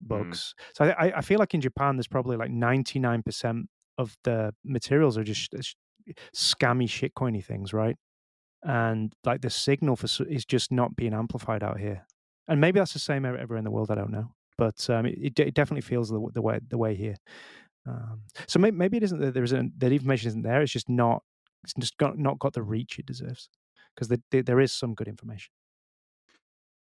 books. 0.01 0.53
So 0.73 0.85
I, 0.85 1.17
I 1.17 1.21
feel 1.21 1.39
like 1.39 1.53
in 1.53 1.61
Japan, 1.61 1.95
there's 1.95 2.07
probably 2.07 2.37
like 2.37 2.51
ninety 2.51 2.99
nine 2.99 3.23
percent 3.23 3.67
of 3.97 4.15
the 4.23 4.53
materials 4.63 5.17
are 5.17 5.23
just 5.23 5.53
scammy 6.35 6.87
shitcoiny 6.87 7.43
things, 7.43 7.73
right? 7.73 7.95
And 8.63 9.13
like 9.23 9.41
the 9.41 9.49
signal 9.49 9.95
for 9.95 10.07
is 10.25 10.45
just 10.45 10.71
not 10.71 10.95
being 10.95 11.13
amplified 11.13 11.63
out 11.63 11.79
here. 11.79 12.05
And 12.47 12.59
maybe 12.61 12.79
that's 12.79 12.93
the 12.93 12.99
same 12.99 13.25
everywhere 13.25 13.57
in 13.57 13.63
the 13.63 13.71
world. 13.71 13.91
I 13.91 13.95
don't 13.95 14.11
know, 14.11 14.33
but 14.57 14.89
um, 14.89 15.05
it, 15.05 15.39
it 15.39 15.53
definitely 15.53 15.81
feels 15.81 16.09
the, 16.09 16.23
the 16.33 16.41
way 16.41 16.59
the 16.67 16.77
way 16.77 16.95
here. 16.95 17.15
Um, 17.87 18.21
so 18.47 18.59
maybe, 18.59 18.75
maybe 18.75 18.97
it 18.97 19.03
isn't 19.03 19.19
that 19.19 19.33
there 19.33 19.43
isn't 19.43 19.79
that 19.79 19.91
information 19.91 20.27
isn't 20.29 20.41
there. 20.41 20.61
It's 20.61 20.71
just 20.71 20.89
not 20.89 21.23
it's 21.63 21.73
just 21.73 21.97
got, 21.97 22.17
not 22.17 22.37
got 22.39 22.53
the 22.53 22.61
reach 22.61 22.99
it 22.99 23.05
deserves 23.05 23.49
because 23.95 24.07
the, 24.07 24.21
the, 24.29 24.41
there 24.41 24.59
is 24.59 24.71
some 24.71 24.93
good 24.93 25.07
information. 25.07 25.51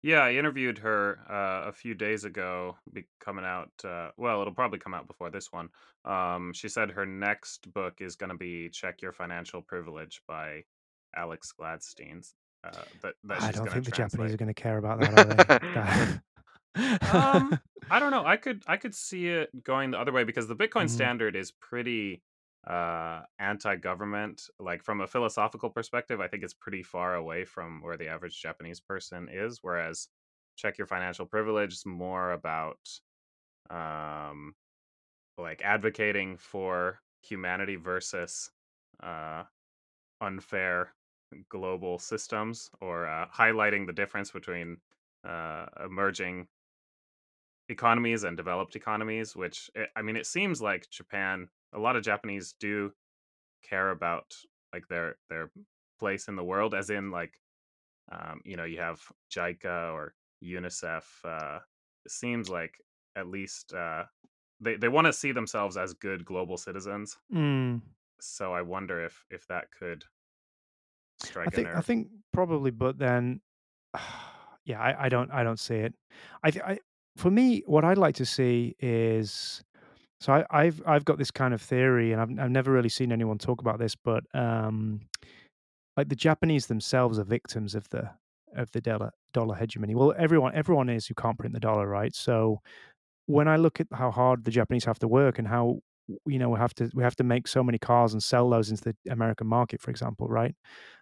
Yeah, 0.01 0.19
I 0.19 0.33
interviewed 0.35 0.77
her 0.77 1.19
uh, 1.29 1.67
a 1.69 1.73
few 1.73 1.93
days 1.93 2.23
ago, 2.23 2.77
be 2.93 3.05
coming 3.19 3.43
out. 3.43 3.71
Uh, 3.83 4.11
well, 4.15 4.39
it'll 4.41 4.53
probably 4.53 4.79
come 4.79 4.93
out 4.93 5.07
before 5.07 5.29
this 5.29 5.51
one. 5.51 5.69
Um, 6.05 6.53
she 6.53 6.69
said 6.69 6.91
her 6.91 7.05
next 7.05 7.71
book 7.73 7.95
is 7.99 8.15
going 8.15 8.29
to 8.29 8.37
be 8.37 8.69
"Check 8.69 9.01
Your 9.01 9.11
Financial 9.11 9.61
Privilege" 9.61 10.21
by 10.27 10.63
Alex 11.15 11.51
Gladstein. 11.59 12.25
Uh, 12.63 12.71
that, 13.01 13.13
that 13.25 13.41
I 13.41 13.51
don't 13.51 13.69
think 13.69 13.85
the 13.85 13.91
translate. 13.91 14.11
Japanese 14.29 14.33
are 14.33 14.37
going 14.37 14.53
to 14.53 14.53
care 14.53 14.77
about 14.77 15.01
that. 15.01 16.21
um, 17.13 17.59
I 17.91 17.99
don't 17.99 18.11
know. 18.11 18.25
I 18.25 18.37
could 18.37 18.63
I 18.67 18.77
could 18.77 18.93
see 18.95 19.27
it 19.27 19.63
going 19.63 19.91
the 19.91 19.99
other 19.99 20.11
way 20.11 20.23
because 20.23 20.47
the 20.47 20.55
Bitcoin 20.55 20.85
Mhm. 20.85 20.89
standard 20.89 21.35
is 21.35 21.51
pretty 21.51 22.21
uh 22.67 23.21
anti-government 23.39 24.49
like 24.59 24.83
from 24.83 24.99
a 25.01 25.07
philosophical 25.07 25.69
perspective 25.69 26.19
i 26.19 26.27
think 26.27 26.43
it's 26.43 26.53
pretty 26.53 26.83
far 26.83 27.15
away 27.15 27.45
from 27.45 27.81
where 27.81 27.95
the 27.95 28.07
average 28.07 28.41
japanese 28.41 28.81
person 28.81 29.29
is 29.31 29.59
whereas 29.61 30.09
check 30.57 30.77
your 30.77 30.87
financial 30.87 31.25
privilege 31.25 31.71
is 31.73 31.85
more 31.85 32.33
about 32.33 32.79
um 33.69 34.55
like 35.37 35.61
advocating 35.63 36.37
for 36.37 36.99
humanity 37.21 37.75
versus 37.75 38.51
uh 39.03 39.43
unfair 40.21 40.93
global 41.49 41.99
systems 41.99 42.71
or 42.81 43.07
uh, 43.07 43.27
highlighting 43.29 43.85
the 43.87 43.93
difference 43.93 44.31
between 44.31 44.77
uh 45.25 45.65
emerging 45.85 46.47
economies 47.69 48.23
and 48.23 48.35
developed 48.35 48.75
economies 48.75 49.35
which 49.35 49.69
eh, 49.75 49.85
i 49.95 50.01
mean 50.01 50.15
it 50.15 50.25
seems 50.25 50.61
like 50.61 50.89
japan 50.89 51.47
a 51.73 51.79
lot 51.79 51.95
of 51.95 52.03
japanese 52.03 52.53
do 52.59 52.93
care 53.63 53.91
about 53.91 54.35
like 54.73 54.87
their 54.87 55.17
their 55.29 55.51
place 55.99 56.27
in 56.27 56.35
the 56.35 56.43
world 56.43 56.73
as 56.73 56.89
in 56.89 57.11
like 57.11 57.41
um 58.11 58.41
you 58.45 58.57
know 58.57 58.63
you 58.65 58.79
have 58.79 59.01
jica 59.31 59.93
or 59.93 60.15
unicef 60.43 61.03
uh 61.25 61.59
it 62.05 62.11
seems 62.11 62.49
like 62.49 62.81
at 63.15 63.27
least 63.27 63.73
uh 63.73 64.05
they 64.61 64.75
they 64.75 64.87
want 64.89 65.05
to 65.07 65.13
see 65.13 65.31
themselves 65.31 65.77
as 65.77 65.93
good 65.93 66.25
global 66.25 66.57
citizens 66.57 67.17
Mm. 67.33 67.81
so 68.21 68.53
i 68.53 68.61
wonder 68.61 69.03
if 69.03 69.25
if 69.29 69.47
that 69.47 69.71
could 69.71 70.05
strike 71.17 71.47
I 71.47 71.51
think 71.51 71.67
I 71.67 71.81
think 71.81 72.07
probably, 72.31 72.71
but 72.71 72.97
then, 72.97 73.41
yeah, 74.65 74.79
I, 74.79 75.05
I 75.05 75.09
don't 75.09 75.31
I 75.31 75.43
don't 75.43 75.59
see 75.59 75.75
it. 75.75 75.93
I, 76.43 76.51
th- 76.51 76.63
I 76.63 76.79
for 77.17 77.29
me, 77.31 77.63
what 77.65 77.83
I'd 77.83 77.97
like 77.97 78.15
to 78.15 78.25
see 78.25 78.75
is 78.79 79.63
so 80.19 80.33
I, 80.33 80.45
I've 80.49 80.81
I've 80.85 81.05
got 81.05 81.17
this 81.17 81.31
kind 81.31 81.53
of 81.53 81.61
theory, 81.61 82.11
and 82.11 82.21
I've 82.21 82.39
I've 82.39 82.51
never 82.51 82.71
really 82.71 82.89
seen 82.89 83.11
anyone 83.11 83.37
talk 83.37 83.61
about 83.61 83.79
this, 83.79 83.95
but 83.95 84.23
um, 84.33 85.01
like 85.95 86.09
the 86.09 86.15
Japanese 86.15 86.67
themselves 86.67 87.19
are 87.19 87.23
victims 87.23 87.75
of 87.75 87.89
the 87.89 88.09
of 88.55 88.71
the 88.71 88.81
dollar 88.81 89.11
dollar 89.33 89.55
hegemony. 89.55 89.95
Well, 89.95 90.13
everyone 90.17 90.53
everyone 90.55 90.89
is 90.89 91.07
who 91.07 91.13
can't 91.13 91.37
print 91.37 91.53
the 91.53 91.59
dollar, 91.59 91.87
right? 91.87 92.13
So 92.13 92.61
when 93.27 93.47
I 93.47 93.57
look 93.57 93.79
at 93.79 93.87
how 93.93 94.11
hard 94.11 94.43
the 94.43 94.51
Japanese 94.51 94.85
have 94.85 94.99
to 94.99 95.07
work 95.07 95.39
and 95.39 95.47
how 95.47 95.79
you 96.25 96.39
know 96.39 96.49
we 96.49 96.59
have 96.59 96.73
to 96.75 96.89
we 96.93 97.03
have 97.03 97.15
to 97.17 97.23
make 97.23 97.47
so 97.47 97.63
many 97.63 97.77
cars 97.77 98.13
and 98.13 98.21
sell 98.21 98.49
those 98.49 98.71
into 98.71 98.83
the 98.83 98.95
American 99.11 99.47
market, 99.47 99.81
for 99.81 99.91
example, 99.91 100.27
right, 100.27 100.55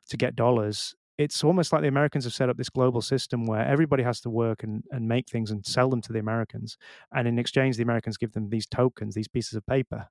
to 0.09 0.17
get 0.17 0.35
dollars. 0.35 0.93
It's 1.17 1.43
almost 1.43 1.73
like 1.73 1.81
the 1.81 1.87
Americans 1.87 2.25
have 2.25 2.33
set 2.33 2.49
up 2.49 2.57
this 2.57 2.69
global 2.69 3.01
system 3.01 3.45
where 3.45 3.65
everybody 3.65 4.03
has 4.03 4.21
to 4.21 4.29
work 4.29 4.63
and, 4.63 4.83
and 4.91 5.07
make 5.07 5.29
things 5.29 5.49
and 5.51 5.65
sell 5.65 5.89
them 5.89 6.01
to 6.01 6.13
the 6.13 6.19
Americans. 6.19 6.77
And 7.11 7.27
in 7.27 7.39
exchange, 7.39 7.75
the 7.77 7.83
Americans 7.83 8.17
give 8.17 8.33
them 8.33 8.49
these 8.49 8.67
tokens, 8.67 9.15
these 9.15 9.27
pieces 9.27 9.53
of 9.53 9.65
paper, 9.65 10.07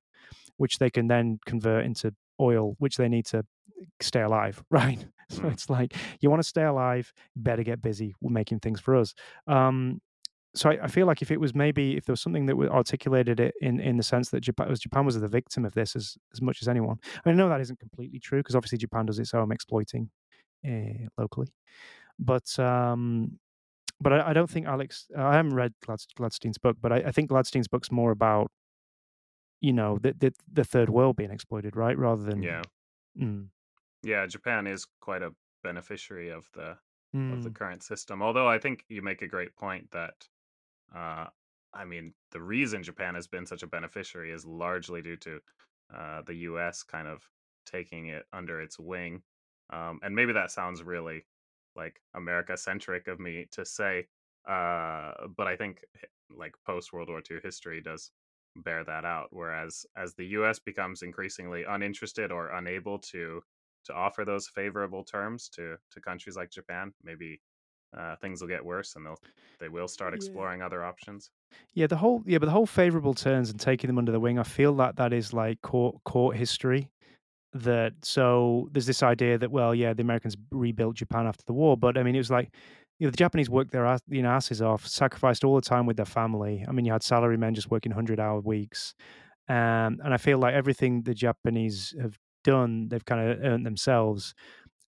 which 0.56 0.78
they 0.78 0.90
can 0.90 1.06
then 1.08 1.38
convert 1.46 1.84
into 1.84 2.14
oil, 2.40 2.74
which 2.78 2.96
they 2.96 3.08
need 3.08 3.26
to 3.26 3.44
stay 4.00 4.22
alive, 4.22 4.62
right? 4.70 5.06
So 5.28 5.42
Mm. 5.42 5.52
it's 5.52 5.68
like 5.68 5.94
you 6.20 6.30
want 6.30 6.40
to 6.40 6.48
stay 6.48 6.62
alive, 6.62 7.12
better 7.34 7.64
get 7.64 7.82
busy 7.82 8.14
making 8.22 8.60
things 8.60 8.80
for 8.80 8.94
us. 8.94 9.12
Um, 9.48 10.00
so 10.54 10.70
I, 10.70 10.84
I 10.84 10.88
feel 10.88 11.06
like 11.06 11.22
if 11.22 11.30
it 11.30 11.40
was 11.40 11.54
maybe 11.54 11.96
if 11.96 12.04
there 12.06 12.12
was 12.12 12.20
something 12.20 12.46
that 12.46 12.56
articulated 12.70 13.40
it 13.40 13.54
in 13.60 13.80
in 13.80 13.96
the 13.96 14.02
sense 14.02 14.30
that 14.30 14.40
Japan 14.40 14.68
was 14.68 14.80
Japan 14.80 15.04
was 15.04 15.20
the 15.20 15.28
victim 15.28 15.64
of 15.64 15.74
this 15.74 15.96
as 15.96 16.16
as 16.32 16.40
much 16.40 16.62
as 16.62 16.68
anyone. 16.68 16.98
I, 17.04 17.28
mean, 17.28 17.34
I 17.34 17.38
know 17.38 17.48
that 17.48 17.60
isn't 17.60 17.80
completely 17.80 18.20
true 18.20 18.40
because 18.40 18.54
obviously 18.56 18.78
Japan 18.78 19.06
does 19.06 19.18
its 19.18 19.34
own 19.34 19.52
exploiting 19.52 20.10
uh, 20.66 21.08
locally, 21.18 21.48
but 22.18 22.58
um, 22.58 23.38
but 24.00 24.12
I, 24.12 24.30
I, 24.30 24.32
don't 24.32 24.50
think 24.50 24.66
Alex. 24.66 25.06
I 25.16 25.34
haven't 25.34 25.54
read 25.54 25.72
Glad, 25.84 26.00
Gladstein's 26.16 26.58
book, 26.58 26.76
but 26.80 26.92
I, 26.92 26.96
I, 26.96 27.12
think 27.12 27.28
Gladstein's 27.28 27.68
book's 27.68 27.90
more 27.90 28.10
about 28.10 28.50
you 29.60 29.72
know 29.72 29.98
the, 29.98 30.14
the 30.18 30.32
the 30.52 30.64
third 30.64 30.90
world 30.90 31.16
being 31.16 31.30
exploited, 31.30 31.76
right, 31.76 31.96
rather 31.96 32.22
than 32.22 32.42
yeah. 32.42 32.62
Mm, 33.18 33.48
yeah 34.06 34.24
japan 34.24 34.66
is 34.66 34.86
quite 35.00 35.22
a 35.22 35.32
beneficiary 35.62 36.30
of 36.30 36.48
the 36.54 36.76
of 37.32 37.42
the 37.42 37.50
mm, 37.50 37.54
current 37.54 37.82
system 37.82 38.22
although 38.22 38.46
i 38.46 38.58
think 38.58 38.84
you 38.88 39.00
make 39.00 39.22
a 39.22 39.26
great 39.26 39.56
point 39.56 39.90
that 39.90 40.14
uh 40.94 41.26
i 41.72 41.84
mean 41.84 42.12
the 42.30 42.40
reason 42.40 42.82
japan 42.82 43.14
has 43.14 43.26
been 43.26 43.46
such 43.46 43.62
a 43.62 43.66
beneficiary 43.66 44.32
is 44.32 44.44
largely 44.44 45.00
due 45.00 45.16
to 45.16 45.40
uh 45.94 46.20
the 46.26 46.34
us 46.34 46.82
kind 46.82 47.08
of 47.08 47.26
taking 47.64 48.08
it 48.08 48.26
under 48.32 48.60
its 48.60 48.78
wing 48.78 49.22
um 49.70 49.98
and 50.02 50.14
maybe 50.14 50.32
that 50.32 50.50
sounds 50.50 50.82
really 50.82 51.26
like 51.74 52.00
america 52.14 52.56
centric 52.56 53.08
of 53.08 53.20
me 53.20 53.46
to 53.50 53.64
say 53.64 54.06
uh 54.48 55.26
but 55.36 55.46
i 55.46 55.56
think 55.56 55.84
like 56.30 56.54
post 56.64 56.92
world 56.92 57.08
war 57.08 57.22
ii 57.30 57.40
history 57.42 57.80
does 57.80 58.10
bear 58.56 58.84
that 58.84 59.04
out 59.04 59.28
whereas 59.32 59.84
as 59.96 60.14
the 60.14 60.24
us 60.26 60.58
becomes 60.58 61.02
increasingly 61.02 61.64
uninterested 61.64 62.32
or 62.32 62.50
unable 62.50 62.98
to 62.98 63.42
to 63.84 63.92
offer 63.92 64.24
those 64.24 64.48
favorable 64.48 65.04
terms 65.04 65.48
to 65.48 65.76
to 65.90 66.00
countries 66.00 66.36
like 66.36 66.50
japan 66.50 66.92
maybe 67.02 67.42
uh, 67.96 68.16
things 68.16 68.40
will 68.40 68.48
get 68.48 68.64
worse 68.64 68.96
and 68.96 69.06
they'll 69.06 69.22
they 69.58 69.68
will 69.68 69.88
start 69.88 70.14
yeah. 70.14 70.14
exploring 70.14 70.62
other 70.62 70.84
options 70.84 71.30
Yeah, 71.74 71.86
the 71.86 71.96
whole 71.96 72.22
yeah, 72.26 72.38
but 72.38 72.46
the 72.46 72.52
whole 72.52 72.66
favorable 72.66 73.14
turns 73.14 73.50
and 73.50 73.60
taking 73.60 73.88
them 73.88 73.98
under 73.98 74.12
the 74.12 74.20
wing, 74.20 74.38
I 74.38 74.42
feel 74.42 74.74
that 74.76 74.96
that 74.96 75.12
is 75.12 75.32
like 75.32 75.62
court 75.62 76.02
court 76.04 76.36
history. 76.36 76.90
That 77.58 77.94
so 78.02 78.68
there's 78.72 78.86
this 78.86 79.02
idea 79.02 79.38
that 79.38 79.50
well, 79.50 79.74
yeah, 79.74 79.94
the 79.94 80.02
Americans 80.02 80.36
rebuilt 80.50 80.96
Japan 80.96 81.26
after 81.26 81.44
the 81.46 81.52
war, 81.52 81.76
but 81.76 81.96
I 81.96 82.02
mean, 82.02 82.14
it 82.14 82.18
was 82.18 82.30
like 82.30 82.50
you 82.98 83.06
know 83.06 83.10
the 83.10 83.16
Japanese 83.16 83.48
worked 83.48 83.72
their 83.72 83.86
ass, 83.86 84.00
you 84.08 84.22
know 84.22 84.30
asses 84.30 84.60
off, 84.60 84.86
sacrificed 84.86 85.44
all 85.44 85.54
the 85.54 85.60
time 85.60 85.86
with 85.86 85.96
their 85.96 86.06
family. 86.06 86.64
I 86.68 86.72
mean, 86.72 86.84
you 86.84 86.92
had 86.92 87.02
salary 87.02 87.36
men 87.36 87.54
just 87.54 87.70
working 87.70 87.92
hundred 87.92 88.20
hour 88.20 88.40
weeks, 88.40 88.94
um, 89.48 90.00
and 90.04 90.12
I 90.12 90.16
feel 90.16 90.38
like 90.38 90.54
everything 90.54 91.02
the 91.02 91.14
Japanese 91.14 91.94
have 92.00 92.18
done, 92.44 92.88
they've 92.88 93.04
kind 93.04 93.30
of 93.30 93.38
earned 93.42 93.66
themselves. 93.66 94.34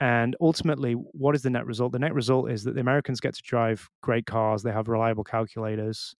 And 0.00 0.34
ultimately, 0.40 0.94
what 0.94 1.34
is 1.34 1.42
the 1.42 1.50
net 1.50 1.66
result? 1.66 1.92
The 1.92 1.98
net 1.98 2.14
result 2.14 2.50
is 2.50 2.64
that 2.64 2.74
the 2.74 2.80
Americans 2.80 3.20
get 3.20 3.34
to 3.34 3.42
drive 3.42 3.88
great 4.02 4.24
cars. 4.26 4.62
They 4.62 4.72
have 4.72 4.88
reliable 4.88 5.24
calculators 5.24 6.14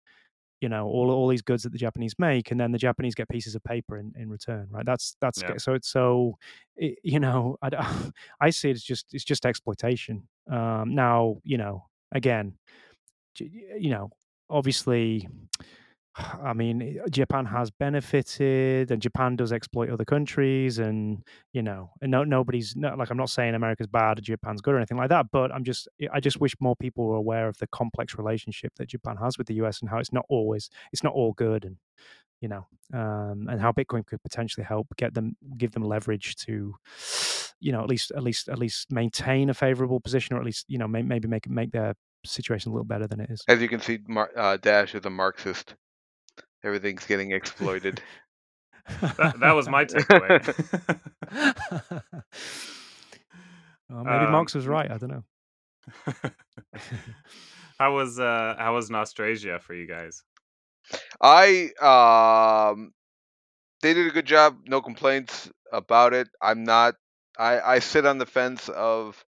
you 0.61 0.69
know 0.69 0.87
all 0.87 1.11
all 1.11 1.29
these 1.29 1.43
goods 1.43 1.63
that 1.63 1.73
the 1.73 1.79
Japanese 1.79 2.15
make, 2.19 2.51
and 2.51 2.61
then 2.61 2.73
the 2.73 2.79
Japanese 2.79 3.15
get 3.15 3.29
pieces 3.29 3.55
of 3.55 3.65
paper 3.65 3.99
in, 3.99 4.13
in 4.17 4.29
return, 4.29 4.69
right? 4.71 4.85
That's 4.85 5.17
that's 5.21 5.43
yeah 5.43 5.57
so 5.57 5.75
it's 5.75 5.89
so 5.89 6.37
it, 6.77 6.99
you 7.03 7.21
know 7.21 7.57
I, 7.63 8.11
I 8.41 8.51
see 8.51 8.71
it 8.71 8.75
as 8.75 8.83
just 8.83 9.13
it's 9.13 9.25
just 9.25 9.47
exploitation. 9.47 10.29
Um, 10.51 10.95
now 10.95 11.39
you 11.45 11.59
know 11.59 11.87
again, 12.13 12.55
you 13.39 13.91
know 13.91 14.11
obviously 14.49 15.29
I 16.17 16.53
mean, 16.55 17.01
Japan 17.11 17.45
has 17.47 17.71
benefited, 17.71 18.91
and 18.91 19.01
Japan 19.01 19.37
does 19.37 19.53
exploit 19.53 19.91
other 19.91 20.05
countries, 20.05 20.79
and 20.79 21.23
you 21.53 21.63
know, 21.63 21.91
and 22.03 22.11
no, 22.11 22.25
nobody's 22.25 22.75
not 22.75 22.99
like 22.99 23.11
I'm 23.11 23.17
not 23.17 23.31
saying 23.31 23.55
America's 23.55 23.87
bad 23.87 24.19
or 24.19 24.23
Japan's 24.23 24.61
good 24.61 24.75
or 24.75 24.79
anything 24.79 24.97
like 24.97 25.11
that, 25.11 25.27
but 25.31 25.53
I'm 25.53 25.63
just 25.63 25.89
I 26.13 26.19
just 26.19 26.41
wish 26.41 26.55
more 26.61 26.75
people 26.77 27.07
were 27.07 27.17
aware 27.17 27.47
of 27.49 27.59
the 27.59 27.69
complex 27.69 28.19
relationship 28.19 28.73
that 28.77 28.89
Japan 28.89 29.17
has 29.19 29.39
with 29.39 29.47
the 29.47 29.55
US 29.55 29.81
and 29.81 29.89
how 29.89 29.99
it's 29.99 30.13
not 30.13 30.27
always 30.29 30.69
it's 30.93 31.05
not 31.05 31.13
all 31.13 31.33
good, 31.33 31.65
and 31.65 31.77
you 32.41 32.49
know, 32.49 32.67
um, 32.93 33.47
and 33.49 33.61
how 33.61 33.71
Bitcoin 33.71 34.05
could 34.05 34.23
potentially 34.23 34.65
help 34.65 34.89
get 34.97 35.15
them 35.15 35.37
give 35.57 35.73
them 35.73 35.85
leverage 35.85 36.37
to, 36.37 36.75
you 37.61 37.71
know, 37.71 37.83
at 37.83 37.89
least 37.89 38.11
at 38.17 38.23
least 38.23 38.49
at 38.49 38.59
least 38.59 38.91
maintain 38.91 39.49
a 39.49 39.55
favorable 39.55 40.01
position, 40.01 40.35
or 40.35 40.41
at 40.41 40.45
least 40.45 40.65
you 40.69 40.79
know 40.79 40.89
may, 40.89 41.03
maybe 41.03 41.29
make 41.29 41.49
make 41.49 41.71
their 41.71 41.95
situation 42.25 42.71
a 42.71 42.75
little 42.75 42.85
better 42.85 43.07
than 43.07 43.21
it 43.21 43.31
is. 43.31 43.45
As 43.47 43.63
you 43.63 43.69
can 43.69 43.81
see, 43.81 44.01
Mar- 44.09 44.33
uh, 44.37 44.57
Dash 44.57 44.95
is 44.95 45.05
a 45.05 45.11
Marxist. 45.11 45.77
Everything's 46.63 47.07
getting 47.07 47.33
exploited. 47.33 48.03
that, 49.01 49.39
that 49.41 49.53
was 49.53 49.69
my 49.69 49.85
takeaway 49.85 50.41
well, 53.89 54.05
maybe 54.05 54.25
um 54.25 54.33
Marx 54.33 54.55
was 54.55 54.67
right. 54.67 54.91
I 54.91 54.99
don't 54.99 55.11
know. 55.11 55.25
how 57.79 57.95
was 57.95 58.19
uh 58.19 58.55
how 58.59 58.75
was 58.75 58.91
Nostrasia 58.91 59.61
for 59.61 59.75
you 59.75 59.87
guys 59.87 60.23
I 61.21 61.71
um 61.81 62.93
they 63.83 63.95
did 63.95 64.07
a 64.07 64.11
good 64.11 64.27
job. 64.27 64.59
No 64.67 64.83
complaints 64.83 65.51
about 65.73 66.13
it. 66.13 66.29
I'm 66.41 66.65
not. 66.65 66.95
I 67.39 67.61
I 67.61 67.79
sit 67.79 68.07
on 68.07 68.19
the 68.19 68.27
fence 68.27 68.69
of 68.69 69.23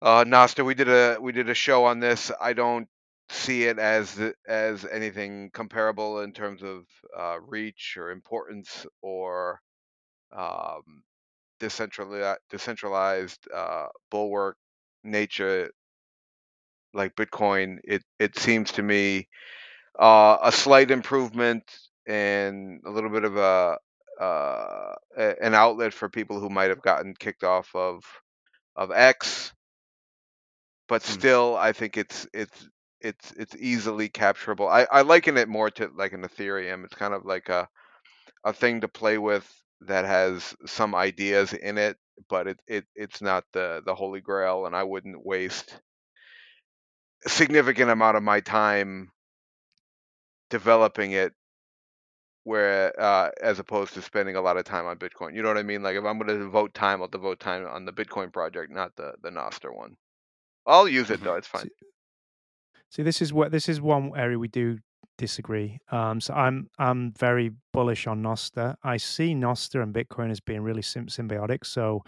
uh, 0.00 0.24
Nostr. 0.24 0.64
We 0.64 0.74
did 0.74 0.88
a 0.88 1.18
we 1.20 1.32
did 1.32 1.48
a 1.48 1.54
show 1.54 1.84
on 1.86 2.00
this. 2.00 2.30
I 2.40 2.52
don't 2.52 2.88
see 3.30 3.64
it 3.64 3.78
as 3.78 4.18
as 4.48 4.84
anything 4.86 5.50
comparable 5.52 6.20
in 6.20 6.32
terms 6.32 6.62
of 6.62 6.84
uh, 7.18 7.38
reach 7.40 7.96
or 7.98 8.10
importance 8.10 8.86
or 9.02 9.60
um, 10.36 11.02
decentralized 11.60 12.38
decentralized 12.50 13.40
uh, 13.54 13.86
bulwark 14.10 14.56
nature 15.04 15.70
like 16.94 17.14
Bitcoin. 17.16 17.78
It 17.84 18.02
it 18.18 18.38
seems 18.38 18.72
to 18.72 18.82
me 18.82 19.28
uh, 19.98 20.38
a 20.42 20.52
slight 20.52 20.90
improvement 20.90 21.64
and 22.06 22.80
a 22.86 22.90
little 22.90 23.10
bit 23.10 23.24
of 23.24 23.36
a 23.36 23.78
uh, 24.20 24.94
an 25.42 25.54
outlet 25.54 25.94
for 25.94 26.08
people 26.08 26.40
who 26.40 26.50
might 26.50 26.70
have 26.70 26.82
gotten 26.82 27.14
kicked 27.18 27.44
off 27.44 27.74
of 27.74 28.04
of 28.76 28.90
X. 28.92 29.52
But 30.88 31.02
Hmm. 31.06 31.22
still, 31.22 31.56
I 31.56 31.72
think 31.72 31.96
it's 31.96 32.26
it's 32.34 32.68
it's 33.00 33.32
it's 33.32 33.56
easily 33.56 34.08
capturable. 34.08 34.68
I, 34.68 34.86
I 34.90 35.02
liken 35.02 35.36
it 35.36 35.48
more 35.48 35.70
to 35.72 35.90
like 35.96 36.12
an 36.12 36.22
Ethereum. 36.22 36.84
It's 36.84 36.94
kind 36.94 37.14
of 37.14 37.24
like 37.24 37.48
a 37.48 37.68
a 38.44 38.52
thing 38.52 38.82
to 38.82 38.88
play 38.88 39.18
with 39.18 39.46
that 39.82 40.04
has 40.06 40.56
some 40.66 40.94
ideas 40.94 41.52
in 41.54 41.78
it, 41.78 41.98
but 42.28 42.48
it, 42.48 42.60
it 42.68 42.86
it's 42.96 43.22
not 43.22 43.44
the 43.52 43.82
the 43.86 43.94
holy 43.94 44.20
grail, 44.20 44.66
and 44.66 44.76
I 44.76 44.84
wouldn't 44.84 45.24
waste 45.26 45.80
a 47.24 47.28
significant 47.28 47.90
amount 47.90 48.16
of 48.16 48.22
my 48.24 48.40
time 48.40 49.12
developing 50.50 51.12
it 51.12 51.34
where 52.44 52.98
uh, 53.00 53.30
as 53.42 53.58
opposed 53.58 53.94
to 53.94 54.02
spending 54.02 54.36
a 54.36 54.40
lot 54.40 54.56
of 54.56 54.64
time 54.64 54.86
on 54.86 54.96
Bitcoin. 54.98 55.34
You 55.34 55.42
know 55.42 55.48
what 55.48 55.58
I 55.58 55.62
mean? 55.62 55.82
Like 55.82 55.96
if 55.96 56.04
I'm 56.04 56.18
going 56.18 56.28
to 56.28 56.38
devote 56.38 56.74
time, 56.74 57.02
I'll 57.02 57.08
devote 57.08 57.40
time 57.40 57.66
on 57.66 57.84
the 57.84 57.92
Bitcoin 57.92 58.32
project, 58.32 58.72
not 58.72 58.96
the 58.96 59.14
the 59.22 59.30
Nostr 59.30 59.74
one. 59.74 59.96
I'll 60.66 60.88
use 60.88 61.10
it 61.10 61.20
Mhm. 61.20 61.24
though. 61.24 61.36
It's 61.36 61.48
fine. 61.48 61.70
See, 62.90 63.02
this 63.02 63.20
is 63.20 63.32
what 63.32 63.52
this 63.52 63.68
is 63.68 63.80
one 63.80 64.12
area 64.16 64.38
we 64.38 64.48
do 64.48 64.78
disagree. 65.18 65.78
Um, 65.90 66.20
so 66.20 66.32
I'm 66.32 66.70
I'm 66.78 67.12
very 67.18 67.50
bullish 67.72 68.06
on 68.06 68.22
Nostr. 68.22 68.76
I 68.82 68.96
see 68.96 69.34
Nostr 69.34 69.82
and 69.82 69.92
Bitcoin 69.94 70.30
as 70.30 70.40
being 70.40 70.62
really 70.62 70.82
sim- 70.82 71.08
symbiotic. 71.08 71.66
So, 71.66 72.02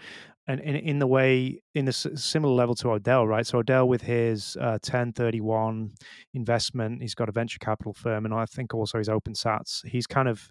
and 0.47 0.59
in, 0.61 0.75
in 0.77 0.99
the 0.99 1.07
way 1.07 1.61
in 1.75 1.87
a 1.87 1.91
similar 1.93 2.53
level 2.53 2.73
to 2.75 2.91
Odell, 2.91 3.27
right? 3.27 3.45
So 3.45 3.59
Odell 3.59 3.87
with 3.87 4.01
his 4.01 4.57
uh, 4.59 4.79
Ten31 4.81 5.91
investment, 6.33 7.01
he's 7.01 7.15
got 7.15 7.29
a 7.29 7.31
venture 7.31 7.59
capital 7.59 7.93
firm, 7.93 8.25
and 8.25 8.33
I 8.33 8.45
think 8.45 8.73
also 8.73 8.97
his 8.97 9.09
OpenSats. 9.09 9.85
He's 9.85 10.07
kind 10.07 10.27
of 10.27 10.49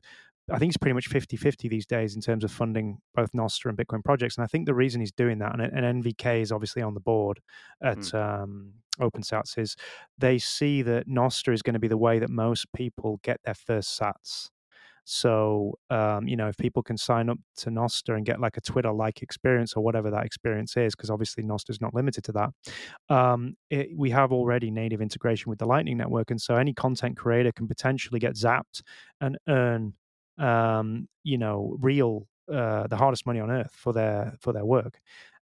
I 0.52 0.58
think 0.58 0.70
it's 0.70 0.78
pretty 0.78 0.94
much 0.94 1.08
50 1.08 1.36
50 1.36 1.68
these 1.68 1.86
days 1.86 2.14
in 2.14 2.20
terms 2.20 2.44
of 2.44 2.50
funding 2.50 2.98
both 3.14 3.32
Nostr 3.32 3.68
and 3.68 3.78
Bitcoin 3.78 4.04
projects. 4.04 4.36
And 4.36 4.44
I 4.44 4.46
think 4.46 4.66
the 4.66 4.74
reason 4.74 5.00
he's 5.00 5.12
doing 5.12 5.38
that, 5.38 5.58
and, 5.58 5.62
and 5.62 6.02
NVK 6.02 6.42
is 6.42 6.52
obviously 6.52 6.82
on 6.82 6.94
the 6.94 7.00
board 7.00 7.40
at 7.82 8.12
um, 8.14 8.72
OpenSats, 8.98 9.58
is 9.58 9.76
they 10.18 10.38
see 10.38 10.82
that 10.82 11.08
Nostr 11.08 11.52
is 11.52 11.62
going 11.62 11.74
to 11.74 11.80
be 11.80 11.88
the 11.88 11.96
way 11.96 12.18
that 12.18 12.30
most 12.30 12.66
people 12.72 13.20
get 13.22 13.40
their 13.44 13.54
first 13.54 13.98
sats. 13.98 14.48
So, 15.04 15.74
um, 15.88 16.28
you 16.28 16.36
know, 16.36 16.48
if 16.48 16.56
people 16.56 16.82
can 16.82 16.96
sign 16.96 17.28
up 17.30 17.38
to 17.56 17.70
Nostr 17.70 18.16
and 18.16 18.24
get 18.24 18.40
like 18.40 18.56
a 18.56 18.60
Twitter 18.60 18.92
like 18.92 19.22
experience 19.22 19.74
or 19.74 19.82
whatever 19.82 20.10
that 20.10 20.24
experience 20.24 20.76
is, 20.76 20.94
because 20.94 21.10
obviously 21.10 21.42
Nostr 21.42 21.70
is 21.70 21.80
not 21.80 21.94
limited 21.94 22.22
to 22.24 22.32
that, 22.32 22.50
um, 23.08 23.56
it, 23.70 23.88
we 23.96 24.10
have 24.10 24.30
already 24.30 24.70
native 24.70 25.00
integration 25.00 25.50
with 25.50 25.58
the 25.58 25.66
Lightning 25.66 25.96
Network. 25.96 26.30
And 26.30 26.40
so 26.40 26.54
any 26.54 26.72
content 26.72 27.16
creator 27.16 27.50
can 27.50 27.66
potentially 27.66 28.20
get 28.20 28.34
zapped 28.34 28.82
and 29.20 29.36
earn, 29.48 29.94
um, 30.38 31.08
you 31.24 31.38
know, 31.38 31.76
real, 31.80 32.28
uh, 32.52 32.86
the 32.86 32.96
hardest 32.96 33.26
money 33.26 33.40
on 33.40 33.50
earth 33.50 33.72
for 33.74 33.92
their 33.92 34.34
for 34.40 34.52
their 34.52 34.64
work. 34.64 35.00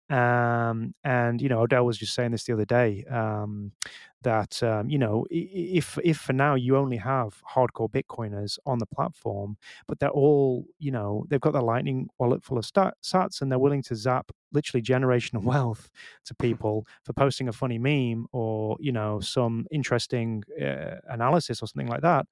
Um, 0.09 0.93
and 1.03 1.41
you 1.41 1.49
know, 1.49 1.61
Odell 1.61 1.85
was 1.85 1.97
just 1.97 2.13
saying 2.13 2.31
this 2.31 2.45
the 2.45 2.53
other 2.53 2.65
day 2.65 3.03
um, 3.11 3.71
that 4.21 4.61
um, 4.63 4.89
you 4.89 4.97
know, 4.97 5.25
if 5.29 5.97
if 6.03 6.17
for 6.17 6.33
now 6.33 6.55
you 6.55 6.77
only 6.77 6.97
have 6.97 7.41
hardcore 7.53 7.89
Bitcoiners 7.89 8.57
on 8.65 8.79
the 8.79 8.85
platform, 8.85 9.57
but 9.87 9.99
they're 9.99 10.09
all 10.09 10.65
you 10.79 10.91
know, 10.91 11.25
they've 11.29 11.41
got 11.41 11.53
their 11.53 11.61
Lightning 11.61 12.09
wallet 12.19 12.43
full 12.43 12.57
of 12.57 12.65
stat, 12.65 12.95
sats, 13.03 13.41
and 13.41 13.51
they're 13.51 13.59
willing 13.59 13.83
to 13.83 13.95
zap 13.95 14.31
literally 14.53 14.81
generational 14.81 15.43
wealth 15.43 15.89
to 16.25 16.33
people 16.39 16.87
for 17.03 17.13
posting 17.13 17.49
a 17.49 17.53
funny 17.53 17.77
meme 17.77 18.27
or 18.31 18.77
you 18.79 18.93
know 18.93 19.19
some 19.19 19.65
interesting 19.71 20.43
uh, 20.61 20.95
analysis 21.09 21.61
or 21.61 21.67
something 21.67 21.87
like 21.87 22.01
that. 22.01 22.25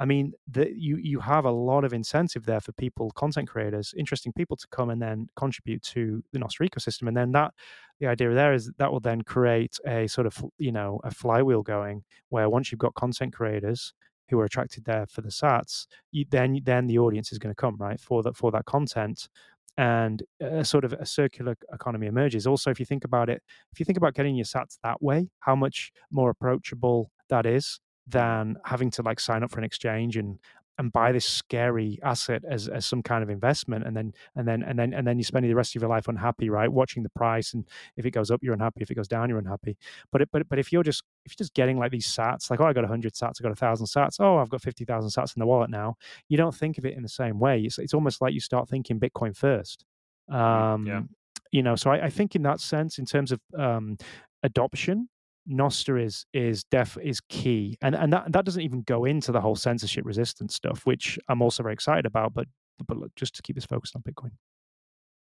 I 0.00 0.04
mean, 0.04 0.32
the, 0.46 0.70
you 0.72 0.96
you 0.96 1.18
have 1.20 1.44
a 1.44 1.50
lot 1.50 1.84
of 1.84 1.92
incentive 1.92 2.46
there 2.46 2.60
for 2.60 2.72
people, 2.72 3.10
content 3.12 3.48
creators, 3.48 3.94
interesting 3.96 4.32
people 4.32 4.56
to 4.56 4.66
come 4.68 4.90
and 4.90 5.02
then 5.02 5.28
contribute 5.36 5.82
to 5.84 6.22
the 6.32 6.38
Nostr 6.38 6.68
ecosystem, 6.68 7.08
and 7.08 7.16
then 7.16 7.32
that 7.32 7.52
the 7.98 8.06
idea 8.06 8.32
there 8.32 8.52
is 8.52 8.70
that 8.78 8.92
will 8.92 9.00
then 9.00 9.22
create 9.22 9.78
a 9.86 10.06
sort 10.06 10.26
of 10.26 10.44
you 10.58 10.70
know 10.70 11.00
a 11.02 11.10
flywheel 11.10 11.62
going 11.62 12.04
where 12.28 12.48
once 12.48 12.70
you've 12.70 12.78
got 12.78 12.94
content 12.94 13.32
creators 13.32 13.92
who 14.30 14.38
are 14.38 14.44
attracted 14.44 14.84
there 14.84 15.06
for 15.06 15.22
the 15.22 15.30
Sats, 15.30 15.86
you, 16.12 16.24
then 16.30 16.60
then 16.64 16.86
the 16.86 16.98
audience 16.98 17.32
is 17.32 17.38
going 17.38 17.52
to 17.54 17.60
come 17.60 17.76
right 17.78 17.98
for 18.00 18.22
that 18.22 18.36
for 18.36 18.52
that 18.52 18.66
content, 18.66 19.28
and 19.76 20.22
a 20.40 20.64
sort 20.64 20.84
of 20.84 20.92
a 20.92 21.06
circular 21.06 21.56
economy 21.72 22.06
emerges. 22.06 22.46
Also, 22.46 22.70
if 22.70 22.78
you 22.78 22.86
think 22.86 23.04
about 23.04 23.28
it, 23.28 23.42
if 23.72 23.80
you 23.80 23.84
think 23.84 23.98
about 23.98 24.14
getting 24.14 24.36
your 24.36 24.44
Sats 24.44 24.78
that 24.84 25.02
way, 25.02 25.28
how 25.40 25.56
much 25.56 25.90
more 26.12 26.30
approachable 26.30 27.10
that 27.30 27.46
is 27.46 27.80
than 28.08 28.56
having 28.64 28.90
to 28.90 29.02
like 29.02 29.20
sign 29.20 29.42
up 29.42 29.50
for 29.50 29.58
an 29.58 29.64
exchange 29.64 30.16
and 30.16 30.38
and 30.78 30.92
buy 30.92 31.10
this 31.10 31.24
scary 31.24 31.98
asset 32.04 32.44
as, 32.48 32.68
as 32.68 32.86
some 32.86 33.02
kind 33.02 33.22
of 33.24 33.30
investment 33.30 33.84
and 33.84 33.96
then 33.96 34.12
and 34.36 34.46
then 34.46 34.62
and 34.62 34.78
then 34.78 34.94
and 34.94 35.06
then 35.06 35.18
you're 35.18 35.24
spending 35.24 35.50
the 35.50 35.56
rest 35.56 35.74
of 35.74 35.82
your 35.82 35.90
life 35.90 36.06
unhappy 36.06 36.48
right? 36.48 36.72
Watching 36.72 37.02
the 37.02 37.10
price 37.10 37.52
and 37.52 37.66
if 37.96 38.06
it 38.06 38.12
goes 38.12 38.30
up 38.30 38.40
you're 38.42 38.54
unhappy. 38.54 38.80
If 38.80 38.90
it 38.90 38.94
goes 38.94 39.08
down 39.08 39.28
you're 39.28 39.38
unhappy. 39.38 39.76
But 40.12 40.22
it, 40.22 40.28
but 40.32 40.48
but 40.48 40.58
if 40.58 40.72
you're 40.72 40.84
just 40.84 41.02
if 41.24 41.32
you're 41.32 41.44
just 41.44 41.54
getting 41.54 41.78
like 41.78 41.90
these 41.90 42.06
sats 42.06 42.48
like 42.50 42.60
oh 42.60 42.66
i 42.66 42.72
got 42.72 42.82
100 42.82 43.12
sats 43.12 43.40
i 43.40 43.42
got 43.42 43.48
1000 43.48 43.86
sats 43.86 44.20
oh 44.20 44.38
i've 44.38 44.48
got 44.48 44.62
50000 44.62 45.10
sats 45.10 45.36
in 45.36 45.40
the 45.40 45.46
wallet 45.46 45.70
now 45.70 45.96
you 46.28 46.36
don't 46.36 46.54
think 46.54 46.78
of 46.78 46.86
it 46.86 46.94
in 46.96 47.02
the 47.02 47.08
same 47.08 47.38
way. 47.38 47.60
It's, 47.60 47.78
it's 47.78 47.94
almost 47.94 48.20
like 48.20 48.32
you 48.32 48.40
start 48.40 48.68
thinking 48.68 49.00
bitcoin 49.00 49.36
first. 49.36 49.84
Um 50.30 50.86
yeah. 50.86 51.02
you 51.50 51.62
know 51.62 51.74
so 51.74 51.90
I, 51.90 52.06
I 52.06 52.10
think 52.10 52.36
in 52.36 52.42
that 52.42 52.60
sense 52.60 52.98
in 52.98 53.04
terms 53.04 53.32
of 53.32 53.40
um 53.58 53.98
adoption 54.44 55.08
Nostr 55.48 56.02
is 56.02 56.26
is 56.32 56.64
def 56.64 56.98
is 57.02 57.20
key, 57.28 57.76
and 57.80 57.94
and 57.94 58.12
that 58.12 58.32
that 58.32 58.44
doesn't 58.44 58.62
even 58.62 58.82
go 58.82 59.04
into 59.04 59.32
the 59.32 59.40
whole 59.40 59.56
censorship 59.56 60.04
resistance 60.04 60.54
stuff, 60.54 60.84
which 60.84 61.18
I'm 61.28 61.42
also 61.42 61.62
very 61.62 61.72
excited 61.72 62.06
about. 62.06 62.34
But 62.34 62.46
but 62.86 62.96
look, 62.96 63.14
just 63.16 63.34
to 63.36 63.42
keep 63.42 63.56
us 63.56 63.64
focused 63.64 63.96
on 63.96 64.02
Bitcoin. 64.02 64.32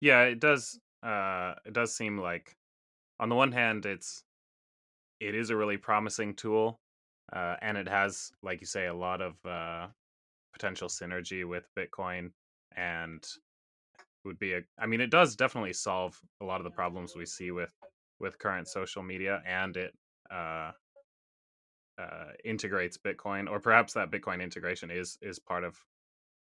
Yeah, 0.02 0.24
it 0.24 0.40
does. 0.40 0.80
Uh, 1.04 1.54
it 1.66 1.74
does 1.74 1.96
seem 1.96 2.18
like, 2.18 2.56
on 3.20 3.30
the 3.30 3.36
one 3.36 3.52
hand, 3.52 3.86
it's 3.86 4.24
it 5.20 5.36
is 5.36 5.50
a 5.50 5.56
really 5.56 5.78
promising 5.78 6.34
tool, 6.34 6.80
uh, 7.34 7.56
and 7.62 7.78
it 7.78 7.88
has, 7.88 8.32
like 8.42 8.62
you 8.62 8.68
say, 8.68 8.88
a 8.88 8.94
lot 8.94 9.22
of 9.22 9.36
uh, 9.46 9.88
potential 10.54 10.88
synergy 10.88 11.46
with 11.46 11.68
Bitcoin, 11.78 12.32
and 12.76 13.26
would 14.26 14.40
be 14.40 14.54
a. 14.54 14.62
I 14.78 14.86
mean, 14.86 15.02
it 15.02 15.12
does 15.12 15.36
definitely 15.36 15.74
solve 15.74 16.20
a 16.42 16.46
lot 16.46 16.60
of 16.60 16.64
the 16.64 16.72
problems 16.72 17.16
we 17.16 17.26
see 17.26 17.52
with 17.52 17.74
with 18.20 18.40
current 18.40 18.68
social 18.68 19.04
media, 19.04 19.42
and 19.46 19.78
it 19.78 19.94
uh, 20.32 20.72
uh, 22.00 22.32
integrates 22.44 22.98
Bitcoin, 22.98 23.50
or 23.50 23.60
perhaps 23.60 23.94
that 23.94 24.12
Bitcoin 24.12 24.42
integration 24.42 24.92
is 24.92 25.18
is 25.22 25.40
part 25.40 25.64
of 25.64 25.78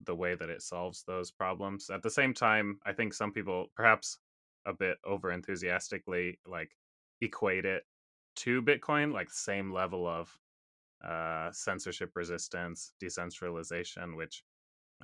the 0.05 0.15
way 0.15 0.35
that 0.35 0.49
it 0.49 0.61
solves 0.61 1.03
those 1.03 1.31
problems. 1.31 1.89
At 1.89 2.01
the 2.01 2.09
same 2.09 2.33
time, 2.33 2.79
I 2.85 2.93
think 2.93 3.13
some 3.13 3.31
people, 3.31 3.67
perhaps 3.75 4.17
a 4.65 4.73
bit 4.73 4.97
over 5.05 5.31
enthusiastically, 5.31 6.39
like 6.45 6.71
equate 7.21 7.65
it 7.65 7.83
to 8.37 8.61
Bitcoin, 8.61 9.13
like 9.13 9.29
same 9.31 9.71
level 9.71 10.07
of 10.07 10.35
uh, 11.07 11.51
censorship 11.51 12.11
resistance, 12.15 12.93
decentralization, 12.99 14.15
which, 14.15 14.43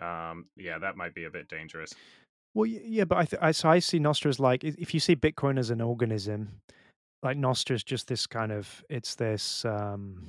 um, 0.01 0.45
yeah, 0.55 0.77
that 0.79 0.97
might 0.97 1.13
be 1.13 1.25
a 1.25 1.31
bit 1.31 1.47
dangerous. 1.47 1.93
Well, 2.57 2.65
yeah, 2.65 3.05
but 3.05 3.19
I, 3.19 3.25
th- 3.25 3.39
I 3.39 3.51
so 3.51 3.69
I 3.69 3.77
see 3.77 3.99
Nostr 3.99 4.25
as 4.25 4.39
like 4.39 4.63
if 4.63 4.91
you 4.95 4.99
see 4.99 5.15
Bitcoin 5.15 5.59
as 5.59 5.69
an 5.69 5.79
organism, 5.79 6.59
like 7.21 7.37
Nostr 7.37 7.75
is 7.75 7.83
just 7.83 8.07
this 8.07 8.25
kind 8.25 8.51
of 8.51 8.83
it's 8.89 9.13
this 9.13 9.63
um 9.63 10.23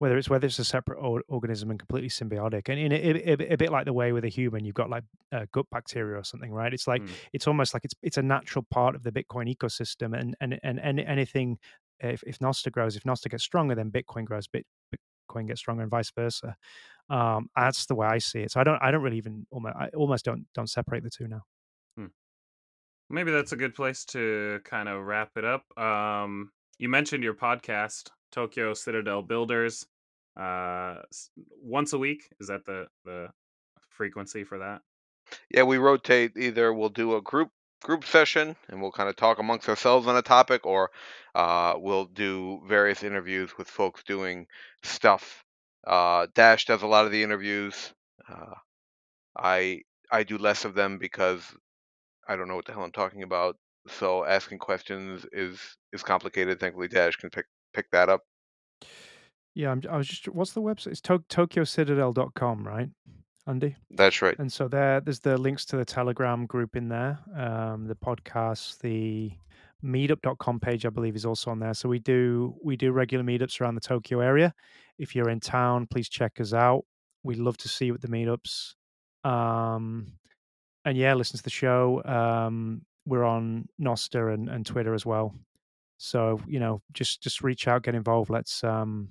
whether 0.00 0.18
it's 0.18 0.28
whether 0.28 0.48
it's 0.48 0.58
a 0.58 0.64
separate 0.64 0.98
or, 0.98 1.22
organism 1.28 1.70
and 1.70 1.78
completely 1.78 2.08
symbiotic 2.08 2.68
and 2.68 2.80
in 2.80 2.90
a, 2.90 3.30
a, 3.30 3.52
a, 3.52 3.56
bit 3.56 3.70
like 3.70 3.84
the 3.84 3.92
way 3.92 4.10
with 4.10 4.24
a 4.24 4.28
human 4.28 4.64
you've 4.64 4.74
got 4.74 4.90
like 4.90 5.04
uh, 5.30 5.46
gut 5.52 5.64
bacteria 5.70 6.18
or 6.18 6.24
something 6.24 6.50
right? 6.50 6.74
It's 6.74 6.88
like 6.88 7.00
Mm. 7.02 7.10
it's 7.32 7.46
almost 7.46 7.74
like 7.74 7.84
it's 7.84 7.94
it's 8.02 8.16
a 8.16 8.22
natural 8.22 8.66
part 8.68 8.96
of 8.96 9.04
the 9.04 9.12
bitcoin 9.12 9.46
ecosystem 9.54 10.18
and 10.18 10.34
and 10.40 10.58
and, 10.64 10.80
and 10.80 10.98
anything 10.98 11.58
if, 12.00 12.24
if 12.26 12.40
Nostr 12.40 12.72
grows 12.72 12.96
if 12.96 13.04
Nostr 13.04 13.30
gets 13.30 13.44
stronger 13.44 13.76
then 13.76 13.92
bitcoin 13.92 14.24
grows 14.24 14.48
bit 14.48 14.66
bitcoin 14.92 15.46
gets 15.46 15.60
stronger 15.60 15.82
and 15.82 15.90
vice 15.92 16.10
versa. 16.10 16.56
Um 17.08 17.50
that's 17.54 17.86
the 17.86 17.94
way 17.94 18.08
i 18.08 18.18
see 18.18 18.40
it. 18.40 18.50
So 18.50 18.58
i 18.60 18.64
don't 18.64 18.82
i 18.82 18.90
don't 18.90 19.02
really 19.02 19.18
even 19.18 19.46
almost 19.52 19.76
i 19.76 19.88
almost 19.94 20.24
don't 20.24 20.44
don't 20.56 20.68
separate 20.68 21.04
the 21.04 21.10
two 21.10 21.28
now 21.28 21.44
Maybe 23.12 23.30
that's 23.30 23.52
a 23.52 23.56
good 23.56 23.74
place 23.74 24.06
to 24.06 24.60
kind 24.64 24.88
of 24.88 25.04
wrap 25.04 25.32
it 25.36 25.44
up. 25.44 25.64
Um, 25.78 26.50
you 26.78 26.88
mentioned 26.88 27.22
your 27.22 27.34
podcast, 27.34 28.08
Tokyo 28.32 28.72
Citadel 28.72 29.20
Builders. 29.20 29.86
Uh, 30.34 30.94
once 31.62 31.92
a 31.92 31.98
week 31.98 32.22
is 32.40 32.48
that 32.48 32.64
the 32.64 32.86
the 33.04 33.28
frequency 33.90 34.44
for 34.44 34.58
that? 34.60 34.80
Yeah, 35.50 35.64
we 35.64 35.76
rotate. 35.76 36.32
Either 36.38 36.72
we'll 36.72 36.88
do 36.88 37.16
a 37.16 37.20
group 37.20 37.50
group 37.82 38.06
session 38.06 38.56
and 38.68 38.80
we'll 38.80 38.92
kind 38.92 39.10
of 39.10 39.16
talk 39.16 39.38
amongst 39.38 39.68
ourselves 39.68 40.06
on 40.06 40.16
a 40.16 40.22
topic, 40.22 40.64
or 40.64 40.90
uh, 41.34 41.74
we'll 41.76 42.06
do 42.06 42.62
various 42.66 43.02
interviews 43.02 43.50
with 43.58 43.68
folks 43.68 44.02
doing 44.04 44.46
stuff. 44.82 45.44
Uh, 45.86 46.28
Dash 46.34 46.64
does 46.64 46.80
a 46.80 46.86
lot 46.86 47.04
of 47.04 47.12
the 47.12 47.22
interviews. 47.22 47.92
Uh, 48.26 48.54
I 49.36 49.82
I 50.10 50.22
do 50.22 50.38
less 50.38 50.64
of 50.64 50.72
them 50.72 50.96
because 50.96 51.42
I 52.28 52.36
don't 52.36 52.48
know 52.48 52.56
what 52.56 52.66
the 52.66 52.72
hell 52.72 52.84
I'm 52.84 52.92
talking 52.92 53.22
about. 53.22 53.56
So 53.88 54.24
asking 54.24 54.58
questions 54.58 55.26
is 55.32 55.58
is 55.92 56.02
complicated. 56.02 56.60
Thankfully, 56.60 56.88
Dash 56.88 57.16
can 57.16 57.30
pick 57.30 57.46
pick 57.74 57.90
that 57.90 58.08
up. 58.08 58.22
Yeah, 59.54 59.70
I'm, 59.70 59.82
I 59.90 59.96
was 59.96 60.08
just. 60.08 60.28
What's 60.28 60.52
the 60.52 60.62
website? 60.62 60.88
It's 60.88 61.00
to- 61.02 61.18
TokyoCitadel.com, 61.18 62.66
right, 62.66 62.88
Andy? 63.46 63.76
That's 63.90 64.22
right. 64.22 64.38
And 64.38 64.50
so 64.50 64.68
there, 64.68 65.00
there's 65.00 65.20
the 65.20 65.36
links 65.36 65.64
to 65.66 65.76
the 65.76 65.84
Telegram 65.84 66.46
group 66.46 66.76
in 66.76 66.88
there, 66.88 67.18
um, 67.36 67.86
the 67.86 67.94
podcast, 67.94 68.78
the 68.78 69.32
meetup.com 69.84 70.60
page, 70.60 70.86
I 70.86 70.90
believe, 70.90 71.16
is 71.16 71.26
also 71.26 71.50
on 71.50 71.58
there. 71.58 71.74
So 71.74 71.88
we 71.88 71.98
do 71.98 72.54
we 72.62 72.76
do 72.76 72.92
regular 72.92 73.24
meetups 73.24 73.60
around 73.60 73.74
the 73.74 73.80
Tokyo 73.80 74.20
area. 74.20 74.54
If 74.98 75.14
you're 75.14 75.28
in 75.30 75.40
town, 75.40 75.86
please 75.86 76.08
check 76.08 76.40
us 76.40 76.54
out. 76.54 76.84
We'd 77.24 77.38
love 77.38 77.56
to 77.58 77.68
see 77.68 77.86
you 77.86 77.94
at 77.94 78.00
the 78.00 78.08
meetups. 78.08 78.74
Um, 79.24 80.12
and 80.84 80.96
yeah, 80.96 81.14
listen 81.14 81.36
to 81.36 81.42
the 81.42 81.50
show. 81.50 82.02
Um, 82.04 82.82
we're 83.06 83.24
on 83.24 83.68
Nostr 83.80 84.32
and, 84.32 84.48
and 84.48 84.64
Twitter 84.64 84.94
as 84.94 85.04
well. 85.04 85.34
So 85.98 86.40
you 86.46 86.60
know, 86.60 86.82
just 86.92 87.22
just 87.22 87.42
reach 87.42 87.68
out, 87.68 87.84
get 87.84 87.94
involved. 87.94 88.30
Let's 88.30 88.64
um, 88.64 89.08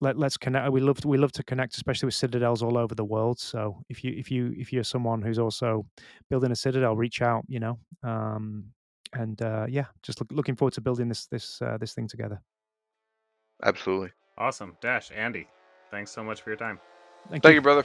let 0.00 0.18
let's 0.18 0.36
connect. 0.36 0.70
We 0.72 0.80
love 0.80 1.00
to, 1.00 1.08
we 1.08 1.16
love 1.16 1.32
to 1.32 1.42
connect, 1.42 1.74
especially 1.74 2.06
with 2.06 2.14
citadels 2.14 2.62
all 2.62 2.76
over 2.76 2.94
the 2.94 3.04
world. 3.04 3.38
So 3.38 3.82
if 3.88 4.04
you 4.04 4.12
if 4.16 4.30
you 4.30 4.52
if 4.56 4.72
you're 4.72 4.84
someone 4.84 5.22
who's 5.22 5.38
also 5.38 5.86
building 6.28 6.52
a 6.52 6.56
citadel, 6.56 6.96
reach 6.96 7.22
out. 7.22 7.44
You 7.48 7.60
know, 7.60 7.78
um, 8.02 8.64
and 9.14 9.40
uh, 9.40 9.66
yeah, 9.68 9.86
just 10.02 10.20
look, 10.20 10.30
looking 10.30 10.56
forward 10.56 10.74
to 10.74 10.80
building 10.80 11.08
this 11.08 11.26
this 11.26 11.62
uh, 11.62 11.78
this 11.78 11.94
thing 11.94 12.08
together. 12.08 12.42
Absolutely. 13.64 14.10
Awesome. 14.38 14.76
Dash, 14.80 15.10
Andy, 15.14 15.46
thanks 15.90 16.10
so 16.10 16.22
much 16.22 16.42
for 16.42 16.50
your 16.50 16.56
time. 16.56 16.80
Thank, 17.30 17.42
Thank 17.42 17.54
you, 17.54 17.62
brother. 17.62 17.84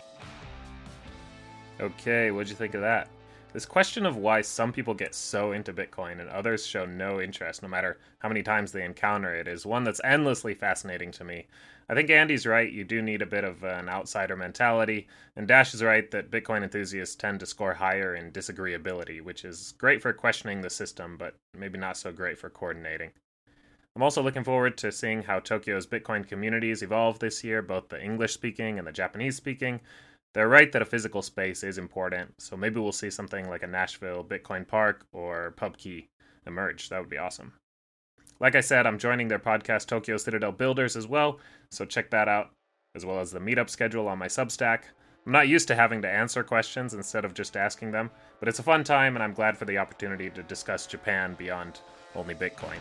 Okay, 1.80 2.32
what'd 2.32 2.50
you 2.50 2.56
think 2.56 2.74
of 2.74 2.82
that? 2.82 3.08
This 3.54 3.66
question 3.66 4.08
of 4.08 4.18
why 4.18 4.42
some 4.42 4.74
people 4.74 4.96
get 4.96 5.14
so 5.14 5.52
into 5.52 5.72
Bitcoin 5.72 6.20
and 6.20 6.28
others 6.28 6.66
show 6.66 6.86
no 6.86 7.22
interest, 7.22 7.62
no 7.62 7.68
matter 7.68 8.00
how 8.18 8.30
many 8.30 8.42
times 8.42 8.72
they 8.72 8.84
encounter 8.84 9.36
it, 9.36 9.48
is 9.48 9.64
one 9.64 9.84
that's 9.84 10.02
endlessly 10.04 10.56
fascinating 10.56 11.12
to 11.12 11.24
me. 11.24 11.46
I 11.88 11.94
think 11.94 12.10
Andy's 12.10 12.48
right, 12.48 12.72
you 12.72 12.84
do 12.84 13.04
need 13.04 13.22
a 13.22 13.28
bit 13.28 13.44
of 13.44 13.64
an 13.64 13.90
outsider 13.90 14.36
mentality, 14.36 15.08
and 15.36 15.48
Dash 15.48 15.76
is 15.76 15.84
right 15.84 16.10
that 16.10 16.32
Bitcoin 16.32 16.64
enthusiasts 16.64 17.16
tend 17.16 17.40
to 17.42 17.46
score 17.46 17.76
higher 17.76 18.16
in 18.16 18.32
disagreeability, 18.32 19.22
which 19.22 19.46
is 19.46 19.76
great 19.78 20.02
for 20.02 20.14
questioning 20.14 20.62
the 20.62 20.72
system, 20.72 21.16
but 21.16 21.36
maybe 21.56 21.78
not 21.78 21.96
so 21.96 22.12
great 22.12 22.40
for 22.40 22.50
coordinating. 22.50 23.12
I'm 23.96 24.04
also 24.04 24.22
looking 24.22 24.44
forward 24.44 24.78
to 24.80 24.92
seeing 24.92 25.24
how 25.24 25.40
Tokyo's 25.40 25.88
Bitcoin 25.88 26.28
communities 26.28 26.82
evolve 26.82 27.20
this 27.20 27.44
year, 27.44 27.62
both 27.62 27.90
the 27.90 28.04
English 28.04 28.34
speaking 28.34 28.78
and 28.78 28.88
the 28.88 28.92
Japanese 28.92 29.36
speaking, 29.36 29.80
they're 30.38 30.48
right 30.48 30.72
that 30.72 30.84
a 30.84 30.86
physical 30.86 31.24
space 31.24 31.64
is 31.64 31.80
important, 31.80 32.32
so 32.38 32.56
maybe 32.56 32.80
we'll 32.80 32.92
see 32.92 33.10
something 33.10 33.50
like 33.50 33.64
a 33.64 33.68
Nashville 33.68 34.24
Bitcoin 34.24 34.68
Park 34.68 35.04
or 35.12 35.56
PubKey 35.58 36.06
emerge. 36.46 36.90
That 36.90 37.00
would 37.00 37.10
be 37.10 37.18
awesome. 37.18 37.54
Like 38.40 38.54
I 38.54 38.62
said, 38.62 38.86
I'm 38.86 39.00
joining 39.00 39.30
their 39.30 39.40
podcast 39.40 39.88
Tokyo 39.88 40.16
Citadel 40.16 40.52
Builders 40.52 40.96
as 40.96 41.08
well, 41.08 41.40
so 41.72 41.86
check 41.86 42.12
that 42.12 42.28
out, 42.28 42.52
as 42.94 43.04
well 43.04 43.20
as 43.20 43.32
the 43.32 43.40
meetup 43.40 43.68
schedule 43.68 44.08
on 44.08 44.20
my 44.20 44.28
Substack. 44.28 44.82
I'm 45.26 45.32
not 45.32 45.48
used 45.48 45.68
to 45.70 45.76
having 45.76 46.04
to 46.04 46.08
answer 46.08 46.44
questions 46.44 46.94
instead 46.94 47.26
of 47.26 47.34
just 47.34 47.58
asking 47.58 47.92
them, 47.92 48.12
but 48.40 48.48
it's 48.48 48.60
a 48.60 48.64
fun 48.64 48.84
time 48.84 49.16
and 49.16 49.24
I'm 49.24 49.34
glad 49.34 49.58
for 49.58 49.66
the 49.66 49.80
opportunity 49.80 50.30
to 50.30 50.44
discuss 50.44 50.86
Japan 50.86 51.34
beyond 51.40 51.80
only 52.16 52.36
Bitcoin. 52.36 52.78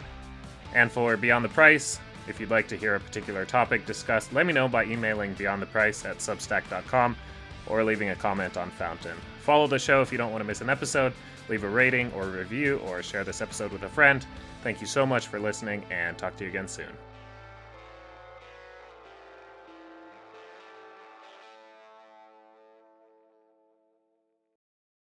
And 0.75 0.93
for 0.93 1.17
Beyond 1.17 1.47
the 1.47 1.49
Price, 1.49 2.01
if 2.29 2.39
you'd 2.39 2.51
like 2.51 2.69
to 2.69 2.77
hear 2.77 2.97
a 2.97 3.01
particular 3.01 3.47
topic 3.47 3.87
discussed, 3.87 4.35
let 4.35 4.45
me 4.45 4.53
know 4.53 4.69
by 4.69 4.85
emailing 4.85 5.35
beyondtheprice 5.37 6.05
at 6.05 6.19
substack.com 6.19 7.17
or 7.67 7.85
leaving 7.85 8.11
a 8.11 8.17
comment 8.17 8.57
on 8.57 8.71
Fountain. 8.71 9.17
Follow 9.41 9.67
the 9.67 9.79
show 9.79 10.03
if 10.03 10.13
you 10.13 10.19
don't 10.19 10.33
want 10.33 10.41
to 10.41 10.47
miss 10.47 10.61
an 10.61 10.71
episode. 10.71 11.13
Leave 11.49 11.65
a 11.65 11.69
rating 11.69 12.13
or 12.13 12.27
review 12.27 12.79
or 12.87 13.03
share 13.03 13.25
this 13.25 13.41
episode 13.41 13.73
with 13.73 13.83
a 13.85 13.89
friend. 13.89 14.27
Thank 14.63 14.81
you 14.81 14.87
so 14.87 15.07
much 15.07 15.29
for 15.29 15.39
listening 15.39 15.85
and 15.91 16.19
talk 16.19 16.37
to 16.37 16.45
you 16.45 16.51
again 16.51 16.69
soon. 16.69 17.06